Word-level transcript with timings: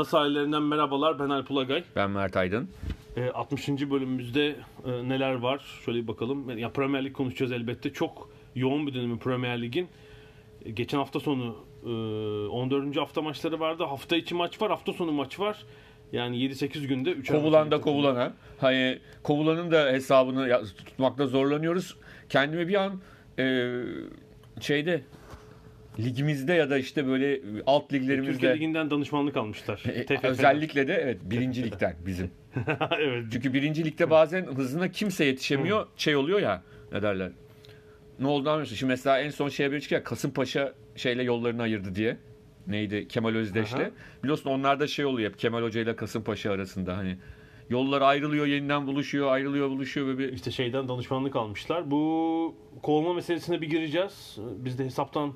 Ada 0.00 0.04
sahillerinden 0.04 0.62
merhabalar. 0.62 1.18
Ben 1.18 1.28
Alp 1.28 1.50
Ulagay. 1.50 1.84
Ben 1.96 2.10
Mert 2.10 2.36
Aydın. 2.36 2.68
E, 3.16 3.30
60. 3.30 3.68
bölümümüzde 3.68 4.56
e, 4.86 5.08
neler 5.08 5.34
var? 5.34 5.80
Şöyle 5.84 6.02
bir 6.02 6.08
bakalım. 6.08 6.58
Ya 6.58 6.70
Premier 6.70 7.04
Lig 7.04 7.12
konuşacağız 7.12 7.52
elbette. 7.52 7.92
Çok 7.92 8.30
yoğun 8.54 8.86
bir 8.86 8.94
dönemi 8.94 9.18
Premier 9.18 9.62
Lig'in. 9.62 9.88
E, 10.64 10.70
geçen 10.70 10.98
hafta 10.98 11.20
sonu 11.20 11.56
e, 11.84 11.88
14. 12.48 12.96
hafta 12.96 13.22
maçları 13.22 13.60
vardı. 13.60 13.84
Hafta 13.84 14.16
içi 14.16 14.34
maç 14.34 14.62
var, 14.62 14.70
hafta 14.70 14.92
sonu 14.92 15.12
maç 15.12 15.40
var. 15.40 15.64
Yani 16.12 16.36
7-8 16.36 16.86
günde 16.86 17.10
3 17.10 17.30
Kovulan 17.30 17.70
da 17.70 17.80
kovulana. 17.80 18.32
Hani 18.60 18.98
kovulanın 19.22 19.70
da 19.70 19.86
hesabını 19.86 20.66
tutmakta 20.66 21.26
zorlanıyoruz. 21.26 21.96
Kendimi 22.28 22.68
bir 22.68 22.74
an 22.74 23.00
e, 23.38 23.74
şeyde 24.60 25.02
ligimizde 26.04 26.52
ya 26.52 26.70
da 26.70 26.78
işte 26.78 27.06
böyle 27.06 27.40
alt 27.66 27.90
Türkiye 27.90 28.02
liglerimizde 28.02 28.54
Ligi'nden 28.54 28.90
danışmanlık 28.90 29.36
almışlar. 29.36 29.82
e, 29.86 30.06
TFF'den. 30.06 30.30
özellikle 30.30 30.88
de 30.88 30.94
evet 30.94 31.18
birinci 31.22 31.64
ligden 31.64 31.96
bizim. 32.06 32.30
evet. 33.00 33.24
Çünkü 33.32 33.54
birinci 33.54 33.84
ligde 33.84 34.10
bazen 34.10 34.46
hızına 34.46 34.88
kimse 34.88 35.24
yetişemiyor. 35.24 35.86
Şey 35.96 36.16
oluyor 36.16 36.40
ya 36.40 36.62
ne 36.92 37.02
derler. 37.02 37.30
Ne 38.18 38.26
oldu 38.26 38.50
anlıyorsun. 38.50 38.76
Şimdi 38.76 38.90
mesela 38.90 39.20
en 39.20 39.30
son 39.30 39.48
şeye 39.48 39.72
bir 39.72 39.80
çıkıyor 39.80 40.00
ya, 40.00 40.04
Kasımpaşa 40.04 40.72
şeyle 40.96 41.22
yollarını 41.22 41.62
ayırdı 41.62 41.94
diye. 41.94 42.16
Neydi? 42.66 43.08
Kemal 43.08 43.34
Özdeş'le. 43.34 43.90
Biliyorsun 44.22 44.50
onlarda 44.50 44.86
şey 44.86 45.04
oluyor 45.04 45.30
hep 45.30 45.38
Kemal 45.38 45.62
Hoca 45.62 45.80
ile 45.80 45.96
Kasımpaşa 45.96 46.52
arasında 46.52 46.96
hani 46.96 47.16
yollar 47.70 48.02
ayrılıyor, 48.02 48.46
yeniden 48.46 48.86
buluşuyor, 48.86 49.32
ayrılıyor, 49.32 49.70
buluşuyor 49.70 50.06
ve 50.06 50.18
bir 50.18 50.32
İşte 50.32 50.50
şeyden 50.50 50.88
danışmanlık 50.88 51.36
almışlar. 51.36 51.90
Bu 51.90 52.54
kovulma 52.82 53.14
meselesine 53.14 53.60
bir 53.60 53.70
gireceğiz. 53.70 54.38
Biz 54.56 54.78
de 54.78 54.84
hesaptan 54.84 55.34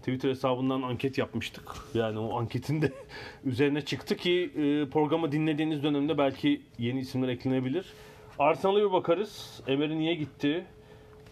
Twitter 0.00 0.28
hesabından 0.28 0.82
anket 0.82 1.18
yapmıştık. 1.18 1.62
Yani 1.94 2.18
o 2.18 2.38
anketin 2.38 2.82
de 2.82 2.92
üzerine 3.44 3.80
çıktı 3.84 4.16
ki 4.16 4.50
e, 4.56 4.90
programı 4.90 5.32
dinlediğiniz 5.32 5.82
dönemde 5.82 6.18
belki 6.18 6.62
yeni 6.78 7.00
isimler 7.00 7.28
eklenebilir. 7.28 7.86
Arsenal'a 8.38 8.78
bir 8.88 8.92
bakarız. 8.92 9.60
Emery 9.66 9.98
niye 9.98 10.14
gitti? 10.14 10.64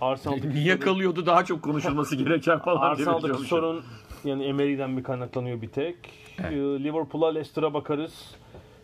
Arsenal'daki 0.00 0.50
niye 0.50 0.72
sorun- 0.74 0.84
kalıyordu 0.84 1.26
daha 1.26 1.44
çok 1.44 1.62
konuşulması 1.62 2.16
gereken 2.24 2.58
falan 2.58 2.80
Arsenal'daki 2.80 3.42
sorun 3.42 3.82
yani 4.24 4.44
Emery'den 4.44 4.96
bir 4.96 5.02
kaynaklanıyor 5.02 5.62
bir 5.62 5.68
tek. 5.68 5.96
Evet. 6.38 6.52
Ee, 6.52 6.56
Liverpool'a 6.84 7.32
Leicester'a 7.32 7.74
bakarız. 7.74 8.34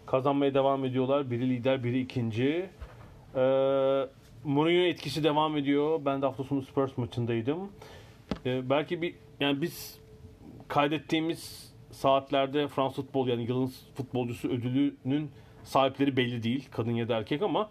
Kazanmaya 0.07 0.55
devam 0.55 0.85
ediyorlar. 0.85 1.31
Biri 1.31 1.51
lider, 1.51 1.85
biri 1.85 2.01
ikinci. 2.01 2.67
Ee, 3.37 3.41
Mourinho 4.45 4.83
etkisi 4.87 5.25
devam 5.25 5.57
ediyor. 5.57 6.01
Ben 6.05 6.23
de 6.23 6.27
hafta 6.27 6.45
sonu 6.45 6.63
Spurs 6.63 6.99
maçındaydım. 6.99 7.59
Ee, 8.47 8.71
belki 8.71 9.03
bir 9.03 9.15
yani 9.41 9.63
biz 9.63 9.99
kaydettiğimiz 10.69 11.73
saatlerde 11.91 12.69
Fransız 12.69 12.97
futbol 13.05 13.29
yani 13.29 13.43
yılın 13.43 13.73
futbolcusu 13.95 14.49
ödülünün 14.49 15.31
sahipleri 15.65 16.17
belli 16.17 16.43
değil. 16.43 16.69
Kadın 16.71 16.91
ya 16.93 17.09
da 17.09 17.17
erkek 17.17 17.43
ama 17.43 17.71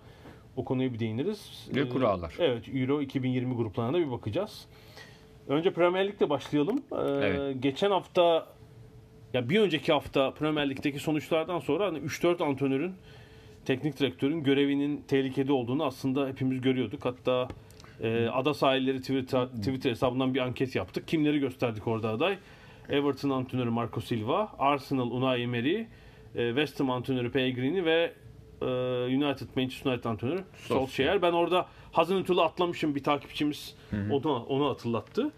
o 0.55 0.65
konuya 0.65 0.93
bir 0.93 0.99
değiniriz. 0.99 1.67
Ve 1.75 1.79
Ee, 1.79 1.89
kurallar. 1.89 2.35
Evet 2.39 2.63
Euro 2.73 3.01
2020 3.01 3.55
gruplarına 3.55 3.93
da 3.93 3.99
bir 3.99 4.11
bakacağız. 4.11 4.65
Önce 5.47 5.73
Premier 5.73 6.07
Lig'le 6.07 6.29
başlayalım. 6.29 6.77
Ee, 6.91 6.95
Evet. 7.01 7.55
Geçen 7.63 7.91
hafta 7.91 8.47
ya 9.33 9.49
bir 9.49 9.59
önceki 9.59 9.93
hafta 9.93 10.31
Premier 10.33 10.69
Lig'deki 10.69 10.99
sonuçlardan 10.99 11.59
sonra 11.59 11.85
hani 11.85 11.97
3-4 11.99 12.43
antrenörün 12.43 12.93
teknik 13.65 13.99
direktörün 13.99 14.43
görevinin 14.43 15.03
tehlikede 15.07 15.53
olduğunu 15.53 15.83
aslında 15.85 16.27
hepimiz 16.27 16.61
görüyorduk. 16.61 17.05
Hatta 17.05 17.47
e, 18.03 18.27
Ada 18.27 18.53
Sahilleri 18.53 19.01
Twitter, 19.01 19.47
Twitter 19.47 19.89
hesabından 19.89 20.33
bir 20.33 20.39
anket 20.39 20.75
yaptık. 20.75 21.07
Kimleri 21.07 21.39
gösterdik 21.39 21.87
orada 21.87 22.09
aday? 22.09 22.37
Everton 22.89 23.29
antrenörü 23.29 23.69
Marco 23.69 24.01
Silva, 24.01 24.51
Arsenal 24.59 25.11
Unai 25.11 25.41
Emery, 25.41 25.75
e, 26.35 26.47
West 26.47 26.79
Ham 26.79 26.91
antrenörü 26.91 27.31
Pellegrini 27.31 27.85
ve 27.85 28.13
e, 28.61 28.65
United 29.05 29.47
Manchester 29.55 29.91
United 29.91 30.03
antrenörü 30.09 30.43
Solskjaer. 30.55 31.21
Ben 31.21 31.31
orada 31.31 31.65
Hazenhüttl'ü 31.91 32.41
atlamışım 32.41 32.95
bir 32.95 33.03
takipçimiz 33.03 33.75
onu, 34.11 34.43
onu 34.43 34.69
hatırlattı. 34.69 35.31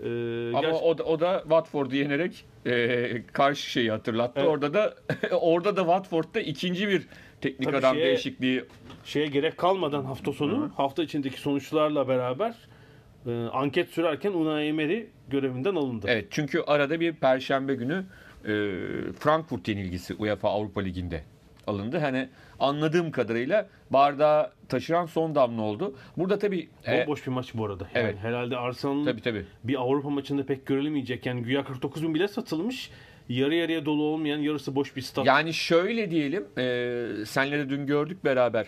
E, 0.00 0.08
Ama 0.48 0.60
gerçi- 0.60 0.84
o 0.84 0.98
da, 0.98 1.04
o 1.04 1.20
da 1.20 1.40
Watford'u 1.42 1.96
yenerek 1.96 2.44
e, 2.66 3.22
karşı 3.32 3.70
şeyi 3.70 3.90
hatırlattı. 3.90 4.40
Evet. 4.40 4.48
Orada 4.48 4.74
da 4.74 4.94
orada 5.40 5.76
da 5.76 5.80
Watford'da 5.80 6.40
ikinci 6.40 6.88
bir 6.88 7.06
teknik 7.42 7.68
Tabii 7.68 7.76
adam 7.76 7.94
şeye- 7.96 8.06
değişikliği 8.06 8.64
şeye 9.04 9.26
gerek 9.26 9.56
kalmadan 9.58 10.04
hafta 10.04 10.32
sonu 10.32 10.70
hafta 10.76 11.02
içindeki 11.02 11.40
sonuçlarla 11.40 12.08
beraber 12.08 12.54
e, 13.26 13.30
anket 13.52 13.88
sürerken 13.90 14.32
Unai 14.32 14.66
Emery 14.66 15.06
görevinden 15.28 15.74
alındı. 15.74 16.06
Evet 16.10 16.26
çünkü 16.30 16.60
arada 16.66 17.00
bir 17.00 17.12
perşembe 17.12 17.74
günü 17.74 18.04
e, 18.44 18.48
Frankfurt 19.18 19.68
yenilgisi 19.68 20.14
UEFA 20.14 20.48
Avrupa 20.50 20.80
Ligi'nde 20.80 21.24
alındı. 21.66 21.98
Hani 21.98 22.28
anladığım 22.60 23.10
kadarıyla 23.10 23.68
bardağı 23.90 24.50
taşıran 24.68 25.06
son 25.06 25.34
damla 25.34 25.62
oldu. 25.62 25.94
Burada 26.16 26.38
tabii 26.38 26.68
e, 26.86 27.00
Bomboş 27.00 27.26
bir 27.26 27.32
maç 27.32 27.54
bu 27.54 27.66
arada. 27.66 27.88
Yani 27.94 28.04
Evet. 28.04 28.16
herhalde 28.22 28.56
Arsenal'ın 28.56 29.04
tabii 29.04 29.20
tabii. 29.20 29.44
bir 29.64 29.80
Avrupa 29.80 30.10
maçında 30.10 30.46
pek 30.46 30.66
görülemeyecek. 30.66 31.26
Yani 31.26 31.42
güya 31.42 31.64
49 31.64 32.02
bin 32.02 32.14
bile 32.14 32.28
satılmış. 32.28 32.90
Yarı 33.32 33.54
yarıya 33.54 33.86
dolu 33.86 34.02
olmayan 34.02 34.38
yarısı 34.38 34.74
boş 34.74 34.96
bir 34.96 35.02
stat. 35.02 35.26
Yani 35.26 35.54
şöyle 35.54 36.10
diyelim, 36.10 36.44
e, 36.58 37.24
senle 37.26 37.58
de 37.58 37.68
dün 37.70 37.86
gördük 37.86 38.24
beraber. 38.24 38.66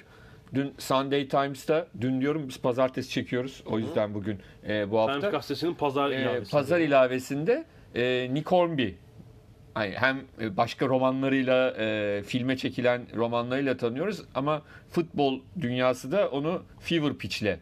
Dün 0.55 0.75
Sunday 0.79 1.29
Times'ta, 1.29 1.87
dün 2.01 2.21
diyorum 2.21 2.49
biz 2.49 2.61
pazartesi 2.61 3.11
çekiyoruz. 3.11 3.63
O 3.67 3.79
yüzden 3.79 4.15
bugün 4.15 4.39
e, 4.69 4.91
bu 4.91 4.97
Times 4.97 5.15
hafta. 5.15 5.31
gazetesinin 5.31 5.75
pazar 5.75 6.11
e, 6.11 6.23
ilavesi. 6.23 6.51
pazar 6.51 6.81
ilavesinde 6.81 7.65
e, 7.95 8.29
Nick 8.35 8.51
Hornby 8.51 8.89
hani 9.75 9.95
hem 9.95 10.21
başka 10.57 10.87
romanlarıyla 10.87 11.75
e, 11.79 12.23
filme 12.23 12.57
çekilen 12.57 13.03
romanlarıyla 13.17 13.77
tanıyoruz 13.77 14.23
ama 14.35 14.63
futbol 14.91 15.41
dünyası 15.61 16.13
da 16.13 16.29
onu 16.31 16.63
Fever 16.81 17.15
Pitch'le 17.15 17.57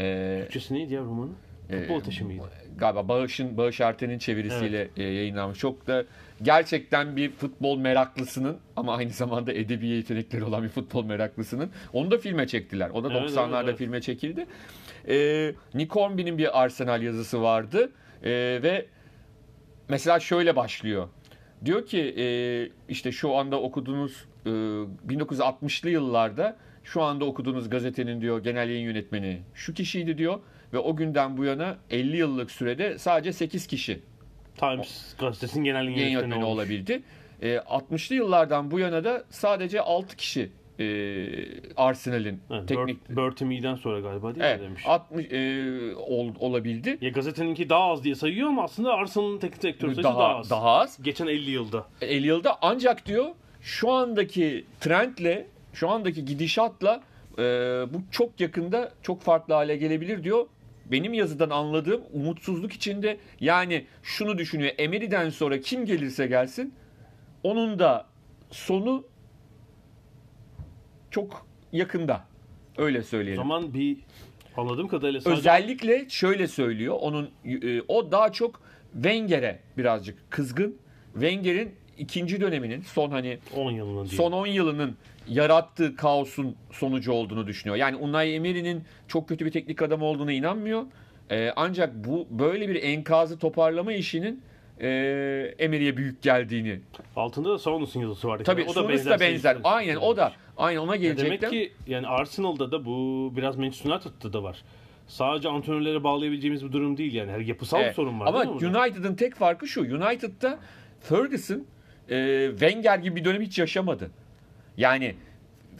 e, 0.00 0.38
Türkçesi 0.42 0.74
neydi 0.74 0.94
ya 0.94 1.00
romanın? 1.00 1.36
Futbol 1.70 1.98
ateşi 1.98 2.24
miydi? 2.24 2.42
galiba 2.78 3.08
Bağış'ın 3.08 3.56
Bağış 3.56 3.80
Erten'in 3.80 4.18
çevirisiyle 4.18 4.88
e, 4.96 5.02
yayınlanmış. 5.02 5.58
Çok 5.58 5.86
da 5.86 6.04
gerçekten 6.42 7.16
bir 7.16 7.30
futbol 7.30 7.78
meraklısının 7.78 8.58
ama 8.76 8.96
aynı 8.96 9.10
zamanda 9.10 9.52
edebi 9.52 9.86
yetenekleri 9.86 10.44
olan 10.44 10.62
bir 10.62 10.68
futbol 10.68 11.04
meraklısının. 11.04 11.70
Onu 11.92 12.10
da 12.10 12.18
filme 12.18 12.46
çektiler. 12.46 12.90
O 12.90 13.04
da 13.04 13.08
Evet, 13.12 13.30
90'larda 13.30 13.56
evet, 13.56 13.64
evet. 13.64 13.78
filme 13.78 14.00
çekildi. 14.00 14.46
E, 15.08 15.54
Nick 15.74 15.94
Hornby'nin 15.94 16.38
bir 16.38 16.62
Arsenal 16.62 17.02
yazısı 17.02 17.42
vardı. 17.42 17.90
E, 18.22 18.30
ve 18.62 18.86
mesela 19.88 20.20
şöyle 20.20 20.56
başlıyor. 20.56 21.08
Diyor 21.64 21.86
ki 21.86 22.14
e, 22.18 22.24
işte 22.88 23.12
şu 23.12 23.34
anda 23.36 23.60
okuduğunuz 23.60 24.24
e, 24.46 24.50
1960'lı 24.50 25.90
yıllarda 25.90 26.56
şu 26.84 27.02
anda 27.02 27.24
okuduğunuz 27.24 27.70
gazetenin 27.70 28.20
diyor 28.20 28.42
genel 28.42 28.68
yayın 28.68 28.84
yönetmeni 28.84 29.42
şu 29.54 29.74
kişiydi 29.74 30.18
diyor 30.18 30.40
ve 30.72 30.78
o 30.78 30.96
günden 30.96 31.36
bu 31.36 31.44
yana 31.44 31.76
50 31.90 32.16
yıllık 32.16 32.50
sürede 32.50 32.98
sadece 32.98 33.32
8 33.32 33.66
kişi 33.66 34.00
Times 34.56 35.14
gazetesinin 35.18 35.64
genel 35.64 35.88
yayın 35.88 36.10
yönetmeni 36.10 36.44
olabildi. 36.44 37.02
E, 37.42 37.56
60'lı 37.56 38.14
yıllardan 38.14 38.70
bu 38.70 38.78
yana 38.78 39.04
da 39.04 39.24
sadece 39.30 39.80
6 39.80 40.16
kişi 40.16 40.50
e, 40.78 40.84
Arsenal'in 41.76 42.40
Evet, 42.50 42.68
teknik 42.68 43.08
Bert, 43.08 43.16
Bertami'den 43.16 43.74
sonra 43.74 44.00
galiba 44.00 44.34
değil 44.34 44.44
evet, 44.46 44.60
mi 44.60 44.66
demiş. 44.66 44.82
60 44.86 45.26
e, 45.32 45.94
ol- 45.96 46.34
olabildi. 46.38 46.98
Ya 47.00 47.10
gazeteninki 47.10 47.68
daha 47.68 47.84
az 47.84 48.04
diye 48.04 48.14
sayıyor 48.14 48.48
ama 48.48 48.64
aslında 48.64 48.92
Arsenal'ın 48.92 49.38
teknik 49.38 49.62
direktör 49.62 49.88
sayısı 49.88 50.02
daha, 50.02 50.18
Daha 50.18 50.36
az. 50.36 50.50
daha 50.50 50.70
az. 50.70 51.02
Geçen 51.02 51.26
50 51.26 51.50
yılda. 51.50 51.86
50 52.00 52.26
yılda 52.26 52.58
ancak 52.62 53.06
diyor 53.06 53.26
şu 53.60 53.90
andaki 53.90 54.64
trendle 54.80 55.46
şu 55.72 55.88
andaki 55.88 56.24
gidişatla 56.24 57.02
e, 57.38 57.42
bu 57.94 58.02
çok 58.10 58.40
yakında 58.40 58.92
çok 59.02 59.20
farklı 59.22 59.54
hale 59.54 59.76
gelebilir 59.76 60.24
diyor. 60.24 60.46
Benim 60.86 61.14
yazıdan 61.14 61.50
anladığım 61.50 62.02
umutsuzluk 62.12 62.72
içinde 62.72 63.18
yani 63.40 63.86
şunu 64.02 64.38
düşünüyor. 64.38 64.72
Emery'den 64.78 65.30
sonra 65.30 65.60
kim 65.60 65.86
gelirse 65.86 66.26
gelsin 66.26 66.74
onun 67.42 67.78
da 67.78 68.06
sonu 68.50 69.04
çok 71.10 71.46
yakında. 71.72 72.24
Öyle 72.78 72.98
O 72.98 73.02
söyleyelim. 73.02 73.36
zaman 73.42 73.74
bir 73.74 73.96
anladığım 74.56 74.88
kadarıyla 74.88 75.20
sadece 75.20 75.38
Özellikle 75.40 76.08
şöyle 76.08 76.48
söylüyor. 76.48 76.96
Onun 77.00 77.30
e, 77.44 77.80
o 77.88 78.12
daha 78.12 78.32
çok 78.32 78.60
Wenger'e 78.92 79.60
birazcık 79.78 80.30
kızgın. 80.30 80.76
Wenger'in 81.12 81.74
ikinci 81.98 82.40
döneminin 82.40 82.80
son 82.80 83.10
hani 83.10 83.38
10 83.56 83.70
yılının 83.70 84.04
son 84.04 84.32
10 84.32 84.46
yılının 84.46 84.96
yarattığı 85.28 85.96
kaosun 85.96 86.56
sonucu 86.72 87.12
olduğunu 87.12 87.46
düşünüyor. 87.46 87.76
Yani 87.76 87.96
Unai 87.96 88.32
Emery'nin 88.32 88.84
çok 89.08 89.28
kötü 89.28 89.46
bir 89.46 89.50
teknik 89.50 89.82
adam 89.82 90.02
olduğuna 90.02 90.32
inanmıyor. 90.32 90.82
E, 91.30 91.52
ancak 91.56 91.94
bu 91.94 92.26
böyle 92.30 92.68
bir 92.68 92.82
enkazı 92.82 93.38
toparlama 93.38 93.92
işinin 93.92 94.42
e, 94.80 94.88
Emery'e 95.58 95.96
büyük 95.96 96.22
geldiğini. 96.22 96.80
Altında 97.16 97.50
da 97.50 97.58
Saunus'un 97.58 98.00
yazısı 98.00 98.28
vardı. 98.28 98.42
Tabii 98.46 98.64
O 98.68 98.72
Sunuş 98.72 98.86
da 98.86 98.88
benzer. 98.88 99.18
seyirciler 99.18 99.56
Aynen 99.64 99.96
o 99.96 100.16
da 100.16 100.32
aynen 100.56 100.80
ona 100.80 100.96
gelecektim. 100.96 101.38
Demek 101.50 101.50
ki 101.50 101.72
yani 101.86 102.06
Arsenal'da 102.06 102.70
da 102.72 102.84
bu 102.84 103.32
biraz 103.36 103.56
Manchester 103.56 103.90
United'da 103.90 104.32
da 104.32 104.42
var. 104.42 104.62
Sadece 105.08 105.48
antrenörlere 105.48 106.04
bağlayabileceğimiz 106.04 106.64
bir 106.64 106.72
durum 106.72 106.96
değil 106.96 107.14
yani. 107.14 107.32
Her 107.32 107.40
yapısal 107.40 107.78
bir 107.78 107.84
Evet. 107.84 107.94
sorun 107.96 108.20
var 108.20 108.26
Ama? 108.26 108.42
United'ın 108.50 109.14
tek 109.14 109.34
farkı 109.34 109.68
şu. 109.68 109.80
United'da 109.80 110.58
Ferguson 111.00 111.64
e, 112.10 112.48
Wenger 112.50 112.98
gibi 112.98 113.16
bir 113.16 113.24
dönem 113.24 113.42
hiç 113.42 113.58
yaşamadı. 113.58 114.10
Yani 114.76 115.14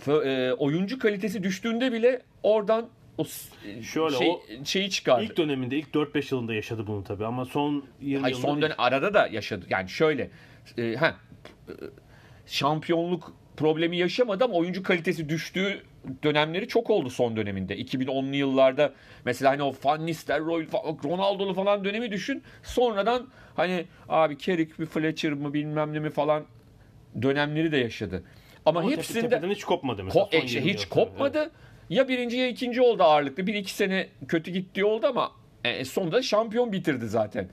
e, 0.08 0.52
oyuncu 0.52 0.98
kalitesi 0.98 1.42
düştüğünde 1.42 1.92
bile 1.92 2.22
oradan 2.42 2.88
o 3.18 3.24
Şöyle, 3.82 4.16
şey, 4.16 4.28
o 4.28 4.40
şeyi 4.64 4.90
çıkardı. 4.90 5.24
İlk 5.24 5.36
döneminde 5.36 5.76
ilk 5.76 5.88
4-5 5.88 6.34
yılında 6.34 6.54
yaşadı 6.54 6.86
bunu 6.86 7.04
tabii 7.04 7.26
ama 7.26 7.44
son 7.44 7.84
20 8.00 8.22
Hayır, 8.22 8.36
son 8.36 8.50
değil. 8.50 8.62
dönem 8.62 8.76
arada 8.78 9.14
da 9.14 9.26
yaşadı. 9.26 9.66
Yani 9.70 9.88
şöyle 9.88 10.30
e, 10.78 10.94
ha, 10.94 11.16
e, 11.68 11.72
şampiyonluk 12.46 13.32
problemi 13.56 13.96
yaşamadı 13.96 14.44
ama 14.44 14.54
oyuncu 14.54 14.82
kalitesi 14.82 15.28
düştüğü 15.28 15.82
dönemleri 16.22 16.68
çok 16.68 16.90
oldu 16.90 17.10
son 17.10 17.36
döneminde. 17.36 17.78
2010'lu 17.78 18.36
yıllarda 18.36 18.92
mesela 19.24 19.50
hani 19.50 19.62
o 19.62 19.74
Van 19.84 20.06
Nistelrooy, 20.06 20.66
Ronaldo'lu 21.04 21.54
falan 21.54 21.84
dönemi 21.84 22.10
düşün. 22.10 22.42
Sonradan 22.62 23.28
hani 23.56 23.84
abi 24.08 24.38
Carrick 24.38 24.72
mi 24.78 24.86
Fletcher 24.86 25.32
mı 25.32 25.54
bilmem 25.54 25.92
ne 25.92 25.98
mi 25.98 26.10
falan 26.10 26.44
dönemleri 27.22 27.72
de 27.72 27.76
yaşadı. 27.76 28.24
Ama, 28.66 28.80
Ama 28.80 28.90
hepsinde 28.90 29.48
hiç 29.48 29.64
kopmadı 29.64 30.04
mesela. 30.04 30.24
Ko- 30.24 30.36
e, 30.36 30.46
20 30.46 30.72
hiç 30.72 30.86
kopmadı. 30.86 31.50
Ya 31.90 32.08
birinci 32.08 32.36
ya 32.36 32.48
ikinci 32.48 32.82
oldu 32.82 33.02
ağırlıklı. 33.02 33.46
Bir 33.46 33.54
iki 33.54 33.74
sene 33.74 34.08
kötü 34.28 34.50
gitti 34.50 34.84
oldu 34.84 35.06
ama 35.06 35.32
e, 35.64 35.84
sonunda 35.84 36.22
şampiyon 36.22 36.72
bitirdi 36.72 37.08
zaten. 37.08 37.48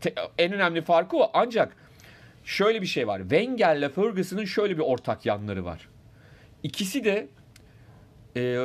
Te- 0.00 0.14
en 0.38 0.52
önemli 0.52 0.82
farkı 0.82 1.16
o. 1.16 1.30
Ancak 1.34 1.76
şöyle 2.44 2.82
bir 2.82 2.86
şey 2.86 3.06
var. 3.06 3.20
Wenger'le 3.20 3.88
Ferguson'ın 3.88 4.44
şöyle 4.44 4.76
bir 4.76 4.82
ortak 4.82 5.26
yanları 5.26 5.64
var. 5.64 5.88
İkisi 6.62 7.04
de 7.04 7.28
e, 8.36 8.58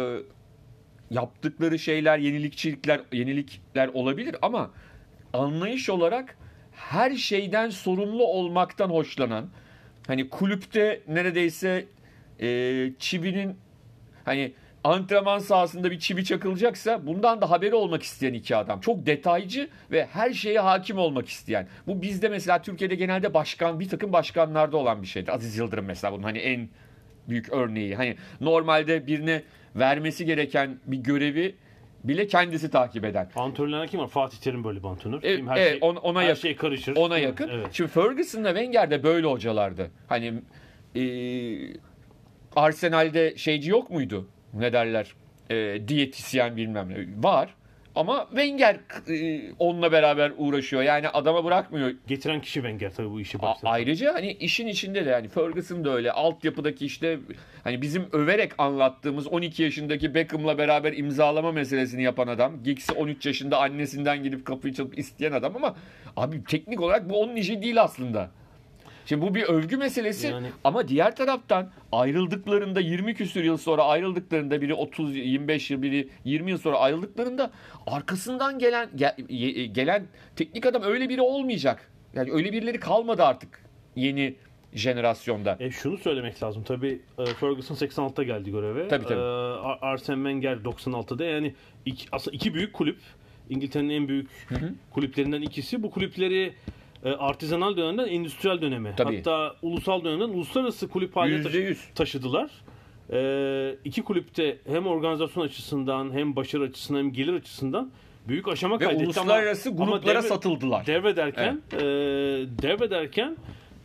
yaptıkları 1.11 1.79
şeyler 1.79 2.17
yenilikçilikler 2.17 3.01
yenilikler 3.11 3.87
olabilir 3.87 4.35
ama 4.41 4.71
anlayış 5.33 5.89
olarak 5.89 6.37
her 6.71 7.15
şeyden 7.15 7.69
sorumlu 7.69 8.23
olmaktan 8.23 8.89
hoşlanan 8.89 9.49
hani 10.07 10.29
kulüpte 10.29 11.01
neredeyse 11.07 11.85
e, 12.41 12.89
çivinin 12.99 13.57
hani 14.25 14.53
antrenman 14.83 15.39
sahasında 15.39 15.91
bir 15.91 15.99
çivi 15.99 16.25
çakılacaksa 16.25 17.07
bundan 17.07 17.41
da 17.41 17.49
haberi 17.49 17.75
olmak 17.75 18.03
isteyen 18.03 18.33
iki 18.33 18.55
adam. 18.55 18.79
Çok 18.79 19.05
detaycı 19.05 19.69
ve 19.91 20.05
her 20.05 20.33
şeye 20.33 20.59
hakim 20.59 20.97
olmak 20.97 21.27
isteyen. 21.27 21.67
Bu 21.87 22.01
bizde 22.01 22.29
mesela 22.29 22.61
Türkiye'de 22.61 22.95
genelde 22.95 23.33
başkan 23.33 23.79
bir 23.79 23.89
takım 23.89 24.13
başkanlarda 24.13 24.77
olan 24.77 25.01
bir 25.01 25.07
şeydir. 25.07 25.33
Aziz 25.33 25.57
Yıldırım 25.57 25.85
mesela 25.85 26.13
bunun 26.13 26.23
hani 26.23 26.37
en 26.37 26.69
büyük 27.29 27.53
örneği. 27.53 27.95
Hani 27.95 28.15
normalde 28.41 29.07
birine 29.07 29.43
vermesi 29.75 30.25
gereken 30.25 30.77
bir 30.85 30.97
görevi 30.97 31.55
bile 32.03 32.27
kendisi 32.27 32.71
takip 32.71 33.05
eden. 33.05 33.29
Antrenörler 33.35 33.87
kim 33.87 33.99
var? 33.99 34.07
Fatih 34.07 34.37
Terim 34.37 34.63
böyle 34.63 34.79
bir 34.83 34.87
antrenör. 34.87 35.23
E, 35.23 35.43
her 35.43 35.57
evet, 35.57 35.69
şey, 35.71 35.79
ona- 35.81 35.99
ona 35.99 36.21
her 36.21 36.27
yakın. 36.27 36.41
şey 36.41 36.55
karışır. 36.55 36.95
Ona 36.95 37.17
yakın. 37.17 37.49
Evet. 37.49 37.67
Şimdi 37.71 37.91
Ferguson'la 37.91 38.49
Wenger 38.49 38.91
de 38.91 39.03
böyle 39.03 39.27
hocalardı. 39.27 39.91
Hani 40.07 40.33
e, 40.95 41.03
Arsenal'de 42.55 43.37
şeyci 43.37 43.69
yok 43.69 43.89
muydu? 43.89 44.27
Ne 44.53 44.73
derler? 44.73 45.13
E, 45.49 45.87
diyetisyen 45.87 46.57
bilmem 46.57 46.89
ne. 46.89 47.23
Var. 47.23 47.55
Ama 47.97 48.25
Wenger 48.29 48.75
e, 49.09 49.41
onunla 49.59 49.91
beraber 49.91 50.31
uğraşıyor. 50.37 50.81
Yani 50.83 51.09
adama 51.09 51.43
bırakmıyor. 51.45 51.91
Getiren 52.07 52.41
kişi 52.41 52.53
Wenger 52.53 52.93
tabii 52.95 53.09
bu 53.11 53.21
işi 53.21 53.37
A- 53.37 53.41
başlatan. 53.41 53.71
ayrıca 53.73 54.13
hani 54.13 54.31
işin 54.31 54.67
içinde 54.67 55.05
de 55.05 55.09
yani 55.09 55.27
Ferguson 55.27 55.85
da 55.85 55.93
öyle 55.95 56.11
altyapıdaki 56.11 56.85
işte 56.85 57.19
hani 57.63 57.81
bizim 57.81 58.05
överek 58.11 58.51
anlattığımız 58.57 59.27
12 59.27 59.63
yaşındaki 59.63 60.13
Beckham'la 60.13 60.57
beraber 60.57 60.93
imzalama 60.93 61.51
meselesini 61.51 62.03
yapan 62.03 62.27
adam. 62.27 62.63
Giggs'i 62.63 62.93
13 62.93 63.25
yaşında 63.25 63.59
annesinden 63.59 64.23
gidip 64.23 64.45
kapıyı 64.45 64.73
çalıp 64.73 64.99
isteyen 64.99 65.31
adam 65.31 65.55
ama 65.55 65.75
abi 66.17 66.43
teknik 66.43 66.81
olarak 66.81 67.09
bu 67.09 67.21
onun 67.21 67.35
işi 67.35 67.61
değil 67.61 67.81
aslında. 67.81 68.31
Şimdi 69.07 69.21
bu 69.21 69.35
bir 69.35 69.43
övgü 69.43 69.77
meselesi 69.77 70.27
Yani- 70.27 70.47
ama 70.63 70.87
diğer 70.87 71.15
taraftan 71.15 71.69
ayrıldıklarında 71.91 72.79
20 72.79 73.15
küsür 73.15 73.43
yıl 73.43 73.57
sonra 73.57 73.83
ayrıldıklarında 73.83 74.61
biri 74.61 74.73
30 74.73 75.15
25 75.15 75.71
yıl 75.71 75.81
biri 75.81 76.09
20 76.25 76.51
yıl 76.51 76.57
sonra 76.57 76.77
ayrıldıklarında 76.79 77.51
arkasından 77.87 78.59
gelen 78.59 78.89
ge- 78.97 79.31
ye- 79.33 79.65
gelen 79.65 80.05
teknik 80.35 80.65
adam 80.65 80.83
öyle 80.83 81.09
biri 81.09 81.21
olmayacak. 81.21 81.91
Yani 82.13 82.31
öyle 82.31 82.53
birileri 82.53 82.79
kalmadı 82.79 83.23
artık 83.23 83.61
yeni 83.95 84.35
jenerasyonda. 84.73 85.57
E 85.59 85.71
şunu 85.71 85.97
söylemek 85.97 86.43
lazım. 86.43 86.63
Tabii 86.63 87.01
e, 87.17 87.25
Ferguson 87.25 87.75
86'da 87.75 88.23
geldi 88.23 88.51
göreve. 88.51 88.87
Tabii, 88.87 89.05
tabii. 89.05 89.19
E, 89.19 89.23
Ar- 89.23 89.79
Arsene 89.81 90.15
Wenger 90.15 90.57
96'da 90.57 91.25
yani 91.25 91.53
iki, 91.85 92.05
aslında 92.11 92.35
iki 92.35 92.53
büyük 92.53 92.73
kulüp. 92.73 92.97
İngiltere'nin 93.49 93.89
en 93.89 94.07
büyük 94.07 94.29
kulüplerinden 94.91 95.41
ikisi. 95.41 95.83
Bu 95.83 95.91
kulüpleri 95.91 96.43
e, 96.43 96.53
artizanal 97.05 97.77
dönemden 97.77 98.07
endüstriyel 98.07 98.61
döneme. 98.61 98.93
Tabii. 98.97 99.15
Hatta 99.17 99.55
ulusal 99.61 100.03
dönemden 100.03 100.29
uluslararası 100.29 100.87
kulüp 100.89 101.15
haline 101.15 101.43
taşı- 101.43 101.75
taşıdılar. 101.95 102.51
E, 103.11 103.75
iki 103.85 104.01
kulüpte 104.01 104.57
hem 104.67 104.87
organizasyon 104.87 105.43
açısından 105.43 106.11
hem 106.13 106.35
başarı 106.35 106.63
açısından 106.63 106.99
hem 106.99 107.13
gelir 107.13 107.33
açısından 107.33 107.91
büyük 108.27 108.47
aşama 108.47 108.79
Ve 108.79 108.85
kaydetti. 108.85 109.05
uluslararası 109.05 109.69
ama, 109.69 109.85
gruplara 109.85 110.19
devre- 110.19 110.27
satıldılar. 110.27 110.85
Devrederken, 110.85 111.61
e, 111.73 111.79
devrederken 112.61 113.37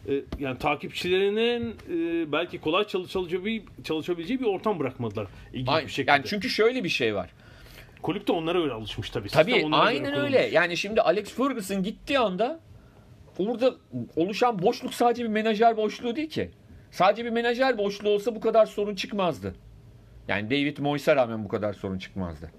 e, 0.08 0.12
yani 0.38 0.58
takipçilerinin 0.58 1.70
e, 1.70 2.32
belki 2.32 2.58
kolay 2.60 2.84
çalışabileceği, 2.84 3.64
çalışabileceği 3.84 4.40
bir 4.40 4.44
ortam 4.46 4.78
bırakmadılar. 4.78 5.26
İlginç 5.52 5.68
Ay- 5.68 5.84
bir 5.84 5.90
şekilde. 5.90 6.10
Yani 6.10 6.22
çünkü 6.26 6.50
şöyle 6.50 6.84
bir 6.84 6.88
şey 6.88 7.14
var. 7.14 7.30
Kulüp 8.02 8.28
de 8.28 8.32
onlara 8.32 8.62
öyle 8.62 8.72
alışmış 8.72 9.10
tabii. 9.10 9.28
Tabii 9.28 9.66
aynen 9.72 10.14
öyle. 10.14 10.38
Yani 10.52 10.76
şimdi 10.76 11.00
Alex 11.00 11.34
Ferguson 11.34 11.82
gittiği 11.82 12.18
anda 12.18 12.60
orada 13.38 13.74
oluşan 14.16 14.62
boşluk 14.62 14.94
sadece 14.94 15.22
bir 15.24 15.28
menajer 15.28 15.76
boşluğu 15.76 16.16
değil 16.16 16.30
ki. 16.30 16.50
Sadece 16.90 17.24
bir 17.24 17.30
menajer 17.30 17.78
boşluğu 17.78 18.08
olsa 18.08 18.34
bu 18.34 18.40
kadar 18.40 18.66
sorun 18.66 18.94
çıkmazdı. 18.94 19.54
Yani 20.28 20.50
David 20.50 20.78
Moyes'e 20.78 21.16
rağmen 21.16 21.44
bu 21.44 21.48
kadar 21.48 21.72
sorun 21.72 21.98
çıkmazdı. 21.98 22.50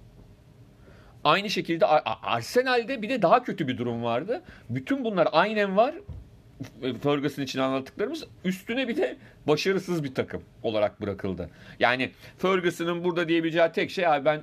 Aynı 1.24 1.50
şekilde 1.50 1.86
Ar- 1.86 2.02
Ar- 2.06 2.20
Arsenal'de 2.24 3.02
bir 3.02 3.10
de 3.10 3.22
daha 3.22 3.44
kötü 3.44 3.68
bir 3.68 3.78
durum 3.78 4.04
vardı. 4.04 4.42
Bütün 4.70 5.04
bunlar 5.04 5.28
aynen 5.32 5.78
var. 5.78 5.96
Ferguson 7.04 7.44
için 7.44 7.60
anlattıklarımız 7.60 8.24
üstüne 8.46 8.88
bir 8.88 8.98
de 8.98 9.18
başarısız 9.48 10.04
bir 10.04 10.16
takım 10.16 10.42
olarak 10.64 11.02
bırakıldı. 11.02 11.50
Yani 11.80 12.12
Ferguson'ın 12.38 13.04
burada 13.04 13.28
diyebileceği 13.30 13.72
tek 13.74 13.92
şey 13.92 14.08
abi 14.08 14.26
ben 14.26 14.42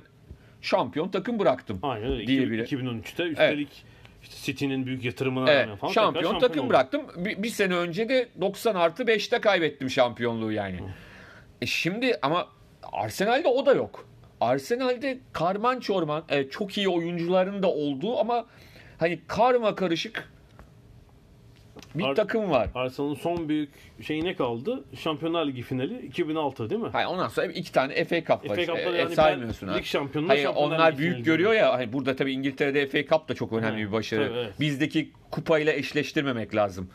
şampiyon 0.61 1.09
takım 1.09 1.39
bıraktım. 1.39 1.79
Aynen 1.83 2.11
öyle. 2.11 2.27
diyebilir. 2.27 2.67
2013'te 2.67 3.23
üstelik 3.23 3.85
işte 4.23 4.35
City'nin 4.43 4.85
büyük 4.85 5.03
yatırımına 5.05 5.51
Evet, 5.51 5.63
rağmen 5.65 5.77
falan 5.77 5.91
şampiyon 5.91 6.33
tekrar 6.33 6.47
takım 6.47 6.63
oldu. 6.65 6.69
bıraktım. 6.69 7.01
Bir, 7.15 7.43
bir 7.43 7.49
sene 7.49 7.75
önce 7.75 8.09
de 8.09 8.29
90 8.41 8.75
artı 8.75 9.03
5'te 9.03 9.41
kaybettim 9.41 9.89
şampiyonluğu 9.89 10.51
yani. 10.51 10.79
E 11.61 11.65
şimdi 11.65 12.17
ama 12.21 12.47
Arsenal'de 12.91 13.47
o 13.47 13.65
da 13.65 13.73
yok. 13.73 14.07
Arsenal'de 14.41 15.19
karman 15.33 15.79
çorman 15.79 16.23
e, 16.29 16.49
çok 16.49 16.77
iyi 16.77 16.89
oyuncuların 16.89 17.63
da 17.63 17.67
olduğu 17.67 18.19
ama 18.19 18.45
hani 18.97 19.19
karma 19.27 19.75
karışık 19.75 20.31
bir 21.95 22.03
Ar- 22.03 22.15
takım 22.15 22.51
var. 22.51 22.69
Arsenal'ın 22.75 23.13
son 23.15 23.49
büyük 23.49 23.69
şeyi 24.01 24.25
ne 24.25 24.35
kaldı? 24.35 24.83
Şampiyonlar 24.95 25.45
Ligi 25.47 25.61
finali 25.61 26.05
2006 26.05 26.69
değil 26.69 26.81
mi? 26.81 26.89
Hayır, 26.91 27.07
ondan 27.07 27.27
sonra 27.27 27.47
iki 27.47 27.71
tane 27.71 28.05
FA 28.05 28.19
Cup 28.21 28.29
var. 28.29 28.37
FA 28.55 28.61
işte. 28.61 28.65
Cup'ta 28.65 28.95
E, 28.95 28.97
yani 28.97 29.15
saymıyorsun 29.15 29.67
ben 29.67 29.73
ha. 29.73 29.77
lig 29.79 29.85
şampiyonluğu, 29.85 30.29
Hayır 30.29 30.43
Şampiyonlar 30.43 30.75
onlar 30.77 30.91
Ligi 30.91 30.97
büyük 30.99 31.11
finali 31.13 31.25
görüyor 31.25 31.53
ya. 31.53 31.73
Hani 31.73 31.93
burada 31.93 32.15
tabii 32.15 32.31
İngiltere'de 32.33 32.87
FA 32.87 33.15
Cup 33.15 33.29
da 33.29 33.33
çok 33.33 33.53
önemli 33.53 33.81
Ha, 33.83 33.87
bir 33.87 33.91
başarı. 33.91 34.27
tabii, 34.27 34.37
evet. 34.39 34.59
Bizdeki 34.59 35.11
kupayla 35.31 35.73
eşleştirmemek 35.73 36.55
lazım. 36.55 36.89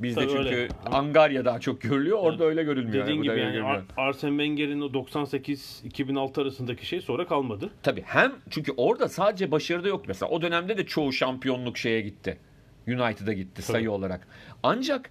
Bizde 0.00 0.20
Tabii 0.20 0.32
çünkü 0.32 0.56
öyle. 0.56 0.68
Angarya 0.86 1.44
daha 1.44 1.60
çok 1.60 1.80
görülüyor. 1.80 2.18
Orada 2.18 2.44
öyle 2.44 2.62
görülmüyor. 2.62 3.02
Dediğin 3.04 3.22
Bu 3.22 3.26
da 3.28 3.32
gibi 3.34 3.44
öyle 3.46 3.56
yani. 3.58 3.66
Ar- 3.68 3.82
Arsene 3.96 4.30
Wenger'in 4.30 4.80
o 4.80 4.86
98-2006 4.92 6.42
arasındaki 6.42 6.86
şey 6.86 7.00
sonra 7.00 7.26
kalmadı. 7.26 7.70
Tabii 7.82 8.02
hem 8.06 8.32
çünkü 8.50 8.72
orada 8.76 9.08
sadece 9.08 9.50
başarıda 9.50 9.88
yok 9.88 10.04
mesela. 10.08 10.30
O 10.30 10.42
dönemde 10.42 10.78
de 10.78 10.86
çoğu 10.86 11.12
şampiyonluk 11.12 11.78
şeye 11.78 12.00
gitti. 12.00 12.38
United'a 12.98 13.32
gitti 13.32 13.62
sayı 13.62 13.90
olarak. 13.90 14.28
Ancak 14.62 15.10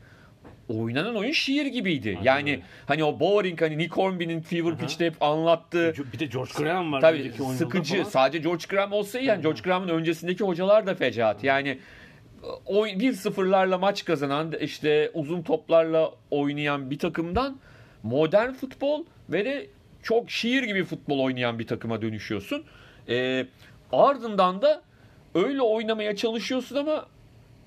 oynanan 0.69 1.15
oyun 1.15 1.31
şiir 1.31 1.65
gibiydi. 1.65 2.19
yani 2.24 2.51
öyle. 2.51 2.62
hani 2.86 3.03
o 3.03 3.19
boring 3.19 3.62
hani 3.62 3.77
Nick 3.77 3.95
Hornby'nin 3.95 4.41
Fever 4.41 4.77
Pitch'te 4.77 5.05
hep 5.05 5.24
anlattığı 5.24 5.93
Bir 6.13 6.19
de 6.19 6.25
George 6.25 6.51
Graham 6.57 6.91
var. 6.91 7.01
Tabii 7.01 7.31
sıkıcı. 7.57 7.95
falan. 7.95 8.03
Sadece 8.03 8.38
George 8.38 8.63
Graham 8.69 8.91
olsa 8.91 9.19
iyi. 9.19 9.25
Yani 9.25 9.41
George 9.41 9.62
Graham'ın 9.62 9.88
öncesindeki 9.88 10.43
hocalar 10.43 10.88
da 10.88 10.95
fecaat. 10.95 11.43
Yani 11.43 11.79
o 12.65 12.86
bir 12.86 13.13
sıfırlarla 13.13 13.77
maç 13.77 14.05
kazanan 14.05 14.53
işte 14.62 15.12
uzun 15.13 15.41
toplarla 15.41 16.12
oynayan 16.31 16.91
bir 16.91 17.00
takımdan 17.00 17.57
modern 18.03 18.53
futbol 18.53 19.05
ve 19.29 19.45
de 19.45 19.67
çok 20.03 20.31
şiir 20.31 20.63
gibi 20.63 20.83
futbol 20.83 21.19
oynayan 21.19 21.59
bir 21.59 21.67
takıma 21.67 22.01
dönüşüyorsun. 22.01 22.63
Ee, 23.09 23.45
ardından 23.91 24.62
da 24.62 24.81
öyle 25.36 25.62
oynamaya 25.62 26.15
çalışıyorsun 26.15 26.75
ama 26.75 27.05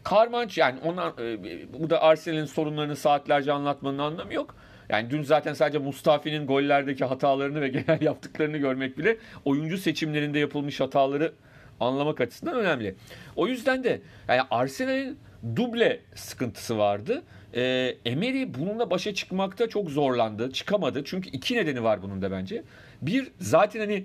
karmanç 0.05 0.59
yani 0.59 0.81
ona 0.85 1.13
e, 1.19 1.39
bu 1.81 1.91
da 1.91 2.03
Arsenal'in 2.03 2.45
sorunlarını 2.45 2.97
saatlerce 2.97 3.53
anlatmanın 3.53 3.99
anlamı 3.99 4.35
yok. 4.35 4.55
Yani 4.89 5.11
dün 5.11 5.23
zaten 5.23 5.55
sadece 5.55 5.79
Mustafi'nin 5.79 6.47
gollerdeki 6.47 7.05
hatalarını 7.05 7.61
ve 7.61 7.69
genel 7.87 8.03
yaptıklarını 8.03 8.57
görmek 8.57 8.99
bile 8.99 9.17
oyuncu 9.45 9.79
seçimlerinde 9.79 10.39
yapılmış 10.39 10.81
hataları 10.81 11.33
anlamak 11.81 12.21
açısından 12.21 12.57
önemli. 12.57 12.95
O 13.37 13.47
yüzden 13.47 13.85
de 13.85 14.01
yani 14.29 14.41
Arsenal'in 14.51 15.19
duble 15.57 16.01
sıkıntısı 16.15 16.79
vardı. 16.79 17.23
Ee, 17.55 17.97
Emery 18.05 18.55
bununla 18.55 18.91
başa 18.91 19.15
çıkmakta 19.15 19.69
çok 19.69 19.91
zorlandı. 19.91 20.53
Çıkamadı. 20.53 21.05
Çünkü 21.05 21.31
iki 21.31 21.57
nedeni 21.57 21.83
var 21.83 22.03
bunun 22.03 22.23
da 22.23 22.31
bence. 22.31 22.63
Bir 23.03 23.29
zaten 23.41 23.81
hani 23.81 24.05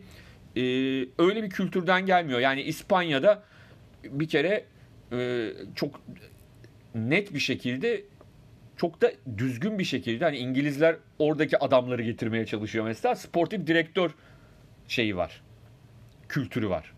e, 0.56 0.62
öyle 1.18 1.44
bir 1.44 1.50
kültürden 1.50 2.06
gelmiyor. 2.06 2.40
Yani 2.40 2.62
İspanya'da 2.62 3.44
bir 4.04 4.28
kere 4.28 4.66
e, 5.12 5.50
çok 5.76 6.02
net 6.96 7.34
bir 7.34 7.40
şekilde 7.40 8.02
çok 8.78 9.02
da 9.02 9.12
düzgün 9.38 9.80
bir 9.80 9.84
şekilde 9.84 10.26
hani 10.26 10.38
İngilizler 10.38 10.96
oradaki 11.20 11.60
adamları 11.60 12.04
getirmeye 12.04 12.46
çalışıyor 12.46 12.86
mesela 12.86 13.16
sportif 13.16 13.68
direktör 13.68 14.12
şeyi 14.88 15.18
var. 15.18 15.42
Kültürü 16.30 16.70
var. 16.70 16.94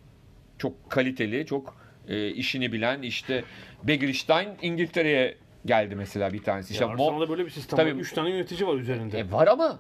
Çok 0.58 0.90
kaliteli, 0.90 1.46
çok 1.46 1.76
e, 2.08 2.28
işini 2.28 2.72
bilen 2.72 3.02
işte 3.02 3.44
Begiristain 3.84 4.50
İngiltere'ye 4.62 5.38
geldi 5.66 5.96
mesela 5.96 6.34
bir 6.34 6.44
tanesi. 6.44 6.74
İşte 6.74 6.86
Arsenal'da 6.86 7.30
böyle 7.30 7.46
bir 7.46 7.50
sistem 7.50 7.78
Tabii- 7.78 7.96
var. 7.96 8.00
3 8.00 8.14
tane 8.14 8.30
yönetici 8.30 8.68
var 8.68 8.76
üzerinde. 8.76 9.20
E, 9.20 9.32
var 9.32 9.48
ama 9.48 9.80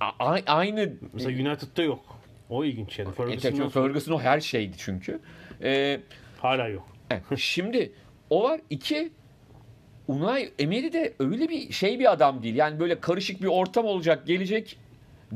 a- 0.00 0.38
aynı 0.46 0.92
Mesela 1.12 1.50
United'da 1.50 1.82
yok. 1.82 2.20
O 2.50 2.64
ilginç 2.64 2.98
yani. 2.98 3.08
e, 3.08 3.38
tabii 3.38 3.56
sonra 3.56 3.68
Ferguson 3.68 4.12
o 4.12 4.20
her 4.20 4.40
şeydi 4.40 4.72
çünkü. 4.78 5.20
E, 5.62 6.00
hala 6.38 6.68
yok. 6.68 6.88
Şimdi 7.36 7.92
o 8.30 8.42
var. 8.42 8.60
iki 8.70 9.10
Unai 10.08 10.52
Emery 10.58 10.92
de 10.92 11.14
öyle 11.18 11.48
bir 11.48 11.72
şey 11.72 11.98
bir 11.98 12.12
adam 12.12 12.42
değil. 12.42 12.54
Yani 12.54 12.80
böyle 12.80 13.00
karışık 13.00 13.42
bir 13.42 13.46
ortam 13.46 13.84
olacak, 13.84 14.26
gelecek, 14.26 14.78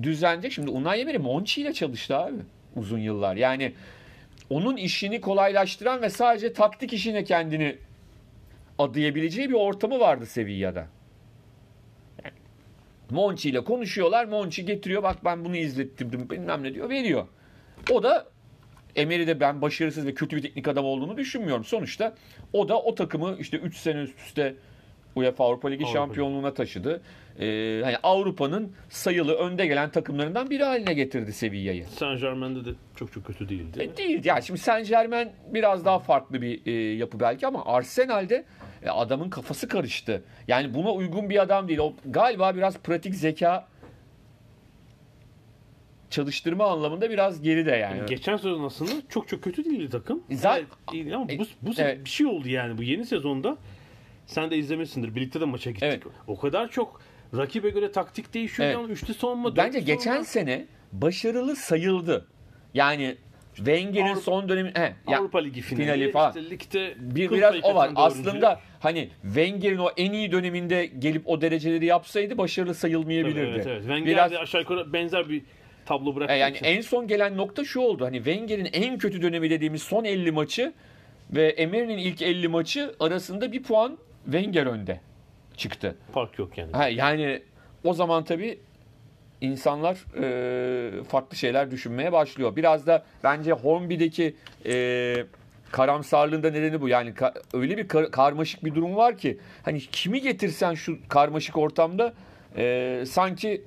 düzenecek. 0.03 0.53
Şimdi 0.53 0.71
Unai 0.71 1.01
Emery 1.01 1.19
Monchi 1.19 1.63
ile 1.63 1.73
çalıştı 1.73 2.17
abi 2.17 2.37
uzun 2.77 2.99
yıllar. 2.99 3.37
Yani 3.37 3.75
onun 4.51 4.77
işini 4.77 5.21
kolaylaştıran 5.21 6.03
ve 6.03 6.11
sadece 6.11 6.53
taktik 6.53 6.93
işine 6.93 7.25
kendini 7.25 7.77
adayabileceği 8.79 9.49
bir 9.49 9.55
ortamı 9.55 10.01
vardı 10.01 10.27
Sevilla'da. 10.27 10.87
Yani 12.25 12.35
Monchi 13.11 13.51
ile 13.51 13.65
konuşuyorlar. 13.65 14.25
Monchi 14.25 14.67
getiriyor. 14.67 15.03
Bak 15.03 15.25
ben 15.25 15.45
bunu 15.45 15.57
izlettirdim 15.57 16.31
bilmem 16.31 16.63
ne 16.63 16.75
diyor. 16.75 16.89
Veriyor. 16.89 17.27
O 17.91 18.03
da 18.03 18.27
Emery'de 18.97 19.41
ben 19.41 19.63
başarısız 19.63 20.07
ve 20.07 20.15
kötü 20.15 20.37
bir 20.37 20.43
teknik 20.43 20.69
adam 20.69 20.85
olduğunu 20.85 21.17
düşünmüyorum. 21.17 21.65
Sonuçta 21.65 22.15
o 22.53 22.69
da 22.69 22.83
o 22.83 22.95
takımı 22.95 23.37
işte 23.41 23.57
3 23.57 23.77
sene 23.77 24.01
üst 24.01 24.19
üste 24.21 24.55
UEFA 25.17 25.45
Avrupa 25.45 25.69
Ligi 25.69 25.85
Avrupa 25.85 25.99
şampiyonluğuna 25.99 26.55
taşıdı. 26.55 27.01
Ee, 27.41 27.81
hani 27.85 27.97
Avrupa'nın 28.03 28.73
sayılı 28.89 29.35
önde 29.35 29.67
gelen 29.67 29.91
takımlarından 29.91 30.51
biri 30.51 30.65
haline 30.65 30.95
getirdi 30.95 31.33
Sevilla'yı. 31.33 31.87
Saint 31.87 32.21
Germain'de 32.21 32.65
de 32.65 32.75
çok 32.97 33.13
çok 33.13 33.27
kötü 33.27 33.49
değildi. 33.49 33.83
E, 33.83 33.97
değil. 33.97 34.25
Yani 34.25 34.43
şimdi 34.43 34.61
Saint 34.61 34.89
Germain 34.89 35.29
biraz 35.55 35.85
daha 35.85 35.99
farklı 35.99 36.43
bir 36.43 36.67
e, 36.67 36.73
yapı 36.97 37.21
belki 37.21 37.47
ama 37.47 37.65
Arsenal'de 37.67 38.45
e, 38.83 38.91
adamın 38.91 39.31
kafası 39.31 39.69
karıştı. 39.69 40.23
Yani 40.49 40.75
buna 40.75 40.93
uygun 40.93 41.31
bir 41.31 41.43
adam 41.43 41.69
değil. 41.69 41.79
O 41.79 41.93
galiba 42.07 42.57
biraz 42.57 42.79
pratik 42.79 43.15
zeka 43.15 43.69
çalıştırma 46.15 46.67
anlamında 46.67 47.11
biraz 47.11 47.43
geride 47.43 47.71
yani. 47.71 47.99
Yani 47.99 48.09
geçen 48.09 48.37
sezon 48.37 48.65
aslında 48.65 48.91
çok 49.09 49.29
çok 49.29 49.43
kötü 49.43 49.65
değildi 49.65 49.91
takım. 49.91 50.23
Zaten- 50.31 50.65
Evet, 50.95 51.15
ama 51.15 51.27
E, 51.33 51.39
bu, 51.39 51.45
bu 51.63 51.71
evet. 51.79 52.05
bir 52.05 52.11
şey 52.11 52.27
oldu 52.27 52.49
yani 52.49 52.79
bu 52.79 52.83
yeni 52.83 53.07
sezonda. 53.07 53.57
Sen 54.27 54.51
de 54.51 54.57
izlemişsindir. 54.57 55.15
Birlikte 55.15 55.41
de 55.41 55.45
maça 55.45 55.71
gittik. 55.71 55.83
Evet. 55.87 56.03
O 56.27 56.39
kadar 56.39 56.71
çok 56.71 57.01
rakibe 57.37 57.71
göre 57.71 57.93
taktik 57.93 58.35
değişiyor. 58.35 58.69
Evet. 58.69 58.79
Yani 58.81 58.93
üçlü 58.93 59.15
savunma. 59.15 59.57
Bence 59.57 59.79
dörtlü 59.79 59.87
geçen 59.87 60.11
savunma. 60.11 60.25
sene 60.25 60.67
başarılı 60.93 61.57
sayıldı. 61.57 62.27
Yani 62.75 63.17
Wenger'in 63.57 64.07
Avrupa- 64.07 64.21
son 64.21 64.49
dönemi 64.49 64.73
he, 64.75 64.95
ya, 65.11 65.19
Avrupa 65.19 65.39
Ligi 65.39 65.61
finali, 65.61 65.85
finali 65.85 66.13
falan. 66.13 66.29
işte 66.39 66.51
ligde 66.51 66.95
bir 67.17 67.31
biraz 67.31 67.55
o 67.63 67.75
var. 67.75 67.91
Aslında 67.95 68.61
hani 68.81 69.09
Wenger'in 69.23 69.79
o 69.79 69.89
en 69.97 70.13
iyi 70.13 70.33
döneminde 70.33 70.87
gelip 70.87 71.29
o 71.29 71.41
dereceleri 71.41 71.87
yapsaydı 71.87 72.39
başarılı 72.39 72.71
Tabii, 72.71 72.79
sayılmayabilirdi. 72.81 73.41
Evet, 73.55 73.67
evet. 73.67 73.81
Wenger 73.83 74.07
Biraz 74.07 74.31
de 74.33 74.39
aşağı 74.39 74.61
yukarı 74.61 74.93
benzer 74.93 75.29
bir 75.29 75.43
tablo. 75.87 76.27
E, 76.29 76.35
yani 76.37 76.57
en 76.63 76.81
son 76.81 77.07
gelen 77.09 77.37
nokta 77.37 77.65
şu 77.65 77.81
oldu. 77.81 78.05
Hani 78.05 78.17
Wenger'in 78.17 78.69
en 78.73 78.99
kötü 78.99 79.23
dönemi 79.23 79.51
dediğimiz 79.51 79.83
son 79.83 80.05
50 80.05 80.33
maçı 80.33 80.73
ve 81.31 81.49
Emery'nin 81.49 81.99
ilk 81.99 82.23
50 82.23 82.49
maçı 82.49 82.95
arasında 83.01 83.53
bir 83.53 83.63
puan 83.63 83.99
Wenger 84.25 84.67
önde 84.67 85.01
çıktı. 85.57 85.97
fark 86.15 86.39
yok 86.39 86.59
yani. 86.59 86.73
Ha, 86.73 86.89
yani 86.89 87.43
o 87.85 87.95
zaman 87.95 88.25
tabii 88.25 88.59
insanlar 89.41 89.97
e, 90.23 91.03
farklı 91.05 91.37
şeyler 91.37 91.71
düşünmeye 91.71 92.13
başlıyor. 92.13 92.57
Biraz 92.57 92.87
da 92.87 93.05
bence 93.25 93.53
Hornby'deki 93.53 94.35
e, 94.67 95.17
karamsarlığında 95.71 96.51
nedeni 96.51 96.81
bu. 96.81 96.89
Yani 96.89 97.11
ka- 97.11 97.35
öyle 97.55 97.77
bir 97.77 97.89
kar- 97.89 98.11
karmaşık 98.11 98.65
bir 98.65 98.75
durum 98.75 98.97
var 98.97 99.19
ki 99.19 99.39
hani 99.63 99.81
kimi 99.81 100.21
getirsen 100.21 100.75
şu 100.75 100.99
karmaşık 101.09 101.57
ortamda 101.57 102.15
e, 102.57 103.05
sanki 103.07 103.63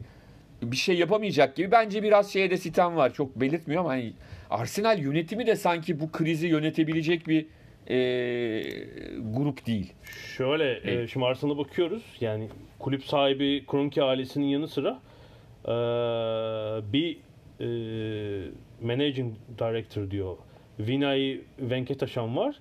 bir 0.62 0.76
şey 0.78 0.98
yapamayacak 0.98 1.56
gibi. 1.56 1.72
Bence 1.72 2.04
biraz 2.04 2.34
şeye 2.34 2.50
de 2.50 2.58
sitem 2.58 2.96
var. 2.96 3.14
Çok 3.14 3.36
belirtmiyor 3.36 3.82
ama 3.82 3.90
hani 3.90 4.14
Arsenal 4.50 5.00
yönetimi 5.00 5.48
de 5.48 5.56
sanki 5.56 6.00
bu 6.00 6.12
krizi 6.12 6.48
yönetebilecek 6.48 7.28
bir 7.28 7.46
e, 7.90 7.96
grup 9.34 9.66
değil. 9.68 9.94
Şöyle 10.38 10.92
e, 10.92 11.08
şimdi 11.08 11.26
Arsenal'a 11.26 11.58
bakıyoruz. 11.58 12.04
Yani 12.22 12.50
kulüp 12.80 13.04
sahibi 13.04 13.66
Kroenke 13.66 14.04
ailesinin 14.04 14.46
yanı 14.46 14.68
sıra 14.68 15.00
e, 15.66 15.74
bir 16.94 17.18
e, 17.60 17.68
managing 18.82 19.36
director 19.60 20.12
diyor. 20.12 20.38
Vinay 20.80 21.40
Venkataşan 21.60 22.38
var. 22.38 22.56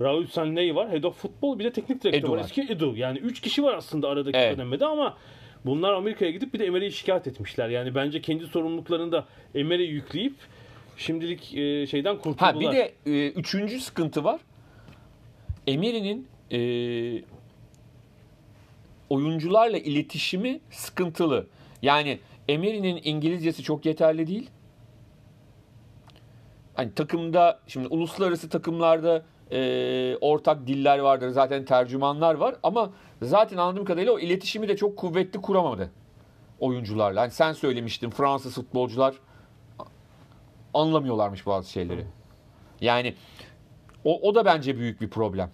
Raul 0.00 0.26
Sanley 0.26 0.74
var. 0.74 0.90
Head 0.90 1.02
of 1.02 1.16
Football 1.16 1.58
bir 1.58 1.64
de 1.64 1.72
teknik 1.72 2.04
direktör 2.04 2.28
Edu 2.28 2.32
var. 2.32 2.38
Eski 2.38 2.62
Edu. 2.62 2.96
Yani 2.96 3.18
3 3.18 3.40
kişi 3.40 3.62
var 3.62 3.74
aslında 3.74 4.08
aradaki 4.08 4.38
Evet. 4.38 4.58
dönemde 4.58 4.86
ama 4.86 5.16
bunlar 5.64 5.92
Amerika'ya 5.92 6.30
gidip 6.30 6.54
bir 6.54 6.58
de 6.58 6.66
Emery'i 6.66 6.92
şikayet 6.92 7.26
etmişler. 7.26 7.68
Yani 7.68 7.94
bence 7.94 8.20
kendi 8.20 8.46
sorumluluklarını 8.46 9.12
da 9.12 9.26
Emery'e 9.54 9.86
yükleyip 9.86 10.34
şimdilik 10.96 11.54
e, 11.54 11.86
şeyden 11.86 12.16
kurtuldular. 12.16 12.54
Ha 12.54 12.60
bir 12.60 12.72
de 12.72 12.92
e, 13.06 13.30
üçüncü 13.30 13.80
sıkıntı 13.80 14.24
var. 14.24 14.40
Emery'nin 15.66 16.28
e, 16.52 16.60
oyuncularla 19.10 19.78
iletişimi 19.78 20.60
sıkıntılı. 20.70 21.46
Yani 21.82 22.18
Emery'nin 22.48 23.00
İngilizcesi 23.04 23.62
çok 23.62 23.86
yeterli 23.86 24.26
değil. 24.26 24.50
Hani 26.74 26.94
takımda 26.94 27.60
şimdi 27.66 27.88
uluslararası 27.88 28.48
takımlarda 28.48 29.22
e, 29.50 30.16
ortak 30.20 30.66
diller 30.66 30.98
vardır. 30.98 31.28
Zaten 31.28 31.64
tercümanlar 31.64 32.34
var 32.34 32.54
ama 32.62 32.92
zaten 33.22 33.56
anladığım 33.56 33.84
kadarıyla 33.84 34.12
o 34.12 34.18
iletişimi 34.18 34.68
de 34.68 34.76
çok 34.76 34.96
kuvvetli 34.96 35.40
kuramadı 35.40 35.90
oyuncularla. 36.60 37.20
Hani 37.20 37.30
sen 37.30 37.52
söylemiştin 37.52 38.10
Fransız 38.10 38.54
futbolcular 38.54 39.14
anlamıyorlarmış 40.74 41.46
bazı 41.46 41.70
şeyleri. 41.70 42.06
Yani 42.80 43.14
o, 44.04 44.20
o 44.28 44.34
da 44.34 44.44
bence 44.44 44.76
büyük 44.76 45.00
bir 45.00 45.10
problem. 45.10 45.50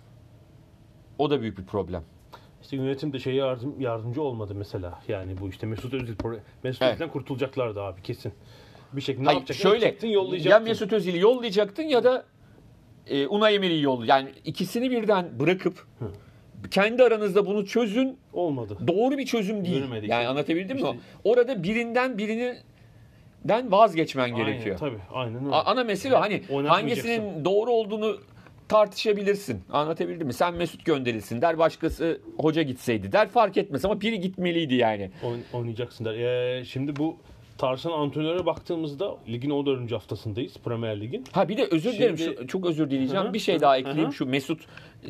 O 1.18 1.30
da 1.30 1.40
büyük 1.40 1.58
bir 1.58 1.64
problem. 1.64 2.02
İşte 2.62 2.76
yönetim 2.76 3.12
de 3.12 3.18
şeye 3.18 3.36
yardım, 3.36 3.80
yardımcı 3.80 4.22
olmadı 4.22 4.54
mesela. 4.54 5.00
Yani 5.08 5.40
bu 5.40 5.48
işte 5.48 5.66
Mesut 5.66 5.94
Özil 5.94 6.14
Mesut 6.62 6.82
Evet. 6.82 6.92
Özil'den 6.92 7.10
kurtulacaklardı 7.10 7.82
abi 7.82 8.02
kesin. 8.02 8.32
Bir 8.92 9.00
şekilde 9.00 9.22
ne 9.22 9.26
Hayır, 9.26 9.38
yapacaktın? 9.38 9.62
şöyle 9.70 9.84
Yapacaktın, 9.84 10.08
ya 10.08 10.12
yollayacaktın. 10.14 10.68
Mesut 10.68 10.92
Özil'i 10.92 11.18
yollayacaktın 11.18 11.82
ya 11.82 12.04
da 12.04 12.24
e, 13.06 13.26
Unai 13.26 13.54
Emery'i 13.54 13.82
yollayacaktın. 13.82 14.26
Yani 14.26 14.38
ikisini 14.44 14.90
birden 14.90 15.40
bırakıp 15.40 15.86
kendi 16.70 17.02
aranızda 17.02 17.46
bunu 17.46 17.66
çözün. 17.66 18.18
Olmadı. 18.32 18.78
Doğru 18.86 19.18
bir 19.18 19.26
çözüm 19.26 19.64
değil. 19.64 19.76
Yürümedi. 19.76 20.06
Yani 20.10 20.26
anlatabildim 20.28 20.76
mi? 20.76 20.82
İşte- 20.82 20.96
Orada 21.24 21.62
birinden 21.62 22.18
birininden 22.18 23.72
vazgeçmen 23.72 24.36
gerekiyor. 24.36 24.78
Aynen, 24.82 24.96
tabii. 24.96 25.02
Aynen 25.12 25.44
öyle. 25.44 25.54
A- 25.54 25.64
Ana 25.64 25.84
mesele 25.84 26.16
o. 26.16 26.20
Hani 26.20 26.42
hangisinin 26.68 27.44
doğru 27.44 27.70
olduğunu 27.70 28.16
tartışabilirsin. 28.68 29.62
Anlatabildim 29.72 30.26
mi? 30.26 30.32
Sen 30.32 30.54
Mesut 30.54 30.84
gönderilsin 30.84 31.40
der. 31.42 31.58
Başkası 31.58 32.20
hoca 32.38 32.62
gitseydi 32.62 33.12
der. 33.12 33.28
Fark 33.28 33.56
etmez 33.56 33.84
ama 33.84 34.00
biri 34.00 34.20
gitmeliydi 34.20 34.74
yani. 34.74 35.10
Oyn- 35.22 35.56
oynayacaksın 35.58 36.04
der. 36.04 36.14
Ee, 36.14 36.64
şimdi 36.64 36.96
bu 36.96 37.16
tartışan 37.58 37.90
antrenöre 37.92 38.46
baktığımızda 38.46 39.16
ligin 39.28 39.50
14. 39.50 39.92
haftasındayız. 39.92 40.54
Premier 40.64 41.00
Lig'in. 41.00 41.24
Ha 41.32 41.48
bir 41.48 41.56
de 41.56 41.68
özür 41.70 41.92
dilerim. 41.92 42.18
Şimdi- 42.18 42.36
Şu, 42.40 42.46
çok 42.46 42.66
özür 42.66 42.90
dileyeceğim. 42.90 43.24
Hı 43.24 43.28
hı, 43.28 43.34
bir 43.34 43.38
şey 43.38 43.60
daha 43.60 43.78
ekleyeyim 43.78 44.08
hı. 44.08 44.12
şu 44.14 44.26
Mesut 44.26 44.60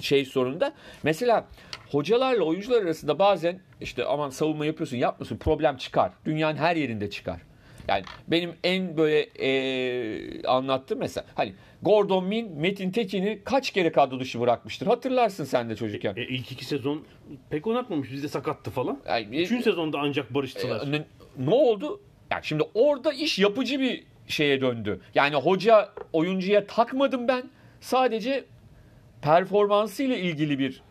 şey 0.01 0.25
sorununda. 0.25 0.73
Mesela 1.03 1.45
hocalarla 1.91 2.45
oyuncular 2.45 2.83
arasında 2.83 3.19
bazen 3.19 3.61
işte 3.81 4.05
aman 4.05 4.31
savunma 4.31 4.67
yapıyorsun 4.67 4.97
yapmıyorsun 4.97 5.37
problem 5.37 5.77
çıkar. 5.77 6.13
Dünyanın 6.25 6.57
her 6.57 6.77
yerinde 6.77 7.11
çıkar. 7.11 7.41
Yani 7.89 8.05
benim 8.29 8.51
en 8.65 8.97
böyle 8.97 9.27
eee 9.27 10.43
anlattığım 10.47 10.99
mesela 10.99 11.27
hani 11.35 11.53
Gordon 11.83 12.25
Min 12.25 12.53
Metin 12.61 12.91
Tekin'i 12.91 13.41
kaç 13.45 13.71
kere 13.71 13.93
kadro 13.93 14.21
dışı 14.21 14.41
bırakmıştır. 14.41 14.87
Hatırlarsın 14.87 15.45
sen 15.45 15.71
de 15.71 15.77
çocukken. 15.77 16.15
E, 16.17 16.23
ilk 16.23 16.53
iki 16.53 16.65
sezon 16.65 17.03
pek 17.51 17.67
oynatmamış. 17.67 18.13
Bizde 18.13 18.29
sakattı 18.29 18.71
falan. 18.71 18.99
Yani, 19.09 19.43
Üçüncü 19.43 19.63
sezonda 19.63 19.99
ancak 20.01 20.35
barıştılar. 20.35 20.87
e, 20.87 20.93
ne, 20.93 21.05
ne 21.39 21.55
oldu? 21.55 22.01
Yani 22.31 22.45
şimdi 22.45 22.63
orada 22.75 23.13
iş 23.13 23.39
yapıcı 23.39 23.81
bir 23.81 24.05
şeye 24.29 24.61
döndü. 24.61 25.01
Yani 25.15 25.35
hoca 25.37 25.89
oyuncuya 26.13 26.67
takmadım 26.67 27.29
ben. 27.29 27.43
Sadece 27.81 28.45
performansıyla 29.23 30.17
ilgili 30.17 30.59
bir 30.59 30.83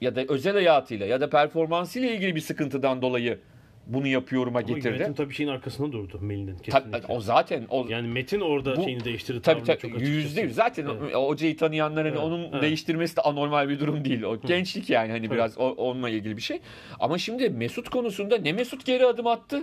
ya 0.00 0.16
da 0.16 0.24
özel 0.28 0.52
hayatıyla 0.54 1.06
ya 1.06 1.20
da 1.20 1.30
performansıyla 1.30 2.10
ilgili 2.10 2.34
bir 2.34 2.40
sıkıntıdan 2.40 3.02
dolayı 3.02 3.38
bunu 3.86 4.06
yapıyorum'a 4.06 4.58
Ama 4.58 4.68
getirdi. 4.68 4.88
yönetim 4.88 5.14
tabii 5.14 5.34
şeyin 5.34 5.50
arkasında 5.50 5.92
durdu 5.92 6.18
Melih'in 6.20 6.46
Tabii, 6.56 6.62
kesinlikle. 6.62 7.14
o 7.14 7.20
zaten 7.20 7.64
o 7.68 7.86
Yani 7.88 8.08
Metin 8.08 8.40
orada 8.40 8.76
Bu- 8.76 8.82
şeyini 8.84 9.04
değiştirdi. 9.04 9.42
tabii 9.42 9.62
tabii 9.64 9.78
çok 9.78 10.00
yüzde 10.00 10.40
yüz. 10.40 10.54
Zaten 10.54 10.86
Evet. 11.02 11.14
hocayı 11.14 11.56
tanıyanların 11.56 12.08
Evet, 12.08 12.18
onun 12.20 12.48
evet. 12.52 12.62
değiştirmesi 12.62 13.16
de 13.16 13.20
anormal 13.20 13.68
bir 13.68 13.80
durum 13.80 14.04
değil. 14.04 14.22
O 14.22 14.40
gençlik 14.40 14.90
yani 14.90 15.10
hani 15.12 15.30
biraz 15.30 15.58
o- 15.58 15.70
onunla 15.70 16.08
ilgili 16.08 16.36
bir 16.36 16.42
şey. 16.42 16.60
Ama 17.00 17.18
şimdi 17.18 17.50
Mesut 17.50 17.88
konusunda 17.88 18.38
ne 18.38 18.52
Mesut 18.52 18.86
geri 18.86 19.06
adım 19.06 19.26
attı? 19.26 19.62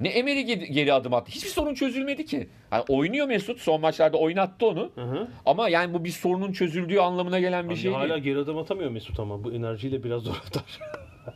Ne 0.00 0.08
Emery 0.08 0.40
geri, 0.40 0.72
geri 0.72 0.92
adım 0.92 1.14
attı. 1.14 1.32
Hiçbir 1.32 1.48
sorun 1.48 1.74
çözülmedi 1.74 2.24
ki. 2.24 2.48
Yani 2.72 2.84
oynuyor 2.88 3.26
Mesut. 3.26 3.58
Son 3.60 3.80
maçlarda 3.80 4.16
oynattı 4.16 4.66
onu. 4.66 4.90
Hı 4.94 5.00
hı. 5.04 5.28
Ama 5.46 5.68
yani 5.68 5.94
bu 5.94 6.04
bir 6.04 6.10
sorunun 6.10 6.52
çözüldüğü 6.52 6.98
anlamına 6.98 7.40
gelen 7.40 7.64
bir 7.64 7.68
Hani 7.68 7.76
şey 7.82 7.92
hala 7.92 8.08
değil. 8.08 8.22
geri 8.22 8.38
adım 8.38 8.58
atamıyor 8.58 8.90
Mesut 8.90 9.20
ama 9.20 9.44
bu 9.44 9.52
enerjiyle 9.52 10.04
biraz 10.04 10.22
zor 10.22 10.42
atar. 10.46 10.78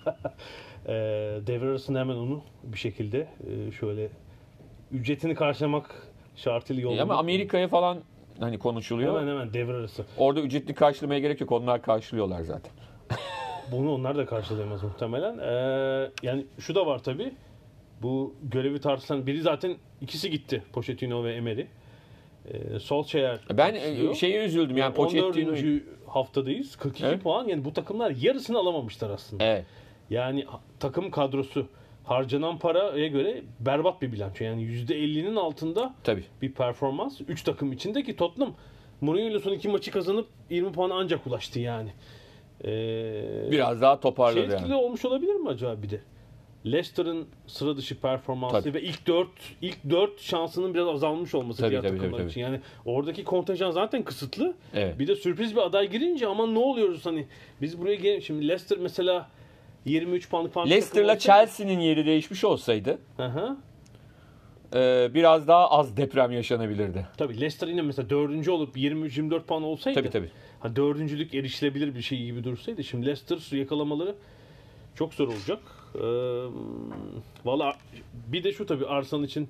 e, 0.86 0.92
devre 1.46 1.68
arasında 1.68 2.00
hemen 2.00 2.14
onu 2.16 2.42
bir 2.64 2.78
şekilde 2.78 3.18
e, 3.18 3.72
şöyle 3.72 4.08
ücretini 4.92 5.34
karşılamak 5.34 6.06
şartıyla 6.36 6.82
yollamak. 6.82 7.02
Ama 7.02 7.16
Amerika'ya 7.16 7.68
falan 7.68 7.98
hani 8.40 8.58
konuşuluyor. 8.58 9.20
Hemen 9.20 9.32
hemen 9.32 9.52
devre 9.54 9.72
arası. 9.72 10.04
Orada 10.18 10.40
ücretli 10.40 10.74
karşılamaya 10.74 11.20
gerek 11.20 11.40
yok. 11.40 11.52
Onlar 11.52 11.82
karşılıyorlar 11.82 12.40
zaten. 12.42 12.72
Bunu 13.72 13.92
onlar 13.94 14.16
da 14.16 14.26
karşılayamaz 14.26 14.82
muhtemelen. 14.82 15.38
Ee, 15.38 16.10
yani 16.22 16.46
şu 16.58 16.74
da 16.74 16.86
var 16.86 17.02
tabi. 17.02 17.32
Bu 18.02 18.34
görevi 18.42 18.80
tartışılan 18.80 19.26
biri 19.26 19.40
zaten 19.40 19.76
ikisi 20.00 20.30
gitti. 20.30 20.62
Pochettino 20.72 21.24
ve 21.24 21.34
Emery. 21.34 21.64
Ee, 22.46 22.78
Solskjaer 22.78 23.40
Ben 23.52 23.74
e, 23.74 24.14
şeye 24.14 24.44
üzüldüm. 24.44 24.76
Yani 24.76 24.94
14. 24.96 24.96
Pochettino 24.96 25.80
haftadayız. 26.06 26.76
42 26.76 27.06
Evet. 27.06 27.22
puan. 27.22 27.48
Yani 27.48 27.64
bu 27.64 27.72
takımlar 27.72 28.10
yarısını 28.10 28.58
alamamışlar 28.58 29.10
aslında. 29.10 29.44
Evet. 29.44 29.64
Yani 30.10 30.44
takım 30.80 31.10
kadrosu 31.10 31.66
harcanan 32.04 32.58
paraya 32.58 33.06
göre 33.06 33.42
berbat 33.60 34.02
bir 34.02 34.12
bilanço. 34.12 34.44
Yani 34.44 34.62
%50'nin 34.62 35.36
altında 35.36 35.94
Tabii. 36.04 36.24
bir 36.42 36.52
performans. 36.52 37.20
3 37.28 37.42
takım 37.42 37.72
içindeki 37.72 38.16
Tottenham 38.16 38.54
Mourinho 39.00 39.28
ile 39.30 39.38
son 39.38 39.52
iki 39.52 39.68
maçı 39.68 39.90
kazanıp 39.90 40.28
20 40.50 40.72
puana 40.72 40.94
ancak 40.94 41.26
ulaştı 41.26 41.60
yani. 41.60 41.92
Ee, 42.64 43.50
Biraz 43.50 43.80
daha 43.80 43.94
şey 43.94 44.00
toparladı 44.00 44.40
etkili 44.40 44.70
yani. 44.70 44.74
olmuş 44.74 45.04
olabilir 45.04 45.34
mi 45.34 45.48
acaba 45.48 45.82
bir 45.82 45.90
de? 45.90 46.00
Leicester'ın 46.66 47.26
sıra 47.46 47.76
dışı 47.76 48.00
performansı 48.00 48.62
Tabii. 48.62 48.74
ve 48.74 48.82
ilk 48.82 49.06
4 49.06 49.28
ilk 49.62 49.90
4 49.90 50.20
şansının 50.20 50.74
biraz 50.74 50.88
azalmış 50.88 51.34
olması 51.34 51.60
Tabii, 51.60 51.70
diğer 51.70 51.82
tabii, 51.82 51.96
takımlar 51.96 52.18
tabii, 52.18 52.30
için. 52.30 52.40
Yani 52.40 52.60
oradaki 52.84 53.24
kontenjan 53.24 53.70
zaten 53.70 54.02
kısıtlı. 54.02 54.54
Evet. 54.74 54.98
Bir 54.98 55.06
de 55.06 55.16
sürpriz 55.16 55.56
bir 55.56 55.60
aday 55.60 55.90
girince 55.90 56.26
aman 56.26 56.54
ne 56.54 56.58
oluyoruz 56.58 57.06
hani 57.06 57.26
biz 57.62 57.80
buraya 57.80 57.94
gel 57.94 58.20
şimdi 58.20 58.48
Leicester 58.48 58.78
mesela 58.78 59.28
23 59.84 60.30
puanlık 60.30 60.52
falan 60.52 60.70
Leicester'la 60.70 61.18
Chelsea'nin 61.18 61.80
yeri 61.80 62.06
değişmiş 62.06 62.44
olsaydı 62.44 62.98
Hı 63.16 63.26
hı. 63.26 63.56
e, 64.74 65.14
biraz 65.14 65.48
daha 65.48 65.70
az 65.70 65.96
deprem 65.96 66.32
yaşanabilirdi. 66.32 67.06
Tabii 67.16 67.34
Leicester 67.34 67.68
yine 67.68 67.82
mesela 67.82 68.10
4. 68.10 68.48
olup 68.48 68.76
23-24 68.76 69.42
puan 69.42 69.62
olsaydı. 69.62 69.98
Tabii 69.98 70.10
tabii. 70.10 70.30
Ha, 70.60 70.76
dördüncülük 70.76 71.34
erişilebilir 71.34 71.94
bir 71.94 72.02
şey 72.02 72.24
gibi 72.24 72.44
dursaydı. 72.44 72.84
Şimdi 72.84 73.06
Leicester 73.06 73.58
yakalamaları 73.58 74.14
çok 74.94 75.14
zor 75.14 75.28
olacak. 75.28 75.58
Ee, 76.00 76.46
Valla 77.44 77.76
bir 78.32 78.44
de 78.44 78.52
şu 78.52 78.66
tabii 78.66 78.86
Arsenal 78.86 79.24
için 79.24 79.48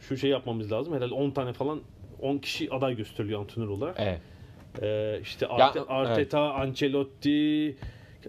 şu 0.00 0.16
şey 0.16 0.30
yapmamız 0.30 0.72
lazım. 0.72 0.94
Herhalde 0.94 1.14
10 1.14 1.30
tane 1.30 1.52
falan 1.52 1.80
10 2.20 2.38
kişi 2.38 2.72
aday 2.72 2.96
gösteriliyor 2.96 3.40
antrenör 3.40 3.68
olarak. 3.68 3.96
Evet. 3.98 4.20
Ee, 4.82 5.18
işte 5.22 5.46
Arte- 5.46 5.78
Ya, 5.78 5.86
Arteta, 5.88 6.52
Ancelotti, 6.54 7.76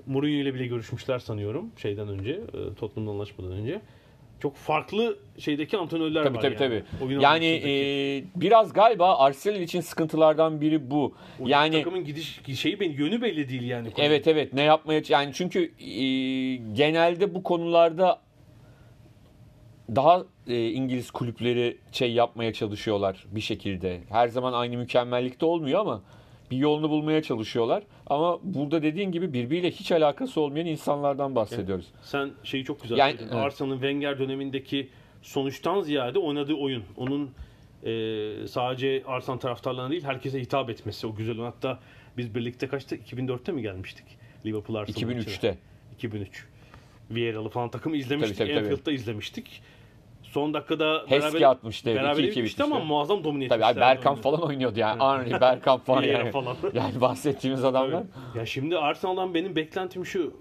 Mourinho 0.05 0.41
ile 0.41 0.53
bile 0.53 0.67
görüşmüşler 0.67 1.19
sanıyorum 1.19 1.71
şeyden 1.77 2.07
önce, 2.07 2.41
Tottenham'la 2.79 3.11
anlaşmadan 3.11 3.51
önce. 3.51 3.81
Çok 4.41 4.55
farklı 4.55 5.17
şeydeki 5.37 5.77
antrenörler 5.77 6.23
Tabii 6.23 6.37
var 6.37 6.41
tabii 6.41 6.53
yani. 6.63 6.83
tabii. 6.99 7.05
Oyun 7.05 7.19
Yani 7.19 7.45
e, 7.45 8.23
biraz 8.35 8.73
galiba 8.73 9.17
Arsenal 9.17 9.61
için 9.61 9.81
sıkıntılardan 9.81 10.61
biri 10.61 10.91
bu. 10.91 11.15
O 11.39 11.47
Yani 11.47 11.77
takımın 11.77 12.03
gidiş 12.05 12.41
şeyi 12.59 12.79
belli, 12.79 13.01
yönü 13.01 13.21
belli 13.21 13.49
değil 13.49 13.63
yani. 13.63 13.87
evet 13.97 14.27
evet 14.27 14.53
ne 14.53 14.61
yapmaya 14.61 15.01
yani 15.09 15.31
çünkü 15.33 15.63
e, 15.79 16.03
genelde 16.55 17.35
bu 17.35 17.43
konularda 17.43 18.21
daha 19.95 20.23
e, 20.47 20.67
İngiliz 20.69 21.11
kulüpleri 21.11 21.77
şey 21.91 22.13
yapmaya 22.13 22.53
çalışıyorlar 22.53 23.25
bir 23.31 23.41
şekilde. 23.41 24.01
Her 24.09 24.27
zaman 24.27 24.53
aynı 24.53 24.77
mükemmellikte 24.77 25.45
olmuyor 25.45 25.79
ama 25.79 26.01
bir 26.51 26.57
yolunu 26.57 26.89
bulmaya 26.89 27.21
çalışıyorlar. 27.23 27.83
Ama 28.07 28.39
burada 28.43 28.83
dediğin 28.83 29.11
gibi 29.11 29.33
birbiriyle 29.33 29.71
hiç 29.71 29.91
alakası 29.91 30.41
olmayan 30.41 30.65
insanlardan 30.67 31.35
bahsediyoruz. 31.35 31.85
Sen 32.01 32.31
şeyi 32.43 32.63
çok 32.65 32.81
güzel 32.81 32.97
Yani- 32.97 33.11
söyledin. 33.11 33.33
evet. 33.33 33.45
Arsenal'ın 33.45 33.75
Wenger 33.77 34.19
dönemindeki 34.19 34.89
sonuçtan 35.21 35.81
ziyade 35.81 36.19
oynadığı 36.19 36.53
oyun. 36.53 36.83
Onun 36.97 37.31
e, 37.85 38.47
sadece 38.47 39.03
Arsenal 39.07 39.37
taraftarlarına 39.37 39.91
değil 39.91 40.03
herkese 40.03 40.41
hitap 40.41 40.69
etmesi 40.69 41.07
o 41.07 41.15
güzel. 41.15 41.37
Hatta 41.37 41.79
biz 42.17 42.35
birlikte 42.35 42.67
kaçta? 42.67 42.95
2004'te 42.95 43.51
mi 43.51 43.61
gelmiştik? 43.61 44.05
Liverpool 44.45 44.75
Arsenal 44.77 45.07
maçına? 45.13 45.21
2003'te. 45.21 45.57
2003. 45.95 46.45
Vieira'lı 47.11 47.49
falan 47.49 47.69
takımı 47.69 47.97
izlemiştik. 47.97 48.37
Tabii, 48.37 48.47
tabii, 48.47 48.59
tabii. 48.59 48.67
Anfield'da 48.73 48.91
izlemiştik. 48.91 49.61
Son 50.31 50.53
dakikada 50.53 51.03
Heski 51.07 51.47
atmıştı, 51.47 51.89
evet, 51.89 52.01
Beraber 52.01 52.11
2-2 52.11 52.17
bitmişti 52.17 52.37
bitmişti. 52.37 52.63
ama 52.63 52.79
muazzam 52.79 53.23
domine 53.23 53.47
Tabii 53.47 53.63
etmişlerdi 53.63 53.85
abi 53.85 53.97
Berkan 53.97 54.15
falan 54.15 54.41
oynuyordu 54.41 54.79
yani. 54.79 55.01
Henry, 55.03 55.41
Berkan 55.41 55.77
falan 55.85 56.03
yani. 56.03 56.31
falan. 56.31 56.55
Yani 56.73 57.01
bahsettiğimiz 57.01 57.63
adamlar. 57.65 57.91
Tabii. 57.91 58.37
Ya 58.39 58.45
şimdi 58.45 58.77
Arsenal'dan 58.77 59.33
benim 59.33 59.55
beklentim 59.55 60.05
şu 60.05 60.33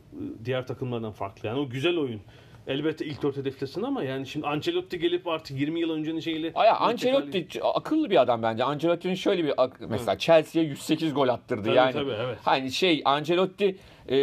diğer 0.45 0.67
takımlardan 0.67 1.13
farklı. 1.13 1.49
Yani 1.49 1.61
o 1.61 1.69
güzel 1.69 1.97
oyun. 1.99 2.21
Elbette 2.67 3.07
ilk 3.07 3.23
dört 3.23 3.37
hedeflesin 3.37 3.83
ama 3.83 4.03
yani 4.03 4.27
şimdi 4.27 4.47
Ancelotti 4.47 4.99
gelip 4.99 5.27
artık 5.29 5.61
20 5.61 5.81
yıl 5.81 5.91
öncenin 5.91 6.21
şeyiyle 6.21 6.53
Aya 6.55 6.77
Ancelotti 6.77 7.49
akıllı 7.63 8.11
bir 8.11 8.21
adam 8.23 8.43
bence. 8.43 8.65
Ancelotti'nin 8.65 9.15
şöyle 9.15 9.45
bir 9.45 9.55
mesela 9.89 10.19
Chelsea'ye 10.19 10.69
108 10.69 11.15
gol 11.15 11.29
attırdı 11.29 11.65
Tabii, 11.65 11.77
yani. 11.77 11.93
tabii, 11.93 12.11
evet. 12.11 12.39
Hani 12.45 12.73
şey 12.73 13.03
Ancelotti 13.05 13.77
e, 14.09 14.17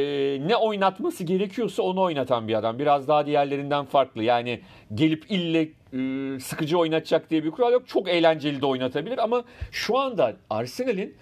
ne 0.48 0.56
oynatması 0.56 1.24
gerekiyorsa 1.24 1.84
onu 1.84 2.02
oynatan 2.02 2.48
bir 2.48 2.54
adam. 2.54 2.80
Biraz 2.80 3.08
daha 3.08 3.26
diğerlerinden 3.26 3.86
farklı. 3.86 4.24
Yani 4.24 4.62
gelip 4.96 5.26
ille 5.32 5.62
e, 5.94 6.40
sıkıcı 6.40 6.78
oynatacak 6.78 7.30
diye 7.30 7.44
bir 7.44 7.52
kural 7.52 7.72
yok. 7.72 7.88
Çok 7.88 8.10
eğlenceli 8.10 8.62
de 8.62 8.66
oynatabilir 8.66 9.18
ama 9.18 9.44
şu 9.72 9.98
anda 9.98 10.36
Arsenal'in 10.50 11.16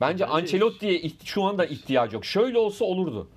bence 0.00 0.26
Ancelotti'ye 0.26 1.02
şu 1.24 1.42
anda 1.42 1.64
ihtiyacı 1.66 2.14
yok. 2.14 2.24
Şöyle 2.24 2.58
olsa 2.58 2.84
olurdu. 2.84 3.28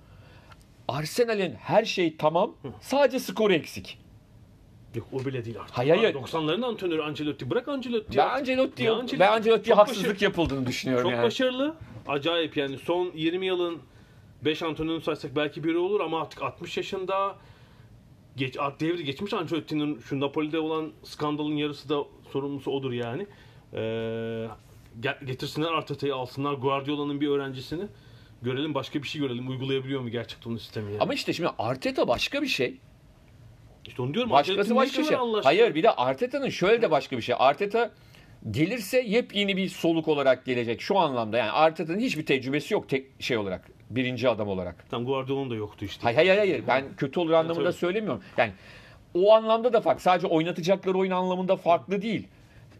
Arsenal'in 0.87 1.53
her 1.53 1.85
şey 1.85 2.17
tamam. 2.17 2.55
Sadece 2.81 3.19
skoru 3.19 3.53
eksik. 3.53 3.99
Yok 4.95 5.07
o 5.13 5.25
bile 5.25 5.45
değil 5.45 5.59
artık. 5.61 5.77
Hayır, 5.77 5.95
hayır. 5.95 6.15
90'ların 6.15 6.65
antrenörü 6.65 7.01
Ancelotti. 7.01 7.49
Bırak 7.49 7.67
Ancelotti. 7.67 8.17
Ben. 8.17 8.27
Ancelotti'ye 8.27 8.91
Ancelotti'ye 8.91 9.63
çok 9.63 9.77
haksızlık 9.77 10.05
başarılı- 10.09 10.23
yapıldığını 10.23 10.67
düşünüyorum 10.67 11.03
Çok 11.03 11.11
yani. 11.11 11.23
başarılı. 11.23 11.75
Acayip 12.07 12.57
yani 12.57 12.77
son 12.77 13.11
20 13.15 13.45
yılın 13.45 13.79
5 14.45 14.63
antrenörünü 14.63 15.01
saysak 15.01 15.35
belki 15.35 15.63
biri 15.63 15.77
olur 15.77 15.99
ama 16.01 16.21
artık 16.21 16.41
60 16.41 16.77
yaşında 16.77 17.35
geç, 18.35 18.55
devri 18.79 19.03
geçmiş 19.03 19.33
Ancelotti'nin 19.33 19.99
şu 19.99 20.19
Napoli'de 20.19 20.59
olan 20.59 20.91
skandalın 21.03 21.55
yarısı 21.55 21.89
da 21.89 22.03
sorumlusu 22.31 22.71
odur 22.71 22.91
yani. 22.91 23.27
Ee, 23.73 23.77
ge- 25.01 25.25
getirsinler 25.25 25.71
Arteta'yı 25.71 26.15
alsınlar 26.15 26.53
Guardiola'nın 26.53 27.21
bir 27.21 27.27
öğrencisini. 27.27 27.83
Görelim 28.41 28.73
başka 28.73 29.03
bir 29.03 29.07
şey 29.07 29.21
görelim. 29.21 29.49
Uygulayabiliyor 29.49 30.01
mu 30.01 30.09
gerçekten 30.09 30.51
o 30.51 30.57
sistemi 30.57 30.91
yani. 30.91 31.01
Ama 31.01 31.13
işte 31.13 31.33
şimdi 31.33 31.49
Arteta 31.59 32.07
başka 32.07 32.41
bir 32.41 32.47
şey. 32.47 32.77
işte 33.85 34.01
onu 34.01 34.13
diyorum. 34.13 34.31
Başkası 34.31 34.75
başka 34.75 35.01
bir 35.01 35.07
şey. 35.07 35.17
Hayır 35.43 35.75
bir 35.75 35.83
de 35.83 35.91
Arteta'nın 35.91 36.49
şöyle 36.49 36.81
de 36.81 36.91
başka 36.91 37.17
bir 37.17 37.21
şey. 37.21 37.35
Arteta 37.39 37.91
gelirse 38.51 39.01
yepyeni 39.01 39.57
bir 39.57 39.69
soluk 39.69 40.07
olarak 40.07 40.45
gelecek 40.45 40.81
şu 40.81 40.97
anlamda. 40.97 41.37
Yani 41.37 41.51
Arteta'nın 41.51 41.99
hiçbir 41.99 42.25
tecrübesi 42.25 42.73
yok 42.73 42.89
tek 42.89 43.07
şey 43.19 43.37
olarak. 43.37 43.71
Birinci 43.95 44.29
adam 44.29 44.47
olarak. 44.47 44.89
Tam 44.89 45.05
Guardiola'nın 45.05 45.49
da 45.49 45.55
yoktu 45.55 45.85
işte. 45.85 46.03
Hayır 46.03 46.17
hayır 46.17 46.37
hayır. 46.37 46.63
Ben 46.67 46.83
kötü 46.97 47.19
olur 47.19 47.31
anlamında 47.31 47.69
tabii. 47.69 47.79
söylemiyorum. 47.79 48.23
Yani 48.37 48.51
o 49.13 49.33
anlamda 49.33 49.73
da 49.73 49.81
farklı. 49.81 50.01
Sadece 50.01 50.27
oynatacakları 50.27 50.97
oyun 50.97 51.11
anlamında 51.11 51.55
farklı 51.55 52.01
değil. 52.01 52.27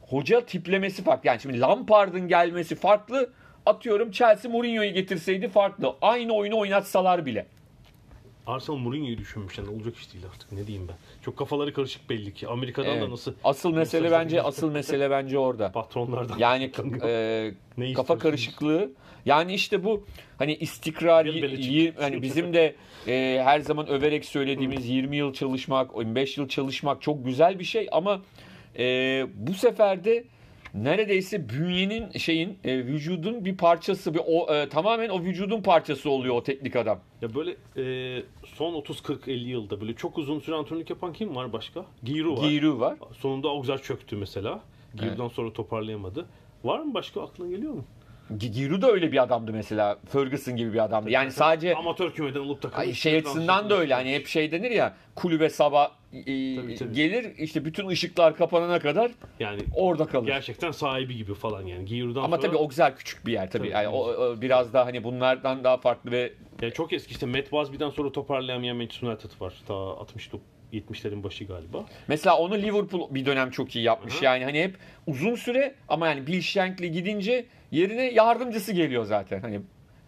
Hoca 0.01 0.45
tiplemesi 0.45 1.03
farklı. 1.03 1.27
Yani 1.27 1.39
şimdi 1.39 1.59
Lampard'ın 1.59 2.27
gelmesi 2.27 2.75
farklı. 2.75 3.29
Atıyorum 3.65 4.11
Chelsea 4.11 4.51
Mourinho'yu 4.51 4.93
getirseydi 4.93 5.47
farklı. 5.47 5.95
Aynı 6.01 6.33
oyunu 6.33 6.57
oynatsalar 6.57 7.25
bile. 7.25 7.45
Arsenal 8.47 8.77
Mourinho'yu 8.77 9.17
düşünmüş 9.17 9.57
yani 9.57 9.69
olacak 9.69 9.95
iş 9.97 10.13
değil 10.13 10.25
artık 10.33 10.51
ne 10.51 10.67
diyeyim 10.67 10.87
ben. 10.87 10.95
Çok 11.21 11.37
kafaları 11.37 11.73
karışık 11.73 12.09
belli 12.09 12.33
ki. 12.33 12.47
Amerika'dan 12.47 12.89
Evet. 12.91 13.01
da 13.01 13.09
nasıl 13.11 13.33
Asıl 13.43 13.73
mesele 13.73 14.11
bence 14.11 14.41
asıl 14.41 14.71
mesele 14.71 15.11
bence 15.11 15.37
orada. 15.37 15.71
patronlardan. 15.71 16.37
Yani 16.37 16.71
e, 17.03 17.51
Ne 17.77 17.93
kafa 17.93 18.17
karışıklığı. 18.17 18.91
Yani 19.25 19.53
işte 19.53 19.83
bu 19.83 20.05
hani 20.37 20.55
istikrar 20.55 21.27
hani 21.97 22.21
bizim 22.21 22.53
de 22.53 22.75
e, 23.07 23.41
her 23.43 23.59
zaman 23.59 23.87
överek 23.87 24.25
söylediğimiz 24.25 24.89
20 24.89 25.17
yıl 25.17 25.33
çalışmak, 25.33 25.95
15 25.95 26.37
yıl 26.37 26.47
çalışmak 26.47 27.01
çok 27.01 27.25
güzel 27.25 27.59
bir 27.59 27.63
şey 27.63 27.87
ama 27.91 28.21
e, 28.77 28.83
bu 29.35 29.53
sefer 29.53 30.03
de 30.03 30.23
neredeyse 30.73 31.49
bünyenin 31.49 32.11
şeyin 32.17 32.57
e, 32.63 32.77
vücudun 32.77 33.45
bir 33.45 33.57
parçası 33.57 34.13
bir 34.13 34.21
o 34.27 34.55
e, 34.55 34.69
tamamen 34.69 35.09
o 35.09 35.21
vücudun 35.21 35.61
parçası 35.61 36.09
oluyor 36.09 36.35
o 36.35 36.43
teknik 36.43 36.75
adam. 36.75 36.99
Ya 37.21 37.35
böyle 37.35 37.51
e, 37.77 38.23
son 38.45 38.73
30-40-50 38.73 39.31
yılda 39.31 39.81
böyle 39.81 39.93
çok 39.93 40.17
uzun 40.17 40.39
süre 40.39 40.55
antrenörlük 40.55 40.89
yapan 40.89 41.13
kim 41.13 41.35
var 41.35 41.53
başka? 41.53 41.85
Giroud 42.03 42.37
var. 42.37 42.49
Giroud 42.49 42.79
var. 42.79 42.97
Sonunda 43.19 43.47
Auxerre 43.49 43.81
çöktü 43.81 44.15
mesela. 44.15 44.61
Giroud'dan 44.95 45.27
sonra 45.27 45.53
toparlayamadı. 45.53 46.25
Var 46.63 46.79
mı 46.79 46.93
başka 46.93 47.21
aklına 47.21 47.49
geliyor 47.49 47.73
mu? 47.73 47.85
Gi- 48.31 48.51
Giroud 48.51 48.81
da 48.81 48.91
öyle 48.91 49.11
bir 49.11 49.23
adamdı 49.23 49.51
mesela. 49.53 49.97
Ferguson 50.09 50.55
gibi 50.55 50.73
bir 50.73 50.83
adamdı. 50.83 51.09
Yani 51.09 51.31
sadece 51.31 51.75
Amatör 51.75 52.11
kümeden 52.11 52.39
olup 52.39 52.63
da 52.63 52.69
Ay 52.75 52.93
şey 52.93 53.17
açısından 53.17 53.69
da 53.69 53.77
öyle 53.77 53.93
hani 53.93 54.13
hep 54.13 54.27
şey 54.27 54.51
denir 54.51 54.71
ya 54.71 54.93
kulübe 55.15 55.49
sabah 55.49 55.89
e, 56.13 56.21
Tabii, 56.55 56.75
tabii. 56.79 56.93
gelir 56.93 57.31
işte 57.37 57.65
bütün 57.65 57.87
ışıklar 57.87 58.35
kapanana 58.35 58.79
kadar 58.79 59.11
Yani 59.39 59.61
orada 59.75 60.05
kalır. 60.05 60.25
gerçekten 60.27 60.71
sahibi 60.71 61.15
gibi 61.15 61.33
falan 61.33 61.61
yani. 61.65 61.85
Giroud'dan 61.85 62.23
Ama 62.23 62.35
sonra 62.37 62.47
tabii 62.47 62.57
o 62.57 62.69
güzel 62.69 62.95
küçük 62.95 63.25
bir 63.25 63.33
yer 63.33 63.51
tabii. 63.51 63.63
Tabii, 63.63 63.71
Yani 63.73 63.87
o, 63.87 63.99
o 64.07 64.41
biraz 64.41 64.73
daha 64.73 64.85
hani 64.85 65.03
bunlardan 65.03 65.63
daha 65.63 65.77
farklı 65.77 66.11
ve 66.11 66.33
yani 66.61 66.73
çok 66.73 66.93
eski 66.93 67.11
işte 67.11 67.25
Matt 67.25 67.51
Busby'den 67.51 67.89
sonra 67.89 68.11
toparlayamayan 68.11 68.77
Manchester 68.77 69.07
United 69.07 69.41
var. 69.41 69.53
Ta 69.67 69.73
60 69.73 70.29
70'lerin 70.73 71.23
başı 71.23 71.43
galiba. 71.45 71.85
mesela 72.07 72.37
onu 72.37 72.57
Liverpool 72.57 73.15
bir 73.15 73.25
dönem 73.25 73.49
çok 73.49 73.75
iyi 73.75 73.85
yapmış. 73.85 74.21
Hı. 74.21 74.25
Yani 74.25 74.43
hani 74.43 74.63
hep 74.63 74.75
uzun 75.07 75.35
süre 75.35 75.75
ama 75.89 76.07
yani 76.07 76.27
Bill 76.27 76.41
Shankly 76.41 76.89
gidince 76.91 77.45
yerine 77.73 78.11
yardımcısı 78.11 78.73
geliyor 78.73 79.05
zaten. 79.05 79.41
Hani 79.41 79.61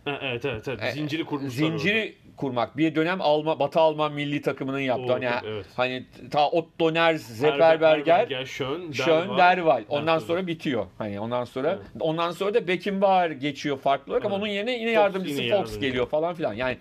Ha, 0.05 0.19
evet 0.21 0.45
evet 0.45 0.67
evet. 0.67 0.83
E, 0.83 0.91
Zinciri 0.91 1.25
kurmuşlar. 1.25 1.49
zinciri 1.49 2.15
kurmak. 2.37 2.77
Bir 2.77 2.95
dönem 2.95 3.21
Alman 3.21 3.59
Batı 3.59 3.79
Alman 3.79 4.13
milli 4.13 4.41
takımının 4.41 4.79
yaptığı 4.79 5.13
hani 5.13 5.29
evet. 5.45 5.65
hani 5.75 6.05
ta 6.31 6.49
Otto 6.49 6.93
Nerz, 6.93 7.43
orada. 7.43 7.51
Zeperberger 7.51 8.45
Schön, 8.45 8.91
Schön, 8.91 9.37
Derval. 9.37 9.83
Ondan 9.89 10.19
sonra 10.19 10.47
bitiyor. 10.47 10.85
Hani 10.97 11.19
ondan 11.19 11.43
sonra 11.43 11.69
Evet. 11.71 11.85
ondan 11.99 12.31
sonra 12.31 12.53
da 12.53 12.67
Beckenbauer 12.67 13.31
geçiyor 13.31 13.77
farklı 13.77 14.11
olarak 14.13 14.25
ama 14.25 14.35
Evet. 14.35 14.43
onun 14.43 14.51
yerine 14.51 14.71
yine 14.71 14.85
Fox 14.85 14.95
yardımcısı 14.95 15.41
yine 15.41 15.51
Fox 15.51 15.59
yardımcı. 15.69 15.87
geliyor 15.87 16.07
falan 16.07 16.33
filan. 16.35 16.53
Yani 16.53 16.77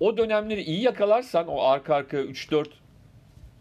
o 0.00 0.16
dönemleri 0.16 0.62
iyi 0.62 0.82
yakalarsan 0.82 1.48
o 1.48 1.62
arka 1.62 1.94
arka 1.94 2.16
3-4 2.16 2.66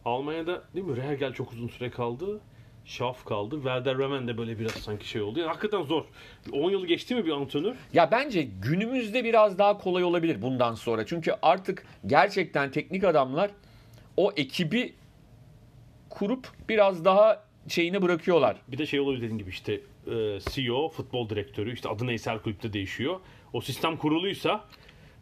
Almanya'da 0.06 0.62
değil 0.76 0.86
mi? 0.86 0.98
Rehergel 0.98 1.34
çok 1.34 1.52
uzun 1.52 1.68
süre 1.68 1.90
kaldı. 1.90 2.40
Schaff 2.86 3.26
kaldı. 3.26 3.56
Werder 3.56 4.00
Bremen 4.00 4.28
de 4.28 4.38
böyle 4.38 4.60
biraz 4.60 4.72
sanki 4.72 5.08
şey 5.10 5.22
oldu. 5.22 5.40
Yani 5.40 5.48
hakikaten 5.48 5.84
zor. 5.84 6.04
10 6.52 6.72
yılı 6.72 6.88
geçti 6.88 7.16
mi 7.16 7.26
bir 7.26 7.32
antrenör? 7.32 7.76
Ya 7.94 8.12
bence 8.12 8.42
günümüzde 8.42 9.24
biraz 9.24 9.58
daha 9.58 9.78
kolay 9.78 10.04
olabilir 10.04 10.42
bundan 10.42 10.76
sonra. 10.76 11.06
Çünkü 11.06 11.34
artık 11.42 11.86
gerçekten 12.08 12.72
teknik 12.72 13.04
adamlar 13.04 13.52
o 14.18 14.32
ekibi 14.38 14.94
kurup 16.10 16.48
biraz 16.70 17.06
daha 17.06 17.44
şeyini 17.68 18.02
bırakıyorlar. 18.02 18.58
Bir 18.68 18.78
de 18.78 18.86
şey 18.86 19.00
olabilir 19.00 19.22
dediğin 19.22 19.38
gibi 19.38 19.50
işte 19.50 19.74
e, 20.08 20.40
CEO, 20.52 20.90
futbol 20.90 21.30
direktörü 21.30 21.74
işte 21.74 21.90
adı 21.90 22.08
neyse 22.08 22.32
her 22.32 22.42
kulüpte 22.42 22.74
değişiyor. 22.74 23.20
O 23.54 23.62
sistem 23.62 23.98
kuruluysa 23.98 24.66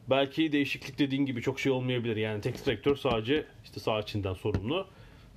belki 0.09 0.51
değişiklik 0.51 0.99
dediğin 0.99 1.25
gibi 1.25 1.41
çok 1.41 1.59
şey 1.59 1.71
olmayabilir. 1.71 2.15
Yani 2.15 2.41
teknik 2.41 2.65
direktör 2.65 2.95
sadece 2.95 3.45
işte 3.63 3.79
sağ 3.79 3.99
içinden 3.99 4.33
sorumlu. 4.33 4.87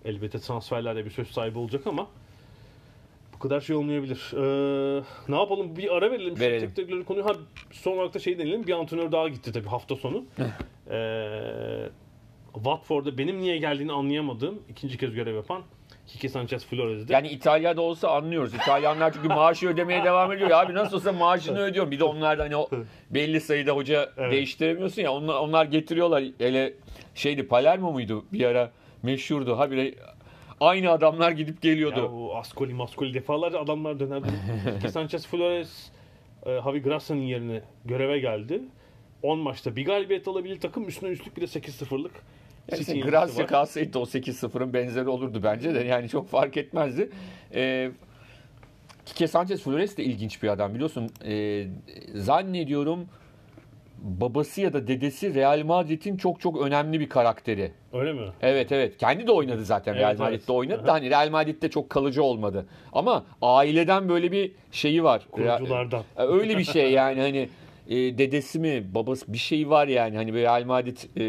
Elbette 0.04 0.38
transferlerde 0.38 1.04
bir 1.04 1.10
söz 1.10 1.28
sahibi 1.28 1.58
olacak 1.58 1.86
ama 1.86 2.06
bu 3.34 3.38
kadar 3.38 3.60
şey 3.60 3.76
olmayabilir. 3.76 4.30
Ee, 4.36 5.02
ne 5.28 5.36
yapalım? 5.36 5.76
Bir 5.76 5.96
ara 5.96 6.10
verelim. 6.10 6.36
Şu 6.36 6.40
Verelim. 6.42 6.60
teknik 6.60 6.76
direktörlük 6.76 7.06
konuyu. 7.06 7.26
Ha, 7.26 7.32
son 7.72 7.92
olarak 7.92 8.14
da 8.14 8.18
şey 8.18 8.38
deneyelim. 8.38 8.66
Bir 8.66 8.72
antrenör 8.72 9.12
daha 9.12 9.28
gitti 9.28 9.52
tabii 9.52 9.68
hafta 9.68 9.96
sonu. 9.96 10.24
ee, 10.90 11.88
Watford'da 12.54 13.18
benim 13.18 13.38
niye 13.40 13.58
geldiğini 13.58 13.92
anlayamadığım 13.92 14.62
ikinci 14.70 14.98
kez 14.98 15.14
görev 15.14 15.34
yapan 15.34 15.62
Kike 16.06 16.28
Sanchez 16.28 16.66
Flores'de. 16.66 17.12
Yani 17.12 17.28
İtalya'da 17.28 17.80
olsa 17.80 18.08
anlıyoruz. 18.08 18.54
İtalyanlar 18.54 19.12
çünkü 19.12 19.28
maaşı 19.28 19.68
ödemeye 19.68 20.04
devam 20.04 20.32
ediyor. 20.32 20.50
Ya 20.50 20.58
Abi 20.60 20.74
nasıl 20.74 20.96
olsa 20.96 21.12
maaşını 21.12 21.58
ödüyorum. 21.58 21.90
Bir 21.90 21.98
de 21.98 22.04
onlar 22.04 22.38
da 22.38 22.42
hani 22.42 22.56
o 22.56 22.70
belli 23.10 23.40
sayıda 23.40 23.72
hoca 23.72 24.12
Evet. 24.16 24.32
değiştiremiyorsun 24.32 25.02
ya. 25.02 25.12
Onlar, 25.12 25.34
onlar 25.34 25.64
getiriyorlar. 25.64 26.24
Hele 26.38 26.74
şeydi 27.14 27.46
Palermo 27.48 27.92
muydu 27.92 28.24
bir 28.32 28.44
ara 28.44 28.70
meşhurdu. 29.04 29.58
Habire 29.58 29.94
aynı 30.60 30.90
adamlar 30.90 31.30
gidip 31.30 31.62
geliyordu. 31.62 31.98
Ya 31.98 32.12
o 32.12 32.34
Ascoli 32.34 32.74
Mascoli 32.74 33.14
defalarca 33.14 33.60
adamlar 33.60 34.00
dönerdi. 34.00 34.28
Sanchez 34.92 35.26
Flores 35.26 35.90
e, 36.46 36.50
Javi 36.64 36.82
Gracia'nın 36.82 37.20
yerine 37.20 37.62
göreve 37.84 38.18
geldi. 38.18 38.62
10 39.22 39.38
maçta 39.38 39.76
bir 39.76 39.84
galibiyet 39.84 40.28
alabilir 40.28 40.60
takım 40.60 40.88
üstüne 40.88 41.10
üstlük 41.10 41.36
bir 41.36 41.42
de 41.42 41.46
8-0'lık. 41.46 42.12
Yani 42.70 42.80
işte 42.80 43.00
Gracia 43.00 43.46
kalsaydı 43.46 43.98
o 43.98 44.02
8-0'ın 44.02 44.72
benzeri 44.72 45.08
olurdu 45.08 45.40
bence 45.42 45.74
de. 45.74 45.80
Yani 45.80 46.08
çok 46.08 46.28
fark 46.28 46.56
etmezdi. 46.56 47.10
Ee, 47.54 47.90
Kike 49.06 49.28
Sanchez 49.28 49.62
Flores 49.62 49.96
de 49.96 50.04
ilginç 50.04 50.42
bir 50.42 50.48
adam 50.48 50.74
biliyorsun. 50.74 51.10
Ee, 51.24 51.66
zannediyorum 52.14 53.06
babası 53.98 54.60
ya 54.60 54.72
da 54.72 54.86
dedesi 54.86 55.34
Real 55.34 55.62
Madrid'in 55.64 56.16
çok 56.16 56.40
çok 56.40 56.62
önemli 56.62 57.00
bir 57.00 57.08
karakteri. 57.08 57.72
Öyle 57.92 58.12
mi? 58.12 58.20
Evet 58.42 58.72
evet. 58.72 58.96
Kendi 58.98 59.26
de 59.26 59.32
oynadı 59.32 59.64
zaten 59.64 59.92
Evet, 59.92 60.02
Real 60.02 60.10
evet. 60.10 60.20
Madrid'de 60.20 60.52
oynadı 60.52 60.78
Aha. 60.78 60.86
da 60.86 60.92
hani 60.92 61.10
Real 61.10 61.30
Madrid'de 61.30 61.70
çok 61.70 61.90
kalıcı 61.90 62.22
olmadı. 62.22 62.66
Ama 62.92 63.24
aileden 63.42 64.08
böyle 64.08 64.32
bir 64.32 64.52
şeyi 64.72 65.04
var. 65.04 65.22
Kuruculardan. 65.30 66.02
E, 66.16 66.22
Öyle 66.22 66.58
bir 66.58 66.64
şey 66.64 66.92
yani 66.92 67.20
hani 67.20 67.48
e, 67.88 68.18
dedesi 68.18 68.58
mi 68.58 68.84
babası 68.94 69.32
bir 69.32 69.38
şey 69.38 69.70
var 69.70 69.88
yani 69.88 70.16
hani 70.16 70.32
böyle 70.34 70.44
Real 70.44 70.64
Madrid 70.64 70.96
e, 71.16 71.24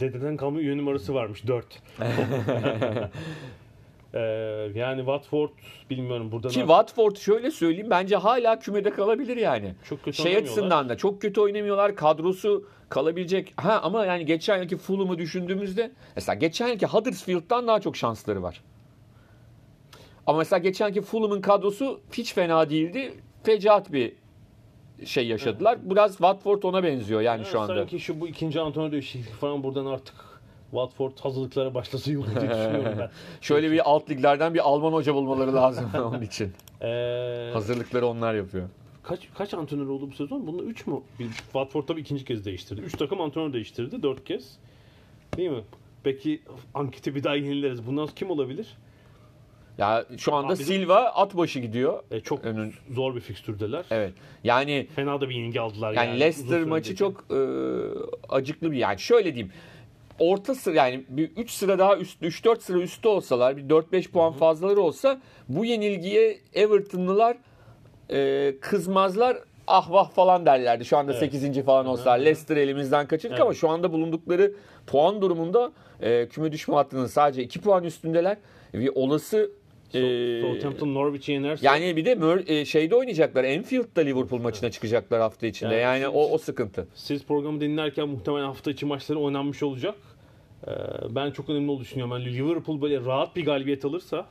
Dededen 0.00 0.36
kalma 0.36 0.60
üye 0.60 0.76
numarası 0.76 1.14
varmış 1.14 1.46
4. 1.46 1.66
Ee, 4.14 4.18
yani 4.74 4.98
Watford 4.98 5.48
bilmiyorum 5.90 6.32
buradan 6.32 6.48
Ki 6.48 6.60
artık 6.60 6.68
Watford 6.68 7.16
şöyle 7.16 7.50
söyleyeyim 7.50 7.90
bence 7.90 8.16
hala 8.16 8.58
kümede 8.58 8.90
kalabilir 8.90 9.36
yani. 9.36 9.74
çok 9.88 10.02
kötü 10.04 10.22
Şey 10.22 10.36
açısından 10.36 10.88
da 10.88 10.96
çok 10.96 11.22
kötü 11.22 11.40
oynamıyorlar. 11.40 11.96
Kadrosu 11.96 12.64
kalabilecek. 12.88 13.52
Ha 13.56 13.80
ama 13.82 14.06
yani 14.06 14.26
geçen 14.26 14.58
yılki 14.58 14.76
Fulham'ı 14.76 15.18
düşündüğümüzde 15.18 15.90
mesela 16.16 16.34
geçen 16.34 16.68
yılki 16.68 16.86
Huddersfield'dan 16.86 17.66
daha 17.66 17.80
çok 17.80 17.96
şansları 17.96 18.42
var. 18.42 18.62
Ama 20.26 20.38
mesela 20.38 20.58
geçen 20.58 20.86
yılki 20.86 21.02
Fulham'ın 21.02 21.40
kadrosu 21.40 22.00
hiç 22.12 22.34
fena 22.34 22.70
değildi. 22.70 23.14
Fecaat 23.42 23.92
bir 23.92 24.12
şey 25.04 25.26
yaşadılar. 25.26 25.78
Biraz 25.82 26.10
Watford 26.10 26.62
ona 26.62 26.82
benziyor 26.82 27.20
yani 27.20 27.42
Ha, 27.42 27.50
şu 27.50 27.60
anda. 27.60 27.74
Sanki 27.74 28.00
şu 28.00 28.20
bu 28.20 28.28
ikinci 28.28 28.60
antrenör 28.60 28.92
değişikliği 28.92 29.32
falan 29.32 29.62
buradan 29.62 29.86
artık 29.86 30.14
Watford 30.70 31.12
hazırlıklara 31.20 31.74
başlasa 31.74 32.10
iyi 32.10 32.18
olur 32.18 32.26
diye 32.40 32.50
düşünüyorum 32.50 32.94
ben. 32.98 33.10
Şöyle 33.40 33.70
bir 33.72 33.90
alt 33.90 34.10
liglerden 34.10 34.54
bir 34.54 34.58
Alman 34.68 34.92
hoca 34.92 35.14
bulmaları 35.14 35.54
lazım 35.54 35.90
onun 35.94 36.22
için. 36.22 36.52
Ee, 36.82 37.50
Hazırlıkları 37.52 38.06
onlar 38.06 38.34
yapıyor. 38.34 38.68
Kaç 39.02 39.20
kaç 39.38 39.54
antrenör 39.54 39.86
oldu 39.86 40.10
bu 40.10 40.14
sezon? 40.14 40.46
Bunlar 40.46 40.62
3 40.62 40.86
mü? 40.86 41.00
Bir, 41.18 41.26
Watford 41.26 41.82
tabii 41.84 42.00
ikinci 42.00 42.24
kez 42.24 42.44
değiştirdi. 42.44 42.80
3 42.80 42.92
takım 42.92 43.20
antrenör 43.20 43.52
değiştirdi 43.52 44.02
4 44.02 44.24
kez. 44.24 44.56
Değil 45.36 45.50
mi? 45.50 45.62
Peki 46.04 46.42
anketi 46.74 47.14
bir 47.14 47.24
daha 47.24 47.34
yenileriz. 47.34 47.86
Bundan 47.86 48.06
kim 48.16 48.30
olabilir? 48.30 48.76
Ya 49.78 50.04
şu 50.18 50.34
anda 50.34 50.52
Abi 50.52 50.56
Silva 50.64 50.96
at 51.00 51.36
başı 51.36 51.60
gidiyor. 51.60 52.02
E, 52.10 52.20
çok 52.20 52.44
Önün- 52.44 52.74
zor 52.90 53.14
bir 53.14 53.20
fikstürdeler. 53.20 53.84
Evet. 53.90 54.12
Yani 54.44 54.86
Fena 54.96 55.20
da 55.20 55.28
bir 55.28 55.34
yenilgi 55.34 55.60
aldılar 55.60 55.92
yani, 55.92 56.08
yani. 56.08 56.20
Leicester 56.20 56.64
maçı 56.64 56.96
çok 56.96 57.24
e, 57.30 57.38
acıklı 58.28 58.72
bir 58.72 58.76
yani 58.76 58.98
şöyle 58.98 59.34
diyeyim. 59.34 59.52
Orta 60.18 60.54
sıra 60.54 60.74
yani 60.74 61.04
bir 61.08 61.30
3 61.36 61.50
sıra 61.50 61.78
daha 61.78 61.96
üst 61.96 62.22
3-4 62.22 62.60
sıra 62.60 62.78
üstte 62.78 63.08
olsalar 63.08 63.56
bir 63.56 63.62
4-5 63.62 64.10
puan 64.10 64.32
fazlaları 64.32 64.80
olsa 64.80 65.20
bu 65.48 65.64
yenilgiye 65.64 66.38
Everton'lılar 66.54 67.36
e, 68.10 68.54
kızmazlar 68.60 69.36
ah 69.66 69.90
vah 69.92 70.10
falan 70.10 70.46
derlerdi. 70.46 70.84
Şu 70.84 70.96
anda 70.96 71.12
Evet. 71.12 71.32
8. 71.32 71.62
falan 71.64 71.86
olsalar 71.86 72.18
Leicester 72.18 72.56
elimizden 72.56 73.06
kaçırdık 73.06 73.32
Evet. 73.34 73.42
ama 73.42 73.54
şu 73.54 73.68
anda 73.68 73.92
bulundukları 73.92 74.52
puan 74.86 75.22
durumunda 75.22 75.72
e, 76.00 76.28
küme 76.28 76.52
düşme 76.52 76.74
hattının 76.74 77.06
sadece 77.06 77.42
2 77.42 77.60
puan 77.60 77.84
üstündeler. 77.84 78.36
Ve 78.74 78.90
olası 78.90 79.50
e, 79.94 80.00
Southampton 80.40 80.94
Norwich'i 80.94 81.32
yenerse 81.32 81.66
yani 81.66 81.96
bir 81.96 82.04
de 82.04 82.12
Mör- 82.12 82.50
e, 82.52 82.64
şeyde 82.64 82.94
oynayacaklar. 82.94 83.44
Enfield'da 83.44 84.00
Liverpool 84.00 84.40
maçına 84.40 84.70
çıkacaklar 84.70 85.20
hafta 85.20 85.46
içinde. 85.46 85.74
Yani 85.74 86.00
Yani, 86.02 86.08
o, 86.08 86.30
o 86.30 86.38
sıkıntı. 86.38 86.88
siz 86.94 87.24
programı 87.24 87.60
dinlerken 87.60 88.08
muhtemelen 88.08 88.44
hafta 88.44 88.70
içi 88.70 88.86
maçları 88.86 89.18
oynanmış 89.18 89.62
olacak. 89.62 89.94
Ee, 90.66 90.70
ben 91.10 91.30
çok 91.30 91.48
önemli 91.50 91.70
olduğunu 91.70 91.80
düşünüyorum. 91.84 92.12
Yani 92.12 92.34
Liverpool 92.36 92.82
böyle 92.82 93.00
rahat 93.04 93.36
bir 93.36 93.44
galibiyet 93.44 93.84
alırsa 93.84 94.26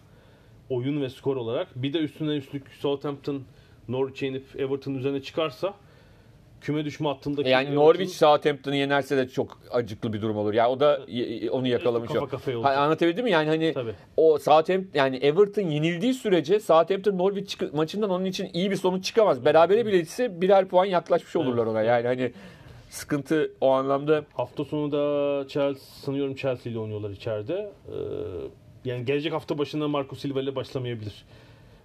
oyun 0.70 1.02
ve 1.02 1.10
skor 1.10 1.36
olarak 1.36 1.68
bir 1.76 1.94
de 1.94 1.98
üstüne 2.00 2.36
üstlük 2.36 2.64
Southampton 2.80 3.42
Norwich'e 3.90 4.28
inip 4.28 4.44
Everton 4.58 4.94
üzerine 4.96 5.22
çıkarsa 5.22 5.74
küme 6.62 6.86
düşme 6.86 7.08
hattındaki 7.08 7.50
Yani 7.50 7.68
Everton- 7.70 7.76
Norwich 7.76 8.12
Southampton'ı 8.12 8.76
yenerse 8.76 9.18
de 9.18 9.30
çok 9.30 9.60
acıklı 9.72 10.14
bir 10.14 10.22
durum 10.22 10.38
olur. 10.38 10.54
Ya 10.54 10.70
o 10.70 10.80
da 10.80 11.02
onu 11.52 11.68
yakalamış 11.68 12.08
kafa 12.08 12.26
o. 12.26 12.28
kafaya 12.28 12.58
olacak. 12.58 12.78
anlatabildim 12.78 13.24
mi? 13.24 13.32
Yani 13.32 13.48
hani 13.50 13.74
Tabii. 13.74 13.94
o 14.18 14.38
Southampton 14.38 14.90
yani 14.94 15.18
Everton 15.18 15.62
yenildiği 15.62 16.14
sürece 16.14 16.60
Southampton 16.60 17.18
Norwich 17.18 17.74
maçından 17.74 18.10
onun 18.10 18.26
için 18.26 18.50
iyi 18.54 18.72
bir 18.72 18.76
sonuç 18.76 19.06
çıkamaz. 19.06 19.46
Berabere 19.46 19.86
bile 19.86 20.00
ise 20.00 20.42
birer 20.42 20.68
puan 20.68 20.86
yaklaşmış 20.86 21.36
olurlar 21.36 21.66
ona. 21.66 21.82
Yani 21.82 22.08
hani 22.08 22.32
sıkıntı 22.90 23.52
o 23.62 23.72
anlamda 23.72 24.26
Hafta 24.34 24.66
sonu 24.66 24.92
da 24.92 25.48
Chelsea 25.48 25.76
sanıyorum 26.06 26.36
Chelsea 26.36 26.72
ile 26.72 26.80
oynuyorlar 26.80 27.10
içeride. 27.10 27.72
Ee, 27.88 27.94
yani 28.86 29.06
gelecek 29.06 29.34
hafta 29.34 29.58
başında 29.58 29.88
Marco 29.88 30.16
Silva 30.16 30.42
ile 30.42 30.56
başlamayabilir. 30.56 31.26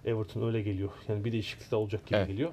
Everton 0.05 0.47
öyle 0.47 0.61
geliyor. 0.61 0.89
Yani 1.07 1.25
bir 1.25 1.31
değişiklik 1.31 1.71
de 1.71 1.75
olacak 1.75 2.05
gibi 2.05 2.17
Evet. 2.17 2.27
geliyor. 2.27 2.49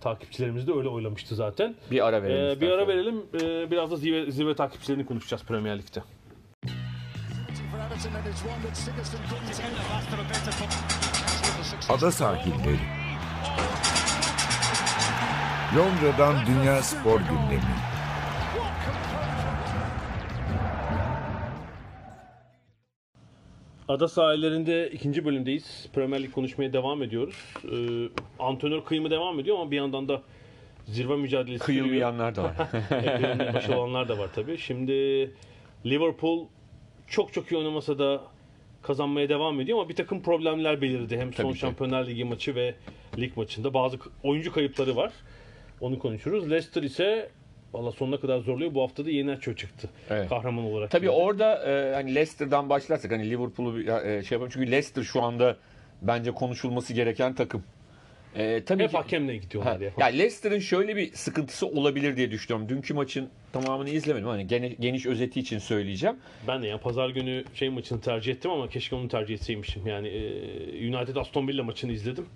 Takipçilerimiz 0.00 0.66
de 0.66 0.72
öyle 0.72 0.88
oylamıştı 0.88 1.34
zaten. 1.34 1.74
bir 1.90 2.06
ara 2.06 2.22
verelim. 2.22 2.38
Ee, 2.44 2.46
bir 2.48 2.52
istersen. 2.52 2.74
ara 2.78 2.88
verelim. 2.88 3.22
Ee, 3.42 3.70
biraz 3.70 3.90
da 3.90 3.96
zirve, 3.96 4.30
zirve 4.32 4.54
takipçilerini 4.54 5.06
konuşacağız 5.06 5.44
Premier 5.44 5.78
Lig'de. 5.78 6.02
Ada 11.88 12.10
sahilleri. 12.10 12.78
Londra'dan 15.76 16.36
Dünya 16.46 16.82
Spor 16.82 17.20
Gündemi. 17.20 17.62
Ada 23.88 24.08
sahillerinde 24.08 24.90
ikinci 24.90 25.24
bölümdeyiz. 25.24 25.88
Premier 25.94 26.22
Lig 26.22 26.32
konuşmaya 26.32 26.72
devam 26.72 27.02
ediyoruz. 27.02 27.54
Ee, 27.64 28.08
antrenör 28.38 28.84
kıyımı 28.84 29.10
devam 29.10 29.40
ediyor 29.40 29.58
ama 29.58 29.70
bir 29.70 29.76
yandan 29.76 30.08
da 30.08 30.22
zirve 30.86 31.16
mücadelesi. 31.16 31.64
Kıyılmayanlar 31.64 32.36
da 32.36 32.44
var. 32.44 32.54
Ekranında 32.90 33.54
başı 33.54 33.76
olanlar 33.76 34.08
da 34.08 34.18
var 34.18 34.28
tabii. 34.34 34.58
Şimdi 34.58 34.92
Liverpool 35.86 36.46
çok 37.06 37.32
çok 37.32 37.52
iyi 37.52 37.56
oynamasa 37.56 37.98
da 37.98 38.20
kazanmaya 38.82 39.28
devam 39.28 39.60
ediyor 39.60 39.78
ama 39.78 39.88
bir 39.88 39.96
takım 39.96 40.22
problemler 40.22 40.80
belirdi. 40.80 41.18
Hem 41.18 41.32
son 41.32 41.42
Tabii 41.42 41.52
ki. 41.52 41.58
Şampiyonlar 41.58 42.06
Ligi 42.06 42.24
maçı 42.24 42.54
ve 42.54 42.74
lig 43.18 43.36
maçında 43.36 43.74
bazı 43.74 43.98
oyuncu 44.22 44.52
kayıpları 44.52 44.96
var. 44.96 45.12
Onu 45.82 45.98
konuşuruz. 45.98 46.50
Leicester 46.50 46.82
ise 46.82 47.28
valla 47.72 47.92
sonuna 47.92 48.20
kadar 48.20 48.38
zorluyor. 48.38 48.74
Bu 48.74 48.82
hafta 48.82 49.04
da 49.06 49.10
yeni 49.10 49.26
Nacho 49.26 49.54
çıktı. 49.54 49.90
Evet. 50.10 50.28
Kahraman 50.28 50.64
olarak. 50.64 50.90
Tabii 50.90 51.00
girdi. 51.06 51.10
orada 51.10 51.70
e, 51.70 51.94
hani 51.94 52.14
Leicester'dan 52.14 52.68
başlarsak 52.70 53.12
hani 53.12 53.30
Liverpool'u 53.30 53.76
bir, 53.76 53.86
e, 53.88 54.22
şey 54.24 54.36
yapalım. 54.36 54.50
Çünkü 54.54 54.70
Leicester 54.70 55.02
şu 55.02 55.22
anda 55.22 55.56
bence 56.02 56.30
konuşulması 56.30 56.94
gereken 56.94 57.34
takım. 57.34 57.62
E, 58.36 58.64
tabii 58.64 58.82
hep 58.82 58.90
ki, 58.90 58.96
hakemle 58.96 59.36
gidiyorlar 59.36 59.78
Ha, 59.78 59.84
ya. 59.84 59.90
ya 59.98 60.06
Leicester'ın 60.06 60.58
şöyle 60.58 60.96
bir 60.96 61.12
sıkıntısı 61.12 61.66
olabilir 61.66 62.16
diye 62.16 62.30
düşünüyorum. 62.30 62.68
Dünkü 62.68 62.94
maçın 62.94 63.28
tamamını 63.52 63.90
izlemedim. 63.90 64.28
Hani 64.28 64.46
gene- 64.46 64.68
geniş 64.80 65.06
özeti 65.06 65.40
için 65.40 65.58
söyleyeceğim. 65.58 66.16
Ben 66.48 66.62
de 66.62 66.66
ya 66.66 66.78
pazar 66.80 67.08
günü 67.10 67.44
şey 67.54 67.68
maçını 67.70 68.00
tercih 68.00 68.32
ettim 68.32 68.50
ama 68.50 68.68
keşke 68.68 68.96
onu 68.96 69.08
tercih 69.08 69.34
etseymişim. 69.34 69.86
Yani 69.86 70.08
e, 70.08 70.96
United 70.96 71.16
Aston 71.16 71.48
Villa 71.48 71.62
maçını 71.64 71.92
izledim. 71.92 72.26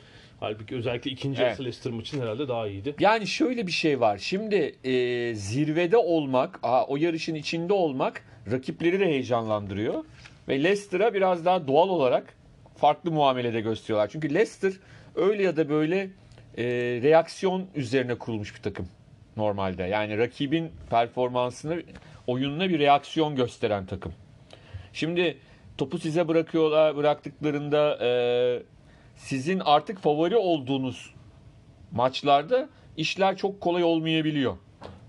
Halbuki 0.40 0.77
özellikle 0.77 1.11
ikinci 1.11 1.37
Evet. 1.38 1.46
yarısı 1.46 1.62
Leicester 1.64 1.92
maçın 1.92 2.20
herhalde 2.20 2.49
daha 2.49 2.68
iyiydi. 2.68 2.94
Yani 3.01 3.27
şöyle 3.27 3.66
bir 3.66 3.72
şey 3.72 4.01
var. 4.01 4.18
Şimdi 4.18 4.75
e, 4.85 5.35
zirvede 5.35 5.96
olmak, 5.96 6.59
aa, 6.62 6.85
o 6.87 6.96
yarışın 6.96 7.35
içinde 7.35 7.72
olmak 7.72 8.25
rakipleri 8.51 9.01
de 9.01 9.07
heyecanlandırıyor. 9.07 10.05
Ve 10.49 10.62
Leicester'a 10.64 11.14
biraz 11.14 11.44
daha 11.44 11.68
doğal 11.68 11.88
olarak 11.88 12.35
farklı 12.77 13.11
muamelede 13.11 13.61
gösteriyorlar. 13.61 14.09
Çünkü 14.12 14.35
Leicester 14.35 14.72
öyle 15.14 15.42
ya 15.42 15.57
da 15.57 15.68
böyle 15.68 16.11
e, 16.59 16.64
reaksiyon 17.03 17.66
üzerine 17.75 18.14
kurulmuş 18.14 18.55
bir 18.55 18.62
takım 18.62 18.88
normalde. 19.37 19.83
Yani 19.83 20.18
rakibin 20.18 20.70
performansını, 20.90 21.83
oyununa 22.27 22.68
bir 22.68 22.79
reaksiyon 22.79 23.37
gösteren 23.37 23.87
takım. 23.87 24.12
Şimdi 24.92 25.38
topu 25.79 25.99
size 25.99 26.29
bırakıyorlar, 26.29 26.96
bıraktıklarında 26.96 27.99
e, 28.03 28.09
sizin 29.16 29.61
artık 29.64 29.98
favori 29.98 30.37
olduğunuz 30.37 31.11
maçlarda 31.92 32.68
işler 32.96 33.37
çok 33.37 33.61
kolay 33.61 33.85
olmayabiliyor. 33.85 34.57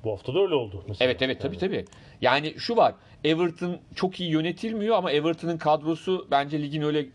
Bu 0.03 0.11
hafta 0.11 0.33
da 0.33 0.39
öyle 0.39 0.55
oldu. 0.55 0.83
Mesela. 0.87 1.11
Evet 1.11 1.21
evet 1.21 1.41
tabii 1.41 1.57
tabii. 1.57 1.85
Yani 2.21 2.53
şu 2.57 2.75
var. 2.75 2.93
Everton 3.23 3.77
çok 3.95 4.19
iyi 4.19 4.29
yönetilmiyor 4.31 4.95
ama 4.95 5.11
Everton'ın 5.11 5.57
kadrosu 5.57 6.27
bence 6.31 6.61
ligin 6.61 6.81
öyle 6.81 7.05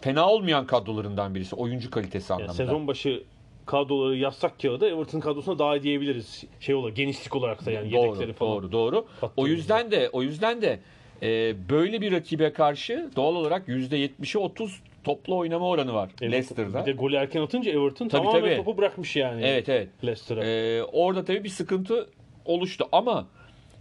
fena 0.00 0.28
olmayan 0.28 0.66
kadrolarından 0.66 1.34
birisi. 1.34 1.56
Oyuncu 1.56 1.90
kalitesi 1.90 2.32
Yani 2.32 2.42
anlamında. 2.42 2.56
sezon 2.64 2.86
başı 2.86 3.22
kadroları 3.66 4.16
yazsak 4.16 4.60
kağıda 4.62 4.88
Everton 4.88 5.20
kadrosuna 5.20 5.58
daha 5.58 5.76
iyi 5.76 5.82
diyebiliriz. 5.82 6.44
Şey 6.60 6.74
olarak 6.74 6.96
genişlik 6.96 7.36
olarak 7.36 7.66
da 7.66 7.70
yani 7.70 7.94
yedekleri 7.94 8.28
doğru, 8.28 8.32
falan. 8.32 8.52
doğru, 8.52 8.72
doğru. 8.72 9.06
O 9.36 9.46
yüzden 9.46 9.90
de 9.90 10.10
o 10.12 10.22
yüzden 10.22 10.62
de 10.62 10.80
e, 11.22 11.54
böyle 11.68 12.00
bir 12.00 12.12
rakibe 12.12 12.52
karşı 12.52 13.10
doğal 13.16 13.34
olarak 13.34 13.68
%70'e 13.68 14.38
30 14.38 14.80
toplu 15.06 15.36
oynama 15.36 15.68
oranı 15.68 15.94
var 15.94 16.08
Everton- 16.08 16.32
Leicester'da. 16.32 16.80
Bir 16.80 16.86
de 16.86 16.92
golü 16.92 17.16
erken 17.16 17.40
atınca 17.42 17.70
Everton 17.70 18.08
Tabii, 18.08 18.22
tamamen 18.22 18.40
tabii. 18.40 18.56
topu 18.56 18.78
bırakmış 18.78 19.16
yani. 19.16 19.42
Evet 19.44 19.68
evet. 19.68 19.88
Leicester'a. 20.04 20.44
Ee, 20.44 20.82
orada 20.82 21.24
tabii 21.24 21.44
bir 21.44 21.48
sıkıntı 21.48 22.10
oluştu 22.44 22.88
ama 22.92 23.26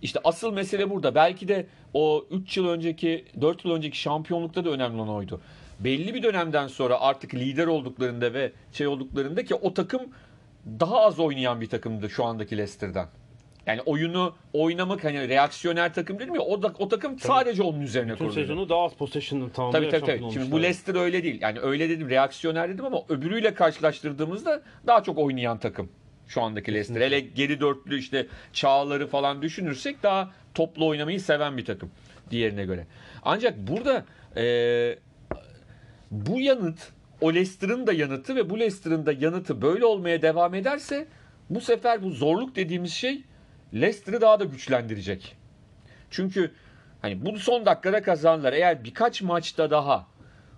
işte 0.01 0.19
asıl 0.23 0.53
mesele 0.53 0.89
burada. 0.89 1.15
Belki 1.15 1.47
de 1.47 1.65
o 1.93 2.25
3 2.31 2.57
yıl 2.57 2.67
önceki, 2.67 3.25
4 3.41 3.65
yıl 3.65 3.71
önceki 3.71 3.97
şampiyonlukta 3.97 4.65
da 4.65 4.69
önemli 4.69 5.01
olan 5.01 5.09
oydu. 5.09 5.41
Belli 5.79 6.13
bir 6.13 6.23
dönemden 6.23 6.67
sonra 6.67 7.01
artık 7.01 7.33
lider 7.35 7.67
olduklarında 7.67 8.33
ve 8.33 8.51
şey 8.73 8.87
olduklarında 8.87 9.45
ki 9.45 9.55
o 9.55 9.73
takım 9.73 10.01
daha 10.79 11.01
az 11.01 11.19
oynayan 11.19 11.61
bir 11.61 11.69
takımdı 11.69 12.09
şu 12.09 12.23
andaki 12.25 12.57
Leicester'dan. 12.57 13.07
Yani 13.67 13.81
oyunu 13.85 14.35
oynamak 14.53 15.03
hani 15.03 15.29
reaksiyoner 15.29 15.93
takım 15.93 16.19
değil 16.19 16.29
mi? 16.31 16.39
O 16.39 16.61
da 16.63 16.73
o 16.79 16.87
takım 16.87 17.19
sadece 17.19 17.63
onun 17.63 17.81
üzerine 17.81 18.11
Bütün 18.13 18.25
kurulu. 18.25 18.33
sezonu 18.33 18.69
daha 18.69 18.83
az 18.83 18.93
possession'ın 18.93 19.49
tamamlayarak 19.49 19.91
Tabii 19.91 20.05
tabii 20.05 20.19
tabii. 20.21 20.33
Şimdi 20.33 20.51
bu. 20.51 20.61
Leicester 20.61 20.95
öyle 20.95 21.23
değil. 21.23 21.41
Yani 21.41 21.59
öyle 21.59 21.89
dedim 21.89 22.09
reaksiyoner 22.09 22.69
dedim 22.69 22.85
ama 22.85 23.01
öbürüyle 23.09 23.53
karşılaştırdığımızda 23.53 24.61
daha 24.87 25.03
çok 25.03 25.17
oynayan 25.17 25.57
takım 25.59 25.89
şu 26.27 26.41
andaki 26.41 26.73
Leicester. 26.73 27.01
Hele 27.01 27.19
geri 27.19 27.59
dörtlü 27.59 27.99
işte 27.99 28.27
çağları 28.53 29.07
falan 29.07 29.41
düşünürsek 29.41 30.03
daha 30.03 30.31
toplu 30.53 30.87
oynamayı 30.87 31.21
seven 31.21 31.57
bir 31.57 31.65
takım 31.65 31.91
diğerine 32.31 32.65
göre. 32.65 32.87
Ancak 33.23 33.57
burada 33.57 34.05
eee, 34.37 34.99
bu 36.11 36.39
yanıt 36.39 36.91
o 37.21 37.33
Leicester'ın 37.33 37.87
da 37.87 37.93
yanıtı 37.93 38.35
ve 38.35 38.49
bu 38.49 38.59
Leicester'ın 38.59 39.05
da 39.05 39.11
yanıtı 39.11 39.61
böyle 39.61 39.85
olmaya 39.85 40.21
devam 40.21 40.53
ederse 40.53 41.07
bu 41.49 41.61
sefer 41.61 42.03
bu 42.03 42.09
zorluk 42.09 42.55
dediğimiz 42.55 42.93
şey 42.93 43.23
Leicester'ı 43.73 44.21
daha 44.21 44.39
da 44.39 44.43
güçlendirecek. 44.43 45.35
Çünkü 46.09 46.51
hani 47.01 47.25
bu 47.25 47.39
son 47.39 47.65
dakikada 47.65 48.01
kazandılar. 48.01 48.53
Eğer 48.53 48.83
birkaç 48.83 49.21
maçta 49.21 49.71
daha 49.71 50.07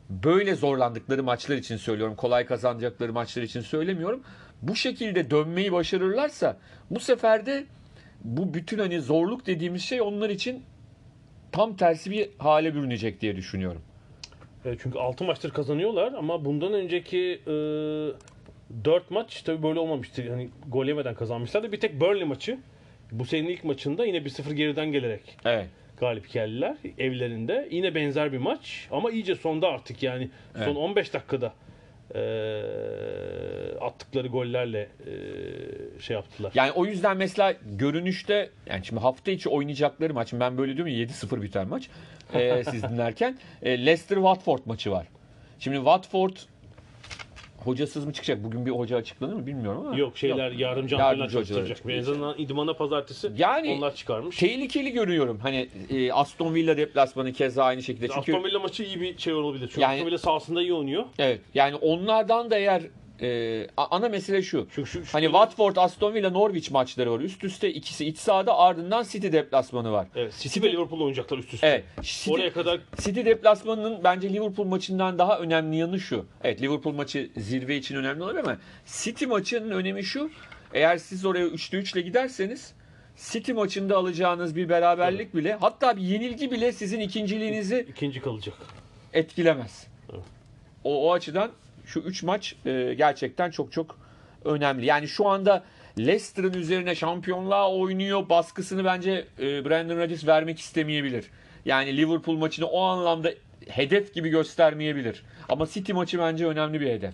böyle 0.10 0.56
zorlandıkları 0.56 1.24
maçlar 1.24 1.56
için 1.56 1.78
söylüyorum. 1.78 2.16
Kolay 2.16 2.46
kazanacakları 2.46 3.14
maçlar 3.14 3.42
için 3.42 3.62
söylemiyorum. 3.62 4.24
Bu 4.62 4.76
şekilde 4.76 5.32
dönmeyi 5.32 5.72
başarırlarsa 5.72 6.58
bu 6.92 7.00
sefer 7.00 7.46
de 7.46 7.66
bu 8.24 8.54
bütün 8.54 8.80
hani 8.80 9.02
zorluk 9.02 9.46
dediğimiz 9.46 9.84
şey 9.84 10.02
onlar 10.02 10.30
için 10.30 10.64
tam 11.52 11.76
tersi 11.76 12.12
bir 12.12 12.30
hale 12.38 12.76
bürünecek 12.76 13.22
diye 13.22 13.36
düşünüyorum. 13.36 13.82
Evet, 14.66 14.80
çünkü 14.84 15.00
6 15.00 15.24
maçtır 15.24 15.52
kazanıyorlar 15.52 16.14
ama 16.14 16.46
bundan 16.46 16.74
önceki 16.74 17.42
e, 17.48 17.52
4 18.86 19.12
maç 19.12 19.42
tabii 19.42 19.64
böyle 19.64 19.80
olmamıştı. 19.80 20.30
Hani 20.30 20.50
gol 20.68 20.86
yemeden 20.86 21.16
kazanmışlardı. 21.16 21.72
Bir 21.72 21.80
tek 21.80 22.02
Burnley 22.02 22.24
maçı 22.24 22.60
bu 23.12 23.26
senenin 23.26 23.50
ilk 23.50 23.64
maçında 23.64 24.06
yine 24.06 24.18
1-0 24.18 24.54
geriden 24.54 24.92
gelerek 24.92 25.22
Evet. 25.46 25.68
galip 26.00 26.32
geldiler 26.34 26.76
evlerinde. 26.98 27.68
Yine 27.72 27.96
benzer 27.96 28.34
bir 28.34 28.38
maç 28.38 28.88
ama 28.92 29.12
iyice 29.12 29.36
sonda 29.36 29.68
artık 29.68 30.04
yani 30.04 30.30
son 30.56 30.64
Evet. 30.64 30.78
15 30.78 31.14
dakikada 31.14 31.54
e, 32.16 32.20
attıkları 33.82 34.28
gollerle 34.28 34.80
e, 35.06 35.12
şey 36.02 36.14
yaptılar. 36.16 36.52
Yani 36.56 36.72
o 36.72 36.86
yüzden 36.86 37.18
mesela 37.18 37.54
görünüşte 37.66 38.50
yani 38.66 38.86
şimdi 38.86 39.02
hafta 39.02 39.32
içi 39.32 39.50
oynayacakları 39.50 40.14
maç. 40.14 40.34
Ben 40.34 40.58
böyle 40.58 40.76
diyorum 40.76 40.94
ya 40.94 41.04
7-0 41.06 41.42
biter 41.42 41.66
maç. 41.66 41.90
Ee, 42.34 42.64
siz 42.72 42.84
dinlerken. 42.90 43.38
E, 43.62 43.86
Leicester 43.86 44.16
Watford 44.16 44.60
maçı 44.66 44.92
var. 44.92 45.08
Şimdi 45.60 45.78
Watford 45.78 46.36
hocasız 47.58 48.06
mı 48.06 48.14
çıkacak? 48.14 48.44
Bugün 48.44 48.66
bir 48.66 48.72
hoca 48.72 48.98
açıklanır 48.98 49.34
mı 49.34 49.46
bilmiyorum 49.48 49.84
ama. 49.88 49.98
Yok 49.98 50.18
şeyler 50.18 50.52
yardımcı 50.52 50.96
antrenörler 50.96 51.18
Yardımcı 51.20 51.40
hocalar 51.40 51.66
çalıştıracak. 51.68 51.96
En 51.98 52.00
azından 52.02 52.36
idmana 52.38 52.74
pazartesi 52.74 53.32
Yani 53.38 53.76
onlar 53.78 53.96
çıkarmış. 53.96 54.38
tehlikeli 54.38 54.92
görüyorum. 54.92 55.40
Hani 55.42 55.70
e, 55.90 56.12
Aston 56.12 56.56
Villa 56.56 56.78
deplasmanı 56.78 57.34
keza 57.34 57.64
aynı 57.64 57.84
şekilde. 57.84 58.08
Çünkü 58.08 58.34
Aston 58.36 58.44
Villa 58.50 58.60
maçı 58.60 58.84
iyi 58.84 59.02
bir 59.02 59.18
şey 59.18 59.34
olabilir. 59.34 59.68
Çünkü 59.68 59.82
Yani- 59.82 59.94
Aston 59.96 60.08
Villa 60.08 60.18
sahasında 60.18 60.62
iyi 60.62 60.74
oynuyor. 60.74 61.04
evet 61.20 61.42
yani 61.54 61.76
onlardan 61.76 62.52
da 62.52 62.58
eğer 62.58 62.82
e, 63.22 63.68
ana 63.78 64.10
mesele 64.10 64.42
şu. 64.42 64.68
Şu, 64.72 64.86
şu, 64.86 65.06
şu- 65.06 65.14
Hani 65.14 65.26
Watford, 65.26 65.76
Aston 65.76 66.14
Villa, 66.14 66.30
Norwich 66.30 66.72
maçları 66.72 67.12
var. 67.12 67.20
Üst 67.20 67.44
üste 67.44 67.74
ikisi 67.74 68.06
iç 68.06 68.18
sahada 68.18 68.58
ardından 68.58 69.04
City 69.04 69.28
deplasmanı 69.32 69.92
var. 69.92 70.08
Evet, 70.16 70.34
City 70.40 70.62
ve 70.62 70.72
Liverpool 70.72 71.00
oynayacaklar 71.00 71.38
üst 71.38 71.54
üste. 71.54 71.68
Evet. 71.68 71.84
City, 72.02 72.32
Oraya 72.32 72.54
kadar 72.54 72.80
City 73.02 73.26
deplasmanının 73.26 74.04
bence 74.04 74.34
Liverpool 74.34 74.66
maçından 74.68 75.18
daha 75.20 75.40
önemli 75.40 75.76
yanı 75.78 76.00
şu. 76.00 76.26
Evet 76.44 76.62
Liverpool 76.62 76.94
maçı 76.94 77.30
zirve 77.38 77.78
için 77.78 77.96
önemli 77.96 78.24
olabilir 78.24 78.40
ama 78.44 78.58
City 78.86 79.26
maçının 79.26 79.72
önemi 79.72 80.04
şu. 80.04 80.30
Eğer 80.74 80.98
siz 80.98 81.26
oraya 81.26 81.48
3'te 81.48 81.78
3 81.78 81.94
ile 81.94 82.02
giderseniz 82.02 82.74
City 83.32 83.52
maçında 83.52 83.98
alacağınız 83.98 84.56
bir 84.56 84.70
beraberlik 84.70 85.36
bile 85.36 85.58
hatta 85.62 85.98
bir 85.98 86.02
yenilgi 86.02 86.52
bile 86.52 86.72
sizin 86.72 87.00
ikinciliğinizi 87.00 87.88
ikinci 87.90 88.22
kalacak. 88.22 88.54
etkilemez. 89.14 89.88
Evet. 90.14 90.24
O, 90.84 91.08
o 91.10 91.14
açıdan 91.14 91.52
şu 91.88 92.00
3 92.00 92.24
maç 92.24 92.56
e, 92.66 92.94
gerçekten 92.94 93.52
çok 93.52 93.72
çok 93.72 94.00
önemli. 94.46 94.86
Yani 94.86 95.08
şu 95.08 95.28
anda 95.28 95.64
Leicester'ın 96.00 96.54
üzerine 96.54 96.96
şampiyonluğa 96.96 97.72
oynuyor 97.74 98.30
baskısını 98.30 98.86
bence 98.86 99.28
e, 99.40 99.66
Brandon 99.66 99.98
Rodgers 99.98 100.28
vermek 100.28 100.60
istemeyebilir. 100.60 101.26
Yani 101.66 101.98
Liverpool 101.98 102.38
maçını 102.38 102.66
o 102.66 102.82
anlamda 102.82 103.32
hedef 103.68 104.14
gibi 104.14 104.30
göstermeyebilir. 104.30 105.24
Ama 105.50 105.68
City 105.68 105.94
maçı 105.94 106.20
bence 106.20 106.48
önemli 106.48 106.82
bir 106.82 106.88
hedef. 106.88 107.14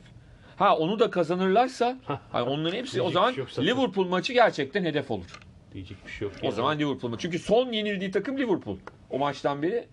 Ha 0.56 0.78
onu 0.78 1.00
da 1.00 1.10
kazanırlarsa 1.10 1.98
hani 2.32 2.50
onların 2.50 2.78
hepsi 2.78 3.02
o 3.02 3.10
zaman 3.10 3.32
şey. 3.32 3.66
Liverpool 3.66 4.08
maçı 4.08 4.34
gerçekten 4.34 4.84
hedef 4.84 5.12
olur. 5.12 5.40
Diyecek 5.74 5.98
bir 6.06 6.12
şey 6.12 6.28
yok. 6.28 6.38
O 6.44 6.52
zaman 6.52 6.80
Liverpool 6.80 7.12
maçı. 7.12 7.22
Çünkü 7.22 7.40
son 7.40 7.72
yenildiği 7.72 8.12
takım 8.12 8.38
Liverpool. 8.38 8.78
O 9.10 9.20
maçtan 9.20 9.62
beri 9.62 9.86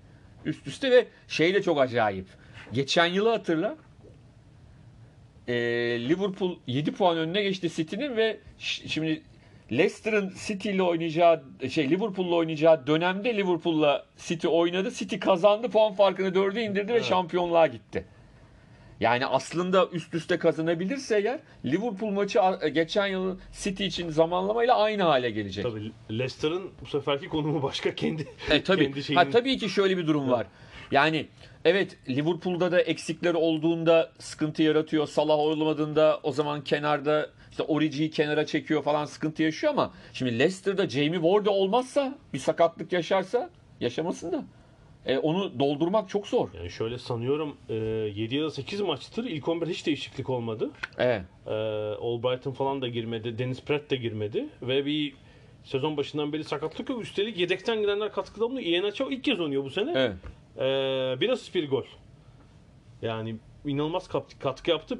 üst 0.44 0.66
üste 0.66 0.90
ve 0.90 1.06
şey 1.28 1.54
de 1.54 1.62
çok 1.62 1.80
acayip. 1.80 2.26
Geçen 2.72 3.06
yılı 3.06 3.28
hatırla. 3.28 3.76
Ee, 5.50 6.08
Liverpool 6.08 6.56
7 6.66 6.92
puan 6.92 7.18
önüne 7.18 7.42
geçti 7.42 7.70
City'nin 7.70 8.16
ve 8.16 8.38
şimdi 8.58 9.22
Leicester'ın 9.72 10.32
City 10.46 10.70
ile 10.70 10.82
oynayacağı 10.82 11.44
şey 11.70 11.90
Liverpool'la 11.90 12.34
oynayacağı 12.36 12.86
dönemde 12.86 13.36
Liverpool'la 13.36 14.06
City 14.18 14.48
oynadı. 14.48 14.90
City 14.90 15.16
kazandı. 15.16 15.68
Puan 15.68 15.92
farkını 15.92 16.28
4'e 16.28 16.62
indirdi 16.62 16.88
ve 16.88 16.92
Evet. 16.96 17.04
şampiyonluğa 17.04 17.66
gitti. 17.66 18.04
Yani 19.00 19.26
aslında 19.26 19.86
üst 19.92 20.14
üste 20.14 20.38
kazanabilirse 20.38 21.18
eğer 21.18 21.40
Liverpool 21.64 22.10
maçı 22.10 22.40
geçen 22.74 23.06
yıl 23.06 23.38
City 23.52 23.86
için 23.86 24.10
zamanlamayla 24.10 24.76
aynı 24.76 25.02
hale 25.02 25.30
gelecek. 25.30 25.64
Tabii 25.64 25.92
Leicester'ın 26.10 26.70
bu 26.82 26.86
seferki 26.86 27.28
konumu 27.28 27.62
başka 27.62 27.94
kendi. 27.94 28.28
E, 28.50 28.62
tabii. 28.62 28.82
kendi 28.84 28.96
Ha, 28.96 29.02
şeyinin- 29.02 29.30
tabii 29.30 29.58
ki 29.58 29.68
şöyle 29.68 29.96
bir 29.96 30.06
durum 30.06 30.30
var. 30.30 30.46
Yani 30.90 31.26
evet 31.64 31.98
Liverpool'da 32.08 32.72
da 32.72 32.80
eksikler 32.80 33.34
olduğunda 33.34 34.12
sıkıntı 34.18 34.62
yaratıyor. 34.62 35.06
Salah 35.06 35.38
olmadığında 35.38 36.20
o 36.22 36.32
zaman 36.32 36.64
kenarda 36.64 37.30
işte 37.50 37.62
Origi'yi 37.62 38.10
kenara 38.10 38.46
çekiyor 38.46 38.82
falan 38.82 39.04
sıkıntı 39.04 39.42
yaşıyor 39.42 39.72
ama 39.72 39.92
şimdi 40.12 40.38
Leicester'da 40.38 40.88
Jamie 40.88 41.20
Ward 41.20 41.46
olmazsa 41.46 42.18
bir 42.32 42.38
sakatlık 42.38 42.92
yaşarsa 42.92 43.50
yaşamasın 43.80 44.32
da 44.32 44.44
e, 45.06 45.18
onu 45.18 45.58
doldurmak 45.58 46.08
çok 46.08 46.26
zor. 46.26 46.48
Yani 46.54 46.70
şöyle 46.70 46.98
sanıyorum 46.98 47.56
e, 47.68 47.74
7 47.74 48.36
ya 48.36 48.44
da 48.44 48.50
8 48.50 48.80
maçtır 48.80 49.24
ilk 49.24 49.48
11 49.48 49.66
hiç 49.66 49.86
değişiklik 49.86 50.30
olmadı. 50.30 50.70
Evet. 50.98 51.22
E, 51.46 51.50
Albrighton 52.00 52.52
falan 52.52 52.82
da 52.82 52.88
girmedi. 52.88 53.38
Dennis 53.38 53.62
Pratt 53.62 53.90
de 53.90 53.96
girmedi. 53.96 54.46
Ve 54.62 54.86
bir 54.86 55.14
sezon 55.64 55.96
başından 55.96 56.32
beri 56.32 56.44
sakatlık 56.44 56.90
yok. 56.90 57.02
Üstelik 57.02 57.38
yedekten 57.38 57.80
girenler 57.80 58.12
katkıda 58.12 58.44
bulunuyor. 58.44 58.66
Iheanacho 58.66 59.10
ilk 59.10 59.24
kez 59.24 59.40
oynuyor 59.40 59.64
bu 59.64 59.70
sene. 59.70 59.92
Evet. 59.96 60.16
E, 60.56 60.60
bir 61.20 61.28
asist 61.28 61.54
bir 61.54 61.68
gol. 61.70 61.84
Yani 63.02 63.36
inanılmaz 63.66 64.08
kat- 64.08 64.38
katkı 64.38 64.70
yaptı. 64.70 64.98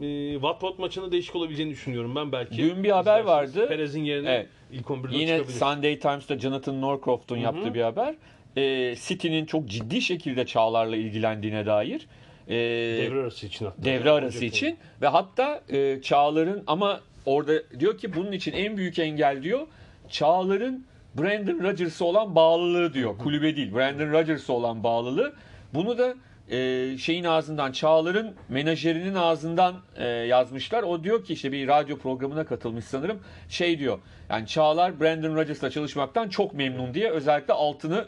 E, 0.00 0.32
Watford 0.32 0.78
maçında 0.78 1.12
değişik 1.12 1.36
olabileceğini 1.36 1.72
düşünüyorum 1.72 2.14
ben 2.16 2.32
belki. 2.32 2.56
Dün 2.58 2.84
bir 2.84 2.90
haber 2.90 3.20
İsterseniz 3.20 3.56
vardı. 3.56 3.68
Perez'in 3.68 4.04
yerine 4.04 4.30
Evet. 4.30 4.48
ilk 4.72 4.86
11'de 4.90 5.16
Yine 5.16 5.36
çıkabilir. 5.38 5.58
Sunday 5.58 5.98
Times'ta 5.98 6.38
Jonathan 6.38 6.80
Norcroft'un 6.80 7.36
yaptığı 7.36 7.74
bir 7.74 7.80
haber. 7.82 8.14
E, 8.56 8.94
City'nin 8.96 9.46
çok 9.46 9.66
ciddi 9.68 10.00
şekilde 10.02 10.46
Çağlar'la 10.46 10.96
ilgilendiğine 10.96 11.66
dair. 11.66 12.06
E, 12.48 12.54
Devre 12.54 13.20
arası 13.20 13.46
için 13.46 13.64
hatta. 13.66 13.84
devre 13.84 14.10
arası 14.10 14.44
için 14.44 14.78
ve 15.02 15.06
hatta 15.06 15.62
e, 15.68 16.02
Çağlar'ın 16.02 16.64
ama 16.66 17.00
orada 17.26 17.52
diyor 17.80 17.98
ki 17.98 18.14
bunun 18.14 18.32
için 18.32 18.52
en 18.52 18.76
büyük 18.76 18.98
engel 18.98 19.42
diyor 19.42 19.66
Çağlar'ın 20.10 20.86
Brandon 21.18 21.60
Rodgers'a 21.64 22.04
olan 22.04 22.34
bağlılığı 22.34 22.94
diyor. 22.94 23.18
Kulübe 23.18 23.56
değil. 23.56 23.74
Brandon 23.74 24.12
Rodgers'a 24.12 24.52
olan 24.52 24.84
bağlılığı. 24.84 25.34
Bunu 25.74 25.98
da 25.98 26.14
e, 26.50 26.98
şeyin 26.98 27.24
ağzından 27.24 27.72
Çağlar'ın 27.72 28.34
menajerinin 28.48 29.14
ağzından 29.14 29.74
e, 29.96 30.04
yazmışlar. 30.06 30.82
O 30.82 31.04
diyor 31.04 31.24
ki 31.24 31.32
işte 31.32 31.52
bir 31.52 31.68
radyo 31.68 31.98
programına 31.98 32.46
katılmış 32.46 32.84
sanırım. 32.84 33.20
Şey 33.48 33.78
diyor. 33.78 33.98
Yani 34.30 34.46
Çağlar 34.46 35.00
Brandon 35.00 35.36
Rodgers'la 35.36 35.70
çalışmaktan 35.70 36.28
çok 36.28 36.54
memnun 36.54 36.94
diye 36.94 37.10
özellikle 37.10 37.54
altını 37.54 38.04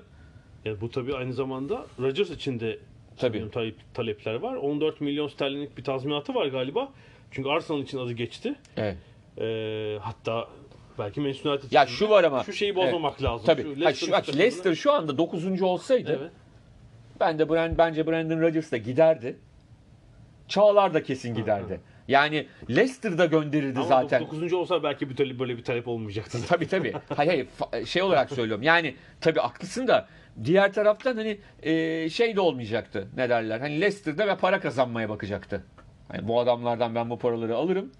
Yani 0.64 0.80
bu 0.80 0.90
tabii 0.90 1.14
aynı 1.16 1.32
zamanda 1.32 1.86
Rodgers 2.00 2.30
için 2.30 2.60
de 2.60 2.78
Tabii. 3.16 3.38
talep- 3.52 3.94
talepler 3.94 4.34
var. 4.34 4.54
14 4.56 5.00
milyon 5.00 5.28
sterlinlik 5.28 5.78
bir 5.78 5.84
tazminatı 5.84 6.34
var 6.34 6.46
galiba. 6.46 6.88
Çünkü 7.30 7.48
Arsenal 7.48 7.80
için 7.82 7.98
adı 7.98 8.12
geçti. 8.12 8.54
evet. 8.76 8.96
Ee, 9.40 9.98
hatta 10.00 10.48
belki 10.98 11.20
Manchester 11.20 11.50
United 11.50 11.72
Ya 11.72 11.84
için 11.84 11.94
şu 11.94 12.10
var 12.10 12.24
ama 12.24 12.44
şu 12.44 12.52
şeyi 12.52 12.76
bozmamak 12.76 13.22
lazım. 13.22 13.46
Tabii. 13.46 13.62
Şu 13.62 13.68
Ha, 13.68 13.74
Leicester'ın 13.74 14.22
şu, 14.22 14.32
bak, 14.32 14.38
Leicester 14.38 14.74
şu 14.74 14.92
anda 14.92 15.18
9. 15.18 15.62
olsaydı 15.62 16.18
Evet. 16.20 16.30
Ben 17.20 17.38
de 17.38 17.48
Brand, 17.48 17.78
bence 17.78 18.06
Brandon 18.06 18.40
Rodgers 18.40 18.72
da 18.72 18.76
giderdi. 18.76 19.36
Çağlar 20.48 20.94
da 20.94 21.02
kesin 21.02 21.34
giderdi. 21.34 21.80
Yani 22.08 22.46
Leicester 22.70 23.18
da 23.18 23.26
gönderirdi 23.26 23.78
Ama 23.78 23.88
zaten. 23.88 24.22
9. 24.22 24.52
olsa 24.52 24.82
belki 24.82 25.10
bir 25.10 25.16
talep, 25.16 25.38
böyle 25.38 25.56
bir 25.56 25.64
talep 25.64 25.88
olmayacaktı. 25.88 26.38
Tabii 26.48 26.68
tabii. 26.68 26.94
Hayır 27.16 27.30
hayır 27.30 27.46
Fa- 27.60 27.86
şey 27.86 28.02
olarak 28.02 28.30
söylüyorum. 28.30 28.62
Yani 28.62 28.94
tabii 29.20 29.40
haklısın 29.40 29.88
da 29.88 30.08
diğer 30.44 30.72
taraftan 30.72 31.16
hani 31.16 31.38
e, 31.62 32.10
şey 32.10 32.36
de 32.36 32.40
olmayacaktı. 32.40 33.08
Ne 33.16 33.28
derler? 33.28 33.60
Hani 33.60 33.80
Leicester'da 33.80 34.26
ve 34.26 34.36
para 34.36 34.60
kazanmaya 34.60 35.08
bakacaktı. 35.08 35.64
Hani 36.08 36.28
bu 36.28 36.40
adamlardan 36.40 36.94
ben 36.94 37.10
bu 37.10 37.18
paraları 37.18 37.56
alırım. 37.56 37.92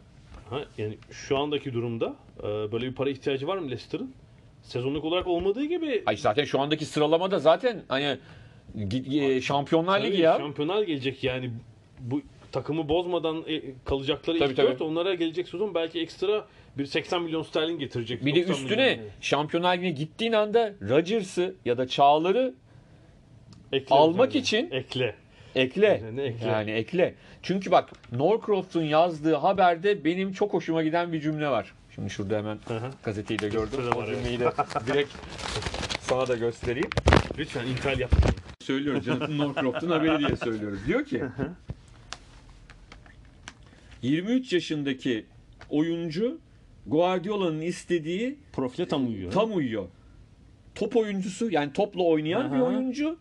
Ha, 0.51 0.65
yani 0.79 0.99
şu 1.11 1.39
andaki 1.39 1.73
durumda 1.73 2.17
e, 2.41 2.43
böyle 2.73 2.87
bir 2.87 2.95
para 2.95 3.11
ihtiyacı 3.11 3.47
var 3.47 3.57
mı 3.59 3.65
Leicester'ın? 3.71 4.15
Sezonluk 4.63 5.05
olarak 5.05 5.27
olmadığı 5.27 5.65
gibi 5.65 6.03
Ay 6.07 6.17
zaten 6.17 6.45
şu 6.45 6.61
andaki 6.61 6.85
sıralamada 6.85 7.39
zaten 7.39 7.83
hani 7.89 8.19
e, 9.21 9.41
Şampiyonlar 9.41 10.03
Ligi 10.05 10.23
ya. 10.23 10.39
Şampiyonlar 10.39 10.83
gelecek 10.83 11.25
yani 11.25 11.51
bu 12.01 12.23
takımı 12.53 12.89
bozmadan 12.89 13.45
e, 13.49 13.63
kalacakları 13.85 14.39
Tabii, 14.39 14.51
ilk 14.51 14.57
tabii. 14.57 14.85
onlara 14.85 15.15
gelecek 15.15 15.49
sezon 15.49 15.75
belki 15.75 16.01
ekstra 16.01 16.45
bir 16.79 16.87
80 16.87 17.23
milyon 17.23 17.43
sterlin 17.43 17.79
getirecek. 17.79 18.25
Bir 18.27 18.35
de 18.35 18.41
90 18.49 18.55
üstüne 18.55 18.91
milyon. 18.97 19.11
Şampiyonlar 19.21 19.77
Ligi'ne 19.77 19.91
gittiğin 19.91 20.33
anda 20.33 20.73
Rodgers'ı 20.89 21.55
ya 21.65 21.79
da 21.79 21.89
Çağlar'ı 21.89 22.55
Ekle 23.73 23.95
almak 23.97 24.29
üzerine. 24.29 24.43
için- 24.43 24.71
ekle. 24.71 25.15
Ekle. 25.55 25.97
Üzerine 25.97 26.23
ekle. 26.23 26.49
Yani 26.49 26.71
ekle. 26.71 27.15
Çünkü 27.43 27.71
bak 27.71 27.91
Norcroft'un 28.13 28.83
yazdığı 28.83 29.35
haberde 29.35 30.05
benim 30.05 30.33
çok 30.33 30.53
hoşuma 30.53 30.83
giden 30.83 31.13
bir 31.13 31.21
cümle 31.21 31.49
var. 31.49 31.75
Şimdi 31.95 32.11
şurada 32.11 32.39
hemen 32.39 32.59
hı. 32.69 32.81
gazeteyi 33.05 33.39
de 33.39 33.49
gördüm. 33.49 33.81
O 33.97 34.07
cümleyi 34.07 34.41
de 34.41 34.51
direkt 34.87 35.11
sana 36.01 36.29
da 36.29 36.37
göstereyim. 36.37 36.91
Lütfen 37.39 37.67
infial 37.67 37.99
yap. 37.99 38.11
Söylüyoruz. 38.61 39.05
Jonathan 39.05 39.39
Norcroft'un 39.39 39.91
haberi 39.91 40.19
diye 40.19 40.37
söylüyoruz. 40.37 40.87
Diyor 40.87 41.05
ki 41.05 41.23
23 44.03 44.53
yaşındaki 44.53 45.27
oyuncu 45.71 46.39
Guardiola'nın 46.87 47.61
istediği 47.61 48.39
Profile 48.53 48.89
tam 48.89 49.09
uyuyor. 49.09 49.33
tam 49.33 49.57
uyuyor. 49.57 49.89
Top 50.75 50.97
oyuncusu 50.97 51.51
yani 51.51 51.73
topla 51.73 52.03
oynayan 52.03 52.53
bir 52.53 52.57
Aha. 52.57 52.65
oyuncu. 52.65 53.19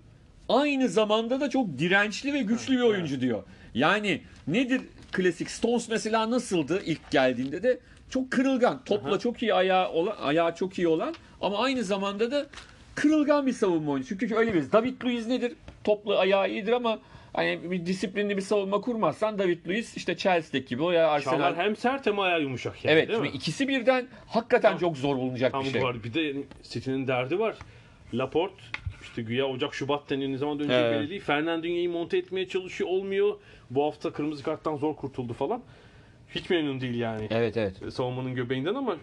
Aynı 0.50 0.90
zamanda 0.90 1.40
da 1.40 1.50
çok 1.50 1.78
dirençli 1.78 2.34
ve 2.34 2.40
güçlü 2.42 2.74
bir 2.78 2.82
oyuncu 2.82 3.22
diyor. 3.22 3.44
Yani 3.74 4.22
nedir 4.48 4.82
klasik 5.12 5.50
Stones 5.52 5.90
mesela 5.90 6.32
nasıldı 6.32 6.82
ilk 6.86 7.12
geldiğinde 7.12 7.64
de 7.64 7.80
çok 8.10 8.32
kırılgan. 8.32 8.84
Topla 8.86 9.10
Aha. 9.10 9.20
çok 9.20 9.44
iyi 9.44 9.54
ayağı 9.54 9.90
olan, 9.92 10.16
ayağı 10.22 10.56
çok 10.56 10.78
iyi 10.80 10.88
olan 10.88 11.16
ama 11.42 11.58
aynı 11.58 11.84
zamanda 11.84 12.32
da 12.32 12.46
kırılgan 12.96 13.48
bir 13.48 13.54
savunma 13.54 13.92
oyuncusu. 13.92 14.20
Çünkü 14.20 14.36
öyle 14.36 14.54
bir 14.54 14.72
David 14.72 15.04
Luiz 15.04 15.28
nedir? 15.28 15.54
Toplu 15.84 16.18
ayağı 16.18 16.50
iyidir 16.50 16.72
ama 16.72 17.00
hani 17.34 17.72
bir 17.72 17.86
disiplinli 17.86 18.38
bir 18.38 18.42
savunma 18.42 18.82
kurmazsan 18.82 19.40
David 19.40 19.68
Luiz 19.68 19.98
işte 19.98 20.18
Chelsea'deki 20.18 20.70
gibi 20.70 20.84
o 20.84 20.92
ya 20.92 21.10
Arsenal. 21.10 21.38
Çağlar 21.38 21.56
hem 21.56 21.76
sert 21.76 22.06
hem 22.06 22.20
ayağı 22.20 22.42
yumuşak 22.42 22.86
yani 22.86 22.94
evet 22.94 23.10
değil 23.10 23.20
mi? 23.20 23.30
ikisi 23.34 23.68
birden 23.68 24.08
hakikaten 24.28 24.78
çok 24.78 24.98
zor 24.98 25.16
bulunacak 25.18 25.52
Tam 25.52 25.64
bir 25.64 25.70
şey. 25.70 25.84
var. 25.84 26.04
Bir 26.04 26.14
de 26.14 26.34
City'nin 26.64 27.08
derdi 27.08 27.40
var. 27.40 27.56
Laporte 28.14 28.64
işte 29.18 29.28
güya 29.28 29.46
Ocak 29.48 29.74
Şubat 29.74 30.10
deniyor 30.10 30.32
ne 30.32 30.38
zaman 30.38 30.60
dönecek 30.60 30.78
Evet. 30.78 31.00
belli 31.00 31.10
değil. 31.10 31.22
Fernandinho'yu 31.22 31.90
monte 31.92 32.18
etmeye 32.18 32.48
çalışıyor 32.48 32.90
olmuyor. 32.90 33.36
Bu 33.70 33.84
hafta 33.84 34.12
kırmızı 34.14 34.44
karttan 34.44 34.76
zor 34.76 34.96
kurtuldu 34.96 35.34
falan. 35.34 35.62
Hiç 36.36 36.50
memnun 36.50 36.82
değil 36.82 36.96
yani. 36.96 37.28
Evet 37.30 37.58
evet. 37.58 37.94
savunmanın 37.94 38.36
göbeğinden 38.36 38.76
ama 38.76 38.98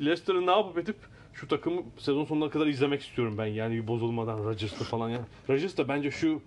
Leicester'ın 0.00 0.46
ne 0.46 0.50
yapıp 0.50 0.78
edip 0.78 0.96
şu 1.34 1.48
takımı 1.48 1.82
sezon 1.98 2.24
sonuna 2.24 2.50
kadar 2.50 2.66
izlemek 2.66 3.00
istiyorum 3.00 3.34
ben 3.38 3.46
yani 3.46 3.74
bir 3.74 3.86
bozulmadan 3.86 4.38
Rodgers'lı 4.38 4.84
falan 4.84 5.10
ya. 5.10 5.20
Rodgers 5.50 5.76
da 5.76 5.88
bence 5.88 6.10
şu 6.10 6.42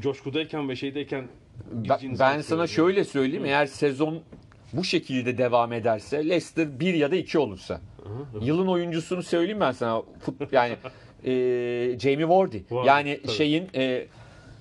coşkudayken 0.00 0.68
ve 0.68 0.76
şeydeyken 0.76 1.28
Ben, 1.72 1.98
ben 2.18 2.40
sana 2.40 2.60
yani. 2.60 2.68
şöyle 2.68 3.04
söyleyeyim. 3.04 3.44
Eğer 3.44 3.66
sezon 3.66 4.20
bu 4.72 4.84
şekilde 4.84 5.38
devam 5.38 5.72
ederse 5.72 6.28
Leicester 6.28 6.80
1 6.80 6.94
ya 6.94 7.10
da 7.10 7.16
2 7.16 7.38
olursa. 7.38 7.80
Yılın 8.40 8.66
oyuncusunu 8.66 9.22
söyleyeyim 9.22 9.60
ben 9.60 9.72
sana. 9.72 10.02
Fut, 10.20 10.52
yani 10.52 10.76
e, 11.24 11.30
Jamie 11.98 12.28
Vardy. 12.28 12.58
Vardy, 12.70 12.88
yani 12.88 13.20
tabii. 13.22 13.32
şeyin 13.36 13.68
e, 13.74 14.04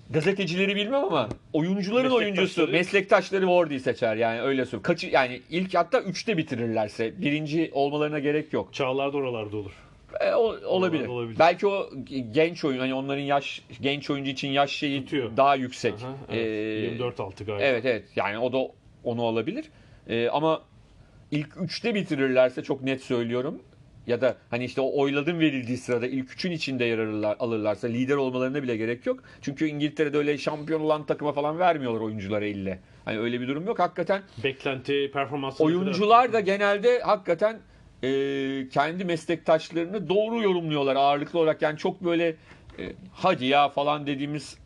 gazetecileri 0.09 0.75
bilmem 0.75 1.03
ama 1.03 1.29
oyuncuların 1.53 2.09
oyuncusu, 2.11 2.67
Meslektaşları- 2.67 3.47
Vardy'yi 3.47 3.79
seçer 3.79 4.15
yani 4.15 4.41
öyle 4.41 4.65
söyleyeyim. 4.65 4.83
Kaçı 4.83 5.07
yani 5.07 5.41
ilk 5.49 5.75
hatta 5.75 5.99
3'te 5.99 6.37
bitirirlerse 6.37 7.21
birinci 7.21 7.69
olmalarına 7.73 8.19
gerek 8.19 8.53
yok. 8.53 8.73
Çağlar 8.73 9.13
da 9.13 9.17
oralarda 9.17 9.57
olur. 9.57 9.71
E, 10.21 10.33
o- 10.33 10.57
olabilir. 10.67 11.07
olabilir. 11.07 11.39
Belki 11.39 11.67
o 11.67 11.89
genç 12.31 12.65
oyun 12.65 12.79
hani 12.79 12.93
onların 12.93 13.21
yaş 13.21 13.61
genç 13.81 14.09
oyuncu 14.09 14.31
için 14.31 14.47
yaş 14.49 14.71
şeyi 14.71 15.03
Tutuyor. 15.03 15.37
daha 15.37 15.55
yüksek. 15.55 15.93
Aha, 15.93 16.35
E, 16.35 16.39
evet. 16.39 16.99
24-6 16.99 17.43
galiba. 17.45 17.63
Evet 17.65 17.85
evet 17.85 18.03
yani 18.15 18.37
o 18.39 18.53
da 18.53 18.71
onu 19.03 19.23
alabilir. 19.25 19.65
Ee, 20.09 20.29
ama 20.29 20.61
ilk 21.31 21.47
üçte 21.61 21.95
bitirirlerse 21.95 22.63
çok 22.63 22.83
net 22.83 23.01
söylüyorum. 23.01 23.59
Ya 24.07 24.21
da 24.21 24.37
hani 24.49 24.65
işte 24.65 24.81
o 24.81 25.01
oyladın 25.01 25.39
verildiği 25.39 25.77
sırada 25.77 26.07
ilk 26.07 26.31
üçün 26.31 26.51
içinde 26.51 26.85
yer 26.85 26.97
alırlar, 26.97 27.35
alırlarsa 27.39 27.87
lider 27.87 28.15
olmalarına 28.15 28.63
bile 28.63 28.77
gerek 28.77 29.05
yok. 29.05 29.23
Çünkü 29.41 29.65
İngiltere'de 29.65 30.17
öyle 30.17 30.37
şampiyon 30.37 30.81
olan 30.81 31.05
takıma 31.05 31.33
falan 31.33 31.59
vermiyorlar 31.59 31.99
oyunculara 31.99 32.45
ille. 32.45 32.79
Hani 33.05 33.19
öyle 33.19 33.41
bir 33.41 33.47
durum 33.47 33.65
yok. 33.65 33.79
Hakikaten 33.79 34.21
Beklenti, 34.43 35.11
performansı 35.13 35.63
oyuncular 35.63 36.33
da 36.33 36.39
genelde 36.39 36.99
hakikaten 36.99 37.59
e, 38.03 38.09
kendi 38.69 39.05
meslektaşlarını 39.05 40.09
doğru 40.09 40.41
yorumluyorlar 40.41 40.95
ağırlıklı 40.95 41.39
olarak. 41.39 41.61
Yani 41.61 41.77
çok 41.77 42.03
böyle 42.03 42.35
e, 42.79 42.93
hadi 43.13 43.45
ya 43.45 43.69
falan 43.69 44.07
dediğimiz 44.07 44.57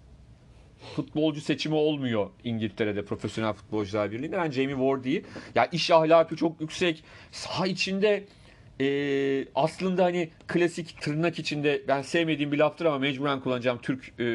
futbolcu 0.95 1.41
seçimi 1.41 1.75
olmuyor 1.75 2.29
İngiltere'de 2.43 3.05
Profesyonel 3.05 3.53
Futbolcular 3.53 4.11
Birliği'nde. 4.11 4.38
Ben 4.38 4.51
Jamie 4.51 4.79
Vardy'yi 4.79 5.23
ya 5.55 5.65
iş 5.65 5.91
ahlakı 5.91 6.35
çok 6.35 6.61
yüksek. 6.61 7.03
Saha 7.31 7.67
içinde 7.67 8.23
e, 8.82 9.45
aslında 9.55 10.03
hani 10.03 10.30
klasik 10.47 11.01
tırnak 11.01 11.39
içinde 11.39 11.82
ben 11.88 12.01
sevmediğim 12.01 12.51
bir 12.51 12.57
laftır 12.57 12.86
ama 12.86 12.97
mecburen 12.97 13.39
kullanacağım. 13.39 13.80
Türk 13.82 14.19
e, 14.19 14.28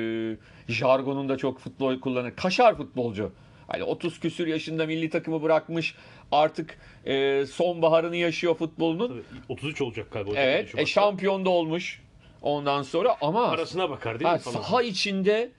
jargonunda 0.68 1.36
çok 1.36 1.59
futbol 1.59 2.01
kullanır. 2.01 2.36
Kaşar 2.36 2.76
futbolcu. 2.76 3.32
Hani 3.68 3.84
30 3.84 4.20
küsür 4.20 4.47
yaşında 4.47 4.86
milli 4.86 5.11
takımı 5.11 5.43
bırakmış. 5.43 5.95
Artık 6.32 6.78
e, 7.05 7.47
sonbaharını 7.47 8.16
yaşıyor 8.16 8.55
futbolunun. 8.55 9.09
Tabii, 9.09 9.22
33 9.49 9.82
olacak 9.82 10.11
galiba. 10.12 10.30
Evet. 10.36 10.78
E, 10.78 10.86
şampiyon 10.86 11.45
da 11.45 11.51
olmuş. 11.51 12.03
Ondan 12.43 12.82
sonra 12.82 13.16
ama 13.20 13.51
Parasına 13.51 13.90
bakar 13.90 14.20
değil 14.20 14.32
mi? 14.32 14.38
saha 14.38 14.82
içinde 14.82 15.51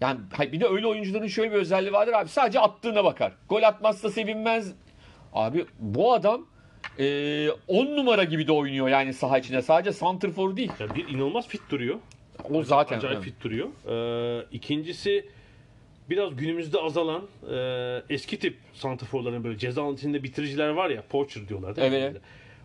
yani 0.00 0.20
bir 0.52 0.60
de 0.60 0.66
öyle 0.66 0.86
oyuncuların 0.86 1.26
şöyle 1.26 1.50
bir 1.52 1.56
özelliği 1.56 1.92
vardır 1.92 2.12
abi. 2.12 2.28
Sadece 2.28 2.60
attığına 2.60 3.04
bakar. 3.04 3.32
Gol 3.48 3.62
atmazsa 3.62 4.10
sevinmez. 4.10 4.72
Abi 5.32 5.66
bu 5.78 6.12
adam 6.12 6.46
10 7.68 7.96
numara 7.96 8.24
gibi 8.24 8.46
de 8.46 8.52
oynuyor 8.52 8.88
yani 8.88 9.14
saha 9.14 9.38
içinde. 9.38 9.62
Sadece 9.62 9.92
santrfor 9.92 10.56
değil. 10.56 10.72
Yani 10.80 10.94
bir 10.94 11.08
inanılmaz 11.08 11.48
fit 11.48 11.60
duruyor. 11.70 11.96
O 12.50 12.62
zaten. 12.64 12.98
Acayip 12.98 13.22
fit 13.22 13.42
duruyor. 13.44 13.68
Ee, 13.88 14.46
ikincisi 14.52 15.26
biraz 16.10 16.36
günümüzde 16.36 16.78
azalan 16.78 17.22
e, 17.52 18.14
eski 18.14 18.38
tip 18.38 18.56
santraforların 18.74 19.44
böyle 19.44 19.58
ceza 19.58 19.90
içinde 19.90 20.22
bitiriciler 20.22 20.68
var 20.68 20.90
ya 20.90 21.02
poacher 21.02 21.48
diyorlar 21.48 21.76
değil 21.76 21.90
mi? 21.90 21.96
Evet. 21.96 22.16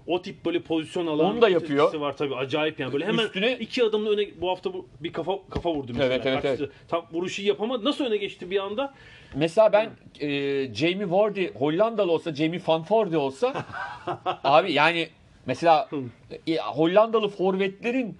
O 0.07 0.21
tip 0.21 0.45
böyle 0.45 0.61
pozisyon 0.61 1.07
alan 1.07 1.25
Onu 1.25 1.41
da 1.41 1.49
yapıyor. 1.49 1.93
var 1.93 2.17
tabii 2.17 2.35
acayip 2.35 2.79
yani 2.79 2.93
böyle 2.93 3.05
hemen 3.05 3.25
Üstüne- 3.25 3.57
iki 3.59 3.83
adımla 3.83 4.09
öne 4.09 4.27
bu 4.41 4.49
hafta 4.49 4.73
bu, 4.73 4.87
bir 4.99 5.13
kafa 5.13 5.39
kafa 5.49 5.73
vurdu 5.73 5.91
mesela. 5.93 6.13
Evet, 6.13 6.25
evet, 6.25 6.41
Karşısı 6.41 6.71
Tam 6.87 7.05
vuruşu 7.11 7.41
yapamadı. 7.43 7.85
Nasıl 7.85 8.05
öne 8.05 8.17
geçti 8.17 8.51
bir 8.51 8.59
anda? 8.63 8.93
Mesela 9.35 9.73
ben 9.73 9.89
e, 10.19 10.73
Jamie 10.73 11.11
Vardy 11.11 11.47
Hollandalı 11.53 12.11
olsa, 12.11 12.35
Jamie 12.35 12.61
Van 12.67 12.85
Vardy 12.89 13.17
olsa 13.17 13.53
abi 14.43 14.73
yani 14.73 15.07
mesela 15.45 15.89
e, 16.47 16.57
Hollandalı 16.57 17.27
forvetlerin 17.27 18.17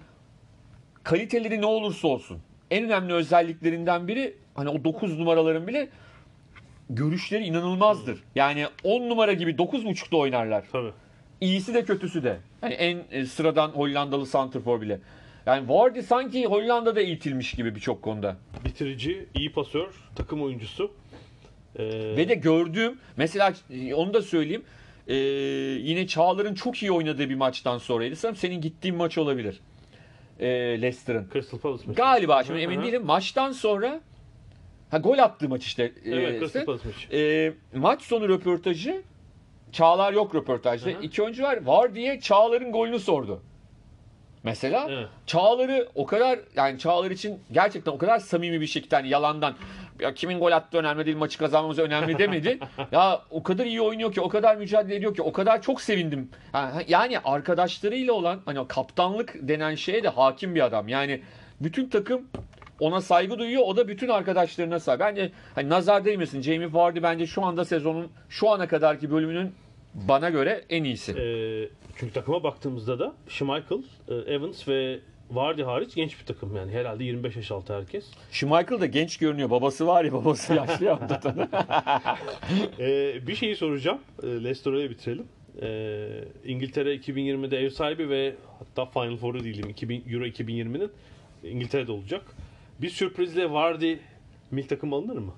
kaliteleri 1.02 1.60
ne 1.60 1.66
olursa 1.66 2.08
olsun 2.08 2.38
en 2.70 2.84
önemli 2.84 3.12
özelliklerinden 3.12 4.08
biri 4.08 4.36
hani 4.54 4.68
o 4.68 4.84
9 4.84 5.18
numaraların 5.18 5.66
bile 5.66 5.88
görüşleri 6.90 7.44
inanılmazdır. 7.44 8.24
Yani 8.34 8.66
10 8.84 9.08
numara 9.08 9.32
gibi 9.32 9.50
9.5'da 9.50 10.16
oynarlar. 10.16 10.64
Tabii. 10.72 10.92
İyisi 11.42 11.74
de 11.74 11.84
kötüsü 11.84 12.22
de. 12.24 12.38
Yani 12.62 12.74
en 12.74 12.98
e, 13.10 13.26
sıradan 13.26 13.68
Hollandalı 13.68 14.26
santrfor 14.26 14.80
bile. 14.80 15.00
Yani 15.46 15.68
Vardy 15.68 16.00
sanki 16.02 16.46
Hollanda'da 16.46 17.00
eğitilmiş 17.00 17.52
gibi 17.52 17.74
birçok 17.74 18.02
konuda. 18.02 18.36
Bitirici, 18.64 19.26
iyi 19.34 19.52
pasör, 19.52 19.88
takım 20.16 20.42
oyuncusu. 20.42 20.92
Ee, 21.76 21.84
Ve 22.16 22.28
de 22.28 22.34
gördüğüm 22.34 22.98
mesela 23.16 23.52
e, 23.70 23.94
onu 23.94 24.14
da 24.14 24.22
söyleyeyim. 24.22 24.62
e, 25.08 25.14
yine 25.16 26.06
Çağlar'ın 26.06 26.54
çok 26.54 26.82
iyi 26.82 26.92
oynadığı 26.92 27.28
bir 27.30 27.34
maçtan 27.34 27.78
sonraydı. 27.78 28.16
Sanırım 28.16 28.36
senin 28.36 28.60
gittiğin 28.60 28.96
maç 28.96 29.18
olabilir. 29.18 29.60
E, 30.40 30.48
Leicester'ın. 30.82 31.28
Crystal 31.32 31.58
Palace 31.58 31.84
maçı. 31.86 31.96
Galiba 31.96 32.44
şimdi 32.44 32.60
emin 32.60 32.82
değilim. 32.82 33.04
Maçtan 33.04 33.52
sonra 33.52 34.00
ha 34.90 34.98
gol 34.98 35.18
attığı 35.18 35.48
maç 35.48 35.64
işte. 35.66 35.82
e, 36.04 36.10
Evet, 36.10 36.40
Crystal 36.40 36.46
ise. 36.60 36.64
Palace 36.64 36.88
maçı. 36.88 37.16
E, 37.16 37.52
maç 37.78 38.02
sonu 38.02 38.28
röportajı 38.28 39.02
Çağlar 39.72 40.12
yok 40.12 40.34
röportajda. 40.34 40.90
Hı 40.90 40.94
hı. 40.94 41.02
İki 41.02 41.22
oyuncu 41.22 41.42
var. 41.42 41.66
Var 41.66 41.94
diye 41.94 42.20
Çağlar'ın 42.20 42.72
golünü 42.72 42.98
sordu. 42.98 43.42
Mesela 44.42 44.86
Evet. 44.90 45.08
Çağlar'ı 45.26 45.88
o 45.94 46.06
kadar 46.06 46.38
yani 46.56 46.78
Çağlar 46.78 47.10
için 47.10 47.40
gerçekten 47.52 47.92
o 47.92 47.98
kadar 47.98 48.18
samimi 48.18 48.60
bir 48.60 48.66
şekilde 48.66 48.96
hani 48.96 49.08
yalandan 49.08 49.54
ya 50.00 50.14
kimin 50.14 50.38
gol 50.38 50.52
attığı 50.52 50.78
önemli 50.78 51.06
değil 51.06 51.16
maçı 51.16 51.38
kazanmamız 51.38 51.78
önemli 51.78 52.18
demedi. 52.18 52.58
ya 52.92 53.22
o 53.30 53.42
kadar 53.42 53.66
iyi 53.66 53.80
oynuyor 53.82 54.12
ki 54.12 54.20
o 54.20 54.28
kadar 54.28 54.56
mücadele 54.56 54.96
ediyor 54.96 55.14
ki 55.14 55.22
o 55.22 55.32
kadar 55.32 55.62
çok 55.62 55.80
sevindim. 55.80 56.30
Yani 56.88 57.18
arkadaşlarıyla 57.18 58.12
olan 58.12 58.40
hani 58.44 58.68
kaptanlık 58.68 59.34
denen 59.40 59.74
şeye 59.74 60.02
de 60.02 60.08
hakim 60.08 60.54
bir 60.54 60.60
adam. 60.60 60.88
Yani 60.88 61.22
bütün 61.60 61.88
takım 61.88 62.28
ona 62.80 63.00
saygı 63.00 63.38
duyuyor. 63.38 63.62
O 63.66 63.76
da 63.76 63.88
bütün 63.88 64.08
arkadaşlarına 64.08 64.80
saygı. 64.80 65.00
Bence 65.00 65.32
hani 65.54 65.68
nazar 65.68 66.04
değmesin. 66.04 66.42
Jamie 66.42 66.72
Vardy 66.72 67.02
bence 67.02 67.26
şu 67.26 67.44
anda 67.44 67.64
sezonun 67.64 68.12
şu 68.28 68.50
ana 68.50 68.68
kadarki 68.68 69.10
bölümünün 69.10 69.54
bana 69.94 70.30
göre 70.30 70.64
en 70.70 70.84
iyisi. 70.84 71.12
Ee, 71.12 71.68
çünkü 71.96 72.12
takıma 72.12 72.42
baktığımızda 72.42 72.98
da 72.98 73.14
Schmeichel, 73.28 73.82
e, 74.08 74.14
Evans 74.14 74.68
ve 74.68 75.00
Vardy 75.30 75.62
hariç 75.62 75.94
genç 75.94 76.20
bir 76.20 76.26
takım 76.26 76.56
yani 76.56 76.72
herhalde 76.72 77.04
25 77.04 77.36
yaş 77.36 77.50
altı 77.50 77.74
herkes. 77.74 78.04
Schmeichel 78.30 78.80
da 78.80 78.86
genç 78.86 79.16
görünüyor. 79.16 79.50
Babası 79.50 79.86
var 79.86 80.04
ya 80.04 80.12
babası 80.12 80.54
yaşlı 80.54 80.84
ya. 80.84 80.98
Ee, 82.78 83.26
bir 83.26 83.34
şeyi 83.34 83.56
soracağım. 83.56 83.98
Ee, 84.22 84.26
Leicester'ı 84.26 84.90
bitirelim. 84.90 85.26
Ee, 85.62 86.24
İngiltere 86.44 86.96
2020'de 86.96 87.58
ev 87.58 87.70
sahibi 87.70 88.08
ve 88.08 88.34
hatta 88.58 88.86
Final 88.86 89.16
Four'u 89.16 89.44
değilim 89.44 89.70
2000, 89.70 90.04
Euro 90.10 90.24
2020'nin 90.24 90.92
İngiltere'de 91.44 91.92
olacak. 91.92 92.22
Bir 92.80 92.90
sürprizle 92.90 93.50
Vardy 93.50 93.96
milli 94.50 94.66
takım 94.66 94.92
alınır 94.92 95.18
mı? 95.18 95.32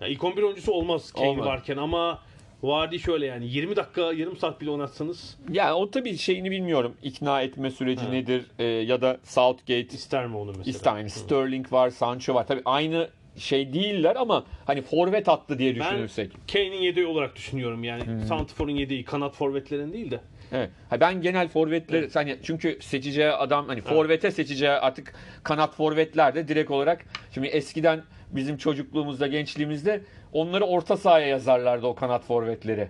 Ya 0.00 0.06
ilk 0.06 0.24
11 0.24 0.42
oyuncusu 0.42 0.72
olmaz 0.72 1.12
Kane 1.12 1.38
varken 1.38 1.76
ama 1.76 2.22
Vardy 2.64 2.98
şöyle 2.98 3.26
yani 3.26 3.46
20 3.48 3.76
dakika 3.76 4.00
yarım 4.00 4.36
saat 4.36 4.60
bile 4.60 4.70
oynatsanız 4.70 5.36
Ya 5.52 5.74
o 5.76 5.90
tabii 5.90 6.18
şeyini 6.18 6.50
bilmiyorum. 6.50 6.94
İkna 7.02 7.42
etme 7.42 7.70
süreci 7.70 8.04
Ha. 8.04 8.10
nedir 8.10 8.44
e, 8.58 8.64
ya 8.64 9.02
da 9.02 9.16
Southgate 9.24 9.80
ister 9.80 10.26
mi 10.26 10.36
onu 10.36 10.50
mesela? 10.58 10.70
ister. 10.70 10.96
Yani 10.96 11.04
Hı. 11.04 11.10
Sterling 11.10 11.72
var, 11.72 11.90
Sancho 11.90 12.34
var. 12.34 12.46
Tabii 12.46 12.62
aynı 12.64 13.08
şey 13.36 13.72
değiller 13.72 14.16
ama 14.16 14.44
hani 14.66 14.82
forvet 14.82 15.28
attı 15.28 15.58
diye 15.58 15.74
Ben 15.74 15.80
düşünürsek. 15.80 16.32
Kane'in 16.52 16.82
yedeği 16.82 17.06
olarak 17.06 17.36
düşünüyorum 17.36 17.84
yani. 17.84 18.06
Hmm. 18.06 18.20
Santifor'un 18.20 18.70
yedeği, 18.70 19.04
kanat 19.04 19.34
forvetlerin 19.34 19.92
değil 19.92 20.10
de. 20.10 20.20
Evet. 20.52 20.70
Ha 20.90 21.00
ben 21.00 21.20
genel 21.22 21.48
forvetler 21.48 22.08
hani 22.14 22.36
çünkü 22.42 22.78
seçeceği 22.80 23.28
adam 23.30 23.68
hani 23.68 23.80
forvete 23.80 24.30
seçeceği 24.30 24.70
artık 24.70 25.14
kanat 25.42 25.74
forvetler 25.74 26.34
de 26.34 26.48
direkt 26.48 26.70
olarak 26.70 27.04
şimdi 27.34 27.46
eskiden 27.46 28.02
bizim 28.30 28.56
çocukluğumuzda, 28.56 29.26
gençliğimizde 29.26 30.00
onları 30.34 30.64
orta 30.64 30.96
sahaya 30.96 31.26
yazarlardı 31.26 31.86
o 31.86 31.94
kanat 31.94 32.24
forvetleri. 32.24 32.88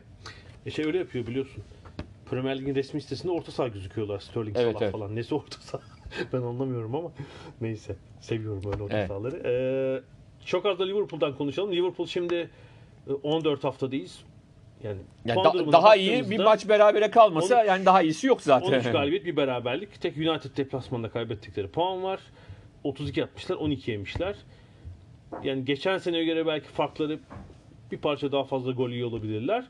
E 0.66 0.70
şey 0.70 0.84
öyle 0.84 0.99
yapıyor 0.99 1.26
biliyorsun. 1.26 1.62
Premier 2.30 2.59
Lig'in 2.59 2.74
resmi 2.74 3.01
sitesinde 3.01 3.32
orta 3.32 3.53
saha 3.53 3.68
gözüküyorlar. 3.68 4.20
Sterling, 4.20 4.57
Evet, 4.59 4.72
Salah 4.72 4.82
evet. 4.82 4.92
falan. 4.92 5.16
Nesi 5.16 5.34
orta 5.34 5.57
saha? 5.61 5.82
ben 6.32 6.38
anlamıyorum 6.42 6.95
ama 6.95 7.12
neyse. 7.61 7.97
Seviyorum 8.20 8.62
öyle 8.72 8.82
orta 8.82 8.97
Evet. 8.99 9.09
sahaları. 9.09 9.36
Ee, 9.45 10.47
çok 10.47 10.66
az 10.66 10.78
da 10.78 10.84
Liverpool'dan 10.84 11.36
konuşalım. 11.36 11.72
Liverpool 11.72 12.07
şimdi 12.07 12.51
e, 13.09 13.12
14 13.12 13.64
haftadayız. 13.64 14.24
Yani, 14.82 14.99
Yani 15.24 15.45
da- 15.45 15.72
daha 15.72 15.97
iyi 15.97 16.30
bir 16.30 16.38
maç 16.38 16.68
berabere 16.68 17.11
kalmasa 17.11 17.57
13 17.61 17.68
yani 17.68 17.86
daha 17.86 18.03
iyisi 18.03 18.26
yok 18.26 18.42
zaten. 18.42 18.68
13 18.72 18.84
galibiyet 18.92 19.24
bir 19.26 19.36
beraberlik. 19.36 20.01
Tek 20.01 20.16
United 20.16 20.57
deplasmanda 20.57 21.09
kaybettikleri 21.11 21.68
puan 21.68 22.03
var. 22.03 22.20
32 22.84 23.24
atmışlar, 23.24 23.57
12 23.57 23.90
yemişler. 23.90 24.36
Yani 25.43 25.64
geçen 25.64 25.99
seneye 25.99 26.24
göre 26.24 26.47
belki 26.47 26.68
farkları 26.68 27.18
bir 27.93 27.99
parça 27.99 28.32
daha 28.32 28.45
fazla 28.45 28.72
gol 28.72 28.91
yiyor 28.91 29.09
olabilirler. 29.09 29.64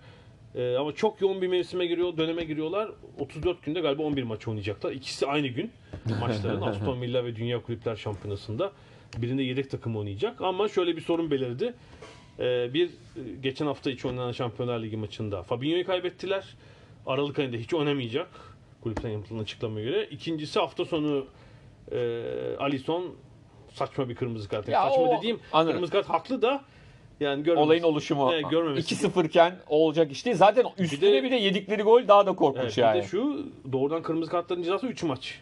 Ee, 0.55 0.77
ama 0.77 0.93
çok 0.95 1.21
yoğun 1.21 1.43
bir 1.43 1.49
mevsime 1.49 1.87
giriyor, 1.87 2.17
döneme 2.17 2.45
giriyorlar. 2.45 2.91
34 3.19 3.63
günde 3.63 3.81
galiba 3.81 4.03
11 4.03 4.23
maç 4.23 4.49
oynayacaklar. 4.49 4.93
İkisi 4.93 5.27
aynı 5.27 5.49
gün 5.49 5.71
maçların 6.21 6.61
Aston 6.61 7.03
Villa 7.03 7.25
ve 7.25 7.37
Dünya 7.37 7.63
Kulüpler 7.63 7.97
Şampiyonası'nda. 7.97 8.73
Birinde 9.17 9.43
yedek 9.43 9.71
takım 9.71 9.97
oynayacak. 9.97 10.41
Ama 10.41 10.69
şöyle 10.69 10.97
bir 10.97 11.01
sorun 11.01 11.31
belirdi. 11.31 11.75
Ee, 12.39 12.75
bir 12.75 12.91
geçen 13.43 13.67
hafta 13.67 13.91
içi 13.91 14.09
oynanan 14.09 14.33
Şampiyonlar 14.33 14.83
Ligi 14.83 14.97
maçında 14.97 15.43
Fabinho'yu 15.43 15.87
kaybettiler. 15.87 16.45
Aralık 17.07 17.39
ayında 17.39 17.57
hiç 17.57 17.75
oynamayacak. 17.75 18.29
Kulüpten 18.83 19.11
yapılan 19.11 19.43
açıklamaya 19.43 19.85
göre. 19.85 20.09
İkincisi 20.11 20.59
hafta 20.59 20.85
sonu 20.85 21.27
e, 21.93 21.97
Alisson 22.59 23.15
saçma 23.75 24.09
bir 24.09 24.15
kırmızı 24.15 24.49
kart. 24.49 24.69
Yani 24.69 24.75
Ya 24.85 24.91
saçma 24.91 25.03
o- 25.03 25.19
dediğim 25.19 25.41
anladım. 25.53 25.73
kırmızı 25.73 25.93
kart 25.93 26.09
haklı 26.09 26.43
da 26.43 26.63
yani 27.21 27.43
görmemiş. 27.43 27.67
Olayın 27.67 27.83
oluşumu. 27.83 28.31
Evet, 28.33 28.51
görmemesi. 28.51 28.95
2-0 28.95 29.25
iken 29.25 29.57
olacak 29.69 30.13
iş 30.13 30.25
değil. 30.27 30.37
Zaten 30.37 30.67
üstüne 30.79 31.23
bir 31.23 31.31
de, 31.31 31.37
yedikleri 31.37 31.83
gol 31.83 32.09
daha 32.09 32.27
da 32.27 32.33
korkunç 32.33 32.63
Evet, 32.65 32.79
yani. 32.79 32.97
Bir 32.99 33.03
de 33.03 33.07
şu 33.07 33.47
doğrudan 33.73 34.03
kırmızı 34.03 34.31
kartların 34.31 34.63
cezası 34.63 34.87
3 34.87 35.03
maç. 35.03 35.41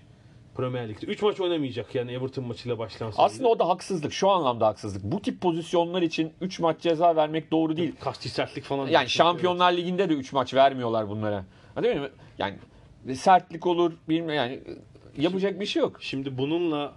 Premier 0.57 0.89
Lig'de. 0.89 1.07
3 1.07 1.23
maç 1.23 1.41
oynamayacak 1.41 1.95
yani 1.95 2.13
Everton 2.13 2.45
maçıyla 2.45 2.79
başlayan 2.79 3.11
seride. 3.11 3.23
Aslında 3.23 3.49
o 3.49 3.59
da 3.59 3.69
haksızlık. 3.69 4.13
Şu 4.13 4.29
anlamda 4.31 4.67
haksızlık. 4.67 5.03
Bu 5.05 5.23
tip 5.23 5.41
pozisyonlar 5.41 6.03
için 6.03 6.33
3 6.41 6.61
maç 6.61 6.81
ceza 6.81 7.17
vermek 7.17 7.51
doğru 7.51 7.77
değil. 7.77 7.93
kasti 8.01 8.29
sertlik 8.29 8.65
falan. 8.65 8.87
Yani 8.89 9.09
Şampiyonlar 9.09 9.73
Ligi'nde 9.73 10.09
de 10.09 10.15
3 10.15 10.33
maç 10.33 10.55
vermiyorlar 10.55 11.09
bunlara. 11.09 11.45
Ha, 11.75 11.83
değil 11.83 11.97
mi? 11.97 12.09
Yani 12.39 12.57
sertlik 13.15 13.67
olur, 13.67 13.93
bilmiyorum 14.09 14.35
yani 14.35 14.61
yapacak 15.17 15.61
bir 15.61 15.67
şey 15.67 15.81
yok. 15.81 15.97
Şimdi 16.01 16.39
bununla 16.39 16.93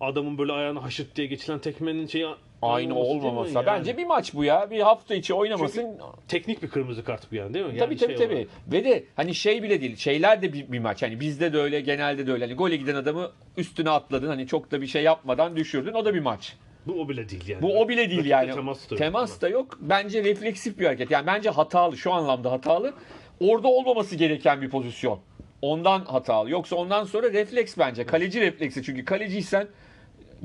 adamın 0.00 0.38
böyle 0.38 0.52
ayağına 0.52 0.82
haşırt 0.82 1.16
diye 1.16 1.26
geçilen 1.26 1.58
tekmenin 1.58 2.06
şeyi 2.06 2.26
Aynı 2.62 2.94
olmamasa. 2.94 3.58
yani? 3.58 3.66
Bence 3.66 3.96
bir 3.96 4.06
maç 4.06 4.34
bu 4.34 4.44
ya. 4.44 4.70
Bir 4.70 4.80
hafta 4.80 5.14
içi 5.14 5.34
oynamasın. 5.34 5.98
teknik 6.28 6.62
bir 6.62 6.68
kırmızı 6.68 7.04
kart 7.04 7.32
bu 7.32 7.34
yani 7.34 7.54
değil 7.54 7.64
mi? 7.64 7.70
Yani 7.70 7.78
tabii 7.78 7.96
tabii 7.96 8.16
şey 8.16 8.26
tabii. 8.26 8.34
olarak. 8.34 8.48
Ve 8.72 8.84
de 8.84 9.04
hani 9.16 9.34
şey 9.34 9.62
bile 9.62 9.80
değil. 9.80 9.96
Şeyler 9.96 10.42
de 10.42 10.52
bir, 10.52 10.72
bir 10.72 10.78
maç. 10.78 11.02
Hani 11.02 11.20
bizde 11.20 11.52
de 11.52 11.58
öyle, 11.58 11.80
genelde 11.80 12.26
de 12.26 12.32
öyle. 12.32 12.44
Hani 12.44 12.54
gole 12.54 12.76
giden 12.76 12.94
adamı 12.94 13.30
üstüne 13.56 13.90
atladın. 13.90 14.28
Hani 14.28 14.46
çok 14.46 14.70
da 14.70 14.80
bir 14.80 14.86
şey 14.86 15.02
yapmadan 15.02 15.56
düşürdün. 15.56 15.92
O 15.92 16.04
da 16.04 16.14
bir 16.14 16.20
maç. 16.20 16.56
Bu 16.86 17.00
o 17.00 17.08
bile 17.08 17.28
değil 17.28 17.48
yani. 17.48 17.62
Bu 17.62 17.80
o 17.80 17.88
bile 17.88 18.10
değil 18.10 18.24
yani. 18.24 18.54
Temas 18.54 18.90
da 18.90 18.94
yok. 18.94 18.98
Temas 18.98 19.40
da 19.40 19.48
yok. 19.48 19.78
Bence 19.80 20.24
refleksif 20.24 20.78
bir 20.78 20.86
hareket. 20.86 21.10
Yani 21.10 21.26
bence 21.26 21.50
hatalı. 21.50 21.96
Şu 21.96 22.12
anlamda 22.12 22.52
hatalı. 22.52 22.94
Orada 23.40 23.68
olmaması 23.68 24.16
gereken 24.16 24.62
bir 24.62 24.70
pozisyon. 24.70 25.20
Ondan 25.64 26.04
hatalı. 26.04 26.50
Yoksa 26.50 26.76
ondan 26.76 27.04
sonra 27.04 27.32
refleks 27.32 27.78
bence. 27.78 28.06
Kaleci 28.06 28.40
refleksi. 28.40 28.82
Çünkü 28.82 29.04
kaleciysen 29.04 29.68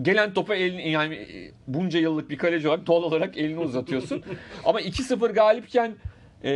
gelen 0.01 0.34
topa 0.34 0.55
elini 0.55 0.89
yani 0.91 1.15
e, 1.15 1.51
bunca 1.67 1.99
yıllık 1.99 2.30
bir 2.30 2.38
kaleci 2.38 2.67
olarak 2.67 2.88
doğal 2.88 3.03
olarak 3.03 3.38
elini 3.38 3.59
uzatıyorsun. 3.59 4.24
Ama 4.65 4.82
2-0 4.82 5.34
galipken 5.34 5.95
e, 6.43 6.51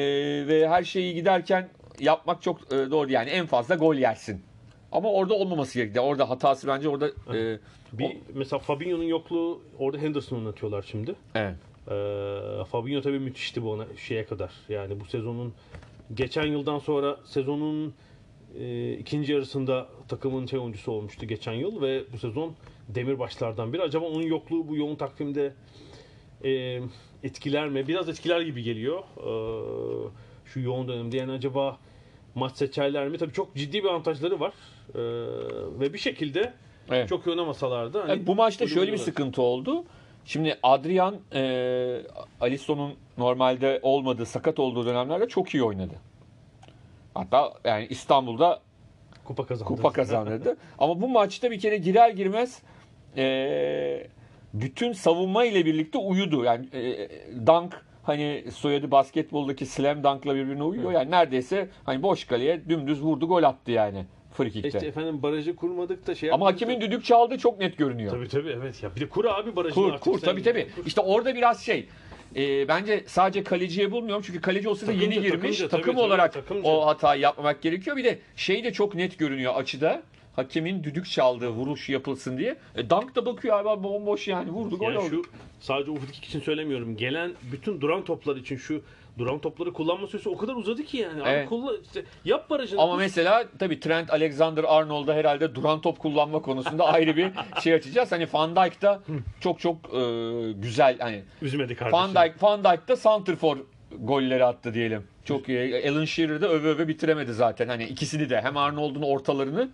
ve 0.47 0.69
her 0.69 0.83
şeyi 0.83 1.13
giderken 1.13 1.69
yapmak 1.99 2.41
çok 2.41 2.73
e, 2.73 2.91
doğru. 2.91 3.11
Yani 3.11 3.29
en 3.29 3.45
fazla 3.45 3.75
gol 3.75 3.95
yersin. 3.95 4.41
Ama 4.91 5.11
orada 5.11 5.33
olmaması 5.33 5.79
gerekiyor. 5.79 6.03
Orada 6.05 6.29
hatası 6.29 6.67
bence 6.67 6.89
orada 6.89 7.07
e, 7.07 7.59
Bir, 7.93 8.17
mesela 8.33 8.59
Fabinho'nun 8.59 9.03
yokluğu 9.03 9.61
orada 9.79 9.97
Henderson'u 9.97 10.39
oynatıyorlar 10.39 10.85
şimdi. 10.91 11.15
evet. 11.35 11.55
Ee, 11.87 12.63
Fabinho 12.71 13.01
tabii 13.01 13.19
müthişti 13.19 13.63
bu 13.63 13.71
ona 13.71 13.85
şeye 13.97 14.25
kadar. 14.25 14.51
Yani 14.69 14.99
bu 14.99 15.05
sezonun 15.05 15.53
geçen 16.13 16.45
yıldan 16.45 16.79
sonra 16.79 17.17
sezonun 17.25 17.93
e, 18.59 18.93
ikinci 18.93 19.33
yarısında 19.33 19.87
takımın 20.07 20.45
şey 20.45 20.59
oyuncusu 20.59 20.91
olmuştu 20.91 21.25
geçen 21.25 21.53
yıl 21.53 21.81
ve 21.81 22.03
bu 22.13 22.17
sezon 22.17 22.53
demirbaşlardan 22.89 23.73
biri. 23.73 23.81
Acaba 23.81 24.05
onun 24.05 24.21
yokluğu 24.21 24.67
bu 24.67 24.75
yoğun 24.75 24.95
takvimde 24.95 25.53
e, 26.45 26.79
etkiler 27.23 27.69
mi? 27.69 27.87
Biraz 27.87 28.09
etkiler 28.09 28.41
gibi 28.41 28.63
geliyor. 28.63 29.03
Ee, 29.17 30.09
şu 30.45 30.59
yoğun 30.59 30.87
dönemde 30.87 31.17
yani 31.17 31.31
acaba 31.31 31.77
maç 32.35 32.57
seçerler 32.57 33.07
mi? 33.07 33.17
Tabii 33.17 33.33
çok 33.33 33.55
ciddi 33.55 33.83
bir 33.83 33.89
avantajları 33.89 34.39
var. 34.39 34.53
Ee, 34.95 34.99
ve 35.79 35.93
bir 35.93 35.97
şekilde 35.97 36.53
Evet. 36.89 37.09
çok 37.09 37.27
iyi 37.27 37.29
oynamasalar 37.29 37.93
da 37.93 38.01
hani 38.01 38.09
Yani 38.09 38.27
bu 38.27 38.35
maçta 38.35 38.67
şöyle 38.67 38.93
bir 38.93 38.97
sıkıntı 38.97 39.41
oldu. 39.41 39.83
Şimdi 40.25 40.59
Adrian 40.63 41.15
e, 41.33 42.01
Alisson'un 42.41 42.93
normalde 43.17 43.79
olmadığı, 43.83 44.25
sakat 44.25 44.59
olduğu 44.59 44.85
dönemlerde 44.85 45.27
çok 45.27 45.53
iyi 45.53 45.63
oynadı. 45.63 45.93
Hatta 47.13 47.53
yani 47.63 47.87
İstanbul'da 47.89 48.59
kupa 49.25 49.45
kazandı. 49.45 49.67
kupa 49.67 49.91
kazandırdı. 49.93 50.57
Ama 50.79 51.01
bu 51.01 51.09
maçta 51.09 51.51
bir 51.51 51.59
kere 51.59 51.77
girer 51.77 52.09
girmez 52.09 52.61
e, 53.17 54.07
bütün 54.53 54.93
savunma 54.93 55.45
ile 55.45 55.65
birlikte 55.65 55.97
uyudu. 55.97 56.43
Yani 56.43 56.67
e, 56.73 57.09
dunk 57.47 57.85
hani 58.03 58.45
soyadı 58.51 58.91
basketboldaki 58.91 59.65
slam 59.65 60.03
dunk'la 60.03 60.35
birbirine 60.35 60.63
uyuyor. 60.63 60.91
Yani 60.91 61.11
neredeyse 61.11 61.69
hani 61.83 62.03
boş 62.03 62.25
kaleye 62.25 62.69
dümdüz 62.69 63.01
vurdu 63.01 63.27
gol 63.27 63.43
attı 63.43 63.71
yani 63.71 64.05
free 64.33 64.49
kick'te. 64.49 64.67
İşte 64.67 64.87
efendim 64.87 65.21
barajı 65.23 65.55
kurmadık 65.55 66.07
da 66.07 66.15
şey 66.15 66.31
Ama 66.31 66.45
yapmadık 66.45 66.61
da- 66.61 66.65
hakemin 66.65 66.87
düdük 66.87 67.05
çaldığı 67.05 67.37
çok 67.37 67.59
net 67.59 67.77
görünüyor. 67.77 68.11
Tabii 68.11 68.27
tabii 68.27 68.49
evet 68.49 68.83
ya. 68.83 68.95
Bir 68.95 69.01
de 69.01 69.09
kur 69.09 69.25
abi 69.25 69.55
barajını 69.55 69.91
Kur, 69.91 69.99
kur 69.99 70.19
tabii 70.19 70.43
tabii. 70.43 70.67
İşte 70.85 71.01
orada 71.01 71.35
biraz 71.35 71.61
şey. 71.61 71.87
E, 72.35 72.67
bence 72.67 73.03
sadece 73.07 73.43
kaleciye 73.43 73.91
bulmuyorum 73.91 74.23
çünkü 74.27 74.41
kaleci 74.41 74.69
olsa 74.69 74.81
da 74.81 74.85
Takımca, 74.85 75.03
yeni 75.05 75.13
girmiş. 75.15 75.31
takımca, 75.31 75.67
takım 75.67 75.83
tabii, 75.85 75.95
tabii, 75.95 76.05
olarak 76.05 76.33
takımca. 76.33 76.69
o 76.69 76.85
hatayı 76.85 77.21
yapmamak 77.21 77.61
gerekiyor. 77.61 77.97
Bir 77.97 78.03
de 78.03 78.19
şey 78.35 78.63
de 78.63 78.73
çok 78.73 78.95
net 78.95 79.19
görünüyor 79.19 79.53
açıda. 79.55 80.03
Hakemin 80.35 80.83
düdük 80.83 81.05
çaldığı 81.09 81.49
vuruş 81.49 81.89
yapılsın 81.89 82.37
diye. 82.37 82.55
E, 82.75 82.89
Dunk 82.89 83.15
da 83.15 83.25
bakıyor 83.25 83.59
abi 83.65 83.83
bomboş 83.83 84.27
yani 84.27 84.49
vurdu 84.51 84.77
gol 84.77 84.85
Yani 84.85 84.97
oldu. 84.97 85.09
şu 85.09 85.23
sadece 85.59 85.91
ufuk 85.91 86.15
için 86.15 86.39
söylemiyorum. 86.39 86.97
Gelen 86.97 87.31
bütün 87.51 87.81
duran 87.81 88.03
toplar 88.05 88.35
için 88.35 88.57
şu 88.57 88.81
duran 89.17 89.39
topları 89.39 89.73
kullanma 89.73 90.07
süresi 90.07 90.29
o 90.29 90.37
kadar 90.37 90.55
uzadı 90.55 90.83
ki 90.83 90.97
yani. 90.97 91.21
Evet. 91.25 91.41
Abi 91.41 91.49
kullan, 91.49 91.77
işte 91.83 92.03
yap 92.25 92.49
barajını. 92.49 92.81
Ama 92.81 92.95
mesela 92.95 93.45
tabii 93.59 93.79
Trent 93.79 94.09
Alexander-Arnold'da 94.09 95.13
herhalde 95.13 95.55
duran 95.55 95.81
top 95.81 95.99
kullanma 95.99 96.41
konusunda 96.41 96.85
ayrı 96.85 97.15
bir 97.17 97.31
şey 97.63 97.73
açacağız. 97.73 98.11
Hani 98.11 98.27
Van 98.33 98.55
Dijk 98.55 98.81
da 98.81 99.01
çok 99.39 99.59
çok 99.59 99.75
e, 99.93 100.01
güzel 100.51 100.99
hani 100.99 101.23
üzmedi 101.41 101.75
kardeşim. 101.75 101.99
Van 101.99 102.15
Dijk, 102.15 102.43
Van 102.43 102.63
Dijk 102.63 102.87
da 102.87 102.95
Santrfor 102.95 103.57
golleri 103.99 104.45
attı 104.45 104.73
diyelim. 104.73 105.03
Çok 105.25 105.49
iyi. 105.49 105.89
Alan 105.89 106.05
Shearer 106.05 106.41
de 106.41 106.45
öve 106.45 106.67
öve 106.67 106.87
bitiremedi 106.87 107.33
zaten. 107.33 107.67
Hani 107.67 107.83
ikisini 107.83 108.29
de 108.29 108.41
hem 108.41 108.57
Arnold'un 108.57 109.01
ortalarını 109.01 109.69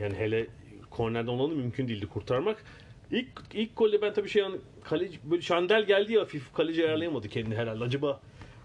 Yani 0.00 0.14
hele 0.14 0.46
kornerden 0.90 1.32
olanı 1.32 1.54
mümkün 1.54 1.88
değildi 1.88 2.06
kurtarmak. 2.06 2.64
İlk 3.10 3.28
ilk 3.54 3.76
golde 3.76 4.02
ben 4.02 4.12
tabii 4.12 4.28
şey 4.28 4.42
an 4.42 4.58
kaleci 4.84 5.18
böyle 5.24 5.42
şandel 5.42 5.84
geldi 5.86 6.12
ya 6.12 6.20
hafif 6.20 6.52
kaleci 6.52 6.86
ayarlayamadı 6.86 7.28
kendini 7.28 7.56
herhalde. 7.56 7.84
Acaba 7.84 8.20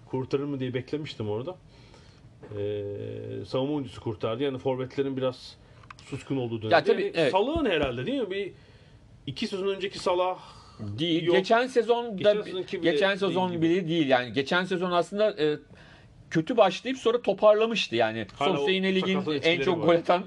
kurtarır 0.06 0.44
mı 0.44 0.60
diye 0.60 0.74
beklemiştim 0.74 1.30
orada. 1.30 1.56
Ee, 2.58 3.46
savunma 3.46 3.74
oyuncusu 3.74 4.02
kurtardı. 4.02 4.44
Yani 4.44 4.58
forvetlerin 4.58 5.18
biraz 5.18 5.58
suskun 6.06 6.38
olduğu 6.38 6.62
dönemde. 6.62 6.76
Ya 6.76 6.84
tabii, 6.84 7.02
Yani 7.02 7.12
evet. 7.16 7.32
Salah'ın 7.32 7.66
herhalde 7.66 8.06
değil 8.06 8.22
mi? 8.22 8.30
Bir 8.32 8.52
iki 9.28 9.48
sezon 9.48 9.68
önceki 9.68 10.00
Salah 10.00 10.40
değil. 10.80 11.24
Yok. 11.24 11.36
Geçen 11.36 11.68
sezon 11.68 12.18
Geçen 12.18 12.38
da 12.38 12.62
geçen 12.62 12.84
değil 13.10 13.20
sezon 13.20 13.52
gibi. 13.52 13.62
bile 13.62 13.88
değil. 13.88 14.08
Yani 14.08 14.34
geçen 14.34 14.64
sezon 14.64 14.92
aslında 14.92 15.44
e, 15.44 15.58
kötü 16.34 16.58
başlayıp 16.58 16.98
sonra 16.98 17.22
toparlamıştı 17.22 17.96
yani. 17.96 18.28
Hala 18.36 18.50
Sonuçta 18.50 18.72
yine 18.72 18.96
ligin 18.96 19.22
en 19.44 19.62
çok 19.62 19.80
var. 19.82 19.86
gol 19.86 19.94
atan 19.96 20.24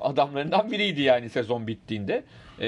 adamlarından 0.00 0.72
biriydi 0.72 1.02
yani 1.02 1.28
sezon 1.30 1.66
bittiğinde. 1.66 2.24
E, 2.60 2.66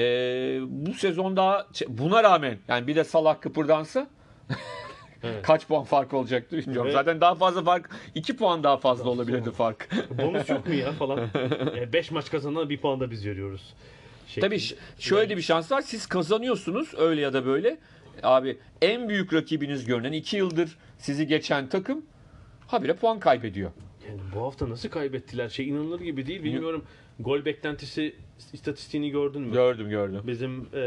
bu 0.67 0.93
sezon 0.93 1.37
daha 1.37 1.67
buna 1.87 2.23
rağmen 2.23 2.57
yani 2.67 2.87
bir 2.87 2.95
de 2.95 3.03
Salah 3.03 3.41
kıpırdansa 3.41 4.07
Evet. 5.23 5.43
kaç 5.45 5.67
puan 5.67 5.83
fark 5.83 6.13
olacaktı 6.13 6.57
bilmiyorum. 6.57 6.87
Ve- 6.87 6.91
Zaten 6.93 7.21
daha 7.21 7.35
fazla 7.35 7.63
fark 7.63 7.89
2 8.15 8.35
puan 8.35 8.63
daha 8.63 8.77
fazla 8.77 9.09
olabilirdi 9.09 9.51
fark. 9.51 9.89
bonus 10.17 10.49
yok 10.49 10.67
mu 10.67 10.73
ya 10.73 10.91
falan. 10.91 11.19
5 11.93 12.11
maç 12.11 12.31
kazanan 12.31 12.69
bir 12.69 12.77
puan 12.77 12.99
da 12.99 13.11
biz 13.11 13.25
veriyoruz. 13.25 13.73
Şeklinde. 14.27 14.45
Tabii 14.47 14.59
şöyle 14.99 15.29
de 15.29 15.37
bir 15.37 15.41
şans 15.41 15.71
var. 15.71 15.81
Siz 15.81 16.05
kazanıyorsunuz 16.07 16.93
öyle 16.97 17.21
ya 17.21 17.33
da 17.33 17.45
böyle. 17.45 17.77
Abi 18.23 18.57
en 18.81 19.09
büyük 19.09 19.33
rakibiniz 19.33 19.85
görünen 19.85 20.11
2 20.11 20.37
yıldır 20.37 20.77
sizi 20.97 21.27
geçen 21.27 21.69
takım 21.69 22.05
habire 22.73 22.93
puan 22.93 23.19
kaybediyor. 23.19 23.71
Yani 24.09 24.19
bu 24.35 24.41
hafta 24.41 24.69
nasıl 24.69 24.89
kaybettiler? 24.89 25.49
Şey 25.49 25.69
inanılır 25.69 25.99
gibi 25.99 26.27
değil. 26.27 26.43
Bilmiyorum. 26.43 26.83
Gol 27.19 27.45
beklentisi 27.45 28.15
istatistiğini 28.53 29.09
gördün 29.09 29.41
mü? 29.41 29.53
Gördüm 29.53 29.89
gördüm. 29.89 30.21
Bizim 30.27 30.59
e, 30.73 30.79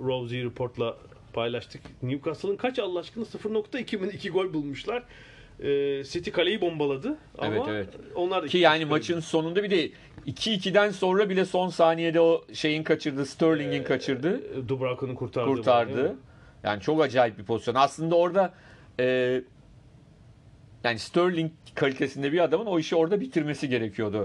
Rosie 0.00 0.44
Report'la 0.44 0.96
paylaştık. 1.32 1.80
Newcastle'ın 2.02 2.56
kaç 2.56 2.78
Allah 2.78 2.98
aşkına 2.98 3.24
0.2 3.24 3.98
mi 3.98 4.08
2 4.12 4.30
gol 4.30 4.52
bulmuşlar. 4.54 5.02
E, 5.60 6.04
City 6.04 6.30
kaleyi 6.30 6.60
bombaladı. 6.60 7.16
Ama 7.38 7.54
Evet, 7.54 7.62
evet. 7.68 7.88
onlar 8.14 8.42
da 8.42 8.46
Ki 8.46 8.58
yani 8.58 8.84
gol 8.84 8.90
maçın 8.90 9.20
sonunda 9.20 9.62
bir 9.62 9.70
de 9.70 9.90
2-2'den 10.26 10.90
sonra 10.90 11.30
bile 11.30 11.44
son 11.44 11.68
saniyede 11.68 12.20
o 12.20 12.44
şeyin 12.52 12.82
kaçırdı, 12.82 13.26
Sterling'in 13.26 13.84
kaçırdı, 13.84 14.40
E, 14.58 14.68
Dubravka'nın 14.68 15.14
kurtardı. 15.14 16.02
mi? 16.04 16.16
Yani 16.64 16.80
çok 16.80 17.02
acayip 17.02 17.38
bir 17.38 17.44
pozisyon. 17.44 17.74
Aslında 17.74 18.14
orada 18.14 18.54
e, 19.00 19.42
yani 20.84 20.98
Sterling 20.98 21.52
kalitesinde 21.74 22.32
bir 22.32 22.40
adamın 22.40 22.66
o 22.66 22.78
işi 22.78 22.96
orada 22.96 23.20
bitirmesi 23.20 23.68
gerekiyordu. 23.68 24.24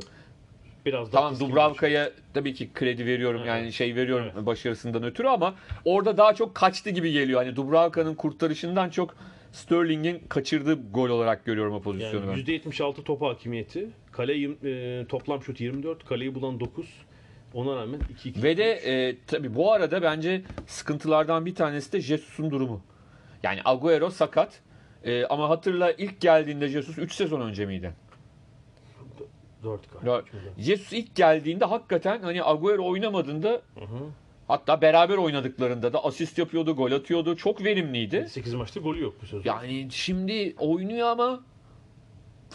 Biraz 0.86 1.14
daha 1.14 1.22
Tamam 1.22 1.40
Dubravka'ya 1.40 2.12
tabii 2.34 2.54
ki 2.54 2.70
kredi 2.74 3.06
veriyorum 3.06 3.42
yani 3.46 3.74
şey 3.74 3.96
veriyorum 3.96 4.46
başarısından 4.46 5.04
ötürü 5.04 5.28
ama 5.28 5.56
orada 5.86 6.18
daha 6.18 6.36
çok 6.36 6.56
kaçtı 6.56 6.90
gibi 6.90 7.12
geliyor. 7.12 7.44
Hani 7.44 7.56
Dubravka'nın 7.56 8.16
kurtarışından 8.16 8.90
çok 8.90 9.16
Sterling'in 9.52 10.20
kaçırdığı 10.30 10.92
gol 10.92 11.10
olarak 11.10 11.46
görüyorum 11.46 11.74
o 11.74 11.82
pozisyonu 11.82 12.26
Yani 12.26 12.48
ben. 12.48 12.54
%76 12.54 13.04
top 13.04 13.22
hakimiyeti. 13.22 13.88
Kale 14.12 14.34
e, 14.64 15.06
toplam 15.06 15.44
şut 15.44 15.62
24. 15.62 16.06
Kaleyi 16.06 16.36
bulan 16.36 16.60
9. 16.60 16.86
Ona 17.54 17.76
rağmen 17.76 18.00
2-2. 18.26 18.44
Ve 18.44 18.58
de 18.58 18.72
e, 18.72 19.16
tabii 19.28 19.56
bu 19.56 19.74
arada 19.74 20.02
bence 20.02 20.42
sıkıntılardan 20.68 21.46
bir 21.46 21.56
tanesi 21.56 21.94
de 21.94 22.02
Jesus'un 22.02 22.52
durumu. 22.52 22.82
Yani 23.44 23.60
Agüero 23.66 24.10
sakat. 24.10 24.62
E, 25.04 25.26
ama 25.26 25.50
hatırla 25.50 25.92
ilk 25.92 26.22
geldiğinde 26.22 26.68
Jesus 26.68 26.98
3 26.98 27.14
sezon 27.14 27.42
önce 27.42 27.66
miydi? 27.66 27.94
4 29.64 29.82
Ya, 29.94 30.00
galiba. 30.02 30.24
Jesus 30.58 30.94
ilk 30.94 31.16
geldiğinde 31.16 31.66
hakikaten 31.66 32.22
hani 32.22 32.44
Agüero 32.44 32.86
oynamadığında 32.88 33.50
Hı 33.50 33.80
hı. 33.80 34.10
hatta 34.48 34.82
beraber 34.82 35.18
oynadıklarında 35.18 35.94
da 35.94 36.04
asist 36.06 36.38
yapıyordu, 36.38 36.76
gol 36.76 36.92
atıyordu. 36.92 37.36
Çok 37.36 37.64
verimliydi. 37.64 38.28
8 38.30 38.54
maçta 38.54 38.80
golü 38.80 39.02
yok 39.02 39.16
bu 39.22 39.26
sezon. 39.26 39.44
Yani 39.46 39.88
şimdi 39.92 40.56
oynuyor 40.58 41.08
ama 41.08 41.42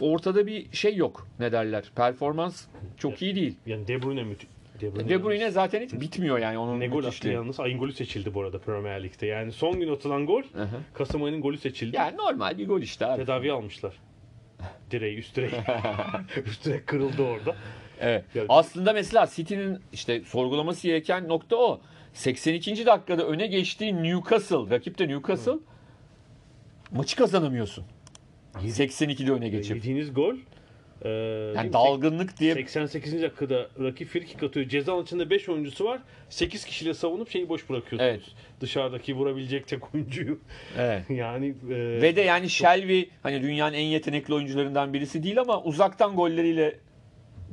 ortada 0.01 0.47
bir 0.47 0.73
şey 0.73 0.97
yok. 0.97 1.27
Ne 1.41 1.53
derler? 1.53 1.85
Performans 1.97 2.67
çok 2.99 3.23
iyi 3.23 3.35
değil. 3.35 3.57
Yani 3.67 3.89
De 3.89 4.03
Bruyne 4.03 4.23
müthiş. 4.23 4.49
De 4.81 4.95
Bruyne, 4.95 5.09
De 5.09 5.25
Bruyne 5.25 5.51
zaten 5.51 5.83
hiç 5.83 5.93
bitmiyor 5.93 6.39
yani 6.39 6.59
onun 6.59 6.81
ne 6.81 6.87
gol 6.87 7.05
attı 7.05 7.29
yalnız. 7.29 7.61
Ayın 7.61 7.79
golü 7.79 7.93
seçildi 7.93 8.35
bu 8.35 8.43
arada 8.43 8.59
Premier 8.59 9.03
Lig'de. 9.03 9.27
Yani 9.27 9.53
son 9.53 9.81
gün 9.81 9.93
atılan 9.95 10.27
gol 10.27 10.43
Hı 10.53 10.63
hı. 10.63 10.81
Kasım 10.95 11.25
ayının 11.25 11.41
golü 11.41 11.59
seçildi. 11.59 11.97
Yani 11.97 12.17
normal 12.17 12.59
bir 12.59 12.69
gol 12.69 12.81
işte 12.81 13.07
abi. 13.07 13.21
Tedavi 13.21 13.53
almışlar. 13.53 13.95
Direği, 14.91 15.19
üst 15.19 15.37
direği. 15.37 15.53
üst 16.47 16.65
direk 16.65 16.87
kırıldı 16.87 17.23
orada. 17.23 17.57
Evet. 18.01 18.25
Ya- 18.35 18.45
Aslında 18.49 18.93
mesela 18.93 19.27
City'nin 19.35 19.79
işte 19.93 20.21
sorgulaması 20.25 20.87
gereken 20.87 21.29
nokta 21.29 21.57
o. 21.57 21.81
82. 22.13 22.87
dakikada 22.87 23.27
öne 23.27 23.47
geçtiği 23.47 24.03
Newcastle, 24.03 24.71
rakip 24.71 24.99
de 24.99 25.09
Newcastle 25.09 25.53
maçı 26.93 27.17
kazanamıyorsun. 27.17 27.85
82'de 28.55 29.33
öne 29.33 29.49
geçip. 29.49 29.77
Yediğiniz 29.77 30.15
gol 30.15 30.35
e, 31.05 31.09
değil 31.09 31.57
Yani 31.57 31.73
dalgınlık 31.73 32.39
diye 32.39 32.55
88. 32.55 33.23
dakikada 33.23 33.69
rakip 33.81 34.09
frikik 34.09 34.43
atıyor. 34.43 34.69
Ceza 34.69 35.01
içinde 35.01 35.31
5 35.31 35.49
oyuncusu 35.49 35.85
var. 35.85 36.01
8 36.29 36.65
kişiyle 36.65 36.95
savunup 36.95 37.31
şeyi 37.31 37.49
boş 37.49 37.71
bırakıyorsunuz. 37.71 38.11
Evet. 38.11 38.23
Dışarıdaki 38.61 39.15
vurabilecek 39.15 39.69
tek 39.69 39.95
oyuncuyu. 39.95 40.39
Evet. 40.79 41.03
yani 41.11 41.55
e, 41.71 42.03
Ve 42.03 42.17
de 42.17 42.21
yani 42.21 42.51
Shelby 42.51 43.03
hani 43.23 43.43
dünyanın 43.43 43.75
en 43.75 43.85
yetenekli 43.85 44.35
oyuncularından 44.35 44.93
birisi 44.93 45.23
değil 45.23 45.41
ama 45.41 45.63
uzaktan 45.63 46.17
golleriyle 46.17 46.79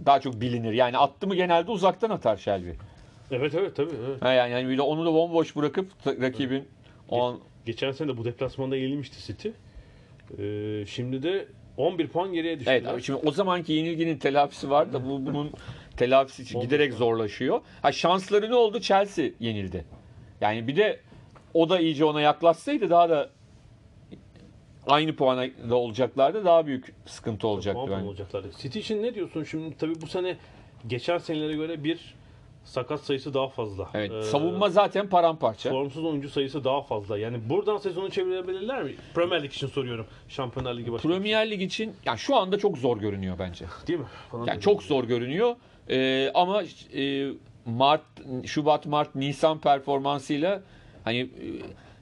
daha 0.05 0.19
çok 0.21 0.41
bilinir. 0.41 0.73
Yani 0.73 0.97
attı 0.97 1.27
mı 1.27 1.35
genelde 1.35 1.71
uzaktan 1.71 2.09
atar 2.09 2.37
Shelby. 2.37 2.69
Evet 3.31 3.55
evet 3.55 3.75
tabii. 3.75 3.91
Evet. 4.09 4.21
Ha 4.21 4.33
yani, 4.33 4.51
yani 4.51 4.77
de 4.77 4.81
onu 4.81 5.05
da 5.05 5.13
bomboş 5.13 5.55
bırakıp 5.55 5.87
rakibin 6.05 6.67
o 7.09 7.23
an 7.23 7.39
Geçen 7.65 7.91
sene 7.91 8.07
de 8.07 8.17
bu 8.17 8.25
deplasmanda 8.25 8.75
yenilmişti 8.75 9.25
City. 9.25 9.49
E, 10.39 10.85
şimdi 10.85 11.23
de 11.23 11.47
11 11.77 12.07
puan 12.07 12.33
geriye 12.33 12.59
düştüler. 12.59 12.75
Evet 12.75 12.87
abi 12.87 13.01
şimdi 13.01 13.19
o 13.25 13.31
zamanki 13.31 13.73
yenilginin 13.73 14.17
telafisi 14.17 14.69
var 14.69 14.93
da 14.93 15.05
bu 15.05 15.25
bunun 15.25 15.51
telafisi 15.97 16.43
için 16.43 16.59
giderek 16.59 16.93
zorlaşıyor. 16.93 17.61
Ha 17.81 17.91
şansları 17.91 18.49
ne 18.49 18.55
oldu? 18.55 18.79
Chelsea 18.79 19.29
yenildi. 19.39 19.85
Yani 20.41 20.67
bir 20.67 20.75
de 20.75 20.99
o 21.53 21.69
da 21.69 21.79
iyice 21.79 22.05
ona 22.05 22.21
yaklaşsaydı 22.21 22.89
daha 22.89 23.09
da 23.09 23.29
aynı 24.87 25.15
puana 25.15 25.47
da 25.69 25.75
olacaklardı. 25.75 26.45
Daha 26.45 26.65
büyük 26.65 26.93
sıkıntı 27.05 27.47
olacaktı 27.47 27.85
puan 27.85 27.91
bence. 27.99 28.07
olacaklardı. 28.09 28.51
City 28.57 28.79
için 28.79 29.03
ne 29.03 29.15
diyorsun 29.15 29.43
şimdi? 29.43 29.77
Tabii 29.77 30.01
bu 30.01 30.07
sene 30.07 30.37
geçen 30.87 31.17
senelere 31.17 31.53
göre 31.53 31.83
bir 31.83 32.15
sakat 32.63 32.99
sayısı 32.99 33.33
daha 33.33 33.47
fazla. 33.47 33.89
Evet, 33.93 34.11
Ee, 34.11 34.21
savunma 34.23 34.69
zaten 34.69 35.09
paramparça. 35.09 35.69
Formsuz 35.69 36.05
oyuncu 36.05 36.29
sayısı 36.29 36.63
daha 36.63 36.81
fazla. 36.81 37.17
Yani 37.17 37.37
buradan 37.49 37.77
sezonu 37.77 38.09
çevirebilirler 38.09 38.83
mi? 38.83 38.95
Premier 39.15 39.43
Lig 39.43 39.51
için 39.53 39.67
soruyorum. 39.67 40.05
Şampiyonlar 40.29 40.77
Ligi 40.77 40.91
başında. 40.91 41.13
Premier 41.13 41.49
Lig 41.51 41.61
için 41.61 41.93
yani 42.05 42.19
şu 42.19 42.35
anda 42.35 42.57
çok 42.57 42.77
zor 42.77 42.97
görünüyor 42.97 43.35
bence. 43.39 43.65
Değil 43.87 43.99
mi? 43.99 44.05
Falan 44.31 44.45
Yani 44.45 44.61
çok 44.61 44.83
zor 44.83 45.03
görünüyor. 45.03 45.55
Ee, 45.89 46.31
ama 46.33 46.63
e, 46.95 47.27
Mart, 47.65 48.01
Şubat, 48.45 48.85
Mart, 48.85 49.15
Nisan 49.15 49.59
performansıyla 49.59 50.61
hani 51.03 51.17
e, 51.19 51.27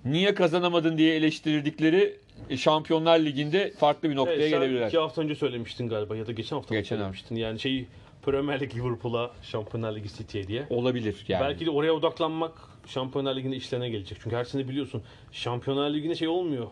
niye 0.05 0.34
kazanamadın 0.34 0.97
diye 0.97 1.16
eleştirdikleri 1.16 2.18
Şampiyonlar 2.55 3.20
Ligi'nde 3.20 3.72
farklı 3.72 4.10
bir 4.10 4.16
noktaya 4.16 4.36
Evet, 4.36 4.49
gelebilirler. 4.49 4.88
iki 4.88 4.97
hafta 4.97 5.22
önce 5.22 5.36
söylemiştin 5.36 5.89
galiba 5.89 6.16
ya 6.16 6.28
da 6.28 6.32
geçen 6.32 6.55
hafta 6.55 6.76
Geçen 6.76 6.95
hafta. 6.95 7.03
söylemiştin. 7.03 7.36
Yani 7.36 7.60
şey 7.60 7.86
Premier 8.32 8.60
Lig 8.62 8.76
Liverpool'a, 8.76 9.32
Şampiyonlar 9.42 9.96
Ligi 9.96 10.10
City'ye 10.14 10.48
diye. 10.48 10.66
Olabilir 10.70 11.26
yani. 11.28 11.42
Belki 11.42 11.66
de 11.66 11.70
oraya 11.70 11.94
odaklanmak 11.94 12.52
Şampiyonlar 12.88 13.36
Ligi'nde 13.36 13.56
işlerine 13.56 13.90
gelecek. 13.90 14.18
Çünkü 14.24 14.36
her 14.36 14.44
sene 14.44 14.68
biliyorsun 14.68 15.04
Şampiyonlar 15.32 15.90
Ligi'nde 15.94 16.16
şey 16.16 16.28
olmuyor. 16.28 16.68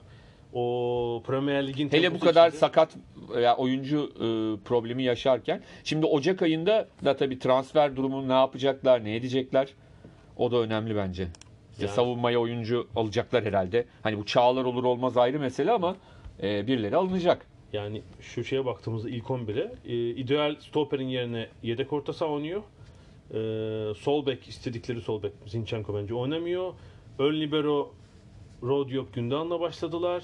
O 0.54 1.24
Premier 1.28 1.68
Lig'in 1.68 1.90
Hele 1.92 2.14
bu 2.16 2.20
kadar 2.20 2.48
içinde- 2.48 2.60
sakat 2.60 2.96
veya 3.36 3.58
oyuncu 3.58 4.12
e, 4.16 4.28
problemi 4.66 5.04
yaşarken. 5.04 5.62
Şimdi 5.84 6.06
Ocak 6.06 6.42
ayında 6.42 6.88
da 7.06 7.16
tabii 7.16 7.40
transfer 7.40 7.96
durumunu 7.96 8.28
ne 8.30 8.34
yapacaklar, 8.34 9.04
ne 9.04 9.16
edecekler? 9.16 9.68
O 10.38 10.52
da 10.52 10.58
önemli 10.58 10.96
bence. 10.96 11.28
İşte 11.72 11.86
Yani- 11.86 11.96
savunmaya 11.96 12.40
oyuncu 12.40 12.88
alacaklar 12.96 13.46
herhalde. 13.46 13.86
Hani 14.04 14.18
bu 14.18 14.26
çağlar 14.26 14.66
olur 14.66 14.84
olmaz 14.84 15.18
ayrı 15.18 15.40
mesele 15.40 15.72
ama 15.72 15.96
e, 16.44 16.68
birileri 16.68 16.96
alınacak. 16.96 17.46
Yani 17.74 18.02
şu 18.22 18.44
şeye 18.44 18.66
baktığımızda 18.66 19.10
ilk 19.10 19.26
11'e 19.26 19.74
e, 19.86 20.10
ideal 20.10 20.56
stoperin 20.60 21.08
yerine 21.08 21.50
yedek 21.64 21.94
orta 21.94 22.14
saha 22.14 22.30
oynuyor. 22.30 22.62
E, 23.32 23.94
sol 23.96 24.26
bek 24.26 24.48
istedikleri 24.48 25.02
sol 25.02 25.24
bek 25.24 25.34
Zinchenko 25.46 25.96
bence 25.96 26.14
oynamıyor. 26.14 26.74
Ön 27.20 27.42
libero 27.42 27.94
Rodiop 28.64 29.14
Gündoğan'la 29.14 29.60
başladılar. 29.60 30.24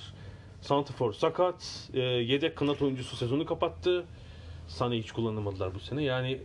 Santifor 0.61 1.13
sakat. 1.13 1.89
E, 1.93 1.99
yedek 1.99 2.55
kanat 2.55 2.81
oyuncusu 2.81 3.15
sezonu 3.15 3.45
kapattı. 3.45 4.05
Sané 4.67 4.99
hiç 4.99 5.11
kullanamadılar 5.11 5.75
bu 5.75 5.79
sene. 5.79 6.03
Yani 6.03 6.31
e, 6.31 6.41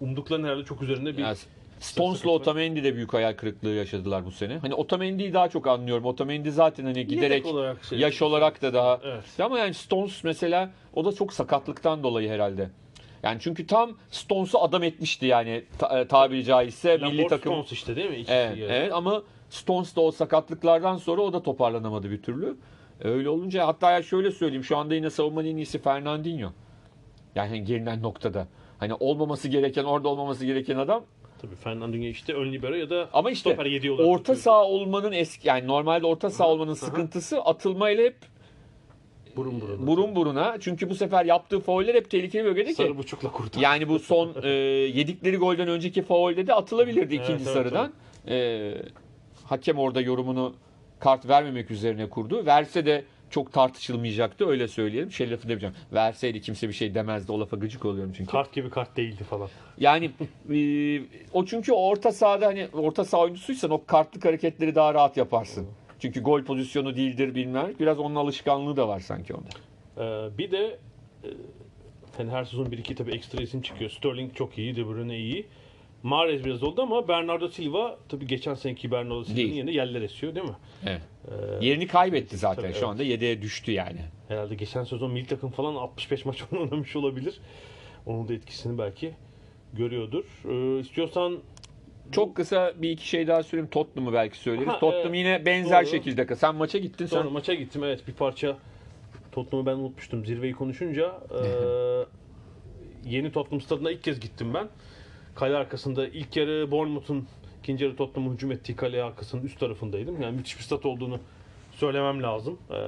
umduklarının 0.00 0.46
herhalde 0.46 0.64
çok 0.64 0.82
üzerinde 0.82 1.16
bir 1.16 1.22
Yani 1.22 1.36
Stones'la 1.82 2.30
Otamendi 2.30 2.84
de 2.84 2.94
büyük 2.94 3.12
hayal 3.14 3.32
kırıklığı 3.34 3.68
yaşadılar 3.70 4.24
bu 4.26 4.30
sene. 4.30 4.58
Hani 4.58 4.74
Otamendi'yi 4.74 5.34
daha 5.34 5.48
çok 5.48 5.66
anlıyorum. 5.66 6.04
Otamendi 6.04 6.50
zaten 6.52 6.84
hani 6.84 7.06
giderek 7.06 7.46
olarak 7.46 7.84
şey- 7.84 7.98
yaş 7.98 8.22
olarak 8.22 8.62
da 8.62 8.74
daha 8.74 9.00
Evet. 9.04 9.24
ama 9.40 9.58
yani 9.58 9.74
Stones 9.74 10.24
mesela 10.24 10.70
o 10.94 11.04
da 11.04 11.12
çok 11.12 11.32
sakatlıktan 11.32 12.02
dolayı 12.02 12.30
herhalde. 12.30 12.70
Yani 13.22 13.38
çünkü 13.40 13.66
tam 13.66 13.90
Stones'u 14.10 14.58
adam 14.62 14.82
etmişti 14.82 15.26
yani 15.26 15.64
ta- 15.78 16.00
e, 16.00 16.08
tabiri 16.08 16.44
caizse 16.44 16.96
milli 16.96 17.06
Lambert 17.06 17.28
takım. 17.30 17.52
Stones 17.52 17.72
işte 17.72 17.96
değil 17.96 18.10
mi? 18.10 18.16
İkisi 18.16 18.32
Evet, 18.32 18.58
yani. 18.58 18.72
evet 18.72 18.92
ama 18.92 19.22
Stones 19.50 19.96
da 19.96 20.00
o 20.00 20.10
sakatlıklardan 20.10 20.96
sonra 20.96 21.22
o 21.22 21.32
da 21.32 21.42
toparlanamadı 21.42 22.10
bir 22.10 22.22
türlü. 22.22 22.56
Öyle 23.04 23.28
olunca 23.28 23.66
hatta 23.66 23.90
ya 23.90 24.02
şöyle 24.02 24.30
söyleyeyim 24.30 24.64
şu 24.64 24.76
anda 24.76 24.94
yine 24.94 25.10
savunmanın 25.10 25.46
en 25.48 25.56
iyisi 25.56 25.78
Fernandinho. 25.78 26.48
Yani 27.34 27.48
hani 27.48 27.64
gelinen 27.64 28.02
noktada. 28.02 28.46
Hani 28.78 28.94
olmaması 28.94 29.48
gereken 29.48 29.84
orada 29.84 30.08
olmaması 30.08 30.46
gereken 30.46 30.76
adam 30.76 31.04
Tabii 31.42 31.54
Fernandinho 31.54 32.06
işte 32.06 32.34
ön 32.34 32.52
libero 32.52 32.74
ya 32.74 32.90
da 32.90 33.08
ama 33.12 33.30
işte 33.30 33.50
stoper 33.50 33.66
yediği 33.66 33.92
olarak 33.92 34.08
orta 34.08 34.36
saha 34.36 34.64
olmanın 34.64 35.12
eski 35.12 35.48
yani 35.48 35.66
normalde 35.66 36.06
orta 36.06 36.30
saha 36.30 36.48
olmanın 36.48 36.74
sıkıntısı 36.74 37.40
atılmayla 37.40 38.04
hep 38.04 38.16
burun 39.36 39.60
buruna. 39.60 39.86
burun 39.86 40.16
buruna. 40.16 40.56
Çünkü 40.60 40.90
bu 40.90 40.94
sefer 40.94 41.24
yaptığı 41.24 41.60
fauller 41.60 41.94
hep 41.94 42.10
tehlikeli 42.10 42.44
bölgede 42.44 42.68
ki. 42.68 42.74
Sarı 42.74 42.98
buçukla 42.98 43.32
kurtar. 43.32 43.60
Yani 43.60 43.88
bu 43.88 43.98
son 43.98 44.34
e, 44.42 44.48
yedikleri 44.48 45.36
golden 45.36 45.68
önceki 45.68 46.02
faulde 46.02 46.46
de 46.46 46.54
atılabilirdi 46.54 47.14
Evet, 47.14 47.24
ikinci 47.24 47.42
evet, 47.44 47.54
sarıdan. 47.54 47.92
E, 48.28 48.74
hakem 49.44 49.78
orada 49.78 50.00
yorumunu 50.00 50.54
kart 51.00 51.28
vermemek 51.28 51.70
üzerine 51.70 52.08
kurdu. 52.08 52.46
Verse 52.46 52.86
de 52.86 53.04
çok 53.32 53.52
tartışılmayacaktı 53.52 54.48
öyle 54.48 54.68
söyleyelim. 54.68 55.12
Şey 55.12 55.30
lafı 55.30 55.42
demeyeceğim. 55.42 55.74
Verseydi 55.92 56.40
kimse 56.40 56.68
bir 56.68 56.72
şey 56.72 56.94
demezdi. 56.94 57.32
O 57.32 57.40
lafa 57.40 57.56
gıcık 57.56 57.84
oluyorum 57.84 58.12
çünkü. 58.16 58.30
Kart 58.30 58.52
gibi 58.52 58.70
kart 58.70 58.96
değildi 58.96 59.24
falan. 59.24 59.48
Yani 59.78 60.10
e, 60.50 60.58
o 61.32 61.44
çünkü 61.44 61.72
orta 61.72 62.12
sahada 62.12 62.46
hani 62.46 62.68
orta 62.72 63.04
saha 63.04 63.22
oyuncusuysan 63.22 63.70
o 63.70 63.84
kartlık 63.86 64.24
hareketleri 64.24 64.74
daha 64.74 64.94
rahat 64.94 65.16
yaparsın. 65.16 65.66
Çünkü 65.98 66.22
gol 66.22 66.42
pozisyonu 66.42 66.96
değildir 66.96 67.34
bilmem. 67.34 67.72
Biraz 67.80 67.98
onun 67.98 68.14
alışkanlığı 68.14 68.76
da 68.76 68.88
var 68.88 69.00
sanki 69.00 69.34
onda. 69.34 69.48
Ee, 69.96 70.38
bir 70.38 70.50
de 70.50 70.78
e, 71.24 71.28
hani 72.16 72.30
her 72.30 72.44
sezon 72.44 72.72
bir 72.72 72.78
iki 72.78 72.94
tabii 72.94 73.10
ekstra 73.10 73.42
isim 73.42 73.62
çıkıyor. 73.62 73.90
Sterling 73.90 74.34
çok 74.34 74.58
iyi, 74.58 74.76
De 74.76 74.86
Bruyne 74.86 75.18
iyi. 75.18 75.46
Mahrez 76.02 76.44
biraz 76.44 76.62
oldu 76.62 76.82
ama 76.82 77.08
Bernardo 77.08 77.48
Silva 77.48 77.98
tabii 78.08 78.26
geçen 78.26 78.54
seneki 78.54 78.90
Bernardo 78.90 79.24
Silva'nın 79.24 79.54
yerine 79.54 79.72
yerler 79.72 80.02
esiyor 80.02 80.34
değil 80.34 80.46
mi? 80.46 80.56
Evet. 80.86 81.02
Ee, 81.28 81.66
Yerini 81.66 81.86
kaybetti 81.86 82.36
zaten. 82.36 82.62
Tabii, 82.62 82.72
Şu 82.72 82.78
evet. 82.78 82.88
anda 82.88 83.02
yedeğe 83.02 83.42
düştü 83.42 83.72
yani. 83.72 84.00
herhalde 84.28 84.54
geçen 84.54 84.84
sezon 84.84 85.10
milli 85.12 85.26
takım 85.26 85.50
falan 85.50 85.74
65 85.74 86.24
maç 86.24 86.42
oynamış 86.52 86.96
olabilir. 86.96 87.40
Onun 88.06 88.28
da 88.28 88.34
etkisini 88.34 88.78
belki 88.78 89.14
görüyordur. 89.72 90.24
Ee, 90.48 90.80
istiyorsan 90.80 91.38
Çok 92.12 92.36
kısa 92.36 92.72
bir 92.76 92.90
iki 92.90 93.08
şey 93.08 93.26
daha 93.26 93.42
söyleyeyim. 93.42 93.70
Tottenham'ı 93.70 94.12
belki 94.14 94.38
söyleriz. 94.38 94.68
Ha, 94.68 94.78
Tottenham 94.78 95.06
evet. 95.14 95.18
yine 95.18 95.46
benzer 95.46 95.82
Doğru. 95.82 95.90
şekilde. 95.90 96.36
Sen 96.36 96.54
maça 96.54 96.78
gittin. 96.78 97.06
sonra 97.06 97.22
Sen 97.22 97.32
maça 97.32 97.54
gittim. 97.54 97.84
Evet 97.84 98.08
bir 98.08 98.12
parça 98.12 98.56
Tottenham'ı 99.32 99.66
ben 99.66 99.76
unutmuştum. 99.76 100.26
Zirveyi 100.26 100.52
konuşunca 100.52 101.06
e, 101.30 101.44
yeni 103.10 103.32
Tottenham 103.32 103.60
stadına 103.60 103.90
ilk 103.90 104.02
kez 104.04 104.20
gittim 104.20 104.54
ben. 104.54 104.68
Kale 105.34 105.56
arkasında 105.56 106.08
ilk 106.08 106.36
yarı 106.36 106.70
Bournemouth'un 106.70 107.28
ikinci 107.62 107.84
yarı 107.84 107.96
Tottenham'ın 107.96 108.34
hücum 108.34 108.52
ettiği 108.52 108.76
kale 108.76 109.02
arkasının 109.02 109.42
üst 109.42 109.60
tarafındaydım. 109.60 110.22
Yani 110.22 110.36
müthiş 110.36 110.58
bir 110.58 110.62
stat 110.62 110.86
olduğunu 110.86 111.18
söylemem 111.72 112.22
lazım. 112.22 112.58
E, 112.70 112.78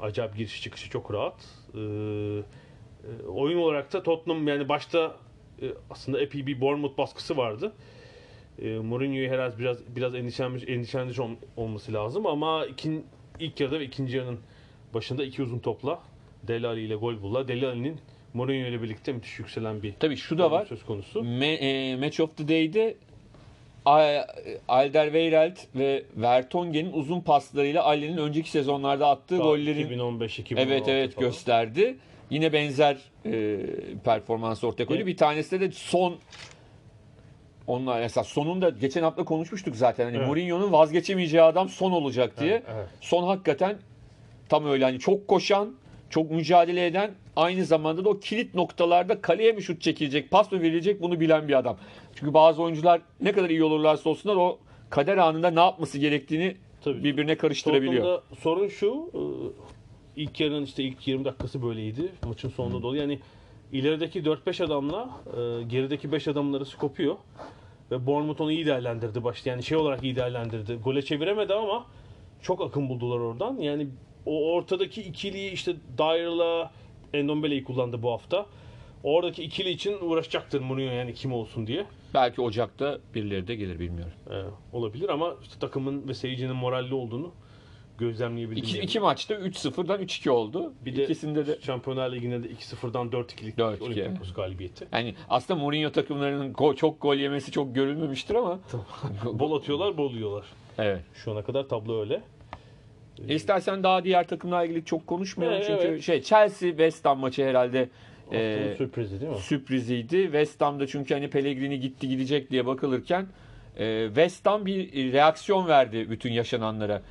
acayip 0.00 0.36
giriş 0.36 0.62
çıkışı 0.62 0.90
çok 0.90 1.12
rahat. 1.12 1.34
E, 1.74 1.78
e, 1.78 3.26
oyun 3.26 3.58
olarak 3.58 3.92
da 3.92 4.02
Tottenham 4.02 4.48
yani 4.48 4.68
başta 4.68 5.16
e, 5.62 5.66
aslında 5.90 6.20
epey 6.20 6.46
bir 6.46 6.60
Bournemouth 6.60 6.98
baskısı 6.98 7.36
vardı. 7.36 7.72
E, 8.58 8.78
Mourinho'yu 8.78 9.30
herhalde 9.30 9.58
biraz 9.58 9.96
biraz 9.96 10.14
endişelenmiş, 10.14 10.64
endişelenmiş 10.66 11.18
ol- 11.18 11.36
olması 11.56 11.92
lazım 11.92 12.26
ama 12.26 12.66
ikin, 12.66 13.06
ilk 13.40 13.60
yarıda 13.60 13.80
ve 13.80 13.84
ikinci 13.84 14.16
yarının 14.16 14.40
başında 14.94 15.24
iki 15.24 15.42
uzun 15.42 15.58
topla 15.58 16.02
Deli 16.42 16.66
Ali 16.66 16.80
ile 16.80 16.94
gol 16.94 17.22
buldular. 17.22 17.48
Deli 17.48 17.66
Ali'nin 17.66 18.00
Mourinho 18.34 18.66
ile 18.68 18.82
birlikte 18.82 19.12
müthiş 19.12 19.38
yükselen 19.38 19.82
bir 19.82 19.94
tabii 20.00 20.16
şu 20.16 20.38
da 20.38 20.50
var. 20.50 20.66
söz 20.66 20.84
konusu. 20.84 21.20
Me- 21.20 21.54
e, 21.54 21.96
Match 21.96 22.20
of 22.20 22.36
the 22.36 22.48
Day'de 22.48 22.94
A- 23.84 24.24
Alderweireld 24.68 25.56
ve 25.74 26.02
Vertonghen'in 26.16 26.92
uzun 26.92 27.20
paslarıyla 27.20 27.84
Ali'nin 27.84 28.16
önceki 28.16 28.50
sezonlarda 28.50 29.08
attığı 29.08 29.36
gollerin 29.36 29.84
2015 29.86 30.38
2016 30.38 30.72
evet 30.72 30.88
evet 30.88 31.14
falan. 31.14 31.28
gösterdi. 31.28 31.96
Yine 32.30 32.52
benzer 32.52 32.96
e, 33.26 33.56
performans 34.04 34.64
ortaya 34.64 34.84
koydu. 34.84 34.98
Evet. 34.98 35.06
Bir 35.06 35.16
tanesi 35.16 35.60
de 35.60 35.70
son 35.72 36.14
onlar 37.66 38.02
esas 38.02 38.28
sonunda 38.28 38.70
geçen 38.70 39.02
hafta 39.02 39.24
konuşmuştuk 39.24 39.76
zaten. 39.76 40.04
Hani 40.04 40.16
Evet. 40.16 40.26
Mourinho'nun 40.26 40.72
vazgeçemeyeceği 40.72 41.42
adam 41.42 41.68
son 41.68 41.92
olacak 41.92 42.40
diye. 42.40 42.50
Evet, 42.52 42.62
evet. 42.74 42.86
Son 43.00 43.26
hakikaten 43.26 43.76
tam 44.48 44.66
öyle 44.66 44.84
hani 44.84 44.98
çok 44.98 45.28
koşan, 45.28 45.74
çok 46.12 46.30
mücadele 46.30 46.86
eden 46.86 47.10
aynı 47.36 47.64
zamanda 47.64 48.04
da 48.04 48.08
o 48.08 48.18
kilit 48.18 48.54
noktalarda 48.54 49.20
kaleye 49.20 49.52
mi 49.52 49.62
şut 49.62 49.82
çekilecek, 49.82 50.30
pas 50.30 50.52
mı 50.52 50.62
verilecek 50.62 51.02
bunu 51.02 51.20
bilen 51.20 51.48
bir 51.48 51.58
adam. 51.58 51.76
Çünkü 52.14 52.34
bazı 52.34 52.62
oyuncular 52.62 53.00
ne 53.20 53.32
kadar 53.32 53.50
iyi 53.50 53.64
olurlarsa 53.64 54.10
olsunlar 54.10 54.36
o 54.36 54.58
kader 54.90 55.16
anında 55.16 55.50
ne 55.50 55.60
yapması 55.60 55.98
gerektiğini 55.98 56.56
Tabii. 56.84 57.04
birbirine 57.04 57.36
karıştırabiliyor. 57.36 58.04
Tottenham'da 58.04 58.40
sorun 58.40 58.68
şu. 58.68 59.10
e, 59.14 59.20
ilk 60.22 60.40
yarının 60.40 60.64
işte 60.64 60.82
ilk 60.82 61.08
20 61.08 61.24
dakikası 61.24 61.62
böyleydi. 61.62 62.12
Maçın 62.26 62.48
sonunda 62.48 62.82
dolu. 62.82 62.96
Yani 62.96 63.18
ilerideki 63.72 64.22
4-5 64.22 64.64
adamla 64.64 65.10
e, 65.26 65.62
gerideki 65.62 66.12
5 66.12 66.28
adamın 66.28 66.52
arası 66.52 66.76
kopuyor. 66.76 67.16
Ve 67.90 68.06
Bournemouth 68.06 68.40
onu 68.40 68.52
iyi 68.52 68.66
değerlendirdi 68.66 69.24
başta. 69.24 69.50
Yani 69.50 69.62
şey 69.62 69.78
olarak 69.78 70.02
iyi 70.02 70.16
değerlendirdi. 70.16 70.78
Gole 70.84 71.02
çeviremedi 71.02 71.54
ama 71.54 71.86
çok 72.42 72.60
akın 72.60 72.88
buldular 72.88 73.18
oradan. 73.18 73.56
Yani 73.56 73.86
o 74.26 74.52
ortadaki 74.52 75.02
ikiliyi 75.02 75.50
işte 75.50 75.76
Dyer'la 75.98 76.70
Endombele'yi 77.12 77.64
kullandı 77.64 78.02
bu 78.02 78.10
hafta. 78.12 78.46
Oradaki 79.04 79.42
ikili 79.42 79.70
için 79.70 79.96
uğraşacaktır 80.00 80.60
Mourinho 80.60 80.92
yani 80.92 81.14
kim 81.14 81.32
olsun 81.32 81.66
diye. 81.66 81.84
Belki 82.14 82.40
Ocak'ta 82.40 82.98
birileri 83.14 83.46
de 83.46 83.54
gelir 83.54 83.78
bilmiyorum. 83.78 84.12
E, 84.30 84.36
olabilir 84.76 85.08
ama 85.08 85.34
işte 85.42 85.54
takımın 85.60 86.08
ve 86.08 86.14
seyircinin 86.14 86.56
moralli 86.56 86.94
olduğunu 86.94 87.32
gözlemleyebildim. 87.98 88.64
İki, 88.64 88.78
iki 88.78 89.00
maçta 89.00 89.34
3-0'dan 89.34 90.00
3-2 90.02 90.30
oldu. 90.30 90.72
Bir 90.84 90.96
de 90.96 91.04
İkisinde 91.04 91.46
de 91.46 91.58
Şampiyonlar 91.62 92.12
Ligi'nde 92.12 92.42
de 92.42 92.48
2-0'dan 92.48 93.08
4-2'lik 93.08 93.58
4-2, 93.58 93.82
Olympiakos 93.82 94.32
galibiyeti. 94.32 94.86
yani 94.92 95.14
aslında 95.28 95.60
Mourinho 95.60 95.92
takımlarının 95.92 96.52
go- 96.52 96.76
çok 96.76 97.02
gol 97.02 97.16
yemesi 97.16 97.50
çok 97.52 97.74
görülmemiştir 97.74 98.34
ama 98.34 98.58
Bol 99.32 99.56
atıyorlar, 99.58 99.96
bol 99.96 100.12
yiyorlar. 100.12 100.44
evet. 100.78 101.02
Şu 101.14 101.32
ana 101.32 101.42
kadar 101.42 101.68
tablo 101.68 102.00
öyle. 102.00 102.22
İstersen 103.28 103.82
daha 103.82 104.04
diğer 104.04 104.26
takımlarla 104.26 104.64
ilgili 104.64 104.84
çok 104.84 105.06
konuşmayalım 105.06 105.56
Evet, 105.56 105.66
çünkü 105.66 105.86
evet. 105.88 106.02
şey 106.02 106.22
Chelsea 106.22 106.68
West 106.68 107.04
Ham 107.04 107.18
maçı 107.18 107.44
herhalde 107.44 107.88
e, 108.32 108.74
sürprizi 108.78 109.20
değil 109.20 109.32
mi? 109.32 109.38
sürpriziydi. 109.38 110.22
West 110.22 110.60
Ham'da 110.60 110.86
çünkü 110.86 111.14
hani 111.14 111.30
Pellegrini 111.30 111.80
gitti 111.80 112.08
gidecek 112.08 112.50
diye 112.50 112.66
bakılırken 112.66 113.26
e, 113.78 114.06
West 114.06 114.46
Ham 114.46 114.66
bir 114.66 115.12
reaksiyon 115.12 115.68
verdi 115.68 116.10
bütün 116.10 116.32
yaşananlara. 116.32 117.02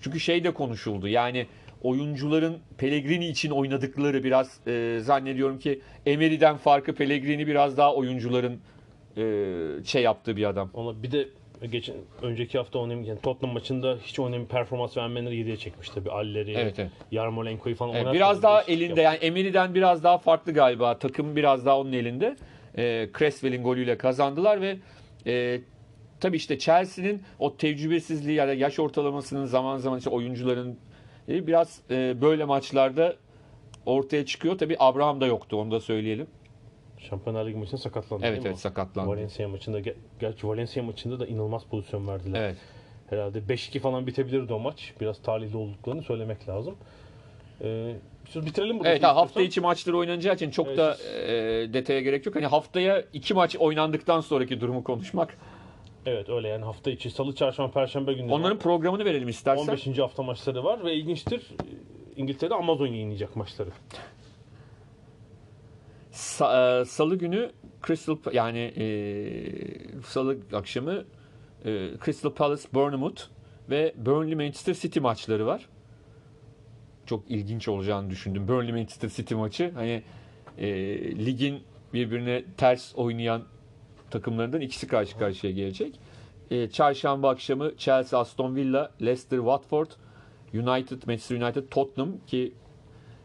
Çünkü 0.00 0.20
şey 0.20 0.44
de 0.44 0.50
konuşuldu. 0.54 1.08
Yani 1.08 1.46
oyuncuların 1.82 2.58
Pellegrini 2.78 3.28
için 3.28 3.50
oynadıkları 3.50 4.24
biraz 4.24 4.60
e, 4.66 4.98
zannediyorum 5.02 5.58
ki 5.58 5.80
Emery'den 6.06 6.56
farkı 6.56 6.94
Pellegrini 6.94 7.46
biraz 7.46 7.76
daha 7.76 7.94
oyuncuların 7.94 8.60
e, 9.16 9.84
şey 9.84 10.02
yaptığı 10.02 10.36
bir 10.36 10.44
adam. 10.44 10.70
Ona 10.74 11.02
bir 11.02 11.12
de 11.12 11.28
geçen 11.66 11.96
önceki 12.22 12.58
hafta 12.58 12.78
oynayım 12.78 13.04
yani 13.04 13.20
Tottenham 13.20 13.54
maçında 13.54 13.96
hiç 14.04 14.18
oynayıp 14.18 14.50
performans 14.50 14.96
vermeyenleri 14.96 15.34
7'ye 15.34 15.56
çekmiş 15.56 15.88
tabii. 15.88 16.10
Alleri, 16.10 16.52
Evet, 16.52 16.78
evet. 16.78 16.90
Yarmolenko'yu 17.12 17.76
falan 17.76 17.94
Evet, 17.94 18.14
biraz 18.14 18.42
daha 18.42 18.62
elinde 18.62 18.84
yaptı. 18.84 19.00
yani 19.00 19.16
Emery'den 19.16 19.74
biraz 19.74 20.04
daha 20.04 20.18
farklı 20.18 20.52
galiba. 20.52 20.98
Takım 20.98 21.36
biraz 21.36 21.66
daha 21.66 21.78
onun 21.80 21.92
elinde. 21.92 22.36
E, 22.78 23.08
Creswell'in 23.18 23.62
golüyle 23.62 23.98
kazandılar 23.98 24.60
ve 24.60 24.76
e, 25.26 25.60
tabii 26.20 26.36
işte 26.36 26.58
Chelsea'nin 26.58 27.22
o 27.38 27.56
tecrübesizliği 27.56 28.36
ya 28.36 28.48
da 28.48 28.54
yaş 28.54 28.78
ortalamasının 28.78 29.44
zaman 29.44 29.78
zaman 29.78 29.98
işte 29.98 30.10
oyuncuların 30.10 30.78
e, 31.28 31.46
biraz 31.46 31.80
e, 31.90 32.20
böyle 32.20 32.44
maçlarda 32.44 33.16
ortaya 33.86 34.26
çıkıyor. 34.26 34.58
Tabii 34.58 34.76
Abraham 34.78 35.20
da 35.20 35.26
yoktu 35.26 35.56
onu 35.56 35.70
da 35.70 35.80
söyleyelim. 35.80 36.26
Şampiyonlar 36.98 37.46
Ligi 37.46 37.56
maçında 37.56 37.76
sakatlandı 37.80 38.26
Evet 38.26 38.46
evet 38.46 38.58
sakatlandı. 38.58 39.10
Valencia 39.10 39.48
maçında 39.48 39.80
ge- 39.80 39.94
gerçi 40.20 40.48
Valencia 40.48 40.82
maçında 40.82 41.20
da 41.20 41.26
inanılmaz 41.26 41.64
pozisyon 41.64 42.08
verdiler. 42.08 42.40
Evet. 42.42 42.56
Herhalde 43.10 43.38
5-2 43.38 43.78
falan 43.78 44.06
bitebilirdi 44.06 44.52
o 44.52 44.58
maç. 44.58 44.92
Biraz 45.00 45.22
talihli 45.22 45.56
olduklarını 45.56 46.02
söylemek 46.02 46.48
lazım. 46.48 46.74
Ee, 47.62 47.94
biz 48.26 48.46
bitirelim 48.46 48.78
burada. 48.78 48.90
Evet 48.90 49.02
ha, 49.02 49.16
hafta 49.16 49.42
içi 49.42 49.60
maçları 49.60 49.96
oynanacağı 49.98 50.34
için 50.34 50.50
çok 50.50 50.66
Evet. 50.66 50.78
da 50.78 50.96
e, 50.96 51.32
detaya 51.72 52.00
gerek 52.00 52.26
yok. 52.26 52.34
Hani 52.36 52.46
haftaya 52.46 53.04
iki 53.12 53.34
maç 53.34 53.56
oynandıktan 53.56 54.20
sonraki 54.20 54.60
durumu 54.60 54.84
konuşmak. 54.84 55.38
Evet 56.06 56.28
öyle 56.28 56.48
yani 56.48 56.64
hafta 56.64 56.90
içi 56.90 57.10
salı, 57.10 57.34
çarşamba, 57.34 57.70
perşembe 57.72 58.12
günleri 58.12 58.32
Onların 58.32 58.58
programını 58.58 59.04
verelim 59.04 59.28
istersen. 59.28 59.62
15. 59.62 59.98
hafta 59.98 60.22
maçları 60.22 60.64
var 60.64 60.84
ve 60.84 60.94
ilginçtir 60.94 61.46
İngiltere'de 62.16 62.54
Amazon 62.54 62.86
yayınlayacak 62.86 63.36
maçları. 63.36 63.70
Sa- 66.18 66.80
e, 66.80 66.84
Salı 66.84 67.16
günü 67.16 67.50
Crystal 67.86 68.16
yani 68.32 68.58
e, 68.58 70.02
Salı 70.06 70.38
akşamı 70.52 71.04
e, 71.64 71.90
Crystal 72.04 72.30
Palace 72.30 72.62
Bournemouth 72.74 73.22
ve 73.70 73.94
Burnley 73.96 74.34
Manchester 74.34 74.74
City 74.74 75.00
maçları 75.00 75.46
var. 75.46 75.68
Çok 77.06 77.30
ilginç 77.30 77.68
olacağını 77.68 78.10
düşündüm. 78.10 78.48
Burnley 78.48 78.72
Manchester 78.72 79.08
City 79.08 79.34
maçı 79.34 79.72
hani 79.74 80.02
e, 80.58 80.68
ligin 81.26 81.62
birbirine 81.94 82.44
ters 82.56 82.94
oynayan 82.94 83.42
takımlarından 84.10 84.60
ikisi 84.60 84.86
karşı 84.86 85.18
karşıya 85.18 85.52
gelecek. 85.52 86.00
E, 86.50 86.70
çarşamba 86.70 87.30
akşamı 87.30 87.76
Chelsea 87.76 88.20
Aston 88.20 88.56
Villa, 88.56 88.90
Leicester 89.00 89.38
Watford, 89.38 89.90
United 90.54 91.02
Manchester 91.06 91.36
United 91.42 91.68
Tottenham 91.70 92.12
ki 92.26 92.52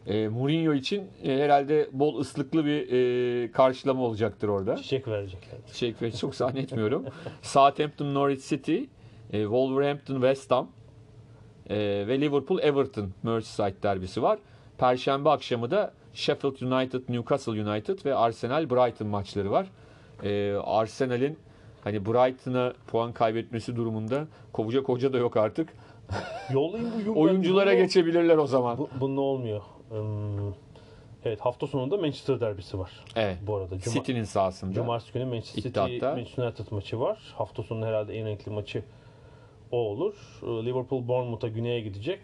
e, 0.06 0.28
Mourinho 0.28 0.74
için 0.74 1.02
e, 1.24 1.38
herhalde 1.38 1.88
bol 1.92 2.20
ıslıklı 2.20 2.64
bir 2.64 2.92
e, 2.92 3.52
karşılama 3.52 4.02
olacaktır 4.02 4.48
orada. 4.48 4.76
Çiçek 4.76 5.08
verecekler. 5.08 5.58
Şey 5.72 5.94
ve 6.02 6.12
çok 6.12 6.34
zannetmiyorum. 6.34 7.04
Southampton 7.42 8.14
Norwich 8.14 8.48
City, 8.48 8.76
e, 9.32 9.42
Wolverhampton 9.42 10.14
West 10.14 10.50
Ham 10.50 10.68
e, 11.70 11.76
ve 12.08 12.20
Liverpool 12.20 12.58
Everton 12.58 13.10
Merseyside 13.22 13.82
derbisi 13.82 14.22
var. 14.22 14.38
Perşembe 14.78 15.30
akşamı 15.30 15.70
da 15.70 15.92
Sheffield 16.14 16.60
United 16.60 17.02
Newcastle 17.08 17.70
United 17.70 18.04
ve 18.04 18.14
Arsenal 18.14 18.70
Brighton 18.70 19.08
maçları 19.08 19.50
var. 19.50 19.66
E, 20.22 20.54
Arsenal'in 20.64 21.38
hani 21.84 22.06
Brighton'a 22.06 22.72
puan 22.86 23.12
kaybetmesi 23.12 23.76
durumunda 23.76 24.26
kovacak 24.52 24.88
hoca 24.88 25.12
da 25.12 25.18
yok 25.18 25.36
artık. 25.36 25.68
Yollayın 26.52 26.92
bu 27.06 27.12
Oyunculara 27.20 27.74
geçebilirler 27.74 28.36
o 28.36 28.46
zaman. 28.46 28.78
Bu, 28.78 28.88
bunun 29.00 29.16
olmuyor. 29.16 29.60
Hmm, 30.00 30.52
evet 31.24 31.40
hafta 31.40 31.66
sonunda 31.66 31.96
Manchester 31.96 32.40
derbisi 32.40 32.78
var. 32.78 32.90
Evet. 33.16 33.38
Bu 33.46 33.56
arada 33.56 33.78
Cuma, 33.78 33.94
City'nin 33.94 34.24
sahasında. 34.24 34.74
Cumartesi 34.74 35.12
günü 35.12 35.24
Manchester 35.24 35.62
City. 35.62 36.04
Manchester 36.06 36.44
United 36.44 36.66
maçı 36.70 37.00
var. 37.00 37.34
Hafta 37.36 37.62
sonu 37.62 37.86
herhalde 37.86 38.18
en 38.18 38.26
renkli 38.26 38.52
maçı 38.52 38.84
o 39.70 39.76
olur. 39.76 40.14
Liverpool 40.42 41.08
Bournemouth'a 41.08 41.48
güneye 41.48 41.80
gidecek. 41.80 42.20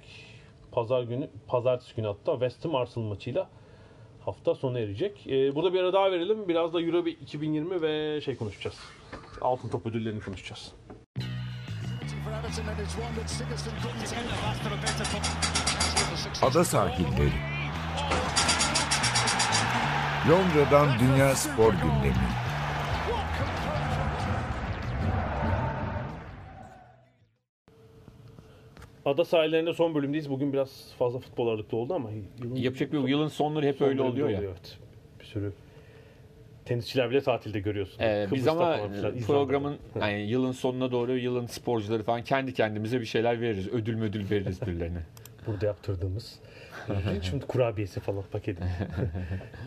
Pazar 0.73 1.03
günü, 1.03 1.31
pazartesi 1.47 1.97
günü 1.97 2.07
hatta 2.07 2.33
West 2.33 2.65
Ham 2.65 2.75
Arsenal 2.75 3.07
maçıyla 3.07 3.49
hafta 4.25 4.55
sona 4.55 4.79
erecek. 4.79 5.27
Ee, 5.27 5.55
burada 5.55 5.73
bir 5.73 5.81
ara 5.81 5.93
daha 5.93 6.13
verelim. 6.13 6.49
Biraz 6.49 6.75
da 6.75 6.81
Euro 6.81 7.07
2020 7.09 7.83
ve 7.83 8.21
şey 8.21 8.37
konuşacağız. 8.37 8.77
Altın 9.41 9.69
top 9.69 9.87
ödüllerini 9.87 10.21
konuşacağız. 10.21 10.73
Ada 16.43 16.65
sahilleri. 16.65 17.50
Londra'dan 20.31 20.89
Dünya 20.99 21.35
Spor 21.35 21.73
Gündemi. 21.73 22.15
Ada 29.05 29.25
sahillerinde 29.25 29.73
son 29.73 29.95
bölümdeyiz. 29.95 30.31
Bugün 30.31 30.53
biraz 30.53 30.93
fazla 30.99 31.19
futbol 31.19 31.49
ağırlıklı 31.49 31.77
oldu 31.79 31.95
ama 31.95 32.11
yılın 32.43 32.57
Yapacak 32.57 32.93
bir 32.93 33.09
yılın 33.09 33.29
sonları 33.29 33.67
hep 33.67 33.77
son 33.77 33.87
öyle 33.87 33.99
bölümde 33.99 34.13
oluyor 34.13 34.29
ya. 34.29 34.41
Evet. 34.41 34.79
Bir 35.21 35.25
sürü 35.25 35.53
tenisçiler 36.65 37.11
bile 37.11 37.21
tatilde 37.21 37.61
görüyorsun. 37.61 38.03
Ee, 38.03 38.29
biz 38.33 38.49
ama 38.49 38.77
falan 38.77 38.93
İzlanda'da. 38.93 39.27
programın 39.27 39.77
yani 40.01 40.21
yılın 40.21 40.53
sonuna 40.53 40.93
doğru 40.93 41.17
yılın 41.17 41.47
sporcuları 41.47 42.03
falan 42.03 42.25
kendi 42.25 42.55
kendimize 42.55 43.01
bir 43.01 43.07
şeyler 43.07 43.41
veririz. 43.41 43.69
Ödül 43.69 43.95
müdül 43.95 44.31
veririz 44.31 44.63
birilerine. 44.63 45.03
burada 45.47 45.67
yaptırdığımız 45.67 46.39
şimdi 47.23 47.47
kurabiyesi 47.47 48.01
falan 48.01 48.25
paketi. 48.33 48.65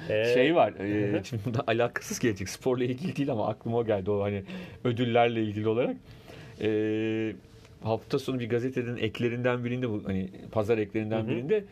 Ee, 0.09 0.33
şey 0.33 0.55
var. 0.55 0.73
E, 0.73 1.23
şimdi 1.23 1.45
bunda 1.45 1.63
alakasız 1.67 2.19
gelecek. 2.19 2.49
Sporla 2.49 2.83
ilgili 2.83 3.15
değil 3.15 3.31
ama 3.31 3.47
aklıma 3.47 3.77
o 3.77 3.85
geldi. 3.85 4.11
O 4.11 4.23
hani 4.23 4.43
ödüllerle 4.83 5.43
ilgili 5.43 5.67
olarak. 5.67 5.95
E, 6.61 7.35
hafta 7.83 8.19
sonu 8.19 8.39
bir 8.39 8.49
gazetenin 8.49 8.97
eklerinden 8.97 9.65
birinde 9.65 9.89
bu 9.89 10.01
hani 10.05 10.29
pazar 10.51 10.77
eklerinden 10.77 11.27
birinde 11.27 11.63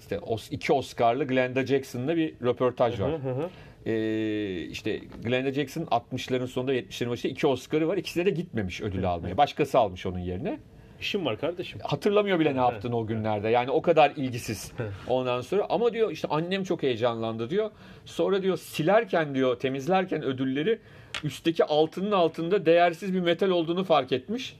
işte 0.00 0.20
iki 0.50 0.72
Oscar'lı 0.72 1.24
Glenda 1.24 1.66
Jackson'la 1.66 2.16
bir 2.16 2.34
röportaj 2.42 3.00
var. 3.00 3.12
Hı 3.12 3.16
hı 3.16 3.30
hı. 3.30 3.48
Ee, 3.86 4.60
işte 4.60 5.00
Glenda 5.24 5.52
Jackson 5.52 5.82
60'ların 5.82 6.46
sonunda 6.46 6.74
70'lerin 6.74 7.10
başında 7.10 7.32
iki 7.32 7.46
Oscar'ı 7.46 7.88
var. 7.88 7.96
İkisine 7.96 8.26
de 8.26 8.30
gitmemiş 8.30 8.80
ödül 8.80 9.10
almaya. 9.10 9.36
Başkası 9.36 9.78
almış 9.78 10.06
onun 10.06 10.18
yerine. 10.18 10.58
İşim 11.00 11.26
var 11.26 11.38
kardeşim. 11.38 11.80
Hatırlamıyor 11.82 12.40
bile 12.40 12.54
ne 12.54 12.58
yaptığını 12.58 12.96
o 12.96 13.06
günlerde. 13.06 13.48
Yani 13.48 13.70
o 13.70 13.82
kadar 13.82 14.10
ilgisiz. 14.10 14.72
Ondan 15.08 15.40
sonra 15.40 15.66
ama 15.68 15.92
diyor 15.92 16.10
işte 16.10 16.28
annem 16.30 16.64
çok 16.64 16.82
heyecanlandı 16.82 17.50
diyor. 17.50 17.70
Sonra 18.04 18.42
diyor 18.42 18.56
silerken 18.56 19.34
diyor 19.34 19.58
temizlerken 19.58 20.22
ödülleri 20.22 20.78
üstteki 21.24 21.64
altının 21.64 22.12
altında 22.12 22.66
değersiz 22.66 23.14
bir 23.14 23.20
metal 23.20 23.50
olduğunu 23.50 23.84
fark 23.84 24.12
etmiş. 24.12 24.56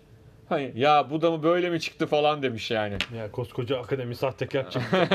Hani 0.48 0.72
ya 0.76 1.10
bu 1.10 1.22
da 1.22 1.30
mı 1.30 1.42
böyle 1.42 1.70
mi 1.70 1.80
çıktı 1.80 2.06
falan 2.06 2.42
demiş 2.42 2.70
yani. 2.70 2.94
Ya 3.16 3.32
koskoca 3.32 3.78
akademi 3.78 4.14
sahtekar 4.14 4.70
çıktı. 4.70 5.08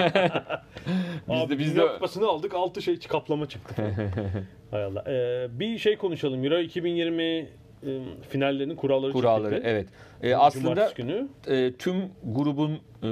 Biz 1.30 1.42
Abi 1.42 1.50
de 1.50 1.60
biz 1.60 1.76
de 1.76 1.88
Kupası'nı 1.88 2.28
aldık 2.28 2.54
altı 2.54 2.82
şey 2.82 3.00
kaplama 3.00 3.50
çıktı. 3.50 3.84
Hay 4.72 4.84
Allah. 4.84 5.04
Ee, 5.08 5.48
bir 5.60 5.78
şey 5.78 5.98
konuşalım. 5.98 6.44
Euro 6.44 6.60
2020 6.60 7.50
e, 7.86 8.02
finallerinin 8.30 8.76
kuralları, 8.76 9.12
kuralları 9.12 9.56
çıktı. 9.56 9.70
evet. 9.70 9.88
Ee, 10.24 10.36
aslında 10.36 10.92
günü. 10.96 11.28
e, 11.48 11.74
tüm 11.74 11.96
grubun 12.24 12.72
e, 13.04 13.10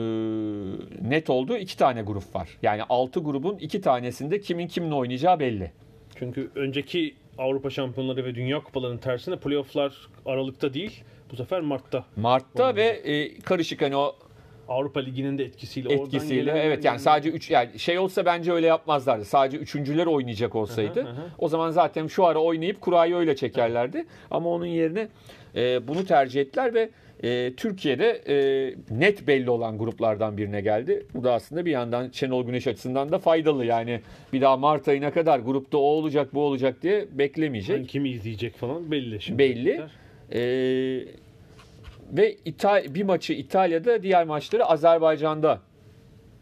net 1.09 1.29
olduğu 1.29 1.57
iki 1.57 1.77
tane 1.77 2.01
grup 2.01 2.35
var. 2.35 2.49
Yani 2.61 2.83
altı 2.89 3.19
grubun 3.19 3.57
iki 3.57 3.81
tanesinde 3.81 4.39
kimin 4.39 4.67
kimle 4.67 4.93
oynayacağı 4.95 5.39
belli. 5.39 5.71
Çünkü 6.15 6.51
önceki 6.55 7.15
Avrupa 7.37 7.69
Şampiyonları 7.69 8.25
ve 8.25 8.35
Dünya 8.35 8.59
Kupalarının 8.59 8.97
tersine 8.97 9.35
playofflar 9.35 9.93
Aralık'ta 10.25 10.73
değil. 10.73 11.03
Bu 11.31 11.35
sefer 11.35 11.61
Mart'ta. 11.61 12.05
Mart'ta 12.15 12.75
ve 12.75 12.83
e, 12.83 13.39
karışık 13.39 13.81
hani 13.81 13.95
o 13.95 14.15
Avrupa 14.71 14.99
Ligi'nin 14.99 15.37
de 15.37 15.43
etkisiyle. 15.43 15.93
etkisiyle 15.93 16.41
gelen- 16.51 16.55
evet 16.55 16.85
yani 16.85 16.99
sadece 16.99 17.29
3 17.29 17.49
yani 17.51 17.79
şey 17.79 17.99
olsa 17.99 18.25
bence 18.25 18.51
öyle 18.51 18.67
yapmazlardı. 18.67 19.25
Sadece 19.25 19.57
üçüncüler 19.57 20.05
oynayacak 20.05 20.55
olsaydı 20.55 21.01
Hı 21.01 21.07
hı 21.07 21.11
hı. 21.11 21.21
o 21.37 21.47
zaman 21.47 21.71
zaten 21.71 22.07
şu 22.07 22.25
ara 22.25 22.39
oynayıp 22.39 22.81
kurayı 22.81 23.15
öyle 23.15 23.35
çekerlerdi. 23.35 24.05
Ama 24.31 24.49
onun 24.49 24.65
yerine 24.65 25.07
e, 25.55 25.87
bunu 25.87 26.05
tercih 26.05 26.41
ettiler 26.41 26.73
ve 26.73 26.89
e, 27.23 27.53
Türkiye'de 27.55 28.21
e, 28.27 28.35
net 28.89 29.27
belli 29.27 29.49
olan 29.49 29.77
gruplardan 29.77 30.37
birine 30.37 30.61
geldi. 30.61 31.05
Bu 31.13 31.23
da 31.23 31.33
aslında 31.33 31.65
bir 31.65 31.71
yandan 31.71 32.09
Şenol 32.11 32.45
Güneş 32.45 32.67
açısından 32.67 33.11
da 33.11 33.19
faydalı. 33.19 33.65
Yani 33.65 34.01
bir 34.33 34.41
daha 34.41 34.57
Mart 34.57 34.87
ayına 34.87 35.11
kadar 35.11 35.39
grupta 35.39 35.77
o 35.77 35.81
olacak 35.81 36.33
bu 36.33 36.41
olacak 36.41 36.81
diye 36.81 37.05
beklemeyecek. 37.11 37.77
Yani 37.77 37.87
kimi 37.87 38.09
izleyecek 38.09 38.55
falan 38.57 38.91
belli. 38.91 39.21
Şimdi 39.21 39.39
Belli. 39.39 39.81
Ee, 40.33 41.05
ve 42.11 42.35
İta- 42.45 42.93
bir 42.95 43.03
maçı 43.03 43.33
İtalya'da, 43.33 44.03
diğer 44.03 44.25
maçları 44.25 44.65
Azerbaycan'da 44.65 45.59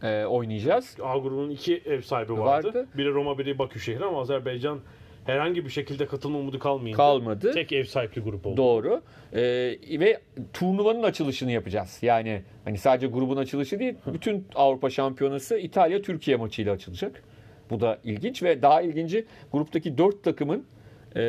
e, 0.03 0.25
oynayacağız. 0.25 0.97
A 1.03 1.17
grubunun 1.17 1.49
iki 1.49 1.75
ev 1.85 2.01
sahibi 2.01 2.33
vardı. 2.33 2.67
Vardı. 2.67 2.87
Biri 2.97 3.09
Roma, 3.13 3.37
biri 3.37 3.59
Bakü 3.59 3.79
şehri 3.79 4.05
ama 4.05 4.21
Azerbaycan 4.21 4.79
herhangi 5.25 5.65
bir 5.65 5.69
şekilde 5.69 6.05
katılma 6.05 6.39
umudu 6.39 6.59
kalmayınca 6.59 6.97
Kalmadı. 6.97 7.51
tek 7.53 7.71
ev 7.71 7.83
sahipli 7.83 8.21
grup 8.21 8.45
oldu. 8.45 8.57
Doğru. 8.57 9.01
Ee, 9.33 9.39
ve 9.99 10.19
turnuvanın 10.53 11.03
açılışını 11.03 11.51
yapacağız. 11.51 11.99
Yani 12.01 12.41
hani 12.65 12.77
sadece 12.77 13.07
grubun 13.07 13.37
açılışı 13.37 13.79
değil, 13.79 13.95
bütün 14.13 14.47
Avrupa 14.55 14.89
Şampiyonası 14.89 15.57
İtalya 15.57 16.01
Türkiye 16.01 16.37
maçıyla 16.37 16.73
açılacak. 16.73 17.23
Bu 17.69 17.81
da 17.81 17.99
ilginç 18.03 18.43
ve 18.43 18.61
daha 18.61 18.81
ilginci 18.81 19.25
gruptaki 19.51 19.97
dört 19.97 20.23
takımın 20.23 20.65
e, 21.15 21.21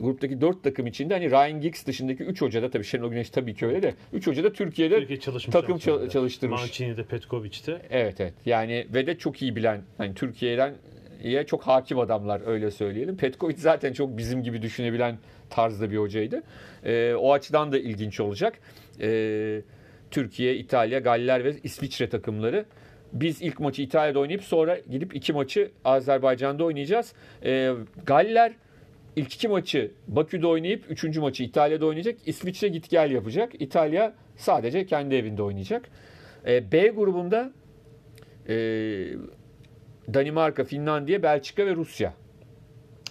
gruptaki 0.00 0.40
dört 0.40 0.64
takım 0.64 0.86
içinde 0.86 1.14
hani 1.14 1.30
Ryan 1.30 1.60
Giggs 1.60 1.86
dışındaki 1.86 2.22
3 2.24 2.42
hoca 2.42 2.62
da 2.62 2.70
tabii 2.70 2.84
Şenol 2.84 3.10
Güneş 3.10 3.30
tabii 3.30 3.54
ki 3.54 3.66
öyle 3.66 3.82
de 3.82 3.94
3 4.12 4.26
hoca 4.26 4.44
da 4.44 4.52
Türkiye'de 4.52 4.98
Türkiye 4.98 5.20
çalışmış. 5.20 5.52
takım 5.52 5.78
çal- 5.78 6.08
çalıştırmış. 6.08 6.60
Mancini'de, 6.60 7.02
Petkovic'te. 7.04 7.82
Evet 7.90 8.20
evet. 8.20 8.34
Yani 8.46 8.86
ve 8.94 9.06
de 9.06 9.18
çok 9.18 9.42
iyi 9.42 9.56
bilen 9.56 9.80
hani 9.98 10.14
Türkiye'den 10.14 10.74
ya 11.22 11.46
çok 11.46 11.62
hakim 11.62 11.98
adamlar 11.98 12.42
öyle 12.46 12.70
söyleyelim. 12.70 13.16
Petkovic 13.16 13.56
zaten 13.56 13.92
çok 13.92 14.18
bizim 14.18 14.42
gibi 14.42 14.62
düşünebilen 14.62 15.18
tarzda 15.50 15.90
bir 15.90 15.96
hocaydı. 15.96 16.42
Ee, 16.84 17.14
o 17.14 17.32
açıdan 17.32 17.72
da 17.72 17.78
ilginç 17.78 18.20
olacak. 18.20 18.58
Ee, 19.00 19.60
Türkiye, 20.10 20.56
İtalya, 20.56 20.98
Galler 20.98 21.44
ve 21.44 21.54
İsviçre 21.62 22.08
takımları. 22.08 22.64
Biz 23.12 23.42
ilk 23.42 23.60
maçı 23.60 23.82
İtalya'da 23.82 24.18
oynayıp 24.18 24.42
sonra 24.42 24.78
gidip 24.90 25.16
iki 25.16 25.32
maçı 25.32 25.70
Azerbaycan'da 25.84 26.64
oynayacağız. 26.64 27.12
Ee, 27.44 27.72
Galler 28.06 28.52
ilk 29.16 29.34
iki 29.34 29.48
maçı 29.48 29.90
Bakü'de 30.08 30.46
oynayıp 30.46 30.90
üçüncü 30.90 31.20
maçı 31.20 31.42
İtalya'da 31.42 31.86
oynayacak. 31.86 32.18
İsviçre 32.26 32.68
git 32.68 32.90
gel 32.90 33.10
yapacak. 33.10 33.52
İtalya 33.62 34.14
sadece 34.36 34.86
kendi 34.86 35.14
evinde 35.14 35.42
oynayacak. 35.42 35.88
Ee, 36.46 36.72
B 36.72 36.88
grubunda 36.88 37.52
e, 38.48 38.54
Danimarka, 40.14 40.64
Finlandiya, 40.64 41.22
Belçika 41.22 41.66
ve 41.66 41.74
Rusya. 41.74 42.14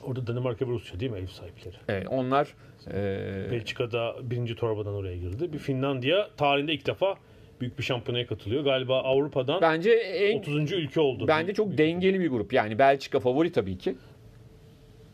Orada 0.03 0.27
Danimarka 0.27 0.67
ve 0.67 0.69
Rusya 0.71 0.99
değil 0.99 1.11
mi 1.11 1.19
ev 1.19 1.27
sahipleri? 1.27 1.75
Evet, 1.87 2.07
onlar 2.09 2.55
e, 2.87 3.51
Belçika'da 3.51 4.15
birinci 4.21 4.55
torbadan 4.55 4.93
oraya 4.93 5.17
girdi. 5.17 5.53
Bir 5.53 5.57
Finlandiya 5.57 6.29
tarihinde 6.37 6.73
ilk 6.73 6.87
defa 6.87 7.15
büyük 7.61 7.77
bir 7.77 7.83
şampiyonaya 7.83 8.27
katılıyor. 8.27 8.63
Galiba 8.63 9.01
Avrupa'dan 9.01 9.61
bence 9.61 9.91
en 9.91 10.39
30. 10.39 10.71
ülke 10.71 10.99
oldu. 10.99 11.27
bence 11.27 11.53
çok 11.53 11.77
dengeli 11.77 12.19
bir 12.19 12.27
grup. 12.29 12.53
Yani 12.53 12.79
Belçika 12.79 13.19
favori 13.19 13.51
tabii 13.51 13.77
ki. 13.77 13.95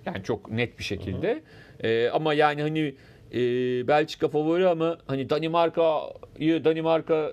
Yani 0.05 0.23
çok 0.23 0.51
net 0.51 0.79
bir 0.79 0.83
şekilde. 0.83 1.43
E, 1.83 2.09
ama 2.09 2.33
yani 2.33 2.61
hani 2.61 2.95
e, 3.33 3.39
Belçika 3.87 4.27
favori 4.27 4.67
ama 4.67 4.97
hani 5.07 5.29
Danimarka'yı 5.29 6.63
Danimarka 6.63 7.31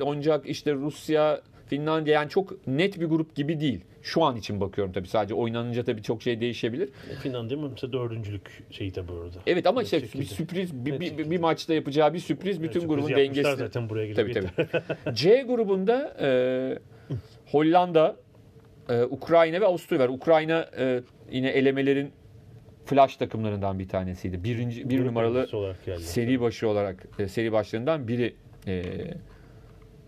oynayacak 0.00 0.48
işte 0.48 0.72
Rusya, 0.72 1.40
Finlandiya 1.66 2.14
yani 2.14 2.30
çok 2.30 2.66
net 2.66 3.00
bir 3.00 3.06
grup 3.06 3.34
gibi 3.34 3.60
değil. 3.60 3.80
Şu 4.06 4.24
an 4.24 4.36
için 4.36 4.60
bakıyorum 4.60 4.92
tabii 4.92 5.08
sadece 5.08 5.34
oynanınca 5.34 5.84
tabii 5.84 6.02
çok 6.02 6.22
şey 6.22 6.40
değişebilir. 6.40 6.88
Finlandiya 7.22 7.60
mesela 7.60 7.92
dördüncülük 7.92 8.64
şeyi 8.70 8.92
tabii 8.92 9.12
orada. 9.12 9.38
Evet 9.46 9.66
ama 9.66 9.80
Net 9.80 9.92
işte 9.92 10.20
bir 10.20 10.24
sürpriz 10.24 10.74
bir, 10.74 11.00
bir, 11.00 11.06
şekilde. 11.06 11.30
bir 11.30 11.40
maçta 11.40 11.74
yapacağı 11.74 12.14
bir 12.14 12.18
sürpriz 12.18 12.62
bütün 12.62 12.80
Sürpriz 12.80 12.88
grubun 12.88 13.16
dengesi. 13.16 13.56
zaten 13.56 13.88
buraya 13.88 14.14
Tabii 14.14 14.32
tabii. 14.32 14.48
C 15.14 15.42
grubunda 15.42 16.16
e, 16.20 16.28
Hollanda, 17.46 18.16
e, 18.88 19.02
Ukrayna 19.02 19.60
ve 19.60 19.66
Avusturya 19.66 20.02
var. 20.02 20.08
Ukrayna 20.08 20.70
e, 20.78 21.00
yine 21.30 21.48
elemelerin 21.48 22.12
flash 22.84 23.16
takımlarından 23.16 23.78
bir 23.78 23.88
tanesiydi. 23.88 24.44
Birinci, 24.44 24.90
bir 24.90 24.96
Grup 24.96 25.06
numaralı 25.06 25.74
seri 25.98 26.40
başı 26.40 26.68
olarak 26.68 27.06
e, 27.18 27.28
seri 27.28 27.52
başlarından 27.52 28.08
biri 28.08 28.34
e, 28.66 28.84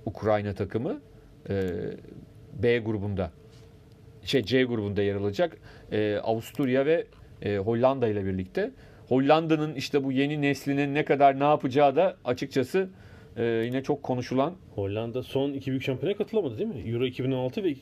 Ukrayna 0.06 0.54
takımı 0.54 1.00
e, 1.50 1.70
B 2.62 2.78
grubunda 2.78 3.30
şey 4.24 4.42
C 4.42 4.64
grubunda 4.64 5.02
yer 5.02 5.14
alacak. 5.14 5.56
E, 5.92 6.16
Avusturya 6.16 6.86
ve 6.86 7.06
e, 7.42 7.56
Hollanda 7.56 8.08
ile 8.08 8.24
birlikte. 8.24 8.70
Hollanda'nın 9.08 9.74
işte 9.74 10.04
bu 10.04 10.12
yeni 10.12 10.42
neslinin 10.42 10.94
ne 10.94 11.04
kadar 11.04 11.40
ne 11.40 11.44
yapacağı 11.44 11.96
da 11.96 12.16
açıkçası 12.24 12.88
e, 13.36 13.44
yine 13.44 13.82
çok 13.82 14.02
konuşulan 14.02 14.54
Hollanda 14.74 15.22
son 15.22 15.52
iki 15.52 15.70
büyük 15.70 15.82
şampiyonaya 15.82 16.16
katılamadı 16.16 16.58
değil 16.58 16.68
mi? 16.68 16.90
Euro 16.90 17.04
2016 17.04 17.64
ve 17.64 17.74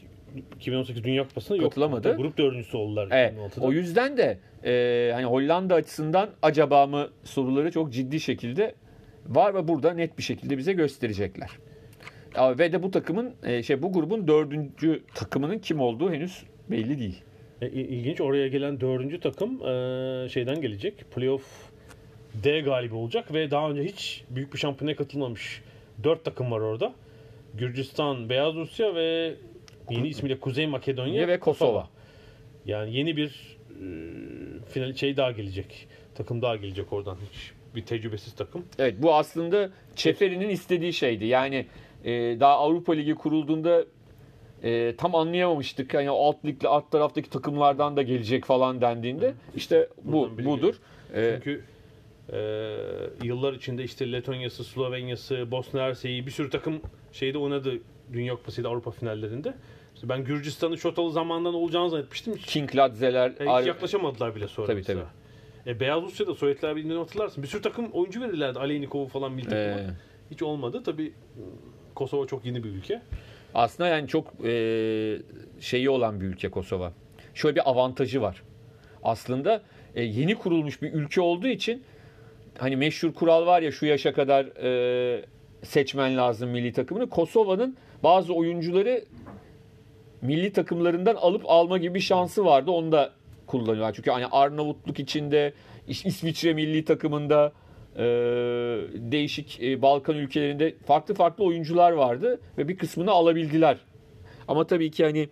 2018 0.57 1.05
Dünya 1.05 1.29
Kupası'na 1.29 1.57
yok. 1.57 1.67
Katılamadı. 1.67 2.09
Hatta 2.09 2.23
Grup 2.23 2.39
dördüncüsü 2.39 2.77
oldular 2.77 3.09
Evet, 3.11 3.35
2016'da. 3.35 3.65
o 3.65 3.73
yüzden 3.73 4.17
de 4.17 4.39
e, 4.65 5.13
hani 5.15 5.25
Hollanda 5.25 5.75
açısından 5.75 6.29
acaba 6.43 6.87
mı 6.87 7.09
soruları 7.25 7.71
çok 7.71 7.93
ciddi 7.93 8.21
şekilde 8.21 8.75
var 9.27 9.55
ve 9.55 9.69
burada 9.69 9.95
net 9.95 10.19
bir 10.19 10.23
şekilde 10.23 10.59
bize 10.59 10.73
gösterecekler. 10.73 11.51
Ve 12.39 12.73
de 12.73 12.83
bu 12.83 12.91
takımın 12.91 13.35
e, 13.43 13.63
şey 13.63 13.83
bu 13.83 13.93
grubun 13.93 14.29
dördüncü 14.29 15.03
takımının 15.15 15.59
kim 15.59 15.81
olduğu 15.81 16.13
henüz 16.13 16.43
belli 16.71 16.99
değil. 16.99 17.23
E, 17.63 17.69
il- 17.69 17.89
ilginç 17.89 18.21
oraya 18.21 18.49
gelen 18.49 18.81
dördüncü 18.81 19.21
takım 19.21 19.67
e, 19.67 20.29
şeyden 20.29 20.61
gelecek. 20.61 21.11
Playoff 21.15 21.43
D 22.45 22.61
galibi 22.61 22.95
olacak 22.95 23.35
ve 23.35 23.51
daha 23.51 23.71
önce 23.71 23.85
hiç 23.85 24.25
büyük 24.31 24.53
bir 24.53 24.59
şampiyonaya 24.59 24.97
katılmamış 24.97 25.63
dört 26.05 26.25
takım 26.25 26.51
var 26.51 26.61
orada. 26.61 26.93
Gürcistan, 27.55 28.29
Beyaz 28.29 28.55
Rusya 28.55 28.95
ve 28.95 29.35
yeni 29.91 30.09
ismiyle 30.09 30.39
Kuzey 30.41 30.67
Makedonya 30.67 31.29
ve 31.29 31.41
Kosova. 31.41 31.89
Yani 32.67 32.97
yeni 32.97 33.17
bir 33.17 33.57
e, 33.71 33.85
final 34.73 34.95
şey 34.95 35.17
daha 35.17 35.31
gelecek. 35.33 35.89
Takım 36.15 36.43
daha 36.43 36.57
gelecek 36.57 36.93
oradan. 36.93 37.17
Hiç 37.33 37.53
bir 37.75 37.83
tecrübesiz 37.87 38.35
takım. 38.35 38.65
Evet 38.79 38.95
bu 38.99 39.15
aslında 39.15 39.71
Çeferi'nin 39.97 40.49
istediği 40.49 40.93
şeydi. 40.93 41.25
Yani 41.27 41.67
e, 42.07 42.41
daha 42.41 42.53
Avrupa 42.53 42.93
Ligi 42.93 43.15
kurulduğunda 43.15 43.85
e, 44.63 44.97
tam 44.97 45.15
anlayamamıştık. 45.15 45.95
Yani 45.95 46.11
alt 46.11 46.45
ligle 46.45 46.69
alt 46.69 46.91
taraftaki 46.91 47.31
takımlardan 47.31 47.97
da 47.97 48.03
gelecek 48.03 48.45
falan 48.45 48.81
dendiğinde 48.81 49.35
işte 49.57 49.89
bu 50.05 50.13
Buradan 50.13 50.45
budur. 50.45 50.75
E, 51.15 51.31
Çünkü 51.35 51.63
e, 52.33 52.39
yıllar 53.23 53.53
içinde 53.53 53.85
işte 53.85 54.13
Letonya'sı, 54.13 54.65
Slovenya'sı, 54.65 55.51
Bosna 55.51 55.81
Hersek'i 55.83 56.27
bir 56.27 56.31
sürü 56.31 56.51
takım 56.51 56.81
şeyde 57.13 57.39
oynadı 57.39 57.73
Dünya 58.13 58.35
Kupası'yla 58.35 58.71
Avrupa 58.71 58.91
finallerinde. 58.91 59.55
İşte 59.95 60.09
ben 60.09 60.25
Gürcistan'ın 60.25 60.77
Şotalı 60.77 61.13
zamandan 61.13 61.55
olacağını 61.55 61.91
zannetmiştim. 61.91 62.37
Hiç, 62.37 62.47
King 62.47 62.77
Ladzeler, 62.77 63.31
hiç 63.31 63.49
Ar- 63.49 63.63
yaklaşamadılar 63.63 64.35
bile 64.37 64.49
sonra. 64.49 64.67
Tabii, 64.67 64.77
mesela. 64.77 65.07
E, 65.67 65.81
Beyaz 65.81 66.03
Rusya'da 66.03 66.35
Sovyetler 66.35 66.77
Birliği'nden 66.77 66.97
hatırlarsın. 66.97 67.43
Bir 67.43 67.49
sürü 67.49 67.63
takım 67.63 67.91
oyuncu 67.93 68.21
verirlerdi. 68.21 68.59
Aleynikov'u 68.59 69.07
falan 69.07 69.33
milli 69.33 69.49
takıma. 69.49 69.95
Hiç 70.31 70.43
olmadı. 70.43 70.83
Tabii 70.85 71.13
Kosova 71.95 72.27
çok 72.27 72.45
yeni 72.45 72.65
bir 72.65 72.69
ülke. 72.69 73.03
Aslında 73.55 73.89
yani 73.89 74.09
çok 74.09 74.45
e, 74.45 75.19
şeyi 75.61 75.91
olan 75.91 76.21
bir 76.21 76.27
ülke 76.27 76.49
Kosova. 76.51 76.93
Şöyle 77.35 77.57
bir 77.57 77.71
avantajı 77.71 78.23
var. 78.23 78.43
Aslında 79.03 79.63
e, 79.95 80.03
yeni 80.03 80.35
kurulmuş 80.35 80.83
bir 80.83 80.93
ülke 80.93 81.21
olduğu 81.21 81.47
için 81.47 81.83
hani 82.59 82.77
meşhur 82.77 83.15
kural 83.15 83.47
var 83.47 83.63
ya 83.63 83.73
şu 83.73 83.87
yaşa 83.87 84.13
kadar 84.13 84.45
e, 84.45 85.25
seçmen 85.63 86.17
lazım 86.17 86.51
milli 86.51 86.73
takımını. 86.73 87.11
Kosova'nın 87.11 87.77
bazı 88.03 88.35
oyuncuları 88.35 89.05
milli 90.23 90.53
takımlarından 90.53 91.15
alıp 91.15 91.43
alma 91.47 91.79
gibi 91.79 91.95
bir 91.95 92.01
şansı 92.01 92.45
vardı. 92.45 92.71
Onu 92.71 92.93
da 92.93 93.13
kullanıyorlar. 93.47 93.93
Çünkü 93.93 94.11
hani 94.11 94.27
Arnavutluk 94.27 95.01
içinde 95.01 95.53
İs- 95.89 96.09
İsviçre 96.09 96.55
milli 96.55 96.85
takımında 96.85 97.53
e, 97.97 98.03
değişik 98.95 99.63
e, 99.63 99.83
Balkan 99.83 100.17
ülkelerinde 100.17 100.75
farklı 100.87 101.15
farklı 101.15 101.45
oyuncular 101.45 101.93
vardı 101.93 102.41
ve 102.59 102.69
bir 102.69 102.77
kısmını 102.77 103.11
alabildiler. 103.11 103.79
Ama 104.49 104.67
tabii 104.67 104.91
ki 104.91 105.05
hani 105.05 105.29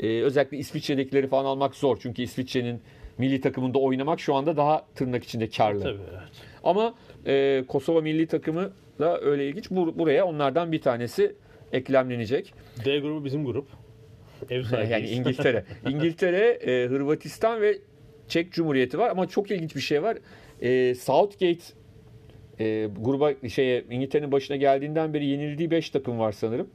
e, 0.00 0.22
özellikle 0.22 0.56
İsviçre'dekileri 0.56 1.26
falan 1.28 1.44
almak 1.44 1.74
zor. 1.74 1.98
Çünkü 2.02 2.22
İsviçre'nin 2.22 2.80
milli 3.18 3.40
takımında 3.40 3.78
oynamak 3.78 4.20
şu 4.20 4.34
anda 4.34 4.56
daha 4.56 4.86
tırnak 4.94 5.24
içinde 5.24 5.48
karlı. 5.48 5.80
Tabii 5.82 5.98
evet. 6.10 6.28
Ama 6.64 6.94
e, 7.26 7.64
Kosova 7.68 8.00
milli 8.00 8.26
takımı 8.26 8.70
da 8.98 9.20
öyle 9.20 9.48
ilginç. 9.48 9.66
Bur- 9.66 9.98
buraya 9.98 10.24
onlardan 10.26 10.72
bir 10.72 10.80
tanesi 10.80 11.34
eklemlenecek. 11.72 12.54
D 12.84 12.98
grubu 12.98 13.24
bizim 13.24 13.44
grup. 13.44 13.68
Ev 14.50 14.62
sahibiyiz. 14.64 14.90
yani 14.90 15.08
İngiltere. 15.08 15.64
İngiltere, 15.88 16.46
e, 16.48 16.86
Hırvatistan 16.86 17.60
ve 17.60 17.78
Çek 18.28 18.52
Cumhuriyeti 18.52 18.98
var 18.98 19.10
ama 19.10 19.26
çok 19.28 19.50
ilginç 19.50 19.76
bir 19.76 19.80
şey 19.80 20.02
var. 20.02 20.18
E, 20.62 20.94
Southgate 20.94 21.64
e, 22.60 22.88
gruba 23.00 23.48
şeye 23.48 23.84
İngiltere'nin 23.90 24.32
başına 24.32 24.56
geldiğinden 24.56 25.14
beri 25.14 25.26
yenildiği 25.26 25.70
5 25.70 25.90
takım 25.90 26.18
var 26.18 26.32
sanırım. 26.32 26.70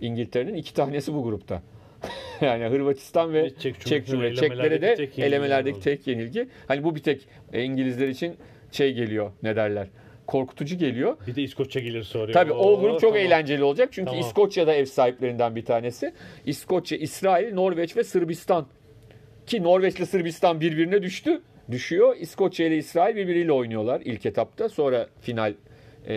İngiltere'nin 0.00 0.54
iki 0.54 0.74
tanesi 0.74 1.14
bu 1.14 1.22
grupta. 1.22 1.62
yani 2.40 2.64
Hırvatistan 2.64 3.32
ve 3.32 3.50
Çek 3.50 3.80
Çek 3.80 4.06
Cumhuriyeti. 4.06 4.40
Çeklere 4.40 4.82
de 4.82 4.94
tek 4.94 5.18
yenilgi 5.18 5.22
elemelerdeki 5.22 5.80
tek 5.80 6.06
yenilgi. 6.06 6.48
Hani 6.68 6.84
bu 6.84 6.94
bir 6.94 7.02
tek 7.02 7.28
e, 7.52 7.62
İngilizler 7.62 8.08
için 8.08 8.36
şey 8.72 8.94
geliyor 8.94 9.32
ne 9.42 9.56
derler. 9.56 9.88
Korkutucu 10.26 10.78
geliyor. 10.78 11.16
Bir 11.26 11.36
de 11.36 11.42
İskoçya 11.42 11.82
gelir 11.82 12.02
sonra. 12.02 12.32
Tabii 12.32 12.52
o 12.52 12.80
grup 12.80 13.00
çok 13.00 13.00
tamam. 13.00 13.26
eğlenceli 13.26 13.64
olacak. 13.64 13.88
Çünkü 13.92 14.10
Tamam. 14.10 14.20
İskoçya 14.20 14.66
da 14.66 14.74
ev 14.74 14.84
sahiplerinden 14.84 15.56
bir 15.56 15.64
tanesi. 15.64 16.12
İskoçya, 16.46 16.98
İsrail, 16.98 17.54
Norveç 17.54 17.96
ve 17.96 18.04
Sırbistan. 18.04 18.66
Ki 19.46 19.62
Norveç 19.62 19.96
ile 19.96 20.06
Sırbistan 20.06 20.60
birbirine 20.60 21.02
düştü. 21.02 21.40
Düşüyor. 21.70 22.16
İskoçya 22.16 22.66
ile 22.66 22.76
İsrail 22.76 23.16
birbiriyle 23.16 23.52
oynuyorlar 23.52 24.00
ilk 24.04 24.26
etapta. 24.26 24.68
Sonra 24.68 25.08
final 25.20 25.54
e, 26.06 26.14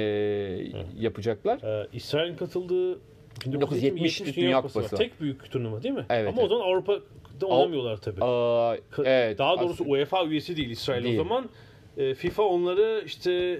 yapacaklar. 0.99 1.83
Ee, 1.83 1.87
İsrail'in 1.93 2.35
katıldığı 2.35 2.99
1970 3.45 4.35
Dünya 4.35 4.61
Kupası. 4.61 4.95
Tek 4.95 5.21
büyük 5.21 5.51
turnuva 5.51 5.83
değil 5.83 5.95
mi? 5.95 6.05
Evet, 6.09 6.27
Ama 6.27 6.41
evet. 6.41 6.51
o 6.51 6.55
zaman 6.55 6.71
Avrupa'da 6.71 7.45
oynamıyorlar 7.45 7.97
tabii. 7.97 8.23
Aa, 8.23 8.75
evet. 9.05 9.37
Daha 9.37 9.59
doğrusu 9.59 9.73
aslında- 9.73 9.89
UEFA 9.89 10.25
üyesi 10.25 10.57
değil 10.57 10.69
İsrail 10.69 11.03
Değil. 11.03 11.19
o 11.19 11.23
zaman. 11.23 11.49
E, 11.97 12.13
FIFA 12.13 12.43
onları 12.43 13.03
işte 13.05 13.59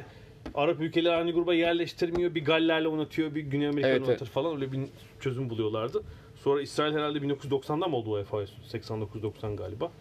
Arap 0.56 0.80
ülkeleri 0.82 1.14
aynı 1.16 1.32
gruba 1.32 1.54
yerleştirmiyor. 1.54 2.36
Bir 2.36 2.46
Galler'le 2.46 2.86
oynatıyor, 2.86 3.36
bir 3.36 3.42
Güney 3.42 3.68
Amerika'yla 3.68 3.98
Evet, 3.98 4.08
oynatır 4.08 4.26
falan. 4.26 4.56
Öyle 4.56 4.72
bir 4.72 4.80
çözüm 5.20 5.50
buluyorlardı. 5.50 6.04
Sonra 6.36 6.62
İsrail 6.62 6.94
herhalde 6.94 7.20
1990'da 7.20 7.88
mı 7.88 7.96
oldu 7.96 8.12
UEFA? 8.12 8.38
89-90 8.44 9.56
galiba. 9.56 9.92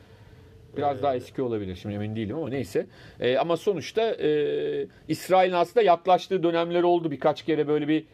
Biraz 0.77 1.03
daha 1.03 1.17
eski 1.17 1.43
olabilir 1.43 1.77
şimdi 1.77 1.95
emin 1.95 2.17
değilim 2.17 2.37
ama 2.37 2.49
neyse. 2.49 2.87
Ee, 3.21 3.37
ama 3.37 3.57
sonuçta 3.57 4.03
e, 4.03 4.87
İsrail'in 5.09 5.55
aslında 5.55 5.87
yaklaştığı 5.87 6.43
dönemler 6.43 6.83
oldu. 6.83 7.11
Birkaç 7.11 7.43
kere 7.43 7.69
böyle 7.69 7.89
bir 7.89 8.05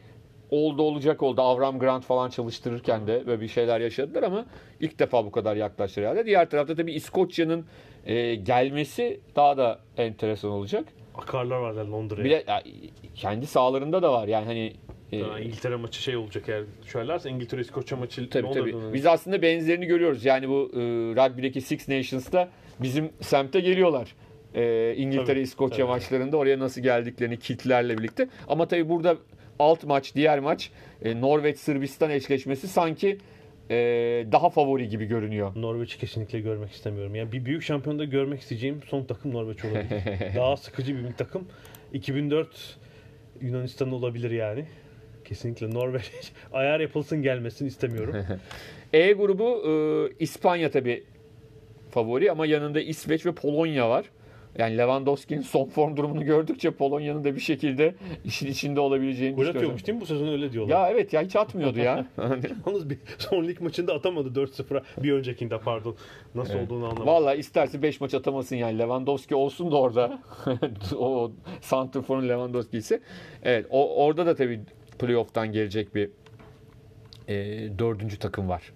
oldu 0.51 0.83
olacak 0.83 1.23
oldu. 1.23 1.41
Avram 1.41 1.79
Grant 1.79 2.05
falan 2.05 2.31
çalıştırırken 2.31 3.07
de 3.07 3.27
böyle 3.27 3.41
bir 3.41 3.49
şeyler 3.49 3.81
yaşadılar 3.81 4.23
ama 4.23 4.47
ilk 4.81 4.99
defa 4.99 5.25
bu 5.25 5.31
kadar 5.31 5.57
yaklaştı 5.57 6.01
herhalde. 6.01 6.27
Diğer 6.27 6.51
tarafta 6.51 6.75
tabii 6.75 6.93
İskoçya'nın 6.93 7.67
e, 8.07 8.35
gelmesi 8.35 9.21
daha 9.37 9.57
da 9.57 9.81
enteresan 9.97 10.51
olacak. 10.51 10.85
Akarlar 11.15 11.57
varlar 11.57 11.85
Londra'ya. 11.85 12.25
Bir 12.25 12.31
de 12.31 12.45
ya, 12.49 12.63
kendi 13.15 13.47
sahalarında 13.47 14.03
da 14.03 14.13
var. 14.13 14.29
Yani 14.29 14.47
hani 14.47 14.73
e, 15.13 15.17
Yani 15.17 15.45
İngiltere 15.45 15.77
maçı 15.77 16.03
şey 16.03 16.17
olacak 16.17 16.49
eğer 16.49 16.65
düşerlerse 16.83 17.31
İngiltere 17.31 17.61
İskoçya 17.61 17.99
maçı 17.99 18.31
Tabii 18.31 18.51
tabii. 18.53 18.75
Biz 18.93 19.07
aslında 19.07 19.43
benzerini 19.43 19.87
görüyoruz. 19.87 20.25
Yani 20.25 20.49
bu 20.49 20.71
e, 20.75 20.79
rugby'deki 21.17 21.61
Six 21.61 21.89
Nations'ta 21.89 22.49
bizim 22.81 23.11
semte 23.21 23.61
geliyorlar. 23.61 24.15
E, 24.55 24.95
İngiltere 24.97 25.27
Tabii, 25.27 25.41
İskoçya 25.41 25.77
tabii. 25.77 25.89
maçlarında 25.89 26.37
oraya 26.37 26.59
nasıl 26.59 26.81
geldiklerini 26.81 27.39
kitlerle 27.39 27.99
birlikte. 27.99 28.29
Ama 28.49 28.69
tabii 28.69 28.89
burada 28.89 29.17
alt 29.59 29.85
maç, 29.85 30.15
diğer 30.15 30.39
maç 30.39 30.71
e, 31.03 31.21
Norveç 31.21 31.59
Sırbistan 31.59 32.11
eşleşmesi 32.11 32.69
sanki 32.69 33.19
e, 33.71 33.77
daha 34.33 34.51
favori 34.51 34.89
gibi 34.89 35.05
görünüyor. 35.05 35.53
Norveç'i 35.57 35.99
kesinlikle 35.99 36.41
görmek 36.41 36.73
istemiyorum. 36.73 37.15
Yani 37.15 37.33
bir 37.33 37.45
büyük 37.45 37.63
şampiyonda 37.63 38.05
görmek 38.05 38.41
isteyeceğim 38.41 38.81
son 38.87 39.05
takım 39.05 39.33
Norveç 39.35 39.65
olabilir. 39.65 40.03
Daha 40.37 40.57
sıkıcı 40.57 40.97
bir 40.99 41.13
takım. 41.13 41.49
2004 41.93 42.79
Yunanistan 43.41 43.93
olabilir 43.93 44.31
yani. 44.31 44.65
Kesinlikle 45.29 45.70
Norveç. 45.70 46.33
Ayar 46.53 46.81
yapılsın 46.81 47.22
gelmesin 47.22 47.66
istemiyorum. 47.66 48.16
E 48.93 49.12
grubu 49.12 49.62
e, 49.68 49.72
İspanya 50.24 50.70
tabii 50.70 51.05
favori 51.91 52.31
ama 52.31 52.47
yanında 52.47 52.81
İsveç 52.81 53.27
ve 53.27 53.33
Polonya 53.33 53.89
var. 53.91 54.05
Yani 54.59 54.79
Lewandowski'nin 54.79 55.41
son 55.43 55.64
form 55.64 55.97
durumunu 55.97 56.24
gördükçe 56.24 56.70
Polonya'nın 56.70 57.24
da 57.24 57.35
bir 57.35 57.41
şekilde 57.41 57.95
işin 58.24 58.47
içinde 58.47 58.81
olabileceğini 58.81 59.35
Gol 59.35 59.41
düşünüyorum. 59.43 59.59
atıyormuş 59.59 59.87
değil 59.87 59.97
mi 59.97 60.01
bu 60.03 60.07
sezon 60.07 60.29
öyle 60.29 60.53
diyorlar. 60.53 60.77
Ya 60.81 60.91
evet 60.91 61.12
ya 61.12 61.22
hiç 61.22 61.37
atmıyordu 61.37 61.79
ya. 61.79 62.07
Hani 62.16 62.41
Yalnız 62.66 62.91
bir 62.91 62.99
son 63.18 63.45
lig 63.45 63.61
maçında 63.61 63.95
atamadı 63.95 64.41
4-0'a. 64.41 65.03
Bir 65.03 65.12
öncekinde 65.12 65.59
pardon. 65.59 65.97
Nasıl 66.35 66.59
olduğunu 66.59 66.85
anlamadım. 66.85 67.07
Vallahi 67.07 67.39
isterse 67.39 67.83
5 67.83 68.01
maç 68.01 68.14
atamasın 68.14 68.57
yani 68.57 68.79
Lewandowski 68.79 69.35
olsun 69.35 69.72
da 69.72 69.77
orada. 69.77 70.18
o 70.97 71.33
Santrfor'un 71.61 72.29
Lewandowski 72.29 72.77
ise. 72.79 73.01
Evet 73.43 73.66
o, 73.70 74.05
orada 74.05 74.27
da 74.27 74.35
tabii 74.35 74.61
playoff'tan 74.99 75.53
gelecek 75.53 75.94
bir 75.94 76.11
e, 77.28 77.34
dördüncü 77.78 78.18
takım 78.18 78.49
var. 78.49 78.72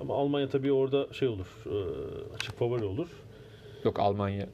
Ama 0.00 0.14
Almanya 0.14 0.48
tabii 0.48 0.72
orada 0.72 1.12
şey 1.12 1.28
olur. 1.28 1.46
e, 1.66 1.74
açık 2.34 2.58
favori 2.58 2.84
olur. 2.84 3.08
Yok 3.84 4.00
Almanya. 4.00 4.46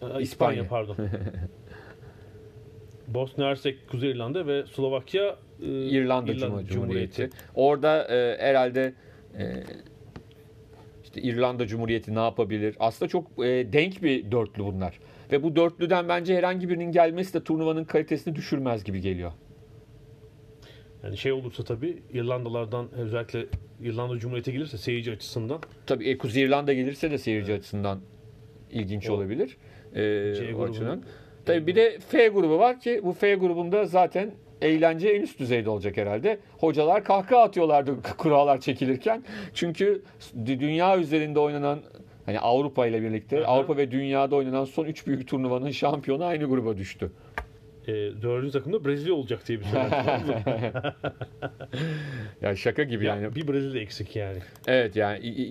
İspanya. 0.00 0.20
İspanya 0.20 0.68
pardon. 0.68 0.96
Bosna 3.08 3.44
Hersek, 3.46 3.88
Kuzey 3.88 4.10
İrlanda 4.10 4.46
ve 4.46 4.64
Slovakya 4.66 5.36
e, 5.62 5.66
İrlanda, 5.66 6.32
Cumhur- 6.32 6.64
Cumhuriyeti. 6.66 7.30
Orada 7.54 8.04
e, 8.08 8.38
herhalde 8.38 8.94
e, 9.38 9.62
işte 11.04 11.22
İrlanda 11.22 11.66
Cumhuriyeti 11.66 12.14
ne 12.14 12.18
yapabilir? 12.18 12.76
Aslında 12.80 13.08
çok 13.08 13.26
e, 13.44 13.72
denk 13.72 14.02
bir 14.02 14.30
dörtlü 14.32 14.64
bunlar. 14.64 14.98
Ve 15.32 15.42
bu 15.42 15.56
dörtlüden 15.56 16.08
bence 16.08 16.36
herhangi 16.36 16.68
birinin 16.68 16.92
gelmesi 16.92 17.34
de 17.34 17.44
turnuvanın 17.44 17.84
kalitesini 17.84 18.36
düşürmez 18.36 18.84
gibi 18.84 19.00
geliyor. 19.00 19.32
Yani 21.04 21.16
şey 21.16 21.32
olursa 21.32 21.64
tabii 21.64 22.02
İrlandalardan 22.12 22.88
özellikle 22.92 23.46
İrlanda 23.82 24.18
Cumhuriyeti 24.18 24.52
gelirse 24.52 24.78
seyirci 24.78 25.12
açısından 25.12 25.60
Tabii 25.86 26.08
e, 26.08 26.18
Kuzey 26.18 26.42
İrlanda 26.42 26.72
gelirse 26.72 27.10
de 27.10 27.18
seyirci 27.18 27.52
açısından 27.54 28.00
ilginç 28.72 29.10
O- 29.10 29.12
olabilir. 29.12 29.56
E, 29.94 30.34
C 30.34 30.54
o 30.58 30.62
açıdan. 30.64 31.02
Tabii 31.46 31.66
bir 31.66 31.74
de 31.74 31.98
F 32.08 32.28
grubu 32.28 32.58
var 32.58 32.80
ki 32.80 33.00
bu 33.04 33.12
F 33.12 33.34
grubunda 33.34 33.84
zaten 33.84 34.30
eğlence 34.62 35.08
en 35.08 35.22
üst 35.22 35.38
düzeyde 35.40 35.70
olacak 35.70 35.96
herhalde. 35.96 36.38
Hocalar 36.58 37.04
kahkaha 37.04 37.42
atıyorlardı 37.42 37.96
kurallar 38.18 38.60
çekilirken. 38.60 39.24
Çünkü 39.54 40.02
dü- 40.38 40.60
dünya 40.60 40.98
üzerinde 40.98 41.38
oynanan 41.38 41.78
hani 42.26 42.40
Avrupa 42.40 42.86
ile 42.86 43.02
birlikte 43.02 43.36
Hı 43.36 43.40
hı. 43.40 43.46
Avrupa 43.46 43.76
ve 43.76 43.90
dünyada 43.90 44.36
oynanan 44.36 44.64
son 44.64 44.84
üç 44.84 45.06
büyük 45.06 45.28
turnuvanın 45.28 45.70
şampiyonu 45.70 46.24
aynı 46.24 46.44
gruba 46.44 46.76
düştü. 46.76 47.10
E, 47.90 48.22
dördüncü 48.22 48.52
takımda 48.52 48.84
Brezilya 48.84 49.14
olacak 49.14 49.48
diye 49.48 49.60
bir 49.60 49.64
söylenti 49.64 49.96
var 49.96 50.16
mı? 50.18 50.34
Ya 52.42 52.56
şaka 52.56 52.82
gibi 52.82 53.04
Ya, 53.04 53.16
yani. 53.16 53.34
bir 53.34 53.48
Brezilya 53.48 53.82
eksik 53.82 54.16
yani. 54.16 54.38
Evet 54.66 54.96
yani 54.96 55.18
i- 55.18 55.28
i- 55.44 55.48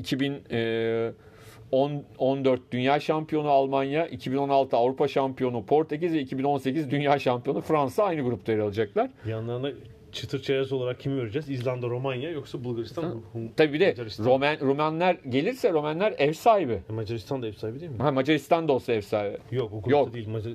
2014 1.72 2.62
Dünya 2.72 3.00
Şampiyonu 3.00 3.50
Almanya, 3.50 4.08
2016 4.08 4.78
Avrupa 4.78 5.08
Şampiyonu 5.08 5.66
Portekiz 5.66 6.14
ve 6.14 6.20
2018 6.20 6.92
Dünya 6.92 7.20
Şampiyonu 7.20 7.62
Fransa 7.62 8.04
aynı 8.04 8.22
grupta 8.22 8.52
yer 8.52 8.60
alacaklar. 8.60 9.10
Yanlarına 9.28 9.72
çıtır 10.12 10.42
çerez 10.42 10.72
olarak 10.74 11.00
kimi 11.00 11.22
vereceğiz? 11.22 11.50
İzlanda, 11.50 11.88
Romanya 11.88 12.30
yoksa 12.32 12.64
Bulgaristan? 12.64 13.04
Hun- 13.34 13.52
Tabii 13.58 13.74
bir 13.74 13.80
de. 13.80 13.96
Roman, 14.20 14.58
Romanlar 14.62 15.18
gelirse 15.30 15.72
Romanlar 15.74 16.14
ev 16.18 16.34
sahibi. 16.34 16.80
Macaristan 16.90 17.42
da 17.42 17.48
ev 17.48 17.54
sahibi 17.54 17.80
değil 17.80 17.92
mi? 17.92 17.98
Ha, 17.98 18.12
Macaristan 18.12 18.68
da 18.68 18.74
olsa 18.74 18.94
ev 18.94 19.02
sahibi. 19.02 19.38
Yok 19.52 19.68
o 19.74 19.76
grupta 19.82 19.92
Yok. 19.92 20.14
değil. 20.14 20.28
Macar... 20.30 20.54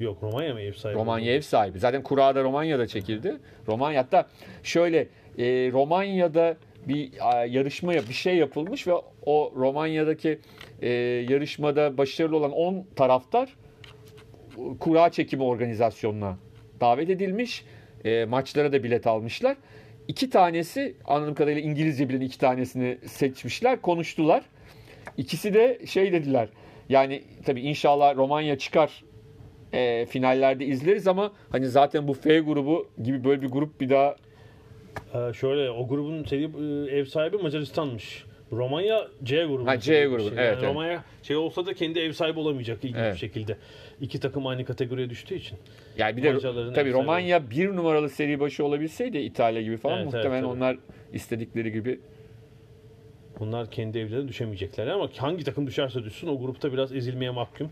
Yok 0.00 0.22
Romanya 0.22 0.54
mı 0.54 0.60
ev 0.60 0.72
sahibi? 0.72 0.98
Romanya 0.98 1.32
ev 1.32 1.40
sahibi. 1.40 1.78
Zaten 1.78 2.02
kura 2.02 2.34
da 2.34 2.42
Romanya'da 2.42 2.86
çekildi. 2.86 3.36
Romanya 3.68 4.02
hatta 4.02 4.28
şöyle 4.62 5.08
e, 5.38 5.44
Romanya'da 5.72 6.56
bir 6.88 7.10
a, 7.20 7.44
yarışma 7.44 7.92
bir 7.92 8.12
şey 8.12 8.36
yapılmış 8.36 8.86
ve 8.86 8.92
o 9.26 9.52
Romanya'daki 9.56 10.38
e, 10.82 10.88
yarışmada 11.28 11.98
başarılı 11.98 12.36
olan 12.36 12.52
10 12.52 12.86
taraftar 12.96 13.48
e, 13.48 14.78
kura 14.80 15.10
çekimi 15.10 15.42
organizasyonuna 15.42 16.36
davet 16.80 17.10
edilmiş. 17.10 17.64
E, 18.04 18.24
maçlara 18.24 18.72
da 18.72 18.82
bilet 18.82 19.06
almışlar. 19.06 19.56
İki 20.08 20.30
tanesi 20.30 20.96
anladığım 21.04 21.34
kadarıyla 21.34 21.62
İngilizce 21.62 22.08
bilen 22.08 22.20
iki 22.20 22.38
tanesini 22.38 22.98
seçmişler, 23.06 23.82
konuştular. 23.82 24.44
İkisi 25.16 25.54
de 25.54 25.86
şey 25.86 26.12
dediler. 26.12 26.48
Yani 26.88 27.22
tabii 27.46 27.60
inşallah 27.60 28.16
Romanya 28.16 28.58
çıkar 28.58 29.04
e, 29.74 30.06
finallerde 30.06 30.66
izleriz 30.66 31.06
ama 31.08 31.32
hani 31.50 31.66
zaten 31.66 32.08
bu 32.08 32.14
F 32.14 32.38
grubu 32.38 32.88
gibi 33.02 33.24
böyle 33.24 33.42
bir 33.42 33.48
grup 33.48 33.80
bir 33.80 33.90
daha 33.90 34.16
Ee, 35.14 35.32
şöyle 35.32 35.70
o 35.70 35.88
grubun 35.88 36.24
seri 36.24 36.42
e, 36.42 36.96
ev 36.98 37.04
sahibi 37.04 37.36
Macaristan'mış. 37.36 38.24
Romanya 38.52 39.08
C 39.24 39.44
grubu. 39.44 39.66
Ha, 39.66 39.80
C 39.80 40.06
grubu, 40.06 40.28
evet, 40.28 40.38
evet. 40.38 40.62
Romanya 40.62 41.04
şey 41.22 41.36
olsa 41.36 41.66
da 41.66 41.74
kendi 41.74 41.98
ev 41.98 42.12
sahibi 42.12 42.38
olamayacak 42.40 42.78
ilginç 42.84 42.96
Evet. 42.98 43.14
bir 43.14 43.18
şekilde. 43.18 43.56
İki 44.00 44.20
takım 44.20 44.46
aynı 44.46 44.64
kategoriye 44.64 45.10
düştüğü 45.10 45.34
için. 45.34 45.58
yani 45.98 46.16
bir 46.16 46.22
de 46.22 46.38
tabii 46.38 46.48
ev 46.48 46.74
sahibi. 46.74 46.92
Romanya 46.92 47.50
bir 47.50 47.76
numaralı 47.76 48.08
seri 48.08 48.40
başı 48.40 48.64
olabilseydi 48.64 49.18
İtalya 49.18 49.62
gibi 49.62 49.76
falan 49.76 49.98
Evet, 49.98 50.04
evet, 50.06 50.14
muhtemelen 50.14 50.42
tabii. 50.42 50.52
onlar 50.52 50.76
istedikleri 51.12 51.72
gibi 51.72 52.00
Bunlar 53.40 53.70
kendi 53.70 53.98
evlerine 53.98 54.28
düşemeyecekler 54.28 54.86
ama 54.86 55.08
hangi 55.16 55.44
takım 55.44 55.66
düşerse 55.66 56.04
düşsün 56.04 56.26
o 56.26 56.38
grupta 56.38 56.72
biraz 56.72 56.92
ezilmeye 56.92 57.30
mahkum. 57.30 57.70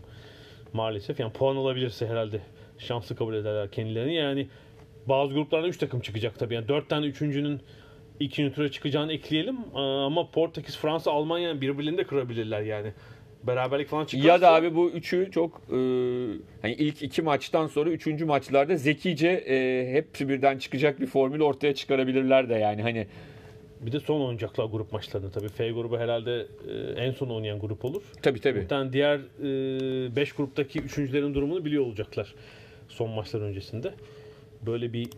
Maalesef 0.73 1.21
yani 1.21 1.33
puan 1.33 1.57
alabilirse 1.57 2.07
herhalde 2.07 2.41
şanslı 2.79 3.17
kabul 3.17 3.35
ederler 3.35 3.71
kendilerini. 3.71 4.15
Yani 4.15 4.49
bazı 5.07 5.35
gruplarda 5.35 5.69
3 5.69 5.79
takım 5.79 6.01
çıkacak 6.01 6.39
tabii. 6.39 6.55
Yani 6.55 6.69
4 6.69 6.89
tane 6.89 7.07
üçüncünün 7.07 7.61
ikinci 8.21 8.55
tura 8.55 8.71
çıkacağını 8.71 9.13
ekleyelim. 9.13 9.57
Ama 9.75 10.31
Portekiz, 10.31 10.77
Fransa, 10.77 11.13
Almanya 11.13 11.61
birbirlerini 11.61 11.99
de 11.99 12.05
kırabilirler 12.05 12.63
yani. 12.63 12.93
Beraberlik 13.43 13.89
falan 13.89 14.05
çıkarsa. 14.05 14.29
ya 14.29 14.41
da 14.41 14.53
abi 14.53 14.75
bu 14.75 14.91
üçü 14.91 15.31
çok 15.33 15.61
e, 15.69 15.77
hani 16.63 16.75
ilk 16.75 17.03
iki 17.03 17.23
maçtan 17.23 17.67
sonra 17.67 17.91
üçüncü 17.91 18.25
maçlarda 18.25 18.77
zekice 18.77 19.29
e, 19.29 19.89
hepsi 19.93 20.29
birden 20.29 20.59
çıkacak 20.59 21.01
bir 21.01 21.07
formül 21.07 21.41
ortaya 21.41 21.75
çıkarabilirler 21.75 22.49
de 22.49 22.55
yani 22.55 22.83
hani 22.83 23.07
Bir 23.87 23.93
de 23.93 24.01
son 24.01 24.21
oynayacaklar 24.21 24.65
grup 24.65 24.93
maçlarını 24.93 25.31
tabii. 25.31 25.49
F 25.49 25.71
grubu 25.71 25.99
herhalde 25.99 26.47
e, 26.69 27.03
en 27.05 27.13
son 27.13 27.29
oynayan 27.29 27.59
grup 27.59 27.85
olur. 27.85 28.03
tabii 28.23 28.41
tabii. 28.41 28.61
Muhtemelen 28.61 28.93
diğer 28.93 29.21
5 30.17 30.33
gruptaki 30.33 30.81
üçüncülerin 30.81 31.35
durumunu 31.35 31.65
biliyor 31.65 31.87
olacaklar 31.87 32.35
son 32.89 33.11
maçlar 33.11 33.41
öncesinde. 33.41 33.95
Böyle 34.67 34.93
bir 34.93 35.07
e, 35.07 35.09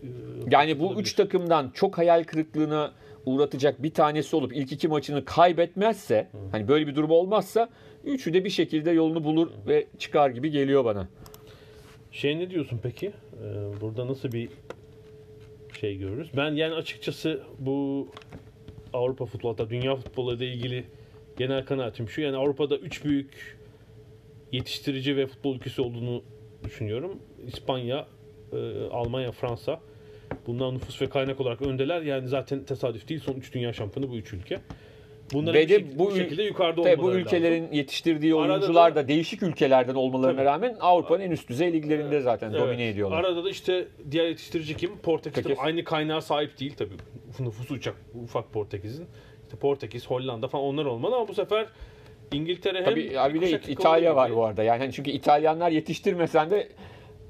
Yani 0.51 0.79
bu 0.81 0.87
olabilir. 0.87 1.03
üç 1.03 1.12
takımdan 1.12 1.71
çok 1.75 1.99
hayal 1.99 2.25
kırıklığına 2.25 2.93
uğratacak 3.27 3.83
bir 3.83 3.91
tanesi 3.91 4.37
olup 4.37 4.57
ilk 4.57 4.73
iki 4.73 4.89
maçını 4.89 5.25
kaybetmezse, 5.25 6.29
hani 6.53 6.69
böyle 6.69 6.87
bir 6.87 6.95
durum 6.95 7.11
olmazsa 7.11 7.69
üçü 8.05 8.35
de 8.35 8.45
bir 8.45 8.51
şekilde 8.51 8.91
yolunu 8.91 9.25
bulur 9.25 9.51
ve 9.67 9.87
çıkar 9.99 10.31
gibi 10.31 10.51
geliyor 10.51 10.85
bana. 10.85 11.09
Şey 12.12 12.39
ne 12.39 12.51
diyorsun 12.51 12.81
peki? 12.83 13.07
Ee, 13.07 13.81
burada 13.81 14.07
nasıl 14.07 14.33
bir 14.33 14.49
şey 15.81 15.99
görürüz? 15.99 16.29
Ben 16.37 16.53
yani 16.53 16.75
açıkçası 16.75 17.43
bu 17.59 18.09
Avrupa 18.95 19.26
futbolu 19.26 19.53
hatta 19.53 19.70
dünya 19.70 19.97
futbolu 19.97 20.34
ile 20.34 20.47
ilgili 20.47 20.84
genel 21.38 21.64
kanaatim 21.64 22.09
şu. 22.09 22.20
Yani 22.20 22.36
Avrupa'da 22.36 22.76
üç 22.76 23.05
büyük 23.05 23.59
yetiştirici 24.53 25.16
ve 25.16 25.26
futbol 25.26 25.57
ülkesi 25.57 25.82
olduğunu 25.82 26.22
düşünüyorum. 26.64 27.18
İspanya, 27.47 28.07
e, 28.53 28.57
Almanya, 28.90 29.32
Fransa. 29.32 29.80
Bundan 30.47 30.74
nüfus 30.74 31.03
ve 31.03 31.09
kaynak 31.09 31.40
olarak 31.40 31.62
öndeler. 31.62 32.03
Yani 32.03 32.28
zaten 32.28 32.64
tesadüf 32.64 33.09
değil. 33.09 33.20
Son 33.20 33.34
3 33.34 33.55
dünya 33.55 33.72
şampiyonu 33.72 34.11
bu 34.11 34.16
üç 34.16 34.32
ülke. 34.32 34.61
Bunların 35.33 35.55
Ve 35.61 35.68
de 35.68 35.77
şek- 35.77 35.99
bu 35.99 36.11
bu 36.11 36.16
şekilde 36.16 36.43
yukarıda 36.43 36.81
olmaları 36.81 36.99
bu 37.03 37.12
ülkelerin 37.12 37.62
lazım. 37.62 37.77
yetiştirdiği 37.77 38.35
Arada 38.35 38.53
oyuncular 38.53 38.95
da- 38.95 39.05
da 39.05 39.09
değişik 39.09 39.43
ülkelerden 39.43 39.95
olmalarına 39.95 40.37
Tabii. 40.37 40.45
rağmen 40.47 40.77
Avrupa'nın 40.81 41.20
en 41.20 41.31
üst 41.31 41.49
düzey 41.49 41.72
liglerinde 41.72 42.20
zaten 42.20 42.51
Evet. 42.51 42.61
domine 42.61 42.89
ediyorlar. 42.89 43.18
Arada 43.18 43.45
da 43.45 43.51
işte 43.51 43.89
diğer 44.11 44.27
yetiştirici 44.29 44.77
kim? 44.77 44.97
Portekiz. 44.99 45.43
Tabii 45.43 45.55
aynı 45.59 45.85
kaynağa 45.85 46.20
sahip 46.20 46.61
değil 46.61 46.75
tabii. 46.77 46.95
Nüfusu 47.41 47.75
uçak 47.75 47.95
ufak 48.25 48.53
Portekiz'in. 48.53 49.07
İşte 49.45 49.57
Portekiz, 49.57 50.07
Hollanda 50.07 50.49
falan 50.49 50.64
onlar 50.64 50.85
olmalı 50.85 51.16
ama 51.16 51.29
bu 51.29 51.35
sefer 51.35 51.66
İngiltere 52.33 52.79
hem 52.79 52.85
Tabii 52.85 53.20
abi 53.20 53.41
de 53.41 53.51
İtalya 53.68 54.16
var 54.16 54.37
bu 54.37 54.45
arada. 54.45 54.62
Yani 54.62 54.93
çünkü 54.93 55.11
İtalyanlar 55.11 55.70
yetiştirmesen 55.70 56.51
de 56.51 56.68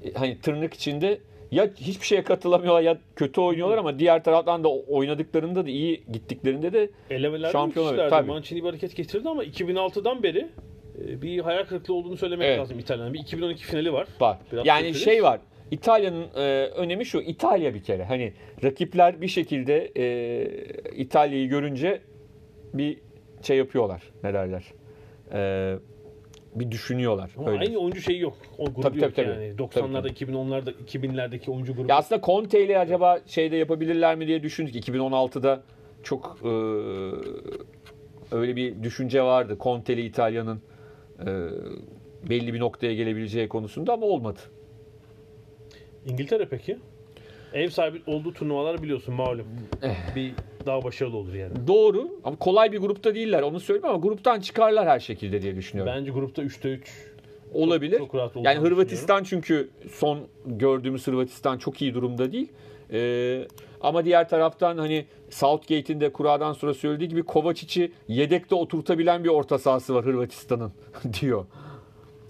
e, 0.03 0.13
hani 0.13 0.41
tırnak 0.41 0.73
içinde 0.73 1.19
ya 1.55 1.69
hiçbir 1.77 2.05
şeye 2.05 2.23
katılamıyorlar 2.23 2.81
ya 2.81 2.97
kötü 3.15 3.41
oynuyorlar 3.41 3.77
ama 3.77 3.99
diğer 3.99 4.23
taraftan 4.23 4.63
da 4.63 4.69
oynadıklarında 4.69 5.65
da 5.65 5.69
iyi 5.69 6.03
gittiklerinde 6.13 6.73
de 6.73 6.89
Elemelerde 7.09 7.51
Şampiyon 7.51 8.09
tabii. 8.09 8.27
Mancini 8.27 8.59
bir 8.63 8.67
hareket 8.67 8.95
getirdi 8.95 9.29
ama 9.29 9.43
2006'dan 9.43 10.23
beri 10.23 10.47
e, 11.07 11.21
bir 11.21 11.39
hayal 11.39 11.63
kırıklığı 11.65 11.93
olduğunu 11.93 12.17
söylemek 12.17 12.47
Evet. 12.47 12.59
lazım 12.59 12.79
İtalya'nın. 12.79 13.13
Bir 13.13 13.19
2012 13.19 13.63
finali 13.65 13.93
var. 13.93 14.07
var. 14.19 14.37
Biraz 14.51 14.65
yani 14.65 14.87
kötü. 14.87 14.99
şey 14.99 15.23
var. 15.23 15.39
İtalya'nın 15.71 16.25
e, 16.35 16.65
önemi 16.65 17.05
şu. 17.05 17.21
İtalya 17.21 17.73
bir 17.73 17.83
kere. 17.83 18.03
Hani 18.03 18.33
rakipler 18.63 19.21
bir 19.21 19.27
şekilde 19.27 19.91
e, 19.97 20.47
İtalya'yı 20.95 21.49
görünce 21.49 22.01
bir 22.73 22.97
şey 23.41 23.57
yapıyorlar. 23.57 24.01
Ne 24.23 24.33
derler? 24.33 24.63
E, 25.33 25.75
bir 26.55 26.71
düşünüyorlar. 26.71 27.31
Ama 27.37 27.49
Öyle. 27.49 27.59
aynı 27.59 27.77
oyuncu 27.77 28.01
şeyi 28.01 28.19
yok. 28.19 28.37
O 28.57 28.65
grubu 28.65 28.81
Tabii, 28.81 29.01
yok 29.01 29.15
tabii, 29.15 29.27
yani. 29.29 29.53
tabii. 29.57 29.67
90'larda, 29.67 30.01
Tabii, 30.01 30.09
2010'larda, 30.09 30.73
2000'lerdeki 30.87 31.51
oyuncu 31.51 31.75
grubu. 31.75 31.91
Ya 31.91 31.97
aslında 31.97 32.21
Conte 32.21 32.65
ile 32.65 32.79
acaba 32.79 33.19
şeyde 33.27 33.55
yapabilirler 33.55 34.15
mi 34.15 34.27
diye 34.27 34.43
düşündük. 34.43 34.75
2016'da 34.75 35.63
çok 36.03 36.37
e, 36.43 36.47
öyle 38.35 38.55
bir 38.55 38.83
düşünce 38.83 39.21
vardı. 39.23 39.57
Conte'li 39.59 40.01
İtalya'nın 40.01 40.61
e, 41.19 41.25
belli 42.29 42.53
bir 42.53 42.59
noktaya 42.59 42.93
gelebileceği 42.93 43.47
konusunda 43.49 43.93
ama 43.93 44.05
olmadı. 44.05 44.39
İngiltere 46.05 46.47
peki? 46.49 46.77
Ev 47.53 47.69
sahibi 47.69 48.01
olduğu 48.07 48.33
turnuvalar 48.33 48.83
biliyorsun 48.83 49.13
malum. 49.13 49.45
Eh. 49.83 50.15
Daha 50.65 50.83
başarılı 50.83 51.17
olur 51.17 51.33
yani. 51.33 51.53
Doğru 51.67 52.09
ama 52.23 52.35
kolay 52.35 52.71
bir 52.71 52.77
grupta 52.77 53.15
değiller 53.15 53.41
onu 53.41 53.59
söyleyeyim 53.59 53.85
ama 53.85 53.97
gruptan 53.97 54.39
çıkarlar 54.39 54.87
her 54.87 54.99
şekilde 54.99 55.41
diye 55.41 55.55
düşünüyorum. 55.55 55.93
Bence 55.97 56.11
grupta 56.11 56.43
3'te 56.43 56.69
3 56.69 56.89
Olabilir. 57.53 57.97
çok 57.97 58.15
rahat 58.15 58.35
yani 58.35 58.59
Hırvatistan 58.59 59.23
çünkü 59.23 59.69
son 59.91 60.19
gördüğümüz 60.45 61.07
Hırvatistan 61.07 61.57
çok 61.57 61.81
iyi 61.81 61.93
durumda 61.93 62.31
değil. 62.31 62.51
Ee, 62.91 63.47
ama 63.81 64.05
diğer 64.05 64.29
taraftan 64.29 64.77
hani 64.77 65.05
Southgate'in 65.29 66.01
de 66.01 66.11
kuradan 66.13 66.53
sonra 66.53 66.73
söylediği 66.73 67.09
gibi 67.09 67.23
Kovacic'i 67.23 67.91
yedekte 68.07 68.55
oturtabilen 68.55 69.23
bir 69.23 69.29
orta 69.29 69.57
sahası 69.59 69.95
var 69.95 70.05
Hırvatistan'ın 70.05 70.71
diyor. 71.21 71.45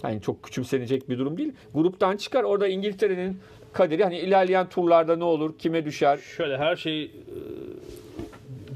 Yani 0.03 0.21
çok 0.21 0.43
küçümsenecek 0.43 1.09
bir 1.09 1.17
durum 1.19 1.37
değil. 1.37 1.53
Gruptan 1.73 2.17
çıkar 2.17 2.43
orada 2.43 2.67
İngiltere'nin 2.67 3.39
kaderi 3.73 4.03
hani 4.03 4.19
ilerleyen 4.19 4.69
turlarda 4.69 5.15
ne 5.15 5.23
olur, 5.23 5.57
kime 5.59 5.85
düşer? 5.85 6.17
Şöyle 6.17 6.57
her 6.57 6.75
şey 6.75 7.11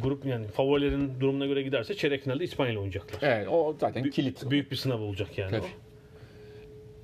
grup 0.04 0.26
yani 0.26 0.48
favorilerin 0.48 1.12
durumuna 1.20 1.46
göre 1.46 1.62
giderse 1.62 1.94
çeyrek 1.96 2.24
finalde 2.24 2.44
İspanya 2.44 2.72
ile 2.72 2.80
oynayacaklar. 2.80 3.20
Evet 3.34 3.48
o 3.52 3.76
zaten 3.80 4.04
Bü- 4.04 4.10
kilit. 4.10 4.50
Büyük 4.52 4.72
bir 4.72 4.76
sınav 4.76 5.00
olacak 5.02 5.38
yani 5.38 5.52
Tabii. 5.52 5.62
o. 5.62 5.70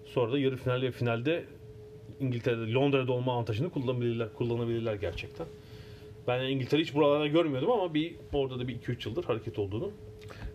Sonra 0.06 0.32
da 0.32 0.40
yarı 0.40 0.58
final 0.58 0.82
ve 0.82 0.92
finalde 0.92 1.44
İngiltere'de 2.20 2.72
Londra'da 2.74 3.12
olma 3.12 3.34
avantajını 3.34 3.70
kullanabilirler, 3.70 4.34
kullanabilirler 4.34 4.94
gerçekten. 4.96 5.48
Ben 6.28 6.38
yani 6.38 6.50
İngiltere 6.52 6.82
hiç 6.82 6.96
buralarda 6.96 7.28
görmüyordum 7.28 7.72
ama 7.72 7.94
bir 7.94 8.16
orada 8.34 8.60
da 8.60 8.68
bir 8.68 8.76
2-3 8.80 9.10
yıldır 9.10 9.24
hareket 9.24 9.60
olduğunu 9.60 9.92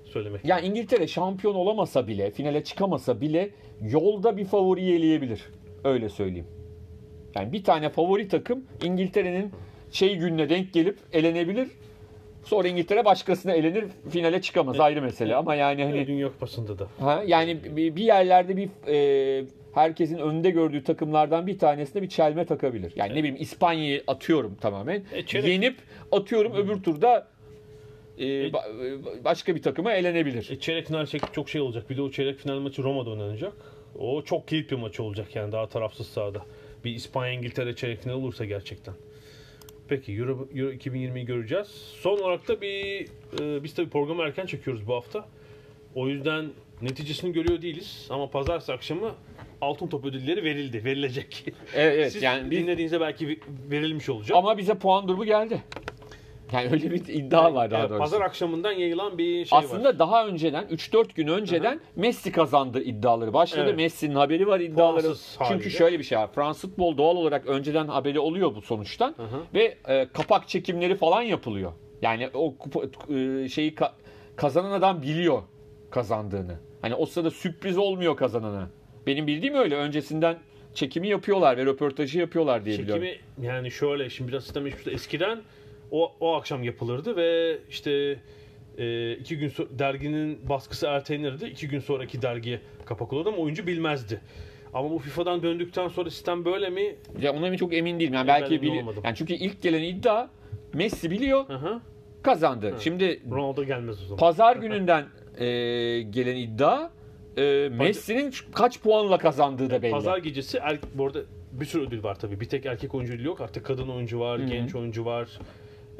söylemek. 0.04 0.44
Yani 0.44 0.66
İngiltere 0.66 1.06
şampiyon 1.06 1.54
olamasa 1.54 2.06
bile, 2.08 2.30
finale 2.30 2.64
çıkamasa 2.64 3.20
bile 3.20 3.50
yolda 3.82 4.36
bir 4.36 4.44
favori 4.44 4.92
eleyebilir. 4.92 5.40
Öyle 5.84 6.08
söyleyeyim. 6.08 6.46
Yani 7.34 7.52
bir 7.52 7.64
tane 7.64 7.88
favori 7.90 8.28
takım 8.28 8.64
İngiltere'nin 8.84 9.50
şey 9.92 10.16
gününe 10.16 10.48
denk 10.48 10.72
gelip 10.72 10.98
elenebilir. 11.12 11.68
Sonra 12.44 12.68
İngiltere 12.68 13.04
başkasına 13.04 13.52
elenir, 13.52 13.84
finale 14.10 14.40
çıkamaz 14.42 14.80
ayrı 14.80 15.02
mesele. 15.02 15.36
Ama 15.36 15.54
yani 15.54 15.84
hani 15.84 16.06
Dünya 16.06 16.28
Kupası'nda 16.28 16.78
da. 16.78 16.86
Ha, 17.00 17.22
yani 17.26 17.76
bir 17.76 17.96
yerlerde 18.02 18.56
bir 18.56 18.68
e, 18.88 19.44
herkesin 19.74 20.18
önde 20.18 20.50
gördüğü 20.50 20.84
takımlardan 20.84 21.46
bir 21.46 21.58
tanesine 21.58 22.02
bir 22.02 22.08
çelme 22.08 22.44
takabilir. 22.44 22.92
Yani 22.96 23.12
ne 23.12 23.16
bileyim 23.18 23.36
İspanya'yı 23.40 24.02
atıyorum 24.06 24.54
tamamen. 24.60 25.02
E, 25.12 25.24
Yenip 25.50 25.76
atıyorum 26.12 26.54
öbür 26.54 26.82
turda 26.82 27.28
e, 28.18 28.22
ba- 28.24 29.20
e, 29.20 29.24
başka 29.24 29.54
bir 29.54 29.62
takıma 29.62 29.92
elenebilir. 29.92 30.50
E, 30.50 30.58
çeyrek 30.60 30.86
final 30.86 31.06
çok 31.32 31.48
şey 31.48 31.60
olacak. 31.60 31.90
Bir 31.90 31.96
de 31.96 32.02
o 32.02 32.10
çeyrek 32.10 32.38
final 32.38 32.58
maçı 32.58 32.82
Roma'da 32.82 33.10
oynanacak. 33.10 33.52
O 33.98 34.22
çok 34.22 34.48
keyifli 34.48 34.76
bir 34.76 34.82
maç 34.82 35.00
olacak 35.00 35.36
yani 35.36 35.52
daha 35.52 35.68
tarafsız 35.68 36.06
sahada. 36.06 36.42
Bir 36.84 36.90
İspanya 36.94 37.32
İngiltere 37.32 37.76
çeyrek 37.76 38.00
final 38.02 38.14
olursa 38.14 38.44
gerçekten. 38.44 38.94
Peki 39.90 40.12
Euro, 40.12 40.48
Euro 40.54 40.72
2020'yi 40.72 41.24
göreceğiz. 41.26 41.66
Son 42.00 42.18
olarak 42.18 42.48
da 42.48 42.60
bir 42.60 43.06
e, 43.40 43.62
biz 43.64 43.74
tabii 43.74 43.88
programı 43.90 44.22
erken 44.22 44.46
çekiyoruz 44.46 44.86
bu 44.86 44.94
hafta. 44.94 45.28
O 45.94 46.08
yüzden 46.08 46.46
neticesini 46.82 47.32
görüyor 47.32 47.62
değiliz 47.62 48.06
ama 48.10 48.30
pazartesi 48.30 48.72
akşamı 48.72 49.14
altın 49.60 49.86
top 49.86 50.04
ödülleri 50.04 50.44
verildi, 50.44 50.84
verilecek. 50.84 51.44
Evet, 51.74 51.94
evet 51.96 52.12
Siz 52.12 52.22
yani 52.22 52.50
dinlediğinizde 52.50 53.00
belki 53.00 53.40
verilmiş 53.70 54.08
olacak. 54.08 54.36
ama 54.36 54.58
bize 54.58 54.74
puan 54.74 55.08
durumu 55.08 55.24
geldi. 55.24 55.62
Yani 56.52 56.68
öyle 56.72 56.90
bir 56.90 57.08
iddia 57.08 57.54
var 57.54 57.70
daha 57.70 57.80
Evet, 57.80 57.90
doğrusu. 57.90 57.98
Pazar 58.00 58.20
akşamından 58.20 58.72
yayılan 58.72 59.18
bir 59.18 59.44
şey 59.44 59.58
Aslında 59.58 59.88
var. 59.88 59.98
daha 59.98 60.26
önceden 60.26 60.64
3-4 60.64 61.14
gün 61.14 61.26
önceden 61.26 61.80
Messi 61.96 62.32
kazandı 62.32 62.82
iddiaları 62.82 63.32
başladı. 63.32 63.62
Evet. 63.64 63.76
Messi'nin 63.76 64.14
haberi 64.14 64.46
var 64.46 64.60
iddiaları. 64.60 65.14
Çünkü 65.48 65.70
şöyle 65.70 65.98
bir 65.98 66.04
şey 66.04 66.18
var. 66.18 66.32
Fransız 66.34 66.70
futbol 66.70 66.96
doğal 66.96 67.16
olarak 67.16 67.46
önceden 67.46 67.86
haberi 67.88 68.20
oluyor 68.20 68.54
bu 68.54 68.62
sonuçtan 68.62 69.14
Hı 69.16 69.22
hı. 69.22 69.40
ve 69.54 69.76
e, 69.88 70.08
kapak 70.12 70.48
çekimleri 70.48 70.96
falan 70.96 71.22
yapılıyor. 71.22 71.72
Yani 72.02 72.28
o 72.34 72.56
kupa, 72.58 72.80
e, 73.14 73.48
şeyi 73.48 73.74
ka- 73.74 73.92
kazanan 74.36 74.70
adam 74.70 75.02
biliyor 75.02 75.42
kazandığını. 75.90 76.54
Hani 76.82 76.94
o 76.94 77.06
sırada 77.06 77.30
sürpriz 77.30 77.78
olmuyor 77.78 78.16
kazanana. 78.16 78.68
Benim 79.06 79.26
bildiğim 79.26 79.54
öyle. 79.54 79.76
Öncesinden 79.76 80.38
çekimi 80.74 81.08
yapıyorlar 81.08 81.56
ve 81.56 81.64
röportajı 81.66 82.18
yapıyorlar 82.18 82.64
diye 82.64 82.78
biliyorum. 82.78 83.04
Çekimi 83.04 83.46
yani 83.46 83.70
şöyle 83.70 84.10
şimdi 84.10 84.32
biraz 84.32 84.44
sistem 84.44 84.66
eskiden 84.90 85.38
o, 85.90 86.12
o 86.20 86.34
akşam 86.34 86.62
yapılırdı 86.62 87.16
ve 87.16 87.58
işte 87.70 88.16
e, 88.78 89.12
iki 89.12 89.38
gün 89.38 89.48
so- 89.48 89.78
derginin 89.78 90.48
baskısı 90.48 90.86
ertelenirdi. 90.86 91.46
iki 91.46 91.68
gün 91.68 91.80
sonraki 91.80 92.22
dergiye 92.22 92.60
kapak 92.84 93.12
olurdu 93.12 93.28
ama 93.28 93.38
oyuncu 93.38 93.66
bilmezdi. 93.66 94.20
Ama 94.74 94.90
bu 94.90 94.98
FIFA'dan 94.98 95.42
döndükten 95.42 95.88
sonra 95.88 96.10
sistem 96.10 96.44
böyle 96.44 96.70
mi? 96.70 96.94
Ya 97.20 97.32
ona 97.32 97.56
çok 97.56 97.74
emin 97.74 98.00
değilim. 98.00 98.14
Yani 98.14 98.28
Ben 98.28 98.40
belki 98.42 98.54
bili- 98.62 98.80
olmadım. 98.80 99.02
yani 99.04 99.16
çünkü 99.16 99.32
ilk 99.34 99.62
gelen 99.62 99.82
iddia 99.82 100.28
Messi 100.74 101.10
biliyor, 101.10 101.48
Hı 101.48 101.54
hı. 101.54 101.80
kazandı. 102.22 102.74
Şimdi 102.80 103.20
Ronaldo 103.30 103.64
gelmez 103.64 104.02
o 104.02 104.04
zaman. 104.04 104.16
Pazar 104.16 104.56
gününden 104.56 105.04
e, 105.38 105.46
gelen 106.02 106.36
iddia 106.36 106.90
e, 107.38 107.68
Messi'nin 107.72 108.34
kaç 108.54 108.80
puanla 108.80 109.18
kazandığı 109.18 109.70
da 109.70 109.82
belli. 109.82 109.90
Pazar 109.90 110.18
gecesi 110.18 110.58
er, 110.58 110.78
bu 110.94 111.06
arada 111.06 111.18
bir 111.52 111.64
sürü 111.64 111.86
ödül 111.86 112.02
var 112.02 112.18
tabii. 112.18 112.40
Bir 112.40 112.48
tek 112.48 112.66
erkek 112.66 112.94
oyuncu 112.94 113.12
ödülü 113.12 113.26
yok. 113.26 113.40
Artık 113.40 113.66
kadın 113.66 113.88
oyuncu 113.88 114.20
var, 114.20 114.38
genç 114.38 114.74
oyuncu 114.74 115.04
var. 115.04 115.28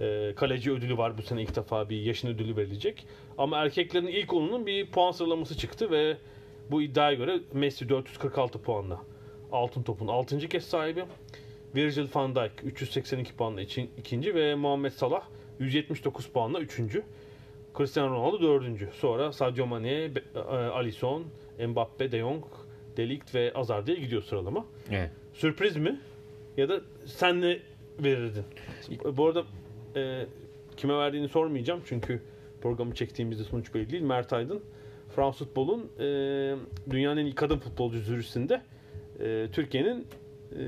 E, 0.00 0.34
kaleci 0.36 0.72
ödülü 0.72 0.96
var. 0.98 1.18
Bu 1.18 1.22
sene 1.22 1.42
ilk 1.42 1.56
defa 1.56 1.88
bir 1.88 2.02
yaşın 2.02 2.28
ödülü 2.28 2.56
verilecek. 2.56 3.06
Ama 3.38 3.58
erkeklerin 3.58 4.06
ilk 4.06 4.32
onunun 4.32 4.66
bir 4.66 4.86
puan 4.86 5.10
sıralaması 5.10 5.56
çıktı 5.56 5.90
ve 5.90 6.16
bu 6.70 6.82
iddiaya 6.82 7.14
göre 7.14 7.40
Messi 7.52 7.88
446 7.88 8.62
puanla 8.62 9.00
altın 9.52 9.82
topun 9.82 10.08
6. 10.08 10.48
kez 10.48 10.64
sahibi. 10.64 11.04
Virgil 11.74 12.06
van 12.14 12.34
Dijk 12.34 12.52
382 12.64 13.36
puanla 13.36 13.60
için, 13.60 13.90
ikinci 13.98 14.34
ve 14.34 14.54
Muhammed 14.54 14.90
Salah 14.92 15.22
179 15.58 16.26
puanla 16.26 16.60
üçüncü. 16.60 17.02
Cristiano 17.78 18.14
Ronaldo 18.14 18.40
dördüncü. 18.40 18.88
Sonra 18.92 19.32
Sadio 19.32 19.66
Mane, 19.66 19.90
e, 19.90 20.10
Alisson, 20.50 21.24
Mbappe, 21.68 22.12
De 22.12 22.18
Jong, 22.18 22.44
De 22.96 23.08
Ligt 23.08 23.34
ve 23.34 23.50
Hazard 23.50 23.86
diye 23.86 23.96
gidiyor 23.96 24.22
sıralama. 24.22 24.66
Evet. 24.90 25.10
Sürpriz 25.34 25.76
mi? 25.76 26.00
Ya 26.56 26.68
da 26.68 26.80
sen 27.06 27.40
ne 27.40 27.58
verirdin? 27.98 28.44
Bu 29.16 29.26
arada 29.26 29.44
e, 29.96 30.26
kime 30.76 30.94
verdiğini 30.94 31.28
sormayacağım 31.28 31.80
çünkü 31.84 32.22
programı 32.62 32.94
çektiğimizde 32.94 33.44
sonuç 33.44 33.74
belli 33.74 33.90
değil. 33.90 34.02
Mert 34.02 34.32
Aydın 34.32 34.62
Fransız 35.16 35.46
futbolun 35.46 35.90
e, 35.98 36.04
dünyanın 36.90 37.16
en 37.16 37.24
iyi 37.24 37.34
kadın 37.34 37.58
futbolcu 37.58 37.98
jürisinde 37.98 38.62
e, 39.20 39.46
Türkiye'nin 39.52 40.06
e, 40.52 40.60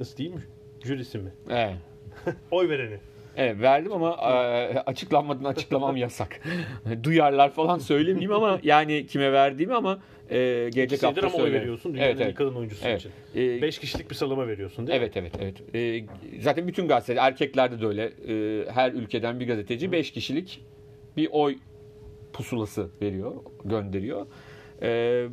nasıl 0.00 0.16
diyeyim 0.16 0.42
jürisi 0.84 1.18
mi? 1.18 1.32
Evet. 1.50 1.76
Oy 2.50 2.68
vereni. 2.68 2.98
Evet 3.36 3.60
verdim 3.60 3.92
ama 3.92 4.10
e, 4.10 4.78
açıklanmadan 4.78 5.44
açıklamam 5.44 5.96
yasak. 5.96 6.40
Duyarlar 7.02 7.50
falan 7.50 7.78
söylemeyeyim 7.78 8.32
ama 8.32 8.60
yani 8.62 9.06
kime 9.06 9.32
verdiğimi 9.32 9.74
ama 9.74 9.98
e, 10.30 10.70
gelecek 10.74 11.02
hafta 11.02 11.26
ama 11.26 11.36
oy 11.36 11.52
veriyorsun 11.52 11.94
dünyanın 11.94 12.08
Evet, 12.10 12.20
evet. 12.20 12.34
kadın 12.34 12.54
oyuncusu 12.54 12.88
Evet. 12.88 13.00
için. 13.00 13.10
E, 13.58 13.62
5 13.62 13.78
kişilik 13.78 14.10
bir 14.10 14.14
sıralama 14.14 14.48
veriyorsun 14.48 14.86
değil 14.86 15.00
mi? 15.00 15.04
Evet 15.04 15.16
evet 15.16 15.32
evet. 15.40 15.74
E, 15.74 16.04
zaten 16.40 16.68
bütün 16.68 16.88
gazeteler 16.88 17.22
erkeklerde 17.26 17.80
de 17.80 17.86
öyle. 17.86 18.04
E, 18.28 18.64
her 18.70 18.92
ülkeden 18.92 19.40
bir 19.40 19.46
gazeteci 19.46 19.92
5 19.92 20.10
kişilik 20.10 20.64
bir 21.16 21.28
oy 21.32 21.56
pusulası 22.32 22.88
veriyor, 23.02 23.34
gönderiyor. 23.64 24.26
E, 24.82 25.26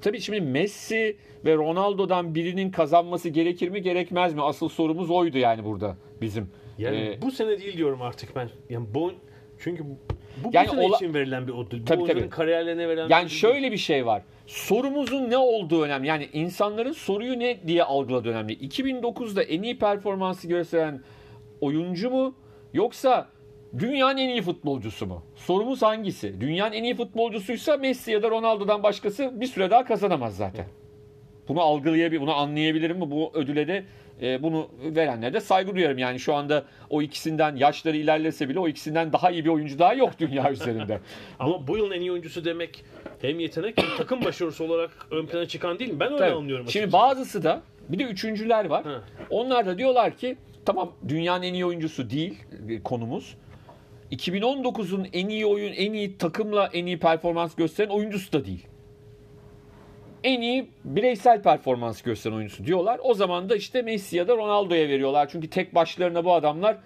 tabii 0.00 0.20
şimdi 0.20 0.40
Messi 0.40 1.16
ve 1.44 1.54
Ronaldo'dan 1.54 2.34
birinin 2.34 2.70
kazanması 2.70 3.28
gerekir 3.28 3.68
mi 3.68 3.82
gerekmez 3.82 4.34
mi? 4.34 4.42
Asıl 4.42 4.68
sorumuz 4.68 5.10
oydu 5.10 5.38
yani 5.38 5.64
burada 5.64 5.96
bizim. 6.20 6.50
Yani 6.78 6.96
E, 6.96 7.22
bu 7.22 7.30
sene 7.30 7.58
değil 7.60 7.76
diyorum 7.76 8.02
artık 8.02 8.36
ben. 8.36 8.50
Yani 8.70 8.86
bu 8.94 9.12
çünkü 9.58 9.82
bu, 10.44 10.50
Yani 10.52 10.70
ola- 10.70 10.96
için 10.96 11.14
verilen 11.14 11.46
bir 11.48 11.52
ödül. 11.52 11.86
Tabii, 11.86 12.00
bu 12.00 12.06
tabii. 12.06 12.28
kariyerlerine 12.30 12.88
verilen 12.88 13.06
bir 13.08 13.10
Yani 13.14 13.24
ödül 13.26 13.34
şöyle 13.34 13.72
bir 13.72 13.76
şey 13.76 14.06
var. 14.06 14.22
Sorumuzun 14.46 15.30
ne 15.30 15.36
olduğu 15.36 15.82
önemli. 15.82 16.06
Yani 16.06 16.28
insanların 16.32 16.92
soruyu 16.92 17.38
ne 17.38 17.66
diye 17.66 17.82
algıladığı 17.84 18.28
önemli. 18.28 18.52
2009'da 18.52 19.42
en 19.42 19.62
iyi 19.62 19.78
performansı 19.78 20.48
gösteren 20.48 21.00
oyuncu 21.60 22.10
mu 22.10 22.34
yoksa 22.72 23.28
dünyanın 23.78 24.16
en 24.18 24.28
iyi 24.28 24.42
futbolcusu 24.42 25.06
mu? 25.06 25.22
Sorumuz 25.36 25.82
hangisi? 25.82 26.40
Dünyanın 26.40 26.72
en 26.72 26.84
iyi 26.84 26.94
futbolcusuysa 26.94 27.76
Messi 27.76 28.10
ya 28.10 28.22
da 28.22 28.30
Ronaldo'dan 28.30 28.82
başkası 28.82 29.40
bir 29.40 29.46
süre 29.46 29.70
daha 29.70 29.84
kazanamaz 29.84 30.36
zaten. 30.36 30.66
Bunu 31.48 31.60
algılayabilir, 31.60 32.20
bunu 32.20 32.34
anlayabilirim 32.34 32.98
mi? 32.98 33.10
Bu 33.10 33.30
ödüle 33.34 33.68
de 33.68 33.84
e, 34.22 34.42
bunu 34.42 34.68
verenlere 34.80 35.32
de 35.34 35.40
saygı 35.40 35.74
duyarım. 35.74 35.98
Yani 35.98 36.20
şu 36.20 36.34
anda 36.34 36.64
o 36.90 37.02
ikisinden 37.02 37.56
yaşları 37.56 37.96
ilerlese 37.96 38.48
bile 38.48 38.58
o 38.58 38.68
ikisinden 38.68 39.12
daha 39.12 39.30
iyi 39.30 39.44
bir 39.44 39.50
oyuncu 39.50 39.78
daha 39.78 39.94
yok 39.94 40.10
dünya 40.18 40.50
üzerinde. 40.52 41.00
Ama 41.38 41.66
bu 41.66 41.76
yılın 41.76 41.90
en 41.90 42.00
iyi 42.00 42.12
oyuncusu 42.12 42.44
demek 42.44 42.84
hem 43.22 43.40
yetenek 43.40 43.82
hem 43.82 43.96
takım 43.96 44.24
başarısı 44.24 44.64
olarak 44.64 44.90
ön 45.10 45.26
plana 45.26 45.48
çıkan 45.48 45.78
değil 45.78 45.92
mi? 45.92 46.00
Ben 46.00 46.12
öyle 46.12 46.18
Tabii. 46.18 46.34
anlıyorum. 46.36 46.68
Şimdi 46.68 46.86
açıkçası. 46.86 46.92
bazısı 47.10 47.42
da 47.42 47.62
bir 47.88 47.98
de 47.98 48.04
üçüncüler 48.04 48.64
var. 48.64 48.84
Onlar 49.30 49.66
da 49.66 49.78
diyorlar 49.78 50.16
ki 50.16 50.36
tamam 50.64 50.92
dünyanın 51.08 51.42
en 51.42 51.54
iyi 51.54 51.66
oyuncusu 51.66 52.10
değil 52.10 52.38
e, 52.68 52.82
konumuz. 52.82 53.34
2019'un 54.12 55.06
en 55.12 55.28
iyi 55.28 55.46
oyun, 55.46 55.72
en 55.72 55.92
iyi 55.92 56.18
takımla 56.18 56.70
en 56.72 56.86
iyi 56.86 56.98
performans 56.98 57.54
gösteren 57.54 57.88
oyuncusu 57.88 58.32
da 58.32 58.44
değil. 58.44 58.66
En 60.24 60.40
iyi 60.40 60.70
bireysel 60.84 61.42
performans 61.42 62.02
gösteren 62.02 62.34
oyuncusu 62.34 62.64
diyorlar. 62.64 63.00
O 63.02 63.14
zaman 63.14 63.48
da 63.48 63.56
işte 63.56 63.82
Messi 63.82 64.16
ya 64.16 64.28
da 64.28 64.36
Ronaldo'ya 64.36 64.88
veriyorlar. 64.88 65.28
Çünkü 65.32 65.50
tek 65.50 65.74
başlarına 65.74 66.24
bu 66.24 66.34
adamlar 66.34 66.78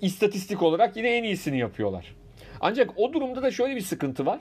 istatistik 0.00 0.62
olarak 0.62 0.96
yine 0.96 1.08
en 1.16 1.22
iyisini 1.22 1.58
yapıyorlar. 1.58 2.14
Ancak 2.60 2.90
o 2.96 3.12
durumda 3.12 3.42
da 3.42 3.50
şöyle 3.50 3.76
bir 3.76 3.80
sıkıntı 3.80 4.26
var. 4.26 4.40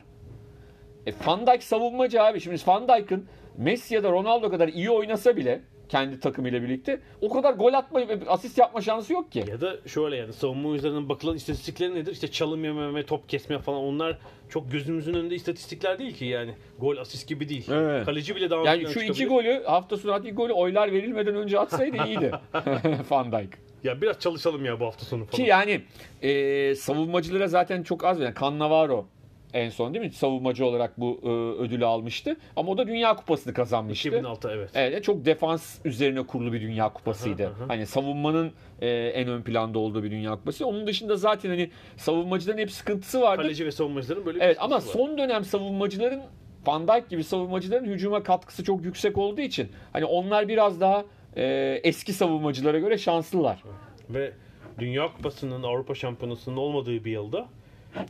E, 1.07 1.13
Van 1.25 1.47
Dijk 1.47 1.63
savunmacı 1.63 2.23
abi. 2.23 2.41
Şimdi 2.41 2.61
Van 2.67 2.87
Dijk'ın 2.87 3.27
Messi 3.57 3.95
ya 3.95 4.03
da 4.03 4.11
Ronaldo 4.11 4.49
kadar 4.49 4.67
iyi 4.67 4.89
oynasa 4.89 5.37
bile 5.37 5.61
kendi 5.93 6.19
takımıyla 6.19 6.61
birlikte 6.63 6.99
o 7.21 7.29
kadar 7.29 7.53
gol 7.53 7.73
atma 7.73 8.07
ve 8.07 8.19
asist 8.27 8.57
yapma 8.57 8.81
şansı 8.81 9.13
yok 9.13 9.31
ki. 9.31 9.45
ya 9.47 9.61
da 9.61 9.77
şöyle 9.87 10.15
yani 10.15 10.33
savunma 10.33 10.69
oyuncularının 10.69 11.09
bakılan 11.09 11.35
istatistikleri 11.35 11.95
nedir? 11.95 12.11
İşte 12.11 12.27
çalım 12.27 12.63
yememe, 12.63 13.05
top 13.05 13.29
kesme 13.29 13.59
falan 13.59 13.79
onlar 13.79 14.17
çok 14.49 14.71
gözümüzün 14.71 15.13
önünde 15.13 15.35
istatistikler 15.35 15.99
değil 15.99 16.13
ki 16.13 16.25
yani. 16.25 16.53
Gol, 16.79 16.97
asist 16.97 17.27
gibi 17.27 17.49
değil. 17.49 17.71
Evet. 17.71 18.05
Kaleci 18.05 18.35
bile 18.35 18.49
daha 18.49 18.63
Yani 18.63 18.87
şu 18.87 18.99
iki 18.99 19.25
golü 19.25 19.63
hafta 19.63 19.97
sonu 19.97 20.11
attığı 20.13 20.29
golü 20.29 20.53
oylar 20.53 20.91
verilmeden 20.91 21.35
önce 21.35 21.59
atsaydı 21.59 21.97
iyiydi. 22.07 22.31
Van 23.09 23.31
Dijk. 23.31 23.49
Ya 23.83 24.01
biraz 24.01 24.19
çalışalım 24.19 24.65
ya 24.65 24.79
bu 24.79 24.85
hafta 24.85 25.05
sonu 25.05 25.25
falan. 25.25 25.43
Ki 25.43 25.49
yani 25.49 25.81
e, 26.21 26.75
savunmacılara 26.75 27.47
zaten 27.47 27.83
çok 27.83 28.05
az 28.05 28.19
veren. 28.19 28.33
Cannavaro 28.41 29.05
en 29.53 29.69
son 29.69 29.93
değil 29.93 30.05
mi? 30.05 30.11
Savunmacı 30.11 30.65
olarak 30.65 30.99
bu 30.99 31.19
e, 31.23 31.27
ödülü 31.61 31.85
almıştı. 31.85 32.35
Ama 32.55 32.71
o 32.71 32.77
da 32.77 32.87
Dünya 32.87 33.15
Kupası'nı 33.15 33.53
kazanmıştı. 33.53 34.09
2006 34.09 34.49
evet. 34.53 34.69
Evet 34.73 35.03
çok 35.03 35.25
defans 35.25 35.79
üzerine 35.85 36.23
kurulu 36.23 36.53
bir 36.53 36.61
Dünya 36.61 36.93
Kupası'ydı. 36.93 37.45
Aha, 37.47 37.63
aha. 37.63 37.69
Hani 37.69 37.85
savunmanın 37.85 38.51
e, 38.81 38.89
en 38.89 39.27
ön 39.27 39.41
planda 39.41 39.79
olduğu 39.79 40.03
bir 40.03 40.11
Dünya 40.11 40.31
Kupası. 40.31 40.67
Onun 40.67 40.87
dışında 40.87 41.15
zaten 41.15 41.49
hani 41.49 41.69
savunmacıların 41.97 42.57
hep 42.57 42.71
sıkıntısı 42.71 43.21
vardı. 43.21 43.41
Kaleci 43.41 43.65
ve 43.65 43.71
savunmacıların 43.71 44.25
böyle 44.25 44.39
bir 44.39 44.43
Evet 44.45 44.57
ama 44.59 44.75
var. 44.75 44.81
son 44.81 45.17
dönem 45.17 45.45
savunmacıların 45.45 46.21
Van 46.67 46.87
Dijk 46.87 47.09
gibi 47.09 47.23
savunmacıların 47.23 47.85
hücuma 47.85 48.23
katkısı 48.23 48.63
çok 48.63 48.85
yüksek 48.85 49.17
olduğu 49.17 49.41
için 49.41 49.69
hani 49.93 50.05
onlar 50.05 50.47
biraz 50.47 50.81
daha 50.81 51.05
e, 51.35 51.43
eski 51.83 52.13
savunmacılara 52.13 52.79
göre 52.79 52.97
şanslılar. 52.97 53.63
Ve 54.09 54.31
Dünya 54.79 55.07
Kupası'nın 55.13 55.63
Avrupa 55.63 55.95
Şampiyonası'nın 55.95 56.57
olmadığı 56.57 57.05
bir 57.05 57.11
yılda 57.11 57.47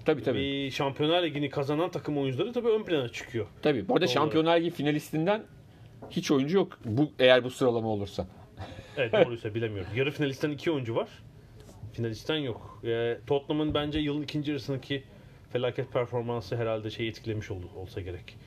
Tabii 0.06 0.24
tabii. 0.24 0.38
bir 0.40 0.72
Şampiyonlar 0.72 1.24
Ligi'ni 1.24 1.50
kazanan 1.50 1.92
takım 1.92 2.18
oyuncuları 2.18 2.54
tabii 2.54 2.68
ön 2.70 2.84
plana 2.84 3.10
çıkıyor. 3.10 3.46
Tabii. 3.62 3.88
Bu 3.88 3.94
arada 3.94 4.06
Doğru. 4.06 4.14
Şampiyonlar 4.14 4.60
Ligi 4.60 4.70
finalistinden 4.70 5.44
hiç 6.10 6.32
oyuncu 6.32 6.58
yok. 6.58 6.80
Bu 6.86 7.12
eğer 7.20 7.44
bu 7.44 7.50
sıralama 7.50 7.88
olursa. 7.88 8.28
Evet 8.98 9.14
doğruysa 9.14 9.56
bilemiyorum. 9.56 9.92
Yarı 9.96 10.12
finalistten 10.12 10.50
iki 10.52 10.72
oyuncu 10.72 10.96
var. 10.96 11.10
Finalistten 11.94 12.36
yok. 12.36 12.80
Ee, 12.86 13.18
Tottenham'ın 13.28 13.74
bence 13.74 14.00
yılın 14.00 14.22
ikinci 14.22 14.52
yarısındaki 14.52 15.04
felaket 15.54 15.94
performansı 15.94 16.56
herhalde 16.56 16.90
şey 16.90 17.08
etkilemiş 17.08 17.52
oldu, 17.52 17.66
olsa 17.76 18.02
gerek. 18.02 18.38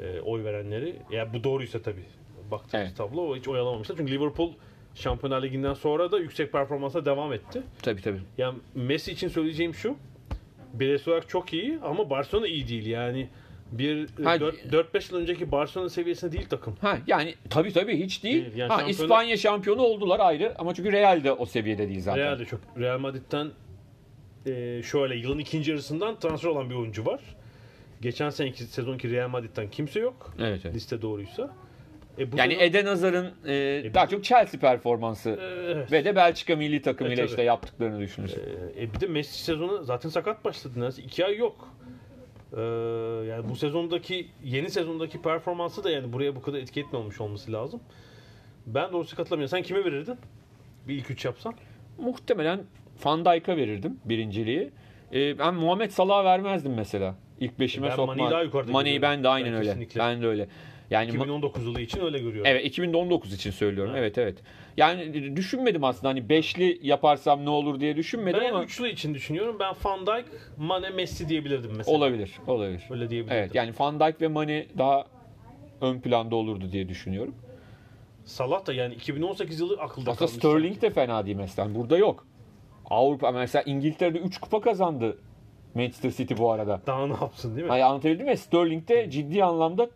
Ee, 0.00 0.20
oy 0.20 0.44
verenleri. 0.44 0.96
Ya 1.10 1.32
bu 1.34 1.44
doğruysa 1.44 1.82
tabii. 1.82 2.04
Baktığımız 2.50 2.86
Evet. 2.86 2.96
tablo 2.96 3.36
hiç 3.36 3.48
oyalamamışlar. 3.48 3.96
Çünkü 3.96 4.12
Liverpool 4.12 4.52
Şampiyonlar 4.94 5.42
Ligi'nden 5.42 5.74
sonra 5.74 6.12
da 6.12 6.18
yüksek 6.18 6.52
performansa 6.52 7.04
devam 7.04 7.32
etti. 7.32 7.62
Tabii 7.82 8.02
tabii. 8.02 8.20
Yani 8.38 8.58
Messi 8.74 9.12
için 9.12 9.28
söyleyeceğim 9.28 9.74
şu. 9.74 9.96
Bireysel 10.72 11.12
olarak 11.12 11.28
çok 11.28 11.52
iyi 11.52 11.78
ama 11.82 12.10
Barcelona 12.10 12.46
iyi 12.46 12.68
değil. 12.68 12.86
Yani 12.86 13.28
bir 13.72 14.08
Ha, 14.24 14.36
4-5 14.36 15.12
yıl 15.12 15.20
önceki 15.20 15.52
Barcelona 15.52 15.88
seviyesinde 15.88 16.32
değil 16.32 16.46
takım. 16.48 16.76
Ha 16.80 16.98
yani 17.06 17.34
tabii 17.50 17.72
tabii 17.72 17.96
hiç 18.04 18.24
değil. 18.24 18.44
Değil, 18.44 18.56
yani 18.56 18.68
ha 18.72 18.80
şampiyonu- 18.80 18.90
İspanya 18.90 19.36
şampiyonu 19.36 19.82
oldular 19.82 20.20
ayrı 20.20 20.54
ama 20.58 20.74
çünkü 20.74 20.92
Real 20.92 21.24
de 21.24 21.32
o 21.32 21.46
seviyede 21.46 21.88
değil 21.88 22.00
zaten. 22.00 22.20
Real'de 22.22 22.44
çok. 22.44 22.60
Real 22.78 22.98
Madrid'den 22.98 23.50
e, 24.46 24.82
şöyle 24.82 25.16
yılın 25.16 25.38
ikinci 25.38 25.70
yarısından 25.70 26.18
transfer 26.18 26.48
olan 26.48 26.70
bir 26.70 26.74
oyuncu 26.74 27.06
var. 27.06 27.20
Geçen 28.00 28.30
seneki 28.30 28.64
sezonki 28.64 29.10
Real 29.10 29.28
Madrid'den 29.28 29.70
kimse 29.70 30.00
yok. 30.00 30.34
Evet, 30.38 30.60
evet. 30.64 30.74
Liste 30.74 31.02
doğruysa. 31.02 31.50
E, 32.18 32.26
Yani 32.36 32.54
Eden 32.60 32.86
Hazar'ın 32.86 33.26
e, 33.46 33.94
daha 33.94 34.08
çok 34.08 34.24
Chelsea 34.24 34.60
performansı 34.60 35.38
Evet. 35.42 35.92
ve 35.92 36.04
de 36.04 36.16
Belçika 36.16 36.56
milli 36.56 36.82
takımıyla 36.82 37.22
E, 37.22 37.26
işte 37.26 37.42
yaptıklarını 37.42 38.00
düşünürsün. 38.00 38.42
E, 38.78 38.94
bir 38.94 39.00
de 39.00 39.06
Messi 39.06 39.42
sezonu 39.44 39.84
zaten 39.84 40.08
sakat 40.08 40.44
başladı. 40.44 40.72
Neredeyse 40.76 41.02
iki 41.02 41.24
ay 41.26 41.36
yok. 41.36 41.68
E, 42.56 42.60
yani 43.28 43.48
bu 43.48 43.56
sezondaki 43.56 44.26
yeni 44.44 44.70
sezondaki 44.70 45.22
performansı 45.22 45.84
da 45.84 45.90
yani 45.90 46.12
buraya 46.12 46.36
bu 46.36 46.42
kadar 46.42 46.58
etki 46.58 46.80
etmemiş 46.80 47.20
olması 47.20 47.52
lazım. 47.52 47.80
Ben 48.66 48.92
doğrusu 48.92 49.16
katılamıyorum. 49.16 49.50
Sen 49.50 49.62
kime 49.62 49.84
verirdin? 49.84 50.16
Bir 50.88 50.94
ilk 50.94 51.10
üç 51.10 51.24
yapsan. 51.24 51.54
Muhtemelen 51.98 52.60
Van 53.04 53.24
Dijk'a 53.24 53.56
verirdim 53.56 54.00
birinciliği. 54.04 54.70
E, 55.12 55.38
ben 55.38 55.54
Muhammed 55.54 55.90
Salah'a 55.90 56.24
vermezdim 56.24 56.74
mesela. 56.74 57.14
İlk 57.40 57.60
beşime 57.60 57.88
Ben 57.88 57.96
sokma. 57.96 58.14
Mane'yi 58.14 58.30
daha 58.30 58.42
yukarıda 58.42 58.72
görüyorum. 58.82 59.02
ben 59.02 59.24
de 59.24 59.28
aynen 59.28 59.48
Ben 59.52 59.54
öyle. 59.58 59.66
kesinlikle. 59.68 60.00
Ben 60.00 60.22
de 60.22 60.26
öyle. 60.26 60.48
Yani 60.92 61.10
ma- 61.10 61.14
2019 61.14 61.66
yılı 61.66 61.80
için 61.80 62.00
öyle 62.00 62.18
görüyorum. 62.18 62.46
Evet 62.46 62.64
2019 62.64 63.32
için 63.32 63.50
söylüyorum. 63.50 63.92
Evet 63.96 64.18
evet. 64.18 64.38
Yani 64.76 65.36
düşünmedim 65.36 65.84
aslında 65.84 66.08
hani 66.08 66.28
beşli 66.28 66.78
yaparsam 66.82 67.44
ne 67.44 67.50
olur 67.50 67.80
diye 67.80 67.96
düşünmedim 67.96 68.40
Ben 68.40 68.50
ama 68.50 68.64
üçlü 68.64 68.88
için 68.88 69.14
düşünüyorum. 69.14 69.56
Ben 69.60 69.74
Van 69.84 70.06
Dijk, 70.06 70.24
Mane, 70.58 70.90
Messi 70.90 71.28
diyebilirdim 71.28 71.70
mesela. 71.76 71.96
olabilir. 71.96 72.32
Olabilir. 72.46 72.82
Öyle 72.90 73.10
diyebilirdim. 73.10 73.36
Evet 73.38 73.54
yani 73.54 73.72
Van 73.78 74.00
Dijk 74.00 74.20
ve 74.20 74.28
Mane 74.28 74.66
daha 74.78 75.04
ön 75.80 76.00
planda 76.00 76.36
olurdu 76.36 76.72
diye 76.72 76.88
düşünüyorum. 76.88 77.34
Salah 78.24 78.66
da 78.66 78.72
yani 78.72 78.94
2018 78.94 79.60
yılı 79.60 79.74
akılda 79.80 80.10
Aslında 80.10 80.28
kalmış. 80.28 80.34
Sterling 80.34 80.82
de 80.82 80.90
fena 80.90 81.26
değil 81.26 81.36
mesela. 81.36 81.74
Burada 81.74 81.98
yok. 81.98 82.26
Avrupa 82.90 83.32
mesela 83.32 83.62
İngiltere'de 83.62 84.18
3 84.18 84.38
kupa 84.40 84.60
kazandı 84.60 85.18
Manchester 85.74 86.10
City 86.10 86.34
bu 86.38 86.50
arada. 86.50 86.80
Daha 86.86 87.06
ne 87.06 87.12
yapsın 87.12 87.56
değil 87.56 87.64
mi? 87.66 87.70
Hani 87.70 87.84
anlatabildim 87.84 88.26
mi? 88.26 88.36
Sterling 88.36 88.88
de 88.88 89.10
ciddi 89.10 89.44
anlamda 89.44 89.90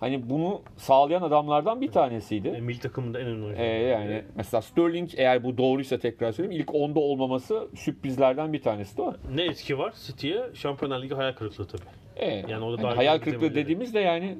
hani 0.00 0.30
bunu 0.30 0.62
sağlayan 0.76 1.22
adamlardan 1.22 1.80
bir 1.80 1.88
E, 1.88 1.90
tanesiydi. 1.90 2.50
milli 2.50 2.78
takımında 2.80 3.20
en 3.20 3.26
önemli 3.26 3.44
oyuncu. 3.44 3.62
Ee, 3.62 3.66
yani 3.66 4.22
mesela 4.36 4.62
Sterling 4.62 5.10
eğer 5.16 5.44
bu 5.44 5.58
doğruysa 5.58 5.98
tekrar 5.98 6.32
söyleyeyim 6.32 6.60
ilk 6.62 6.68
10'da 6.68 7.00
olmaması 7.00 7.68
sürprizlerden 7.76 8.52
bir 8.52 8.62
tanesi 8.62 8.96
de 8.96 9.02
o. 9.02 9.14
Ne 9.34 9.44
etki 9.44 9.78
var 9.78 9.94
City'ye? 10.06 10.42
Şampiyonlar 10.54 11.02
Ligi 11.02 11.14
hayal 11.14 11.32
kırıklığı 11.32 11.66
tabii. 11.66 11.82
Ee, 12.16 12.44
Yani 12.48 12.64
o 12.64 12.78
da 12.78 12.88
hani 12.88 12.96
hayal 12.96 13.18
kırıklığı 13.18 13.54
dediğimiz 13.54 13.94
de 13.94 14.00
yani 14.00 14.38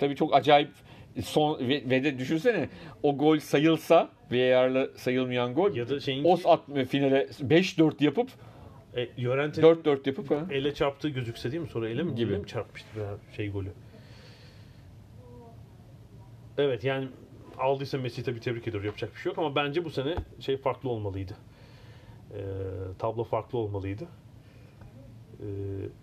tabii 0.00 0.16
çok 0.16 0.34
acayip 0.34 0.70
son 1.24 1.58
ve, 1.60 1.82
ve 1.90 2.04
de 2.04 2.18
düşünsene 2.18 2.68
o 3.02 3.16
gol 3.18 3.38
sayılsa 3.38 4.08
VAR'la 4.32 4.88
sayılmayan 4.96 5.54
gol 5.54 5.76
Ya 5.76 5.88
da 5.88 6.00
şeyin 6.00 6.24
Os 6.24 6.46
at 6.46 6.60
finale 6.88 7.26
5-4 7.42 8.04
yapıp 8.04 8.28
e, 8.96 9.22
Llorente'nin 9.22 9.66
4-4 9.66 9.98
yapıp 10.08 10.30
ha. 10.30 10.38
ele 10.50 10.74
çarptığı 10.74 11.08
gözükse 11.08 11.50
değil 11.52 11.62
mi? 11.62 11.68
Sonra 11.68 11.88
ele 11.88 12.02
mi, 12.02 12.14
Gibi. 12.14 12.38
mi 12.38 12.46
çarpmıştı 12.46 12.88
şey 13.36 13.50
golü? 13.50 13.68
Evet 16.58 16.84
yani 16.84 17.08
aldıysa 17.58 17.98
Messi'yi 17.98 18.24
tabii 18.24 18.40
tebrik 18.40 18.68
ediyor. 18.68 18.84
Yapacak 18.84 19.14
bir 19.14 19.20
şey 19.20 19.30
yok 19.30 19.38
ama 19.38 19.54
bence 19.54 19.84
bu 19.84 19.90
sene 19.90 20.14
şey 20.40 20.56
farklı 20.56 20.88
olmalıydı. 20.90 21.32
Ee, 22.34 22.40
tablo 22.98 23.24
farklı 23.24 23.58
olmalıydı. 23.58 24.04
Ee, 25.40 25.44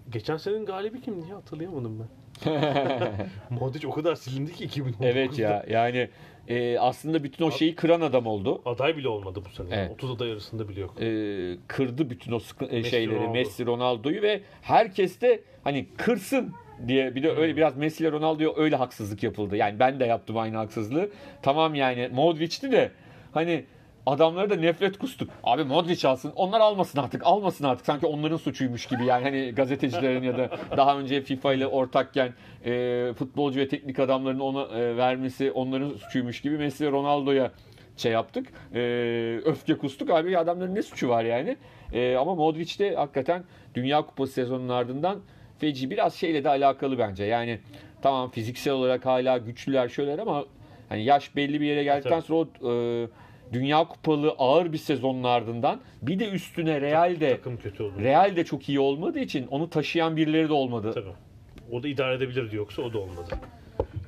geçen 0.10 0.38
senenin 0.38 0.66
galibi 0.66 1.02
kimdi 1.02 1.30
ya 1.30 1.36
hatırlayamadım 1.36 2.00
ben. 2.00 2.08
Modric 3.50 3.88
o 3.88 3.92
kadar 3.92 4.16
silindi 4.16 4.54
ki 4.54 4.66
2019'da. 4.68 5.08
Evet 5.08 5.40
ya 5.40 5.66
yani 5.70 6.10
e, 6.48 6.80
aslında 6.80 7.24
bütün 7.24 7.46
o 7.46 7.52
şeyi 7.52 7.76
kıran 7.76 8.02
adam 8.02 8.28
oldu. 8.28 8.62
Aday 8.66 8.98
bile 8.98 9.08
olmadı 9.08 9.42
bu 9.46 9.50
sene. 9.50 9.68
Evet. 9.72 9.92
30 9.92 10.12
aday 10.12 10.32
arasında 10.32 10.70
bile 10.70 10.80
yok. 10.80 11.02
E, 11.02 11.58
kırdı 11.68 12.10
bütün 12.10 12.32
o 12.32 12.40
sıkı- 12.40 12.66
e, 12.66 12.78
Messi, 12.78 12.90
şeyleri 12.90 13.16
Ronaldo. 13.20 13.32
Messi 13.34 13.66
Ronaldo'yu 13.66 14.22
ve 14.22 14.42
herkes 14.62 15.22
de 15.22 15.42
hani 15.64 15.88
kırsın 15.98 16.54
diye 16.88 17.16
bir 17.16 17.24
de 17.24 17.32
öyle 17.32 17.56
biraz 17.58 17.78
Messi 17.78 18.04
ile 18.04 18.12
Ronaldo'ya 18.12 18.50
öyle 18.56 18.76
haksızlık 18.76 19.24
yapıldı. 19.24 19.56
Yani 19.56 19.80
ben 19.80 20.00
de 20.00 20.06
yaptım 20.06 20.38
aynı 20.38 20.58
haksızlığı. 20.58 21.10
Tamam 21.42 21.76
yani 21.76 22.10
Modric'ti 22.14 22.72
de 22.72 22.92
hani 23.34 23.66
adamlara 24.06 24.50
da 24.50 24.56
nefret 24.56 24.98
kustuk. 24.98 25.30
Abi 25.44 25.64
Modric 25.64 26.08
alsın. 26.08 26.34
Onlar 26.36 26.60
almasın 26.60 27.00
artık. 27.00 27.22
Almasın 27.26 27.66
artık. 27.66 27.86
Sanki 27.86 28.06
onların 28.06 28.38
suçuymuş 28.38 28.86
gibi 28.86 29.06
yani. 29.06 29.24
Hani 29.24 29.52
gazetecilerin 29.56 30.24
ya 30.24 30.38
da 30.38 30.50
daha 30.78 31.00
önce 31.00 31.22
FIFA 31.22 31.54
ile 31.54 31.68
ortakken 31.68 32.34
e, 32.66 33.14
futbolcu 33.18 33.60
ve 33.60 33.68
teknik 33.68 34.00
adamların 34.00 34.40
ona 34.40 34.80
e, 34.80 34.98
vermesi 34.98 35.52
onların 35.52 35.90
suçuymuş 35.90 36.42
gibi 36.42 36.58
Messi 36.58 36.86
ve 36.86 36.92
Ronaldo'ya 36.92 37.52
şey 37.98 38.12
yaptık. 38.12 38.48
E, 38.76 38.82
öfke 39.46 39.78
kustuk. 39.78 40.10
Abi 40.10 40.38
adamların 40.38 40.76
ne 40.76 40.82
suçu 40.82 41.10
var 41.10 41.24
yani? 41.24 41.58
E, 41.94 42.16
ama 42.16 42.36
Modric 42.36 42.80
de 42.80 42.96
hakikaten 42.96 43.44
Dünya 43.76 44.02
Kupası 44.02 44.34
sezonunun 44.34 44.70
ardından 44.70 45.20
feci 45.62 45.90
biraz 45.90 46.16
şeyle 46.16 46.44
de 46.44 46.50
alakalı 46.50 46.98
bence. 47.00 47.24
Yani 47.24 47.60
tamam 48.02 48.32
fiziksel 48.32 48.74
olarak 48.74 49.06
hala 49.06 49.38
güçlüler 49.38 49.90
şöyler 49.90 50.20
ama 50.20 50.46
hani 50.90 51.04
yaş 51.04 51.36
belli 51.36 51.62
bir 51.62 51.66
yere 51.66 51.84
geldikten 51.84 52.20
sonra 52.20 52.40
o 52.62 52.72
e, 52.72 53.08
Dünya 53.54 53.84
Kupalı 53.88 54.36
ağır 54.38 54.74
bir 54.74 54.78
sezonun 54.78 55.24
ardından 55.24 55.82
bir 56.02 56.20
de 56.20 56.30
üstüne 56.30 56.82
Real 56.82 57.20
de 57.20 57.30
Takım 57.30 57.58
kötü 57.58 57.84
oldu. 57.84 57.94
Real 58.00 58.36
de 58.36 58.46
çok 58.46 58.70
iyi 58.70 58.80
olmadığı 58.80 59.20
için 59.20 59.48
onu 59.48 59.70
taşıyan 59.70 60.18
birileri 60.18 60.50
de 60.50 60.54
olmadı. 60.54 60.92
Tabii. 60.94 61.14
O 61.72 61.84
da 61.84 61.88
idare 61.88 62.16
edebilirdi 62.16 62.56
yoksa 62.56 62.82
o 62.82 62.94
da 62.94 63.00
olmadı. 63.00 63.30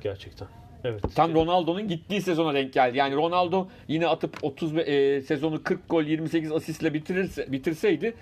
Gerçekten. 0.02 0.48
Evet. 0.84 1.02
Tam 1.14 1.34
Ronaldo'nun 1.34 1.88
gittiği 1.88 2.22
sezona 2.22 2.54
denk 2.54 2.72
geldi. 2.72 2.98
Yani 2.98 3.14
Ronaldo 3.14 3.68
yine 3.88 4.06
atıp 4.06 4.36
30 4.42 4.76
ve- 4.76 4.82
e, 4.82 5.20
sezonu 5.20 5.62
40 5.62 5.88
gol 5.88 6.02
28 6.02 6.52
asistle 6.52 6.94
bitirirse 6.94 7.52
bitirseydi 7.52 8.14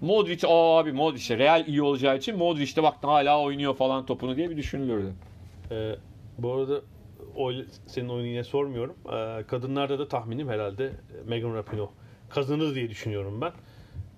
Modric 0.00 0.46
aa 0.46 0.78
abi 0.78 0.92
Modric 0.92 1.38
Real 1.38 1.66
iyi 1.66 1.82
olacağı 1.82 2.16
için 2.16 2.36
Modric 2.36 2.76
de 2.76 2.82
bak 2.82 2.94
hala 3.02 3.40
oynuyor 3.40 3.76
falan 3.76 4.06
topunu 4.06 4.36
diye 4.36 4.50
bir 4.50 4.56
düşünülürdü. 4.56 5.12
Ee, 5.70 5.96
bu 6.38 6.52
arada 6.52 6.80
o, 7.36 7.52
senin 7.86 8.08
oyunu 8.08 8.26
yine 8.26 8.44
sormuyorum. 8.44 8.94
Ee, 9.12 9.44
kadınlarda 9.46 9.98
da 9.98 10.08
tahminim 10.08 10.48
herhalde 10.48 10.92
Megan 11.26 11.54
Rapinoe 11.54 11.88
kazanır 12.30 12.74
diye 12.74 12.90
düşünüyorum 12.90 13.40
ben. 13.40 13.52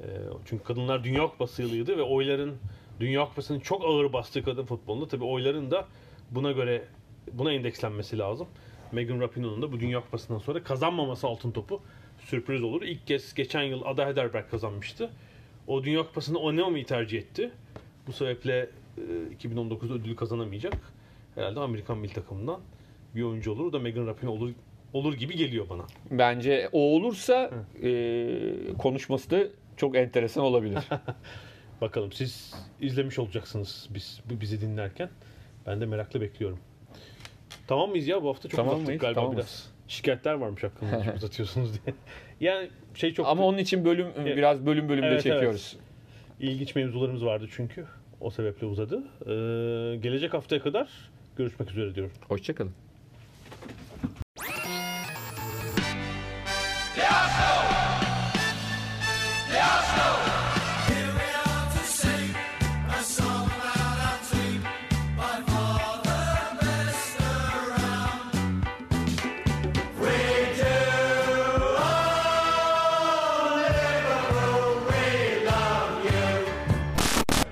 Ee, 0.01 0.07
çünkü 0.45 0.65
kadınlar 0.65 1.05
Dünya 1.05 1.23
Kupası 1.23 1.63
yılıydı 1.63 1.97
ve 1.97 2.03
oyların 2.03 2.57
Dünya 3.01 3.25
Kupası'nın 3.25 3.61
çok 3.61 3.85
ağır 3.85 4.13
bastığı 4.13 4.43
kadın 4.45 4.65
futbolunda 4.65 5.09
tabii 5.09 5.25
oyların 5.25 5.71
da 5.71 5.87
buna 6.31 6.53
göre 6.53 6.85
buna 7.33 7.53
endekslenmesi 7.53 8.19
lazım. 8.19 8.47
Megan 8.93 9.21
Rapinoe'nun 9.21 9.63
da 9.63 9.73
bu 9.73 9.81
Dünya 9.81 10.01
Kupası'ndan 10.01 10.39
sonra 10.39 10.63
kazanmaması 10.63 11.27
altın 11.27 11.51
topu 11.51 11.81
sürpriz 12.19 12.63
olur. 12.63 12.83
İlk 12.83 13.07
kez 13.07 13.35
geçen 13.35 13.63
yıl 13.63 13.83
Ada 13.85 14.07
Hegerberg 14.07 14.51
kazanmıştı. 14.51 15.11
O 15.69 15.85
Dünya 15.85 16.03
Kupası'nda 16.03 16.39
o 16.39 16.57
Naomi'yi 16.57 16.85
tercih 16.87 17.19
etti. 17.19 17.51
Bu 18.07 18.13
sebeple 18.13 18.71
e, 18.99 19.01
2019'da 19.49 19.95
ödülü 19.95 20.17
kazanamayacak. 20.17 20.75
Herhalde 21.35 21.61
Amerikan 21.61 21.99
milli 21.99 22.13
takımından 22.13 22.61
bir 23.15 23.23
oyuncu 23.23 23.53
olur. 23.53 23.65
O 23.67 23.73
da 23.73 23.79
Megan 23.79 24.07
Rapinoe 24.07 24.33
olur 24.33 24.51
olur 24.93 25.15
gibi 25.15 25.37
geliyor 25.37 25.67
bana. 25.71 25.83
Bence 26.11 26.69
o 26.73 26.81
olursa 26.81 27.51
e, 27.83 27.91
konuşması 28.79 29.31
da 29.31 29.45
çok 29.77 29.97
enteresan 29.97 30.45
olabilir. 30.45 30.79
Bakalım 31.81 32.13
siz 32.13 32.55
izlemiş 32.81 33.19
olacaksınız 33.19 33.89
biz 33.95 34.21
bizi 34.31 34.61
dinlerken. 34.61 35.11
Ben 35.67 35.81
de 35.81 35.87
merakla 35.87 36.21
bekliyorum. 36.21 36.59
Tamam 37.67 37.91
mıyız 37.91 38.09
ya 38.09 38.23
bu 38.23 38.29
hafta 38.29 38.49
çok 38.49 38.57
Tamam 38.57 38.69
uzattık 38.73 38.87
mıyız? 38.87 39.01
galiba 39.01 39.21
Tamamız. 39.21 39.37
biraz. 39.37 39.73
Şikayetler 39.89 40.35
varmış 40.35 40.63
hakkında 40.65 41.05
uzatıyorsunuz 41.17 41.71
diye. 41.73 41.95
Yani 42.41 42.69
şey 42.95 43.15
çok 43.15 43.27
Ama 43.27 43.45
onun 43.45 43.59
için 43.59 43.85
bölüm 43.85 44.07
biraz 44.25 44.67
bölüm 44.67 44.89
bölümde 44.89 45.07
Evet, 45.07 45.23
çekiyoruz. 45.23 45.77
ilginç 46.41 46.75
mevzularımız 46.75 47.25
vardı 47.25 47.49
çünkü. 47.51 47.85
O 48.21 48.31
sebeple 48.31 48.67
uzadı. 48.67 48.97
Ee, 48.97 49.97
gelecek 49.97 50.35
haftaya 50.35 50.63
kadar 50.63 50.89
görüşmek 51.37 51.71
üzere 51.71 51.95
diyorum. 51.95 52.13
Hoşçakalın. 52.29 52.73